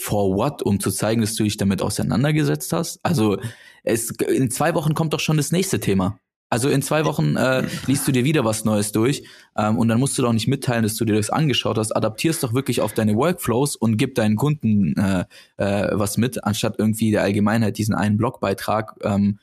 For 0.00 0.36
what? 0.36 0.62
Um 0.62 0.80
zu 0.80 0.90
zeigen, 0.90 1.20
dass 1.20 1.34
du 1.34 1.44
dich 1.44 1.56
damit 1.56 1.82
auseinandergesetzt 1.82 2.72
hast? 2.72 2.98
Also 3.04 3.38
es, 3.84 4.10
in 4.10 4.50
zwei 4.50 4.74
Wochen 4.74 4.94
kommt 4.94 5.12
doch 5.12 5.20
schon 5.20 5.36
das 5.36 5.52
nächste 5.52 5.78
Thema. 5.78 6.18
Also 6.54 6.68
in 6.68 6.82
zwei 6.82 7.04
Wochen 7.04 7.34
äh, 7.34 7.66
liest 7.88 8.06
du 8.06 8.12
dir 8.12 8.22
wieder 8.22 8.44
was 8.44 8.64
Neues 8.64 8.92
durch 8.92 9.24
ähm, 9.56 9.76
und 9.76 9.88
dann 9.88 9.98
musst 9.98 10.16
du 10.16 10.22
doch 10.22 10.32
nicht 10.32 10.46
mitteilen, 10.46 10.84
dass 10.84 10.94
du 10.94 11.04
dir 11.04 11.16
das 11.16 11.28
angeschaut 11.28 11.78
hast. 11.78 11.90
Adaptierst 11.90 12.44
doch 12.44 12.54
wirklich 12.54 12.80
auf 12.80 12.92
deine 12.92 13.16
Workflows 13.16 13.74
und 13.74 13.96
gib 13.96 14.14
deinen 14.14 14.36
Kunden 14.36 14.96
äh, 14.96 15.24
äh, 15.56 15.90
was 15.98 16.16
mit, 16.16 16.44
anstatt 16.44 16.76
irgendwie 16.78 17.10
der 17.10 17.22
Allgemeinheit 17.22 17.76
diesen 17.76 17.96
einen 17.96 18.16
Blogbeitrag. 18.18 18.94
Ähm, 19.02 19.40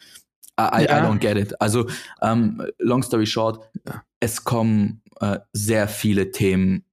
I, 0.57 0.83
ja. 0.83 0.99
I 0.99 1.05
don't 1.05 1.17
get 1.17 1.35
it. 1.35 1.59
Also 1.59 1.85
ähm, 2.21 2.65
long 2.79 3.03
story 3.03 3.25
short, 3.25 3.59
es 4.21 4.45
kommen 4.45 5.01
äh, 5.19 5.39
sehr 5.51 5.89
viele 5.89 6.31
Themen 6.31 6.85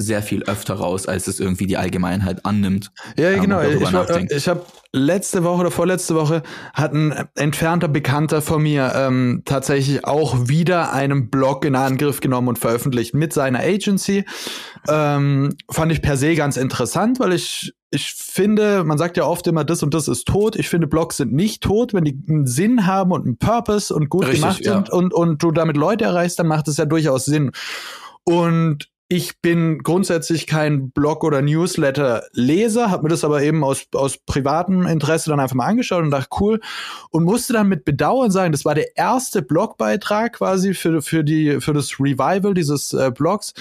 sehr 0.00 0.22
viel 0.22 0.42
öfter 0.44 0.74
raus, 0.74 1.06
als 1.06 1.26
es 1.26 1.40
irgendwie 1.40 1.66
die 1.66 1.76
Allgemeinheit 1.76 2.46
annimmt. 2.46 2.90
Ja, 3.18 3.36
genau. 3.36 3.60
Ich, 3.62 4.30
ich 4.30 4.48
habe 4.48 4.64
letzte 4.92 5.44
Woche 5.44 5.60
oder 5.60 5.70
vorletzte 5.70 6.14
Woche 6.14 6.42
hat 6.72 6.92
ein 6.92 7.28
entfernter 7.36 7.88
Bekannter 7.88 8.42
von 8.42 8.62
mir 8.62 8.92
ähm, 8.94 9.42
tatsächlich 9.44 10.04
auch 10.04 10.48
wieder 10.48 10.92
einen 10.92 11.30
Blog 11.30 11.64
in 11.64 11.76
Angriff 11.76 12.20
genommen 12.20 12.48
und 12.48 12.58
veröffentlicht 12.58 13.14
mit 13.14 13.32
seiner 13.32 13.60
Agency. 13.60 14.24
Ähm, 14.88 15.56
fand 15.70 15.92
ich 15.92 16.02
per 16.02 16.16
se 16.16 16.34
ganz 16.34 16.56
interessant, 16.56 17.20
weil 17.20 17.32
ich 17.32 17.74
ich 17.92 18.12
finde, 18.12 18.84
man 18.84 18.98
sagt 18.98 19.16
ja 19.16 19.24
oft 19.24 19.46
immer, 19.48 19.64
das 19.64 19.82
und 19.82 19.94
das 19.94 20.06
ist 20.06 20.28
tot. 20.28 20.54
Ich 20.54 20.68
finde, 20.68 20.86
Blogs 20.86 21.16
sind 21.16 21.32
nicht 21.32 21.60
tot. 21.60 21.92
Wenn 21.92 22.04
die 22.04 22.16
einen 22.28 22.46
Sinn 22.46 22.86
haben 22.86 23.10
und 23.10 23.26
einen 23.26 23.36
Purpose 23.36 23.92
und 23.92 24.08
gut 24.08 24.26
Richtig, 24.26 24.40
gemacht 24.40 24.62
sind 24.62 24.88
ja. 24.88 24.94
und, 24.94 25.12
und 25.12 25.42
du 25.42 25.50
damit 25.50 25.76
Leute 25.76 26.04
erreichst, 26.04 26.38
dann 26.38 26.46
macht 26.46 26.68
es 26.68 26.76
ja 26.76 26.84
durchaus 26.84 27.24
Sinn. 27.24 27.50
Und 28.22 28.88
ich 29.12 29.40
bin 29.42 29.80
grundsätzlich 29.80 30.46
kein 30.46 30.92
Blog- 30.92 31.24
oder 31.24 31.42
Newsletter-Leser, 31.42 32.92
habe 32.92 33.02
mir 33.02 33.08
das 33.08 33.24
aber 33.24 33.42
eben 33.42 33.64
aus, 33.64 33.86
aus 33.92 34.18
privatem 34.18 34.86
Interesse 34.86 35.30
dann 35.30 35.40
einfach 35.40 35.56
mal 35.56 35.66
angeschaut 35.66 36.04
und 36.04 36.12
dachte, 36.12 36.28
cool. 36.38 36.60
Und 37.10 37.24
musste 37.24 37.52
dann 37.52 37.68
mit 37.68 37.84
Bedauern 37.84 38.30
sagen, 38.30 38.52
das 38.52 38.64
war 38.64 38.76
der 38.76 38.96
erste 38.96 39.42
Blogbeitrag 39.42 40.34
quasi 40.34 40.74
für, 40.74 41.02
für, 41.02 41.24
die, 41.24 41.60
für 41.60 41.72
das 41.72 41.98
Revival 41.98 42.54
dieses 42.54 42.92
äh, 42.92 43.10
Blogs 43.10 43.52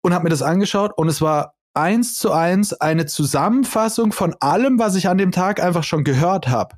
und 0.00 0.14
habe 0.14 0.24
mir 0.24 0.30
das 0.30 0.40
angeschaut 0.40 0.96
und 0.96 1.08
es 1.08 1.20
war 1.20 1.52
eins 1.74 2.14
zu 2.14 2.32
eins 2.32 2.72
eine 2.72 3.04
Zusammenfassung 3.04 4.12
von 4.12 4.34
allem, 4.40 4.78
was 4.78 4.96
ich 4.96 5.08
an 5.08 5.18
dem 5.18 5.30
Tag 5.30 5.62
einfach 5.62 5.84
schon 5.84 6.04
gehört 6.04 6.48
habe. 6.48 6.76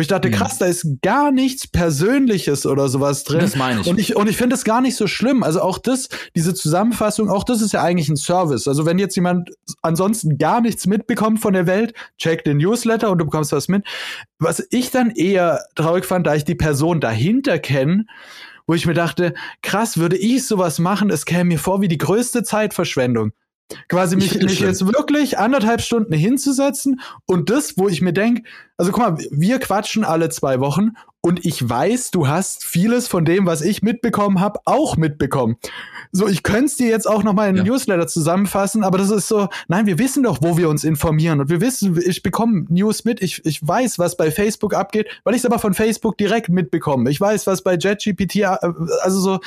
Wo 0.00 0.02
ich 0.02 0.08
dachte, 0.08 0.28
mhm. 0.28 0.32
krass, 0.32 0.56
da 0.56 0.64
ist 0.64 0.86
gar 1.02 1.30
nichts 1.30 1.66
Persönliches 1.66 2.64
oder 2.64 2.88
sowas 2.88 3.22
drin. 3.22 3.40
Das 3.40 3.54
meine 3.54 3.82
ich. 3.82 3.86
Und 3.86 4.00
ich, 4.00 4.16
und 4.16 4.30
ich 4.30 4.38
finde 4.38 4.54
das 4.54 4.64
gar 4.64 4.80
nicht 4.80 4.96
so 4.96 5.06
schlimm. 5.06 5.42
Also 5.42 5.60
auch 5.60 5.76
das, 5.76 6.08
diese 6.34 6.54
Zusammenfassung, 6.54 7.28
auch 7.28 7.44
das 7.44 7.60
ist 7.60 7.74
ja 7.74 7.82
eigentlich 7.82 8.08
ein 8.08 8.16
Service. 8.16 8.66
Also 8.66 8.86
wenn 8.86 8.98
jetzt 8.98 9.14
jemand 9.14 9.50
ansonsten 9.82 10.38
gar 10.38 10.62
nichts 10.62 10.86
mitbekommt 10.86 11.42
von 11.42 11.52
der 11.52 11.66
Welt, 11.66 11.92
check 12.16 12.44
den 12.44 12.56
Newsletter 12.56 13.10
und 13.10 13.18
du 13.18 13.26
bekommst 13.26 13.52
was 13.52 13.68
mit. 13.68 13.84
Was 14.38 14.66
ich 14.70 14.90
dann 14.90 15.10
eher 15.10 15.66
traurig 15.74 16.06
fand, 16.06 16.26
da 16.26 16.34
ich 16.34 16.46
die 16.46 16.54
Person 16.54 17.02
dahinter 17.02 17.58
kenne, 17.58 18.06
wo 18.66 18.72
ich 18.72 18.86
mir 18.86 18.94
dachte, 18.94 19.34
krass, 19.60 19.98
würde 19.98 20.16
ich 20.16 20.46
sowas 20.46 20.78
machen, 20.78 21.10
es 21.10 21.26
käme 21.26 21.44
mir 21.44 21.58
vor 21.58 21.82
wie 21.82 21.88
die 21.88 21.98
größte 21.98 22.42
Zeitverschwendung. 22.42 23.32
Quasi 23.88 24.16
mich, 24.16 24.40
mich 24.42 24.60
jetzt 24.60 24.86
wirklich 24.86 25.38
anderthalb 25.38 25.80
Stunden 25.80 26.12
hinzusetzen 26.12 27.00
und 27.26 27.50
das, 27.50 27.76
wo 27.76 27.88
ich 27.88 28.00
mir 28.00 28.12
denke, 28.12 28.42
Also 28.80 28.92
guck 28.92 29.02
mal, 29.02 29.18
wir 29.30 29.58
quatschen 29.58 30.04
alle 30.04 30.30
zwei 30.30 30.58
Wochen 30.58 30.92
und 31.20 31.44
ich 31.44 31.68
weiß, 31.68 32.12
du 32.12 32.28
hast 32.28 32.64
vieles 32.64 33.08
von 33.08 33.26
dem, 33.26 33.44
was 33.44 33.60
ich 33.60 33.82
mitbekommen 33.82 34.40
habe, 34.40 34.60
auch 34.64 34.96
mitbekommen. 34.96 35.58
So, 36.12 36.26
ich 36.26 36.42
könnte 36.42 36.64
es 36.64 36.76
dir 36.76 36.88
jetzt 36.88 37.06
auch 37.06 37.22
noch 37.22 37.34
mal 37.34 37.50
in 37.50 37.56
ja. 37.56 37.62
Newsletter 37.62 38.06
zusammenfassen, 38.06 38.82
aber 38.82 38.96
das 38.96 39.10
ist 39.10 39.28
so, 39.28 39.48
nein, 39.68 39.84
wir 39.84 39.98
wissen 39.98 40.22
doch, 40.22 40.38
wo 40.40 40.56
wir 40.56 40.70
uns 40.70 40.82
informieren 40.82 41.40
und 41.40 41.50
wir 41.50 41.60
wissen, 41.60 42.00
ich 42.04 42.22
bekomme 42.22 42.64
News 42.70 43.04
mit, 43.04 43.20
ich, 43.20 43.44
ich 43.44 43.66
weiß, 43.66 43.98
was 43.98 44.16
bei 44.16 44.30
Facebook 44.30 44.72
abgeht, 44.72 45.08
weil 45.24 45.34
ich 45.34 45.40
es 45.40 45.46
aber 45.46 45.58
von 45.58 45.74
Facebook 45.74 46.16
direkt 46.16 46.48
mitbekomme. 46.48 47.10
Ich 47.10 47.20
weiß, 47.20 47.46
was 47.46 47.60
bei 47.62 47.74
JetGPT, 47.74 48.36
äh, 48.36 48.56
also 49.02 49.20
so, 49.20 49.40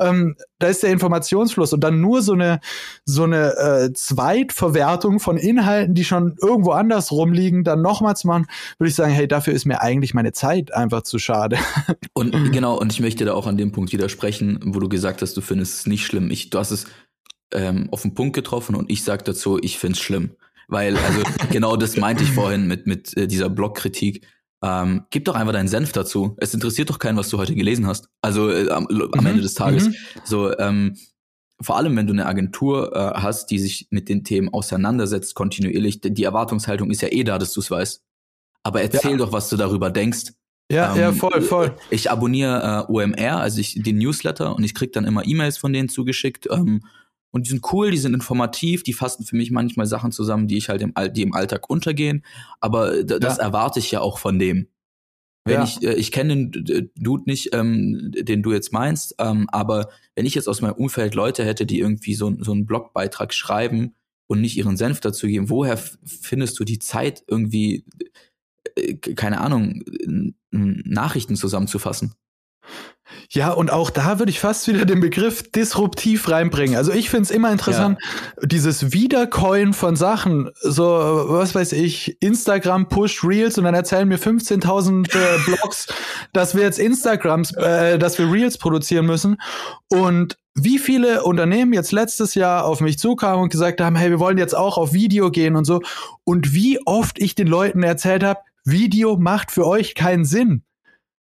ähm, 0.00 0.34
da 0.58 0.66
ist 0.66 0.82
der 0.82 0.90
Informationsfluss 0.90 1.72
und 1.72 1.82
dann 1.82 2.00
nur 2.00 2.22
so 2.22 2.32
eine 2.32 2.60
so 3.04 3.22
eine 3.22 3.56
äh, 3.56 3.92
Zweitverwertung 3.94 5.20
von 5.20 5.38
Inhalten, 5.38 5.94
die 5.94 6.04
schon 6.04 6.36
irgendwo 6.42 6.72
anders 6.72 7.12
rumliegen, 7.12 7.64
dann 7.64 7.80
nochmal 7.80 8.14
zu 8.14 8.26
machen, 8.26 8.46
würde 8.80 8.88
ich 8.88 8.94
sagen, 8.94 9.12
hey, 9.12 9.28
dafür 9.28 9.52
ist 9.52 9.66
mir 9.66 9.82
eigentlich 9.82 10.14
meine 10.14 10.32
Zeit 10.32 10.72
einfach 10.72 11.02
zu 11.02 11.18
schade. 11.18 11.58
Und 12.14 12.52
genau, 12.52 12.78
und 12.78 12.92
ich 12.92 13.00
möchte 13.00 13.24
da 13.24 13.34
auch 13.34 13.46
an 13.46 13.56
dem 13.56 13.72
Punkt 13.72 13.92
widersprechen, 13.92 14.58
wo 14.64 14.80
du 14.80 14.88
gesagt 14.88 15.22
hast, 15.22 15.36
du 15.36 15.40
findest 15.40 15.80
es 15.80 15.86
nicht 15.86 16.04
schlimm. 16.04 16.30
Ich, 16.30 16.50
du 16.50 16.58
hast 16.58 16.70
es 16.70 16.86
ähm, 17.52 17.88
auf 17.90 18.02
den 18.02 18.14
Punkt 18.14 18.34
getroffen 18.34 18.74
und 18.74 18.90
ich 18.90 19.04
sage 19.04 19.24
dazu, 19.24 19.58
ich 19.60 19.78
finde 19.78 19.96
es 19.96 20.00
schlimm. 20.00 20.30
Weil, 20.68 20.96
also 20.96 21.22
genau 21.50 21.76
das 21.76 21.96
meinte 21.96 22.24
ich 22.24 22.30
vorhin 22.30 22.66
mit, 22.66 22.86
mit 22.86 23.16
äh, 23.16 23.26
dieser 23.26 23.48
Blogkritik. 23.48 24.26
Ähm, 24.62 25.04
gib 25.10 25.24
doch 25.24 25.34
einfach 25.34 25.52
deinen 25.52 25.68
Senf 25.68 25.92
dazu. 25.92 26.36
Es 26.38 26.54
interessiert 26.54 26.90
doch 26.90 26.98
keinen, 26.98 27.16
was 27.16 27.28
du 27.28 27.38
heute 27.38 27.54
gelesen 27.54 27.86
hast. 27.86 28.08
Also 28.22 28.50
äh, 28.50 28.70
am, 28.70 28.86
am 28.86 29.20
mhm. 29.20 29.26
Ende 29.26 29.42
des 29.42 29.54
Tages. 29.54 29.88
Mhm. 29.88 29.94
So, 30.24 30.56
ähm, 30.58 30.96
vor 31.60 31.76
allem, 31.76 31.96
wenn 31.96 32.06
du 32.06 32.12
eine 32.12 32.26
Agentur 32.26 32.94
äh, 32.94 33.20
hast, 33.20 33.50
die 33.50 33.58
sich 33.58 33.88
mit 33.90 34.08
den 34.08 34.24
Themen 34.24 34.48
auseinandersetzt, 34.48 35.34
kontinuierlich, 35.34 36.00
die 36.00 36.24
Erwartungshaltung 36.24 36.90
ist 36.90 37.02
ja 37.02 37.08
eh 37.08 37.24
da, 37.24 37.38
dass 37.38 37.52
du 37.52 37.60
es 37.60 37.70
weißt. 37.70 38.02
Aber 38.62 38.82
erzähl 38.82 39.12
ja. 39.12 39.16
doch, 39.16 39.32
was 39.32 39.48
du 39.48 39.56
darüber 39.56 39.90
denkst. 39.90 40.32
Ja, 40.70 40.94
ähm, 40.94 41.00
ja, 41.00 41.12
voll, 41.12 41.42
voll. 41.42 41.74
Ich 41.90 42.10
abonniere 42.10 42.86
äh, 42.88 42.92
OMR, 42.92 43.40
also 43.40 43.60
ich 43.60 43.82
den 43.82 43.98
Newsletter 43.98 44.54
und 44.54 44.62
ich 44.62 44.74
krieg 44.74 44.92
dann 44.92 45.04
immer 45.04 45.26
E-Mails 45.26 45.58
von 45.58 45.72
denen 45.72 45.88
zugeschickt. 45.88 46.48
Ähm, 46.50 46.82
und 47.32 47.46
die 47.46 47.50
sind 47.50 47.72
cool, 47.72 47.90
die 47.90 47.98
sind 47.98 48.14
informativ, 48.14 48.82
die 48.82 48.92
fassen 48.92 49.24
für 49.24 49.36
mich 49.36 49.50
manchmal 49.50 49.86
Sachen 49.86 50.12
zusammen, 50.12 50.48
die 50.48 50.56
ich 50.56 50.68
halt 50.68 50.82
im, 50.82 50.92
die 51.12 51.22
im 51.22 51.34
Alltag 51.34 51.70
untergehen. 51.70 52.24
Aber 52.60 53.02
das 53.04 53.38
ja. 53.38 53.44
erwarte 53.44 53.78
ich 53.78 53.90
ja 53.90 54.00
auch 54.00 54.18
von 54.18 54.38
dem. 54.38 54.68
Wenn 55.44 55.54
ja. 55.54 55.64
ich, 55.64 55.82
äh, 55.82 55.94
ich 55.94 56.12
kenne 56.12 56.50
den 56.50 56.90
Dude 56.96 57.24
nicht, 57.26 57.54
ähm, 57.54 58.12
den 58.12 58.42
du 58.42 58.52
jetzt 58.52 58.72
meinst, 58.72 59.14
ähm, 59.18 59.48
aber 59.50 59.88
wenn 60.14 60.26
ich 60.26 60.34
jetzt 60.34 60.48
aus 60.48 60.60
meinem 60.60 60.74
Umfeld 60.74 61.14
Leute 61.14 61.44
hätte, 61.44 61.66
die 61.66 61.78
irgendwie 61.78 62.14
so, 62.14 62.32
so 62.40 62.52
einen 62.52 62.66
Blogbeitrag 62.66 63.32
schreiben 63.32 63.94
und 64.26 64.40
nicht 64.40 64.56
ihren 64.56 64.76
Senf 64.76 65.00
dazu 65.00 65.26
geben, 65.26 65.48
woher 65.48 65.78
findest 66.04 66.58
du 66.60 66.64
die 66.64 66.78
Zeit, 66.78 67.24
irgendwie, 67.26 67.84
keine 69.16 69.40
Ahnung, 69.40 69.82
Nachrichten 70.50 71.36
zusammenzufassen? 71.36 72.14
Ja, 73.28 73.52
und 73.52 73.70
auch 73.70 73.90
da 73.90 74.18
würde 74.18 74.30
ich 74.30 74.40
fast 74.40 74.66
wieder 74.68 74.84
den 74.84 75.00
Begriff 75.00 75.50
disruptiv 75.50 76.28
reinbringen. 76.28 76.76
Also 76.76 76.92
ich 76.92 77.10
finde 77.10 77.24
es 77.24 77.30
immer 77.30 77.52
interessant, 77.52 77.98
ja. 78.00 78.46
dieses 78.46 78.92
Wiedercoin 78.92 79.72
von 79.72 79.96
Sachen, 79.96 80.50
so, 80.60 80.84
was 80.84 81.54
weiß 81.54 81.72
ich, 81.72 82.20
Instagram 82.20 82.88
pusht 82.88 83.22
Reels 83.24 83.58
und 83.58 83.64
dann 83.64 83.74
erzählen 83.74 84.08
mir 84.08 84.18
15.000 84.18 85.14
äh, 85.14 85.38
Blogs, 85.46 85.86
dass 86.32 86.54
wir 86.54 86.62
jetzt 86.62 86.78
Instagrams, 86.78 87.54
äh, 87.56 87.98
dass 87.98 88.18
wir 88.18 88.30
Reels 88.30 88.58
produzieren 88.58 89.06
müssen. 89.06 89.40
Und 89.88 90.36
wie 90.54 90.78
viele 90.78 91.22
Unternehmen 91.22 91.72
jetzt 91.72 91.92
letztes 91.92 92.34
Jahr 92.34 92.64
auf 92.64 92.80
mich 92.80 92.98
zukamen 92.98 93.44
und 93.44 93.50
gesagt 93.50 93.80
haben, 93.80 93.96
hey, 93.96 94.10
wir 94.10 94.18
wollen 94.18 94.38
jetzt 94.38 94.56
auch 94.56 94.76
auf 94.76 94.92
Video 94.92 95.30
gehen 95.30 95.54
und 95.54 95.64
so. 95.64 95.80
Und 96.24 96.52
wie 96.52 96.80
oft 96.84 97.20
ich 97.20 97.36
den 97.36 97.46
Leuten 97.46 97.82
erzählt 97.82 98.24
habe, 98.24 98.40
Video 98.70 99.16
macht 99.16 99.50
für 99.50 99.66
euch 99.66 99.94
keinen 99.94 100.24
Sinn. 100.24 100.64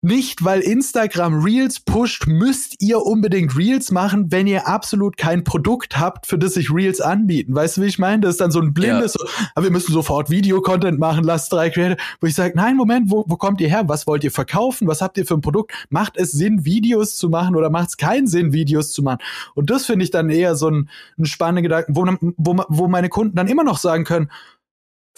Nicht, 0.02 0.46
weil 0.46 0.62
Instagram 0.62 1.44
Reels 1.44 1.82
pusht, 1.82 2.26
müsst 2.26 2.82
ihr 2.82 3.02
unbedingt 3.02 3.58
Reels 3.58 3.92
machen, 3.92 4.32
wenn 4.32 4.48
ihr 4.48 4.66
absolut 4.66 5.18
kein 5.18 5.44
Produkt 5.44 6.00
habt, 6.00 6.26
für 6.26 6.38
das 6.38 6.54
sich 6.54 6.74
Reels 6.74 7.02
anbieten. 7.02 7.54
Weißt 7.54 7.76
du, 7.76 7.82
wie 7.82 7.88
ich 7.88 8.00
meine? 8.00 8.22
Das 8.22 8.32
ist 8.32 8.40
dann 8.40 8.52
so 8.52 8.62
ein 8.62 8.74
blindes, 8.74 9.16
ja. 9.20 9.28
so, 9.28 9.50
aber 9.56 9.66
wir 9.66 9.72
müssen 9.72 9.92
sofort 9.92 10.30
Video-Content 10.30 11.00
machen, 11.00 11.26
lasst 11.26 11.52
drei 11.52 11.70
Creator, 11.70 11.98
wo 12.22 12.28
ich 12.28 12.34
sage, 12.34 12.54
nein, 12.56 12.78
Moment, 12.78 13.12
wo, 13.12 13.26
wo 13.28 13.36
kommt 13.36 13.60
ihr 13.60 13.68
her? 13.68 13.90
Was 13.90 14.08
wollt 14.08 14.24
ihr 14.24 14.32
verkaufen? 14.32 14.88
Was 14.88 15.02
habt 15.02 15.18
ihr 15.18 15.26
für 15.26 15.34
ein 15.34 15.42
Produkt? 15.42 15.74
Macht 15.90 16.16
es 16.16 16.32
Sinn, 16.32 16.64
Videos 16.64 17.18
zu 17.18 17.28
machen 17.28 17.58
oder 17.58 17.70
macht 17.70 17.90
es 17.90 17.98
keinen 17.98 18.28
Sinn, 18.28 18.54
Videos 18.54 18.94
zu 18.94 19.04
machen? 19.04 19.20
Und 19.54 19.70
das 19.70 19.86
finde 19.86 20.06
ich 20.06 20.12
dann 20.12 20.30
eher 20.30 20.56
so 20.56 20.70
ein, 20.70 20.90
ein 21.18 21.26
spannender 21.26 21.64
Gedanke, 21.64 21.92
wo, 21.94 22.06
wo, 22.38 22.64
wo 22.70 22.88
meine 22.88 23.10
Kunden 23.10 23.36
dann 23.36 23.50
immer 23.50 23.66
noch 23.66 23.78
sagen 23.78 24.06
können, 24.06 24.30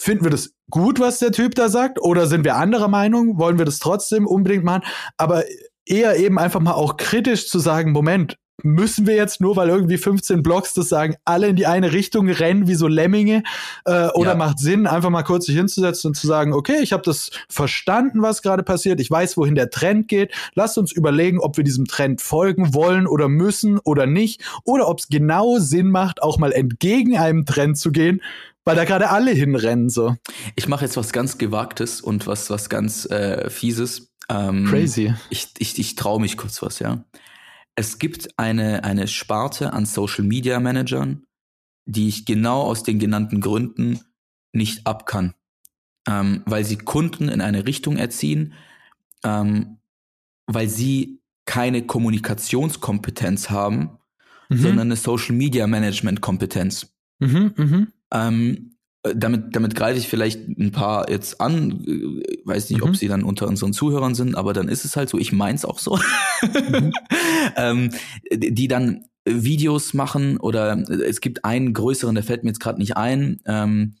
Finden 0.02 0.24
wir 0.24 0.30
das 0.30 0.50
gut, 0.68 0.98
was 0.98 1.20
der 1.20 1.30
Typ 1.30 1.54
da 1.54 1.68
sagt? 1.68 2.02
Oder 2.02 2.26
sind 2.26 2.44
wir 2.44 2.56
anderer 2.56 2.88
Meinung? 2.88 3.38
Wollen 3.38 3.58
wir 3.58 3.64
das 3.64 3.78
trotzdem 3.78 4.26
unbedingt 4.26 4.64
machen? 4.64 4.82
Aber 5.16 5.44
eher 5.86 6.16
eben 6.16 6.40
einfach 6.40 6.58
mal 6.58 6.72
auch 6.72 6.96
kritisch 6.96 7.48
zu 7.48 7.60
sagen, 7.60 7.92
Moment, 7.92 8.36
müssen 8.62 9.06
wir 9.06 9.14
jetzt 9.14 9.40
nur, 9.40 9.56
weil 9.56 9.68
irgendwie 9.68 9.98
15 9.98 10.42
Blogs 10.42 10.74
das 10.74 10.88
sagen, 10.88 11.16
alle 11.24 11.48
in 11.48 11.56
die 11.56 11.66
eine 11.66 11.92
Richtung 11.92 12.28
rennen 12.28 12.68
wie 12.68 12.74
so 12.74 12.86
Lemminge? 12.86 13.42
Äh, 13.84 14.08
oder 14.08 14.32
ja. 14.32 14.36
macht 14.36 14.58
Sinn, 14.58 14.86
einfach 14.86 15.10
mal 15.10 15.22
kurz 15.22 15.46
sich 15.46 15.56
hinzusetzen 15.56 16.08
und 16.08 16.14
zu 16.14 16.26
sagen, 16.26 16.52
okay, 16.52 16.80
ich 16.82 16.92
habe 16.92 17.02
das 17.02 17.30
verstanden, 17.48 18.22
was 18.22 18.42
gerade 18.42 18.62
passiert, 18.62 19.00
ich 19.00 19.10
weiß, 19.10 19.36
wohin 19.36 19.54
der 19.54 19.70
Trend 19.70 20.08
geht. 20.08 20.32
Lasst 20.54 20.78
uns 20.78 20.92
überlegen, 20.92 21.40
ob 21.40 21.56
wir 21.56 21.64
diesem 21.64 21.86
Trend 21.86 22.20
folgen 22.20 22.74
wollen 22.74 23.06
oder 23.06 23.28
müssen 23.28 23.78
oder 23.78 24.06
nicht. 24.06 24.42
Oder 24.64 24.88
ob 24.88 25.00
es 25.00 25.08
genau 25.08 25.58
Sinn 25.58 25.90
macht, 25.90 26.22
auch 26.22 26.38
mal 26.38 26.52
entgegen 26.52 27.16
einem 27.16 27.46
Trend 27.46 27.78
zu 27.78 27.92
gehen 27.92 28.22
weil 28.64 28.76
da 28.76 28.84
gerade 28.84 29.10
alle 29.10 29.32
hinrennen 29.32 29.90
so. 29.90 30.14
Ich 30.54 30.68
mache 30.68 30.84
jetzt 30.84 30.96
was 30.96 31.12
ganz 31.12 31.36
Gewagtes 31.36 32.00
und 32.00 32.28
was 32.28 32.48
was 32.48 32.68
ganz 32.68 33.06
äh, 33.06 33.50
Fieses. 33.50 34.12
Ähm, 34.28 34.66
Crazy. 34.66 35.14
Ich, 35.30 35.48
ich, 35.58 35.80
ich 35.80 35.96
traue 35.96 36.20
mich 36.20 36.36
kurz 36.36 36.62
was, 36.62 36.78
ja. 36.78 37.04
Es 37.74 37.98
gibt 37.98 38.38
eine, 38.38 38.84
eine 38.84 39.08
Sparte 39.08 39.72
an 39.72 39.86
Social 39.86 40.24
Media 40.24 40.60
Managern, 40.60 41.24
die 41.86 42.08
ich 42.08 42.24
genau 42.24 42.62
aus 42.62 42.82
den 42.82 42.98
genannten 42.98 43.40
Gründen 43.40 44.00
nicht 44.52 44.86
ab 44.86 45.06
kann. 45.06 45.34
Ähm, 46.06 46.42
weil 46.46 46.64
sie 46.64 46.78
Kunden 46.78 47.28
in 47.28 47.40
eine 47.40 47.66
Richtung 47.66 47.96
erziehen, 47.96 48.54
ähm, 49.24 49.78
weil 50.46 50.68
sie 50.68 51.20
keine 51.44 51.86
Kommunikationskompetenz 51.86 53.50
haben, 53.50 53.98
mhm. 54.48 54.56
sondern 54.56 54.88
eine 54.88 54.96
Social 54.96 55.34
Media 55.34 55.66
Management 55.66 56.20
Kompetenz. 56.20 56.92
Mhm, 57.20 57.54
mh. 57.56 57.86
Ähm, 58.12 58.71
damit, 59.02 59.56
damit 59.56 59.74
greife 59.74 59.98
ich 59.98 60.08
vielleicht 60.08 60.48
ein 60.48 60.70
paar 60.70 61.10
jetzt 61.10 61.40
an. 61.40 61.84
Weiß 62.44 62.70
nicht, 62.70 62.82
mhm. 62.82 62.90
ob 62.90 62.96
sie 62.96 63.08
dann 63.08 63.24
unter 63.24 63.48
unseren 63.48 63.72
Zuhörern 63.72 64.14
sind, 64.14 64.36
aber 64.36 64.52
dann 64.52 64.68
ist 64.68 64.84
es 64.84 64.96
halt 64.96 65.08
so. 65.08 65.18
Ich 65.18 65.32
meins 65.32 65.64
auch 65.64 65.78
so. 65.78 65.98
Mhm. 66.42 66.92
ähm, 67.56 67.90
die 68.32 68.68
dann 68.68 69.04
Videos 69.24 69.94
machen 69.94 70.36
oder 70.36 70.76
es 70.88 71.20
gibt 71.20 71.44
einen 71.44 71.74
größeren, 71.74 72.14
der 72.14 72.24
fällt 72.24 72.44
mir 72.44 72.50
jetzt 72.50 72.60
gerade 72.60 72.78
nicht 72.78 72.96
ein, 72.96 73.40
ähm, 73.46 73.96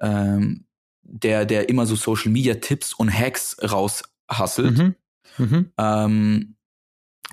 ähm, 0.00 0.64
der, 1.02 1.44
der 1.44 1.68
immer 1.68 1.86
so 1.86 1.96
Social 1.96 2.32
Media 2.32 2.54
Tipps 2.54 2.94
und 2.94 3.12
Hacks 3.12 3.56
raushasselt. 3.62 4.78
Mhm. 4.78 4.94
Mhm. 5.38 5.70
Ähm, 5.78 6.56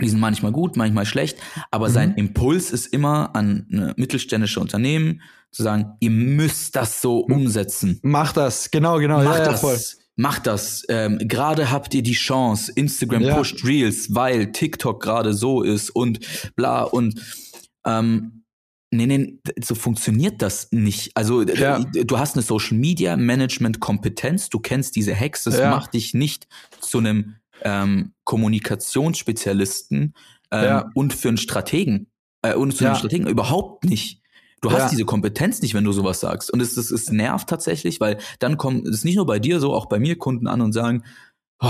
die 0.02 0.10
sind 0.10 0.20
manchmal 0.20 0.52
gut, 0.52 0.78
manchmal 0.78 1.06
schlecht, 1.06 1.38
aber 1.70 1.90
mhm. 1.90 1.94
sein 1.94 2.16
Impuls 2.16 2.72
ist 2.72 2.88
immer 2.88 3.36
an 3.36 3.94
mittelständische 3.98 4.60
Unternehmen 4.60 5.22
zu 5.52 5.64
sagen, 5.64 5.98
ihr 6.00 6.12
müsst 6.12 6.76
das 6.76 7.02
so 7.02 7.20
umsetzen. 7.20 8.00
Macht 8.04 8.38
das, 8.38 8.72
genau, 8.72 9.00
genau. 9.00 9.24
Macht 9.24 9.40
ja, 9.40 9.46
das. 9.46 9.62
Ja, 9.62 10.02
Macht 10.18 10.46
das. 10.46 10.84
Ähm, 10.90 11.18
gerade 11.22 11.72
habt 11.72 11.94
ihr 11.94 12.04
die 12.04 12.14
Chance. 12.14 12.72
Instagram 12.76 13.24
ja. 13.24 13.36
pusht 13.36 13.66
Reels, 13.66 14.14
weil 14.14 14.52
TikTok 14.52 15.02
gerade 15.02 15.34
so 15.34 15.64
ist 15.64 15.90
und 15.90 16.20
bla 16.56 16.84
und 16.84 17.20
ähm, 17.86 18.44
nee, 18.92 19.08
nee, 19.08 19.40
so 19.64 19.74
funktioniert 19.74 20.42
das 20.42 20.68
nicht. 20.72 21.16
Also 21.16 21.42
ja. 21.42 21.80
du 21.80 22.20
hast 22.20 22.36
eine 22.36 22.44
Social 22.44 22.78
Media 22.78 23.16
Management 23.18 23.80
Kompetenz, 23.80 24.50
du 24.50 24.60
kennst 24.60 24.96
diese 24.96 25.16
Hacks, 25.18 25.46
das 25.46 25.58
macht 25.58 25.94
dich 25.94 26.14
nicht 26.14 26.48
zu 26.82 27.00
einem 27.00 27.38
ähm, 27.64 28.14
Kommunikationsspezialisten 28.24 30.14
ähm, 30.52 30.64
ja. 30.64 30.90
und 30.94 31.14
für 31.14 31.30
einen 31.30 31.38
Strategen. 31.38 32.12
Äh, 32.42 32.56
und 32.56 32.80
ja. 32.80 32.88
einen 32.88 32.98
Strategen 32.98 33.28
überhaupt 33.28 33.86
nicht. 33.86 34.21
Du 34.62 34.72
hast 34.72 34.92
diese 34.92 35.06
Kompetenz 35.06 35.62
nicht, 35.62 35.74
wenn 35.74 35.84
du 35.84 35.92
sowas 35.92 36.20
sagst. 36.20 36.52
Und 36.52 36.62
es, 36.62 36.78
es, 36.78 36.92
es 36.92 37.12
nervt 37.12 37.50
tatsächlich, 37.50 38.00
weil 38.00 38.18
dann 38.40 38.58
kommt 38.58 38.88
es 38.88 39.04
nicht 39.04 39.16
nur 39.16 39.26
bei 39.26 39.40
dir 39.40 39.60
so, 39.60 39.74
auch 39.74 39.88
bei 39.88 40.00
mir 40.00 40.18
Kunden 40.18 40.48
an 40.48 40.62
und 40.62 40.72
sagen, 40.72 41.04
oh, 41.60 41.70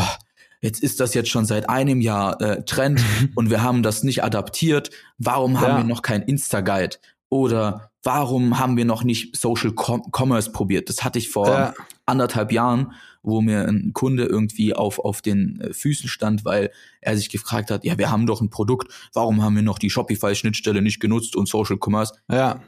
jetzt 0.59 0.83
ist 0.83 0.99
das 0.99 1.13
jetzt 1.13 1.29
schon 1.29 1.45
seit 1.45 1.69
einem 1.69 2.01
Jahr 2.01 2.41
äh, 2.41 2.63
Trend 2.65 3.01
und 3.35 3.49
wir 3.49 3.63
haben 3.63 3.81
das 3.81 4.03
nicht 4.03 4.23
adaptiert. 4.23 4.89
Warum 5.17 5.61
haben 5.61 5.77
wir 5.77 5.83
noch 5.85 6.01
kein 6.01 6.21
Insta-Guide? 6.21 6.97
Oder 7.29 7.91
warum 8.03 8.59
haben 8.59 8.75
wir 8.75 8.85
noch 8.85 9.05
nicht 9.05 9.37
Social 9.37 9.71
Com 9.71 10.03
Commerce 10.11 10.51
probiert? 10.51 10.89
Das 10.89 11.03
hatte 11.03 11.17
ich 11.17 11.29
vor 11.29 11.47
ja. 11.47 11.73
anderthalb 12.05 12.51
Jahren 12.51 12.93
wo 13.23 13.41
mir 13.41 13.67
ein 13.67 13.93
Kunde 13.93 14.25
irgendwie 14.25 14.73
auf, 14.73 14.99
auf 14.99 15.21
den 15.21 15.61
äh, 15.61 15.73
Füßen 15.73 16.09
stand, 16.09 16.45
weil 16.45 16.71
er 17.01 17.15
sich 17.15 17.29
gefragt 17.29 17.71
hat, 17.71 17.83
ja, 17.83 17.97
wir 17.97 18.09
haben 18.09 18.25
doch 18.25 18.41
ein 18.41 18.49
Produkt, 18.49 18.91
warum 19.13 19.43
haben 19.43 19.55
wir 19.55 19.63
noch 19.63 19.79
die 19.79 19.89
Shopify-Schnittstelle 19.89 20.81
nicht 20.81 20.99
genutzt 20.99 21.35
und 21.35 21.47
Social 21.47 21.77
Commerce? 21.79 22.15
Ja. 22.29 22.61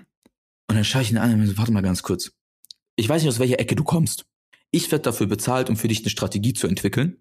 Und 0.69 0.75
dann 0.75 0.83
schaue 0.85 1.01
ich 1.01 1.11
ihn 1.11 1.17
an 1.17 1.33
und 1.33 1.45
so, 1.47 1.57
warte 1.57 1.71
mal 1.71 1.81
ganz 1.81 2.03
kurz. 2.03 2.31
Ich 2.95 3.07
weiß 3.09 3.21
nicht, 3.21 3.29
aus 3.29 3.39
welcher 3.39 3.59
Ecke 3.59 3.75
du 3.75 3.83
kommst. 3.83 4.25
ich 4.71 4.91
werde 4.91 5.03
dafür 5.03 5.27
bezahlt, 5.27 5.69
um 5.69 5.75
für 5.75 5.87
dich 5.87 5.99
eine 6.01 6.09
Strategie 6.09 6.53
zu 6.53 6.67
entwickeln. 6.67 7.17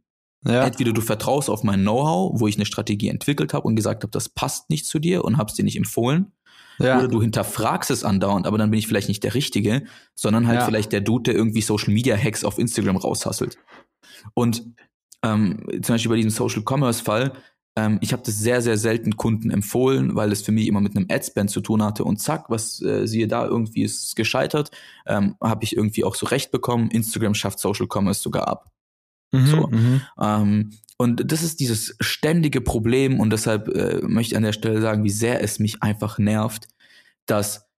Ja. 0.47 0.64
Entweder 0.64 0.93
du 0.93 1.01
vertraust 1.03 1.51
auf 1.51 1.62
mein 1.64 1.82
Know-how, 1.82 2.40
wo 2.40 2.47
ich 2.49 2.57
eine 2.57 2.64
Strategie 2.66 3.09
entwickelt 3.09 3.53
habe 3.55 3.66
und 3.68 3.76
gesagt 3.76 4.03
habe, 4.03 4.11
das 4.11 4.28
passt 4.28 4.70
nicht 4.70 4.86
zu 4.86 4.99
dir 4.99 5.24
und 5.24 5.36
hab's 5.36 5.55
dir 5.55 5.62
nicht 5.64 5.76
empfohlen. 5.76 6.32
Ja. 6.78 6.99
Oder 6.99 7.09
du 7.09 7.20
hinterfragst 7.20 7.90
es 7.90 8.03
andauernd, 8.05 8.47
aber 8.47 8.57
dann 8.59 8.70
bin 8.70 8.78
ich 8.78 8.86
vielleicht 8.88 9.09
nicht 9.09 9.22
der 9.22 9.34
Richtige, 9.34 9.84
sondern 10.14 10.47
halt 10.47 10.61
Ja. 10.61 10.64
vielleicht 10.66 10.90
der 10.93 11.03
Dude, 11.03 11.24
der 11.24 11.34
irgendwie 11.34 11.61
Social 11.61 11.93
Media 11.93 12.16
Hacks 12.16 12.43
auf 12.45 12.59
Instagram 12.59 12.97
raushasselt. 12.97 13.57
Und 14.34 14.64
ähm, 15.22 15.64
zum 15.82 15.95
Beispiel 15.95 16.09
bei 16.11 16.16
diesem 16.16 16.30
Social 16.30 16.62
Commerce 16.66 17.03
Fall, 17.05 17.32
ähm, 17.77 17.99
ich 18.01 18.12
habe 18.12 18.23
das 18.25 18.39
sehr, 18.39 18.61
sehr 18.62 18.77
selten 18.77 19.16
Kunden 19.16 19.51
empfohlen, 19.51 20.14
weil 20.14 20.33
es 20.33 20.43
für 20.43 20.53
mich 20.53 20.66
immer 20.66 20.81
mit 20.81 20.97
einem 20.97 21.07
Adspend 21.11 21.51
zu 21.51 21.61
tun 21.61 21.83
hatte 21.83 22.05
und 22.05 22.18
zack, 22.20 22.51
was 22.51 22.83
äh, 22.83 23.07
siehe 23.07 23.29
da, 23.29 23.47
irgendwie 23.47 23.83
ist 23.83 24.05
es 24.05 24.14
gescheitert, 24.14 24.70
ähm, 25.07 25.37
habe 25.43 25.64
ich 25.64 25.77
irgendwie 25.77 26.05
auch 26.05 26.14
so 26.14 26.27
recht 26.27 26.51
bekommen. 26.51 26.91
Instagram 26.91 27.35
schafft 27.35 27.59
Social 27.59 27.87
Commerce 27.91 28.20
sogar 28.23 28.49
ab. 28.49 28.70
Mhm, 29.33 29.47
So. 29.47 29.66
mhm. 29.68 30.03
Ähm, 30.20 30.73
und 30.99 31.33
das 31.33 31.43
ist 31.43 31.59
dieses 31.61 31.97
ständige 32.01 32.61
Problem 32.61 33.18
und 33.18 33.31
deshalb 33.31 33.68
äh, 33.68 34.01
möchte 34.03 34.33
ich 34.33 34.37
an 34.37 34.45
der 34.45 34.53
Stelle 34.53 34.81
sagen, 34.81 35.03
wie 35.05 35.11
sehr 35.11 35.43
es 35.43 35.59
mich 35.59 35.83
einfach 35.83 36.18
nervt, 36.18 36.68
dass 37.27 37.68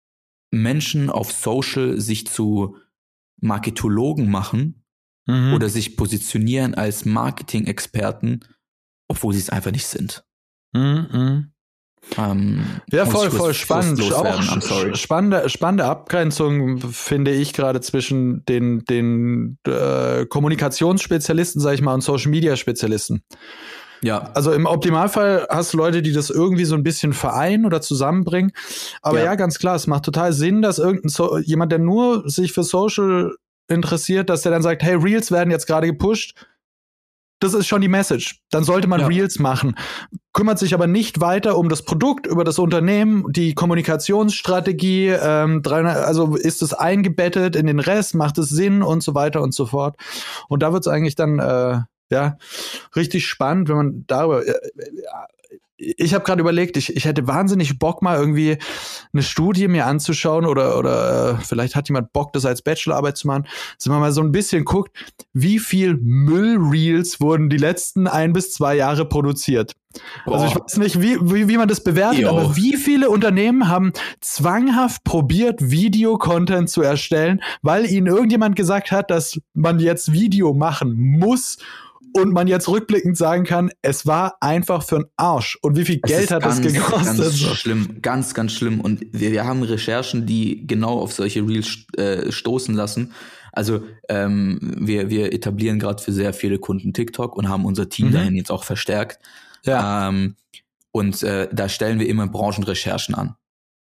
Menschen 0.51 1.09
auf 1.09 1.33
Social 1.33 2.01
sich 2.01 2.27
zu 2.27 2.77
Marketologen 3.41 4.31
machen 4.31 4.81
Mhm. 5.27 5.55
oder 5.55 5.71
sich 5.71 5.97
positionieren 5.97 6.75
als 6.75 7.07
Marketing-Experten, 7.07 8.41
obwohl 9.09 9.33
sie 9.35 9.41
es 9.41 9.51
einfach 9.51 9.73
nicht 9.73 9.87
sind. 9.87 10.25
Mhm. 10.73 11.51
Ähm, 12.19 12.65
Ja, 12.93 13.07
voll, 13.07 13.31
voll 13.31 13.55
spannend. 13.55 14.01
Auch 14.13 14.43
spannende, 14.95 15.49
spannende 15.49 15.85
Abgrenzung 15.87 16.79
finde 16.79 17.31
ich 17.31 17.53
gerade 17.53 17.81
zwischen 17.81 18.45
den, 18.45 18.85
den 18.85 19.59
äh, 19.67 20.27
Kommunikationsspezialisten, 20.27 21.61
sag 21.61 21.75
ich 21.75 21.83
mal, 21.83 21.95
und 21.95 22.03
Social 22.03 22.31
Media 22.31 22.57
Spezialisten. 22.57 23.23
Ja, 24.03 24.31
Also 24.35 24.53
im 24.53 24.67
Optimalfall 24.67 25.47
hast 25.49 25.73
du 25.73 25.79
Leute, 25.79 26.03
die 26.03 26.13
das 26.13 26.29
irgendwie 26.29 26.67
so 26.67 26.75
ein 26.75 26.83
bisschen 26.83 27.15
vereinen 27.15 27.65
oder 27.65 27.81
zusammenbringen. 27.81 28.53
Aber 29.01 29.19
ja, 29.19 29.25
Ja. 29.27 29.35
ganz 29.35 29.59
klar, 29.59 29.77
es 29.77 29.87
macht 29.87 30.05
total 30.05 30.35
Sinn, 30.35 30.61
dass 30.61 30.79
irgendein 30.79 31.09
so 31.09 31.39
jemand, 31.39 31.73
der 31.73 31.79
nur 31.79 32.29
sich 32.29 32.53
für 32.53 32.65
Social 32.65 33.35
interessiert, 33.67 34.29
dass 34.29 34.43
der 34.43 34.53
dann 34.53 34.61
sagt, 34.61 34.83
hey, 34.83 34.95
Reels 34.97 35.31
werden 35.33 35.51
jetzt 35.51 35.67
gerade 35.67 35.87
gepusht. 35.87 36.47
Das 37.41 37.53
ist 37.55 37.67
schon 37.67 37.81
die 37.81 37.89
Message. 37.89 38.41
Dann 38.51 38.65
sollte 38.65 38.89
man 38.89 39.01
Ja. 39.01 39.07
Reels 39.07 39.39
machen. 39.39 39.75
Kümmert 40.33 40.59
sich 40.59 40.73
aber 40.75 40.87
nicht 40.87 41.21
weiter 41.21 41.59
um 41.59 41.69
das 41.69 41.83
Produkt, 41.83 42.27
über 42.27 42.45
das 42.45 42.59
Unternehmen, 42.59 43.25
die 43.31 43.55
Kommunikationsstrategie, 43.55 45.09
ähm, 45.09 45.63
300 45.63 45.97
also 46.05 46.37
ist 46.37 46.63
es 46.63 46.73
eingebettet 46.73 47.57
in 47.57 47.67
den 47.67 47.81
Rest, 47.81 48.15
macht 48.15 48.39
es 48.39 48.49
Sinn 48.49 48.83
und 48.83 49.03
so 49.03 49.15
weiter 49.15 49.43
und 49.43 49.55
so 49.55 49.67
fort. 49.67 49.97
Und 50.49 50.63
da 50.63 50.73
wird 50.73 50.87
es 50.87 50.89
eigentlich 50.93 51.17
dann 51.17 51.39
äh, 51.39 51.81
ja 52.11 52.37
richtig 52.97 53.27
spannend, 53.27 53.69
wenn 53.69 53.77
man 53.77 54.05
darüber. 54.07 54.47
Äh, 54.47 54.55
ich 55.97 56.15
habe 56.15 56.25
gerade 56.25 56.41
überlegt, 56.41 56.77
ich, 56.77 56.95
ich 56.97 57.05
hätte 57.05 57.27
wahnsinnig 57.27 57.79
Bock, 57.79 58.03
mal 58.03 58.19
irgendwie 58.19 58.59
eine 59.13 59.23
Studie 59.23 59.69
mir 59.69 59.87
anzuschauen 59.87 60.47
oder, 60.47 60.79
oder 60.79 61.39
äh, 61.39 61.45
vielleicht 61.45 61.77
hat 61.77 61.89
jemand 61.89 62.13
Bock, 62.13 62.33
das 62.33 62.45
als 62.47 62.63
Bachelorarbeit 62.63 63.17
zu 63.17 63.27
machen, 63.27 63.47
dass 63.77 63.87
man 63.87 64.01
mal 64.01 64.13
so 64.13 64.23
ein 64.23 64.33
bisschen 64.33 64.65
guckt, 64.65 64.97
wie 65.33 65.59
viel 65.59 65.97
Müllreels 65.97 67.21
wurden 67.21 67.51
die 67.51 67.59
letzten 67.59 68.07
ein 68.07 68.33
bis 68.33 68.53
zwei 68.53 68.77
Jahre 68.77 69.05
produziert. 69.09 69.75
Also 70.27 70.47
ich 70.47 70.55
Boah. 70.55 70.65
weiß 70.65 70.79
nicht, 70.79 71.01
wie, 71.01 71.19
wie, 71.21 71.49
wie 71.49 71.57
man 71.57 71.69
das 71.69 71.83
bewertet, 71.83 72.23
Jo. 72.23 72.31
aber 72.31 72.57
wie 72.57 72.77
viele 72.77 73.11
Unternehmen 73.11 73.69
haben 73.69 73.93
zwanghaft 74.21 75.05
probiert, 75.05 75.71
Videocontent 75.71 76.69
zu 76.69 76.83
erstellen, 76.83 77.41
weil 77.63 77.87
ihnen 77.87 78.07
irgendjemand 78.07 78.57
gesagt 78.57 78.91
hat, 78.91 79.11
dass 79.11 79.41
man 79.53 79.79
jetzt 79.79 80.13
Video 80.13 80.53
machen 80.53 80.95
muss 80.97 81.59
und 82.15 82.33
man 82.33 82.47
jetzt 82.47 82.69
rückblickend 82.69 83.17
sagen 83.17 83.45
kann, 83.45 83.71
es 83.83 84.07
war 84.07 84.37
einfach 84.41 84.83
für 84.85 84.97
einen 84.97 85.05
Arsch. 85.17 85.59
Und 85.63 85.77
wie 85.77 85.85
viel 85.85 86.01
Es 86.03 86.11
Geld 86.11 86.31
hat 86.31 86.45
das 86.45 86.63
ganz, 86.63 86.73
gekostet? 86.75 87.19
Ganz 87.19 87.35
schlimm, 87.59 87.99
ganz, 88.03 88.35
ganz 88.35 88.53
schlimm. 88.53 88.81
Und 88.81 89.05
wir, 89.13 89.33
wir 89.33 89.45
haben 89.45 89.63
Recherchen, 89.63 90.25
die 90.27 90.67
genau 90.67 90.99
auf 91.01 91.13
solche 91.13 91.41
Reels 91.47 91.87
äh, 91.97 92.31
stoßen 92.31 92.75
lassen. 92.75 93.13
Also 93.53 93.83
ähm, 94.09 94.59
wir, 94.79 95.11
wir 95.11 95.33
etablieren 95.33 95.79
gerade 95.79 96.03
für 96.03 96.13
sehr 96.13 96.33
viele 96.33 96.59
Kunden 96.59 96.93
TikTok 96.93 97.37
und 97.37 97.49
haben 97.49 97.65
unser 97.65 97.89
Team 97.89 98.09
Mhm. 98.09 98.13
dahin 98.13 98.37
jetzt 98.37 98.51
auch 98.51 98.65
verstärkt. 98.65 99.19
ja, 99.65 100.09
Ähm, 100.09 100.37
und 100.93 101.23
äh, 101.25 101.49
da 101.53 101.69
stellen 101.69 101.99
wir 101.99 102.09
immer 102.09 102.29
Branchenrecherchen 102.29 103.15
an. 103.15 103.35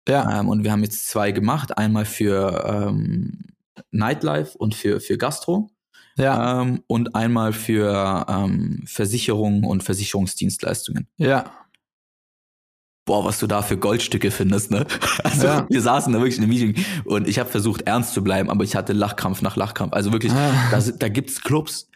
ja, 0.08 0.40
Ähm, 0.40 0.50
und 0.50 0.64
wir 0.64 0.72
haben 0.72 0.84
jetzt 0.84 1.08
zwei 1.08 1.32
gemacht, 1.32 1.78
einmal 1.78 2.06
für 2.06 2.64
ähm, 2.90 3.46
Nightlife 3.92 4.58
und 4.58 4.74
für, 4.76 5.00
für 5.00 5.18
Gastro 5.18 5.70
ja, 6.18 6.62
ähm, 6.62 6.84
und 6.88 7.16
einmal 7.16 7.54
für 7.54 8.26
ähm, 8.30 8.84
Versicherungen 8.86 9.64
und 9.66 9.84
Versicherungsdienstleistungen. 9.84 11.08
ja. 11.18 11.52
Boah, 13.06 13.26
was 13.26 13.38
du 13.40 13.48
da 13.48 13.62
für 13.62 13.76
Goldstücke 13.78 14.32
findest, 14.32 14.72
ne? 14.72 14.86
Also 15.26 15.46
Ja. 15.48 15.68
wir 15.70 15.82
saßen 15.82 16.14
da 16.14 16.20
wirklich 16.20 16.38
in 16.38 16.44
einem 16.44 16.52
Meeting 16.54 16.86
und 17.04 17.28
ich 17.28 17.38
habe 17.38 17.50
versucht 17.50 17.82
ernst 17.82 18.14
zu 18.14 18.24
bleiben, 18.24 18.50
aber 18.50 18.64
ich 18.64 18.78
hatte 18.78 18.94
Lachkrampf 18.94 19.42
nach 19.42 19.58
Lachkrampf. 19.58 19.92
Also 19.92 20.14
wirklich, 20.14 20.32
Ah. 20.32 20.54
da, 20.72 20.80
da 20.80 21.10
gibt's 21.10 21.42
Clubs, 21.42 21.90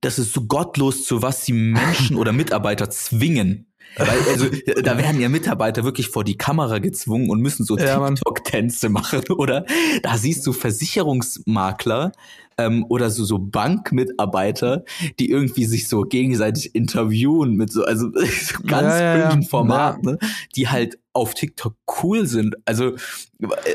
das 0.00 0.16
ist 0.20 0.32
so 0.32 0.42
gottlos, 0.42 1.06
zu 1.06 1.22
was 1.22 1.44
sie 1.44 1.54
Menschen 1.54 2.14
oder 2.16 2.30
Mitarbeiter 2.30 2.88
zwingen. 2.88 3.66
Weil, 3.96 4.18
also, 4.28 4.46
da 4.82 4.98
werden 4.98 5.20
ja 5.20 5.28
Mitarbeiter 5.28 5.84
wirklich 5.84 6.08
vor 6.08 6.24
die 6.24 6.36
Kamera 6.36 6.78
gezwungen 6.78 7.30
und 7.30 7.40
müssen 7.40 7.64
so 7.64 7.78
Ja. 7.78 8.06
TikTok-Tänze 8.08 8.88
machen, 8.88 9.22
oder? 9.30 9.64
Da 10.02 10.16
siehst 10.18 10.46
du 10.46 10.52
Versicherungsmakler 10.52 12.12
ähm, 12.58 12.84
oder 12.88 13.10
so, 13.10 13.24
so 13.24 13.38
Bankmitarbeiter, 13.38 14.84
die 15.18 15.30
irgendwie 15.30 15.64
sich 15.64 15.88
so 15.88 16.02
gegenseitig 16.02 16.74
interviewen 16.74 17.54
mit 17.56 17.72
so, 17.72 17.84
also 17.84 18.10
so 18.14 18.58
ganz 18.66 18.94
Ja, 18.94 19.16
ja, 19.16 19.30
ja. 19.34 19.42
Format, 19.42 20.02
ne? 20.04 20.18
die 20.56 20.68
halt 20.68 20.98
auf 21.12 21.34
TikTok 21.34 21.74
cool 22.02 22.26
sind. 22.26 22.56
Also, 22.64 22.94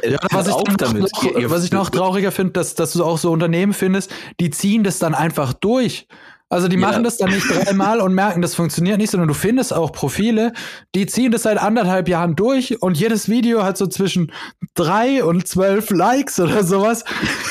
äh, 0.02 0.12
Ja, 0.12 0.20
was 0.32 0.48
ich, 0.48 0.54
noch, 0.54 0.64
damit. 0.78 1.02
noch, 1.02 1.50
was 1.50 1.64
ich 1.64 1.72
noch 1.72 1.90
trauriger 1.90 2.32
finde, 2.32 2.54
dass, 2.54 2.76
dass 2.76 2.94
du 2.94 3.04
auch 3.04 3.18
so 3.18 3.32
Unternehmen 3.32 3.74
findest, 3.74 4.12
die 4.40 4.50
ziehen 4.50 4.84
das 4.84 5.00
dann 5.00 5.16
einfach 5.16 5.54
durch. 5.54 6.08
Also 6.50 6.68
die 6.68 6.76
Ja. 6.78 6.88
machen 6.88 7.04
das 7.04 7.18
dann 7.18 7.30
nicht 7.30 7.46
dreimal 7.50 8.02
und 8.02 8.14
merken, 8.14 8.42
das 8.42 8.56
funktioniert 8.56 8.98
nicht, 8.98 9.12
sondern 9.12 9.28
du 9.28 9.34
findest 9.36 9.72
auch 9.74 9.92
Profile, 9.92 10.54
die 10.96 11.06
ziehen 11.06 11.32
das 11.32 11.44
seit 11.44 11.60
anderthalb 11.60 12.08
Jahren 12.10 12.36
durch 12.36 12.82
und 12.82 12.98
jedes 12.98 13.30
Video 13.30 13.64
hat 13.64 13.78
so 13.78 13.86
zwischen 13.88 14.32
drei 14.74 15.24
und 15.24 15.48
zwölf 15.48 15.90
Likes 15.92 16.40
oder 16.40 16.64
sowas. 16.64 17.04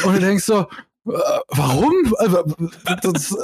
Und 0.04 0.16
du 0.16 0.20
denkst 0.20 0.44
so, 0.44 0.62
äh, 1.06 1.12
warum? 1.48 1.94
Äh, 2.18 2.96
Das, 3.02 3.32
äh, 3.32 3.36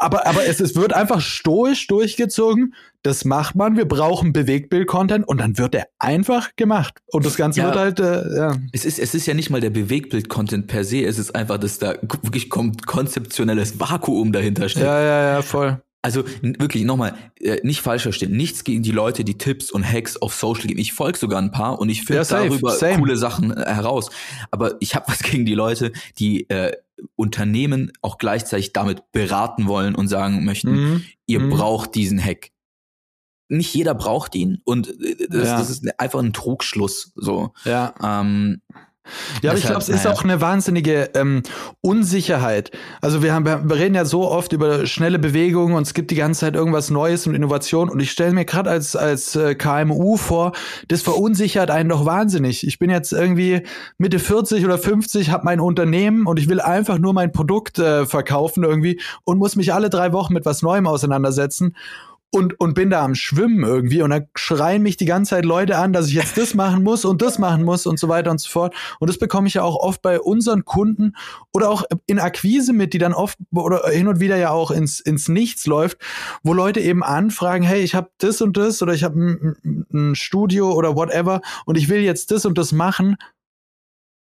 aber, 0.00 0.26
aber 0.26 0.46
es, 0.46 0.60
es 0.60 0.74
wird 0.76 0.92
einfach 0.92 1.20
stoisch 1.20 1.86
durchgezogen. 1.86 2.74
Das 3.02 3.24
macht 3.24 3.54
man. 3.54 3.76
Wir 3.76 3.86
brauchen 3.86 4.32
Bewegtbild-Content 4.32 5.26
und 5.26 5.38
dann 5.40 5.56
wird 5.56 5.74
der 5.74 5.86
einfach 5.98 6.50
gemacht. 6.56 6.98
Und 7.06 7.24
das 7.24 7.36
Ganze 7.36 7.60
Ja. 7.60 7.66
wird 7.66 7.76
halt, 7.76 8.00
äh, 8.00 8.36
ja. 8.36 8.56
Es 8.72 8.84
ist, 8.84 8.98
es 8.98 9.14
ist 9.14 9.26
ja 9.26 9.34
nicht 9.34 9.48
mal 9.50 9.60
der 9.60 9.70
Bewegtbild-Content 9.70 10.66
per 10.66 10.84
se, 10.84 11.04
es 11.04 11.18
ist 11.18 11.34
einfach, 11.34 11.58
dass 11.58 11.78
da 11.78 11.94
wirklich 12.02 12.50
kom 12.50 12.72
konzeptionelles 12.86 13.78
Vakuum 13.80 14.32
dahinter 14.32 14.68
steht. 14.68 14.82
Ja, 14.84 15.00
ja, 15.00 15.22
ja, 15.34 15.42
voll. 15.42 15.80
Also 16.02 16.24
wirklich 16.42 16.84
nochmal, 16.84 17.14
äh, 17.40 17.58
nicht 17.62 17.82
falsch 17.82 18.04
verstehen, 18.04 18.32
nichts 18.34 18.64
gegen 18.64 18.82
die 18.82 18.90
Leute, 18.90 19.22
die 19.22 19.36
Tipps 19.36 19.70
und 19.70 19.84
Hacks 19.84 20.16
auf 20.16 20.32
Social 20.34 20.66
geben. 20.66 20.80
Ich 20.80 20.94
folge 20.94 21.18
sogar 21.18 21.40
ein 21.42 21.50
paar 21.50 21.78
und 21.78 21.90
ich 21.90 22.04
finde 22.04 22.22
Ja, 22.22 22.24
darüber 22.24 22.70
same. 22.70 22.96
coole 22.98 23.16
Sachen 23.18 23.50
äh, 23.54 23.66
heraus. 23.66 24.08
Aber 24.50 24.76
ich 24.80 24.94
habe 24.94 25.08
was 25.08 25.18
gegen 25.22 25.44
die 25.44 25.54
Leute, 25.54 25.92
die 26.18 26.48
äh, 26.48 26.72
Unternehmen 27.16 27.92
auch 28.02 28.18
gleichzeitig 28.18 28.72
damit 28.72 29.02
beraten 29.12 29.66
wollen 29.66 29.94
und 29.94 30.08
sagen 30.08 30.44
möchten, 30.44 30.72
Mhm. 30.72 31.04
ihr 31.26 31.40
Mhm. 31.40 31.50
braucht 31.50 31.94
diesen 31.94 32.22
Hack. 32.22 32.50
Nicht 33.48 33.74
jeder 33.74 33.94
braucht 33.94 34.34
ihn 34.36 34.60
und 34.64 34.88
äh, 35.02 35.26
das, 35.28 35.48
Ja. 35.48 35.58
das 35.58 35.70
ist 35.70 36.00
einfach 36.00 36.20
ein 36.20 36.32
Trugschluss. 36.32 37.12
So. 37.16 37.52
Ja. 37.64 37.94
Ähm, 38.02 38.62
Ja, 39.42 39.50
aber 39.50 39.58
ich 39.58 39.66
glaube, 39.66 39.80
es 39.80 39.88
ist 39.88 40.06
auch 40.06 40.24
eine 40.24 40.40
wahnsinnige 40.40 41.10
ähm, 41.14 41.42
Unsicherheit. 41.80 42.70
Also 43.00 43.22
wir, 43.22 43.32
haben, 43.34 43.44
wir 43.44 43.76
reden 43.76 43.94
ja 43.94 44.04
so 44.04 44.28
oft 44.28 44.52
über 44.52 44.86
schnelle 44.86 45.18
Bewegungen 45.18 45.74
und 45.74 45.82
es 45.82 45.94
gibt 45.94 46.10
die 46.10 46.14
ganze 46.14 46.40
Zeit 46.40 46.54
irgendwas 46.54 46.90
Neues 46.90 47.26
und 47.26 47.34
Innovation. 47.34 47.88
Und 47.88 48.00
ich 48.00 48.10
stelle 48.10 48.32
mir 48.32 48.44
gerade 48.44 48.70
als, 48.70 48.96
als 48.96 49.36
äh, 49.36 49.54
KMU 49.54 50.16
vor, 50.16 50.52
das 50.88 51.02
verunsichert 51.02 51.70
einen 51.70 51.88
doch 51.88 52.04
wahnsinnig. 52.04 52.66
Ich 52.66 52.78
bin 52.78 52.90
jetzt 52.90 53.12
irgendwie 53.12 53.62
Mitte 53.98 54.18
40 54.18 54.64
oder 54.64 54.78
50, 54.78 55.30
habe 55.30 55.44
mein 55.44 55.60
Unternehmen 55.60 56.26
und 56.26 56.38
ich 56.38 56.48
will 56.48 56.60
einfach 56.60 56.98
nur 56.98 57.12
mein 57.12 57.32
Produkt 57.32 57.78
äh, 57.78 58.06
verkaufen 58.06 58.64
irgendwie 58.64 59.00
und 59.24 59.38
muss 59.38 59.56
mich 59.56 59.72
alle 59.72 59.90
drei 59.90 60.12
Wochen 60.12 60.34
mit 60.34 60.44
was 60.44 60.62
Neuem 60.62 60.86
auseinandersetzen. 60.86 61.74
Und, 62.32 62.60
und 62.60 62.74
bin 62.74 62.90
da 62.90 63.04
am 63.04 63.16
Schwimmen 63.16 63.64
irgendwie 63.64 64.02
und 64.02 64.10
dann 64.10 64.28
schreien 64.36 64.82
mich 64.82 64.96
die 64.96 65.04
ganze 65.04 65.30
Zeit 65.30 65.44
Leute 65.44 65.78
an, 65.78 65.92
dass 65.92 66.06
ich 66.06 66.14
jetzt 66.14 66.38
das 66.38 66.54
machen 66.54 66.84
muss 66.84 67.04
und 67.04 67.22
das 67.22 67.40
machen 67.40 67.64
muss 67.64 67.86
und 67.86 67.98
so 67.98 68.08
weiter 68.08 68.30
und 68.30 68.40
so 68.40 68.48
fort. 68.48 68.72
Und 69.00 69.10
das 69.10 69.18
bekomme 69.18 69.48
ich 69.48 69.54
ja 69.54 69.62
auch 69.64 69.74
oft 69.74 70.00
bei 70.00 70.20
unseren 70.20 70.64
Kunden 70.64 71.16
oder 71.52 71.68
auch 71.68 71.82
in 72.06 72.20
Akquise 72.20 72.72
mit, 72.72 72.92
die 72.92 72.98
dann 72.98 73.14
oft 73.14 73.36
oder 73.52 73.88
hin 73.88 74.06
und 74.06 74.20
wieder 74.20 74.36
ja 74.36 74.50
auch 74.50 74.70
ins, 74.70 75.00
ins 75.00 75.28
Nichts 75.28 75.66
läuft, 75.66 75.98
wo 76.44 76.54
Leute 76.54 76.78
eben 76.80 77.02
anfragen, 77.02 77.64
hey, 77.64 77.82
ich 77.82 77.96
habe 77.96 78.10
das 78.18 78.40
und 78.40 78.56
das 78.56 78.80
oder 78.80 78.94
ich 78.94 79.02
habe 79.02 79.18
ein, 79.18 79.86
ein 79.92 80.14
Studio 80.14 80.72
oder 80.72 80.94
whatever 80.94 81.40
und 81.66 81.76
ich 81.76 81.88
will 81.88 82.00
jetzt 82.00 82.30
das 82.30 82.46
und 82.46 82.56
das 82.58 82.70
machen. 82.70 83.16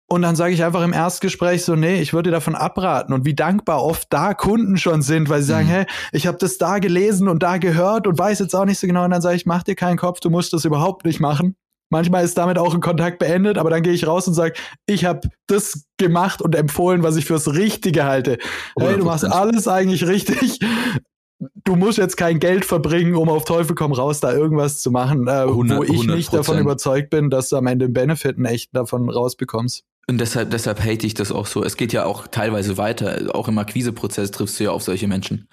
Und 0.10 0.22
dann 0.22 0.38
sage 0.38 0.53
ich 0.53 0.64
einfach 0.64 0.84
im 0.84 0.93
Erstgespräch 0.93 1.66
so, 1.66 1.76
nee, 1.76 1.99
ich 2.01 2.14
würde 2.14 2.30
dir 2.30 2.36
davon 2.36 2.55
abraten. 2.55 3.12
Und 3.14 3.26
wie 3.26 3.36
dankbar 3.36 3.84
oft 3.84 4.08
da 4.10 4.34
Kunden 4.34 4.78
schon 4.78 5.01
sind, 5.01 5.28
weil 5.28 5.41
sie 5.41 5.47
sagen, 5.49 5.68
Mhm. 5.68 5.72
hey, 5.72 5.86
ich 6.14 6.28
habe 6.28 6.38
das 6.38 6.58
da 6.58 6.80
gelesen 6.80 7.28
und 7.28 7.43
da 7.43 7.58
gehört 7.58 8.08
und 8.08 8.18
weiß 8.18 8.39
jetzt 8.39 8.55
auch 8.55 8.64
nicht 8.66 8.80
so 8.80 8.88
genau. 8.88 9.03
Und 9.03 9.12
dann 9.12 9.22
sage 9.22 9.36
ich, 9.36 9.45
mach 9.45 9.64
dir 9.64 9.76
keinen 9.76 9.97
Kopf, 9.97 10.22
du 10.22 10.30
musst 10.30 10.53
das 10.53 10.64
überhaupt 10.64 11.03
nicht 11.05 11.20
machen. 11.20 11.55
Manchmal 11.89 12.24
ist 12.26 12.38
damit 12.38 12.58
auch 12.58 12.74
ein 12.74 12.82
Kontakt 12.82 13.20
beendet, 13.20 13.58
aber 13.58 13.70
dann 13.70 13.82
gehe 13.82 13.93
ich 13.93 14.08
raus 14.08 14.28
und 14.28 14.34
sage, 14.34 14.53
ich 14.88 15.03
habe 15.05 15.28
das 15.47 15.86
gemacht 15.97 16.41
und 16.41 16.55
empfohlen, 16.55 17.03
was 17.03 17.16
ich 17.18 17.26
fürs 17.26 17.53
Richtige 17.53 18.03
halte. 18.05 18.38
Hey, 18.80 18.97
du 18.97 19.05
machst 19.05 19.26
100%. 19.26 19.32
alles 19.34 19.68
eigentlich 19.68 20.05
richtig. 20.08 20.60
Du 21.66 21.76
musst 21.76 21.97
jetzt 21.97 22.18
kein 22.18 22.39
Geld 22.39 22.66
verbringen, 22.66 23.16
um 23.16 23.30
auf 23.30 23.45
Teufel 23.45 23.76
komm 23.76 23.91
raus, 23.93 24.20
da 24.22 24.34
irgendwas 24.34 24.80
zu 24.80 24.89
machen, 24.89 25.28
äh, 25.28 25.43
100 25.43 25.78
wo 25.78 25.84
ich 25.84 25.89
nicht 26.08 26.30
100%. 26.30 26.34
davon 26.34 26.60
überzeugt 26.60 27.10
bin, 27.10 27.30
dass 27.30 27.49
du 27.49 27.58
am 27.58 27.68
Ende 27.68 27.86
einen 27.86 27.93
Benefit 27.93 28.38
einen 28.38 28.45
echten 28.45 28.76
davon 28.76 29.10
rausbekommst. 29.10 29.84
Und 30.10 30.20
deshalb, 30.20 30.51
deshalb 30.51 30.80
hate 30.80 31.05
ich 31.05 31.14
das 31.16 31.32
auch 31.32 31.47
so. 31.47 31.64
Es 31.64 31.76
geht 31.78 31.91
ja 31.93 32.05
auch 32.05 32.28
teilweise 32.28 32.78
weiter. 32.78 33.36
Auch 33.36 33.47
im 33.49 33.58
Akquiseprozess 33.58 34.32
triffst 34.32 34.60
du 34.60 34.66
ja 34.66 34.72
auf 34.72 34.84
solche 34.84 35.08
Menschen. 35.08 35.49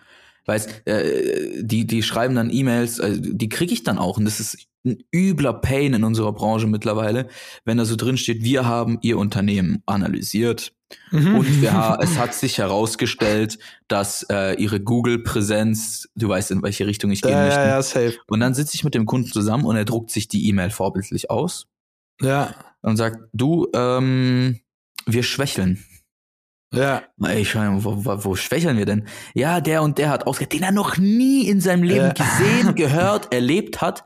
Weißt, 0.46 0.86
äh, 0.86 1.62
die, 1.62 1.86
die 1.86 2.02
schreiben 2.02 2.34
dann 2.34 2.50
E-Mails, 2.52 2.98
äh, 2.98 3.16
die 3.18 3.48
kriege 3.48 3.72
ich 3.72 3.82
dann 3.82 3.98
auch. 3.98 4.18
Und 4.18 4.26
das 4.26 4.38
ist 4.40 4.58
ein 4.86 4.98
übler 5.12 5.54
Pain 5.54 5.94
in 5.94 6.04
unserer 6.04 6.32
Branche 6.34 6.66
mittlerweile, 6.66 7.26
wenn 7.64 7.78
da 7.78 7.86
so 7.86 7.96
drin 7.96 8.18
steht, 8.18 8.44
wir 8.44 8.66
haben 8.66 8.98
ihr 9.00 9.16
Unternehmen 9.18 9.82
analysiert 9.86 10.72
Mhm. 11.10 11.34
und 11.36 11.46
ha- 11.72 11.98
es 12.00 12.18
hat 12.18 12.34
sich 12.34 12.58
herausgestellt, 12.58 13.58
dass 13.88 14.24
äh, 14.30 14.54
ihre 14.62 14.78
Google-Präsenz, 14.80 16.08
du 16.14 16.28
weißt, 16.28 16.50
in 16.52 16.62
welche 16.62 16.86
Richtung 16.86 17.10
ich 17.10 17.22
gehen 17.22 17.32
ja, 17.32 17.44
möchte. 17.46 17.60
ja, 17.60 17.66
ja, 17.68 17.82
safe. 17.82 18.14
Und 18.28 18.40
dann 18.40 18.54
sitze 18.54 18.74
ich 18.76 18.84
mit 18.84 18.94
dem 18.94 19.06
Kunden 19.06 19.32
zusammen 19.32 19.64
und 19.64 19.74
er 19.76 19.84
druckt 19.86 20.10
sich 20.10 20.28
die 20.28 20.46
E-Mail 20.48 20.70
vorbildlich 20.70 21.30
aus 21.30 21.66
Ja, 22.20 22.54
und 22.84 22.96
sagt, 22.96 23.18
du, 23.32 23.68
ähm, 23.74 24.60
wir 25.06 25.22
schwächeln. 25.22 25.84
ja. 26.72 27.02
Ich 27.34 27.54
meine, 27.54 27.82
wo, 27.84 28.04
wo, 28.04 28.24
wo 28.24 28.34
schwächeln 28.36 28.76
wir 28.76 28.86
denn? 28.86 29.06
Ja, 29.34 29.60
der 29.60 29.82
und 29.82 29.98
der 29.98 30.10
hat 30.10 30.26
ausgehört, 30.26 30.52
den 30.52 30.62
er 30.62 30.72
noch 30.72 30.96
nie 30.98 31.46
in 31.48 31.60
seinem 31.60 31.82
Leben 31.82 32.06
Ja. 32.06 32.12
gesehen, 32.12 32.74
gehört, 32.74 33.32
erlebt 33.32 33.80
hat. 33.80 34.04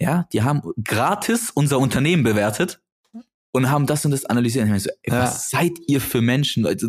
Ja, 0.00 0.28
die 0.32 0.42
haben 0.42 0.62
gratis 0.84 1.50
unser 1.50 1.78
Unternehmen 1.80 2.22
bewertet 2.22 2.80
und 3.52 3.70
haben 3.70 3.86
das 3.86 4.04
und 4.04 4.12
das 4.12 4.24
analysiert. 4.26 4.64
Ich 4.64 4.68
meine 4.70 4.80
so, 4.80 4.90
ey, 5.02 5.12
Ja. 5.12 5.22
Was 5.22 5.50
seid 5.50 5.72
ihr 5.88 6.00
für 6.00 6.20
Menschen? 6.20 6.64
Also, 6.66 6.88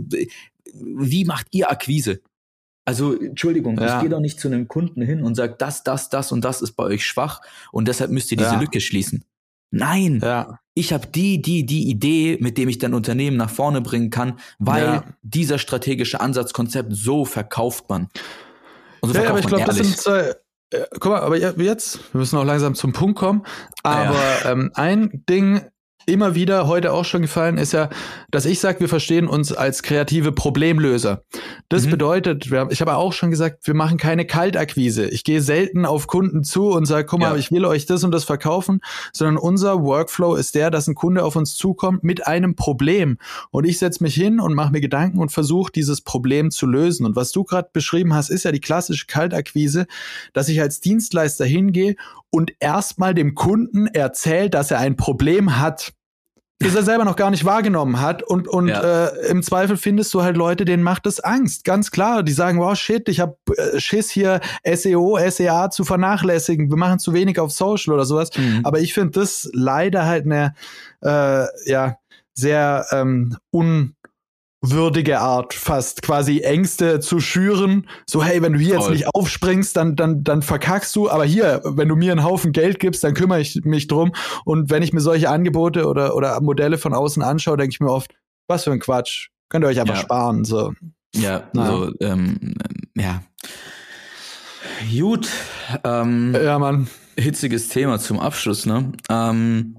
wie 0.74 1.26
macht 1.26 1.48
ihr 1.52 1.72
Akquise? 1.72 2.22
Also, 2.86 3.20
Entschuldigung, 3.20 3.80
Ja. 3.80 3.96
ich 3.96 4.02
gehe 4.02 4.10
doch 4.10 4.20
nicht 4.20 4.40
zu 4.40 4.48
einem 4.48 4.68
Kunden 4.68 5.02
hin 5.02 5.24
und 5.24 5.34
sage, 5.36 5.56
das, 5.58 5.84
das, 5.84 6.10
das 6.10 6.32
und 6.32 6.44
das 6.46 6.62
ist 6.62 6.74
bei 6.74 6.84
euch 6.84 7.06
schwach 7.06 7.42
und 7.72 7.88
deshalb 7.88 8.12
müsst 8.12 8.32
ihr 8.32 8.38
diese. 8.38 8.58
Lücke 8.58 8.80
schließen. 8.82 9.24
Nein, 9.72 10.20
Ja, 10.24 10.60
ich 10.74 10.94
habe 10.94 11.08
die, 11.08 11.42
die, 11.42 11.66
die 11.66 11.90
Idee, 11.90 12.38
mit 12.40 12.58
dem 12.58 12.70
ich 12.70 12.78
dein 12.78 12.94
Unternehmen 12.94 13.38
nach 13.38 13.50
vorne 13.50 13.82
bringen 13.82 14.10
kann, 14.10 14.40
weil 14.58 14.84
Ja. 14.86 15.04
dieser 15.22 15.58
strategische 15.60 16.22
Ansatzkonzept 16.22 16.92
so 16.94 17.26
verkauft 17.26 17.90
man. 17.90 18.08
Und 19.02 19.14
so 19.14 19.20
ja, 19.22 19.30
aber 19.30 19.40
ich 19.40 19.48
verkauft 19.48 19.66
glaube, 19.66 19.78
das 19.80 19.88
sind 19.88 19.98
zwei. 19.98 20.36
Äh, 20.72 20.86
guck 21.00 21.12
mal, 21.12 21.22
aber 21.22 21.38
je- 21.38 21.54
jetzt, 21.64 22.00
wir 22.14 22.20
müssen 22.20 22.38
auch 22.38 22.44
langsam 22.44 22.76
zum 22.76 22.94
Punkt 22.94 23.18
kommen. 23.18 23.44
Ah, 23.84 24.04
ja. 24.04 24.10
Aber 24.10 24.52
ähm, 24.52 24.72
ein 24.76 25.24
Ding 25.30 25.62
immer 26.06 26.34
wieder 26.34 26.66
heute 26.68 26.92
auch 26.94 27.06
schon 27.06 27.22
gefallen 27.22 27.58
ist 27.58 27.74
ja, 27.74 27.90
dass 28.32 28.46
ich 28.46 28.60
sage, 28.60 28.80
wir 28.80 28.90
verstehen 28.90 29.28
uns 29.28 29.52
als 29.54 29.84
kreative 29.84 30.32
Problemlöser. 30.32 31.24
Das 31.70 31.86
Mhm. 31.86 31.92
bedeutet, 31.92 32.50
wir, 32.52 32.68
ich 32.72 32.82
habe 32.82 32.96
auch 32.96 33.14
schon 33.14 33.30
gesagt, 33.30 33.68
wir 33.68 33.76
machen 33.76 33.98
keine 33.98 34.26
Kaltakquise. 34.26 35.08
Ich 35.08 35.24
gehe 35.24 35.42
selten 35.42 35.86
auf 35.86 36.08
Kunden 36.08 36.44
zu 36.44 36.72
und 36.72 36.86
sage, 36.86 37.06
guck 37.06 37.20
mal, 37.20 37.32
Ja. 37.34 37.36
ich 37.38 37.52
will 37.52 37.66
euch 37.66 37.86
das 37.86 38.04
und 38.04 38.12
das 38.12 38.24
verkaufen, 38.24 38.82
sondern 39.14 39.38
unser 39.38 39.84
Workflow 39.84 40.36
ist 40.36 40.56
der, 40.56 40.72
dass 40.72 40.88
ein 40.88 40.96
Kunde 40.96 41.24
auf 41.24 41.36
uns 41.36 41.56
zukommt 41.56 42.04
mit 42.04 42.26
einem 42.26 42.56
Problem 42.56 43.18
und 43.52 43.66
ich 43.66 43.78
setze 43.78 44.02
mich 44.04 44.16
hin 44.16 44.40
und 44.40 44.56
mache 44.56 44.72
mir 44.72 44.82
Gedanken 44.82 45.20
und 45.20 45.32
versuche 45.32 45.72
dieses 45.72 46.02
Problem 46.02 46.50
zu 46.50 46.66
lösen. 46.66 47.06
Und 47.06 47.16
was 47.16 47.32
du 47.32 47.44
gerade 47.44 47.70
beschrieben 47.72 48.14
hast, 48.14 48.30
ist 48.30 48.46
ja 48.46 48.52
die 48.52 48.62
klassische 48.62 49.06
Kaltakquise, 49.06 49.86
dass 50.34 50.50
ich 50.50 50.60
als 50.60 50.80
Dienstleister 50.80 51.46
hingehe 51.46 51.96
und 52.32 52.52
erstmal 52.60 53.14
dem 53.14 53.36
Kunden 53.36 53.88
erzählt, 53.88 54.54
dass 54.54 54.72
er 54.72 54.80
ein 54.80 54.96
Problem 54.96 55.60
hat 55.60 55.94
das 56.62 56.76
er 56.76 56.84
selber 56.84 57.06
noch 57.06 57.16
gar 57.16 57.32
nicht 57.32 57.46
wahrgenommen 57.46 58.02
hat 58.02 58.22
und 58.22 58.50
und 58.50 58.68
Ja. 58.68 59.06
äh, 59.06 59.28
im 59.30 59.42
Zweifel 59.44 59.78
findest 59.78 60.14
du 60.14 60.24
halt 60.24 60.36
Leute, 60.36 60.66
denen 60.66 60.84
macht 60.84 61.06
das 61.06 61.22
Angst, 61.22 61.64
ganz 61.64 61.90
klar. 61.90 62.22
Die 62.22 62.34
sagen, 62.34 62.60
wow, 62.60 62.76
shit, 62.76 63.08
ich 63.08 63.22
habe 63.22 63.38
äh, 63.56 63.80
Schiss 63.80 64.10
hier 64.10 64.42
SEO, 64.66 65.18
SEA 65.30 65.70
zu 65.70 65.86
vernachlässigen. 65.86 66.70
Wir 66.70 66.76
machen 66.76 67.00
zu 67.00 67.14
wenig 67.14 67.40
auf 67.40 67.52
Social 67.54 67.94
oder 67.94 68.04
sowas. 68.04 68.32
Mhm. 68.36 68.60
Aber 68.66 68.82
ich 68.82 68.94
finde 68.94 69.22
das 69.22 69.50
leider 69.54 70.06
halt 70.06 70.26
eine 70.26 70.54
äh, 71.02 71.46
ja 71.66 71.96
sehr 72.34 72.86
ähm, 72.92 73.38
unwürdige 74.62 75.20
Art, 75.20 75.54
fast 75.54 76.02
quasi 76.02 76.40
Ängste 76.42 77.00
zu 77.00 77.20
schüren. 77.20 77.88
So, 78.06 78.24
hey, 78.24 78.42
wenn 78.42 78.54
du 78.54 78.60
hier 78.60 78.74
jetzt 78.76 78.84
Voll. 78.86 78.94
nicht 78.94 79.08
aufspringst, 79.08 79.76
dann, 79.78 79.96
dann, 79.96 80.24
dann 80.24 80.42
verkackst 80.42 80.96
du. 80.96 81.10
Aber 81.10 81.24
hier, 81.26 81.62
wenn 81.64 81.88
du 81.88 81.96
mir 81.96 82.12
einen 82.12 82.24
Haufen 82.24 82.52
Geld 82.52 82.80
gibst, 82.80 83.04
dann 83.04 83.14
kümmere 83.14 83.40
ich 83.40 83.62
mich 83.64 83.88
drum. 83.88 84.12
Und 84.46 84.70
wenn 84.70 84.84
ich 84.84 84.92
mir 84.94 85.02
solche 85.02 85.30
Angebote 85.30 85.86
oder, 85.88 86.16
oder 86.16 86.40
Modelle 86.42 86.78
von 86.78 86.94
außen 86.94 87.24
anschaue, 87.24 87.58
denke 87.58 87.74
ich 87.74 87.80
mir 87.80 87.90
oft, 87.92 88.12
was 88.48 88.66
für 88.66 88.72
ein 88.72 88.80
Quatsch. 88.80 89.30
Könnt 89.50 89.64
ihr 89.64 89.70
euch 89.70 89.80
einfach 89.80 89.96
Ja. 89.96 90.02
sparen. 90.02 90.44
So. 90.44 90.74
Ja, 91.16 91.44
Na. 91.54 91.68
so, 91.68 91.92
ähm, 92.02 92.54
ja. 92.96 93.24
Gut, 94.92 95.30
ähm, 95.84 96.36
Ja, 96.36 96.60
Mann. 96.60 96.88
hitziges 97.18 97.70
Thema 97.70 97.98
zum 98.00 98.20
Abschluss, 98.20 98.66
ne? 98.66 98.92
Ähm, 99.10 99.78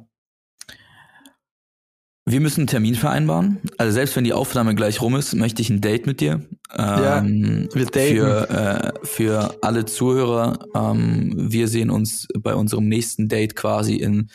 wir 2.33 2.41
müssen 2.41 2.61
einen 2.63 2.67
Termin 2.67 2.95
vereinbaren. 2.95 3.59
Also 3.79 3.93
selbst 3.93 4.17
wenn 4.17 4.25
die 4.25 4.33
Aufnahme 4.33 4.75
gleich 4.75 5.01
rum 5.01 5.17
ist, 5.17 5.35
möchte 5.35 5.63
ich 5.63 5.71
ein 5.71 5.81
Date 5.81 6.07
mit 6.07 6.21
dir. 6.21 6.41
Ähm, 6.77 7.69
wir 7.73 7.87
daten. 7.87 8.17
Für, 8.17 8.51
äh, 8.51 9.07
für 9.07 9.59
alle 9.63 9.85
Zuhörer, 9.85 10.59
ähm, 10.75 11.35
wir 11.37 11.69
sehen 11.69 11.91
uns 11.91 12.29
bei 12.39 12.55
unserem 12.55 12.89
nächsten 12.89 13.29
Date 13.29 13.57
quasi 13.57 13.97
in 13.97 14.31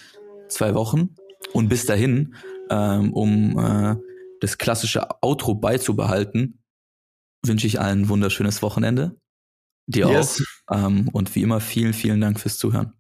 zwei 0.50 0.74
Wochen. 0.74 1.16
Und 1.54 1.70
bis 1.70 1.86
dahin, 1.86 2.36
ähm, 2.70 3.14
um 3.14 3.58
äh, 3.60 3.96
das 4.42 4.58
klassische 4.58 5.08
Outro 5.22 5.56
beizubehalten, 5.56 6.60
wünsche 7.46 7.68
ich 7.68 7.80
allen 7.80 8.02
ein 8.02 8.10
wunderschönes 8.10 8.62
Wochenende. 8.62 9.16
Dir 9.88 10.08
Yes. 10.10 10.44
auch. 10.68 10.88
Ähm, 10.88 11.10
und 11.10 11.36
wie 11.36 11.44
immer, 11.44 11.60
vielen, 11.60 11.94
vielen 11.94 12.20
Dank 12.22 12.40
fürs 12.40 12.58
Zuhören. 12.58 12.94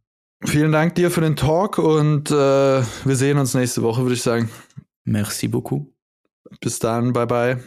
Vielen 0.43 0.71
Dank 0.71 0.95
dir 0.95 1.09
für 1.09 1.21
den 1.21 1.35
Talk 1.35 1.79
und 1.79 2.29
äh, 2.29 2.33
wir 2.33 3.15
sehen 3.15 3.37
uns 3.37 3.53
nächste 3.53 3.81
Woche, 3.81 4.01
würde 4.03 4.13
ich 4.13 4.21
sagen. 4.21 4.49
Merci 5.05 5.47
beaucoup. 5.47 5.93
Bis 6.61 6.79
dann, 6.79 7.13
bye 7.13 7.25
bye. 7.25 7.57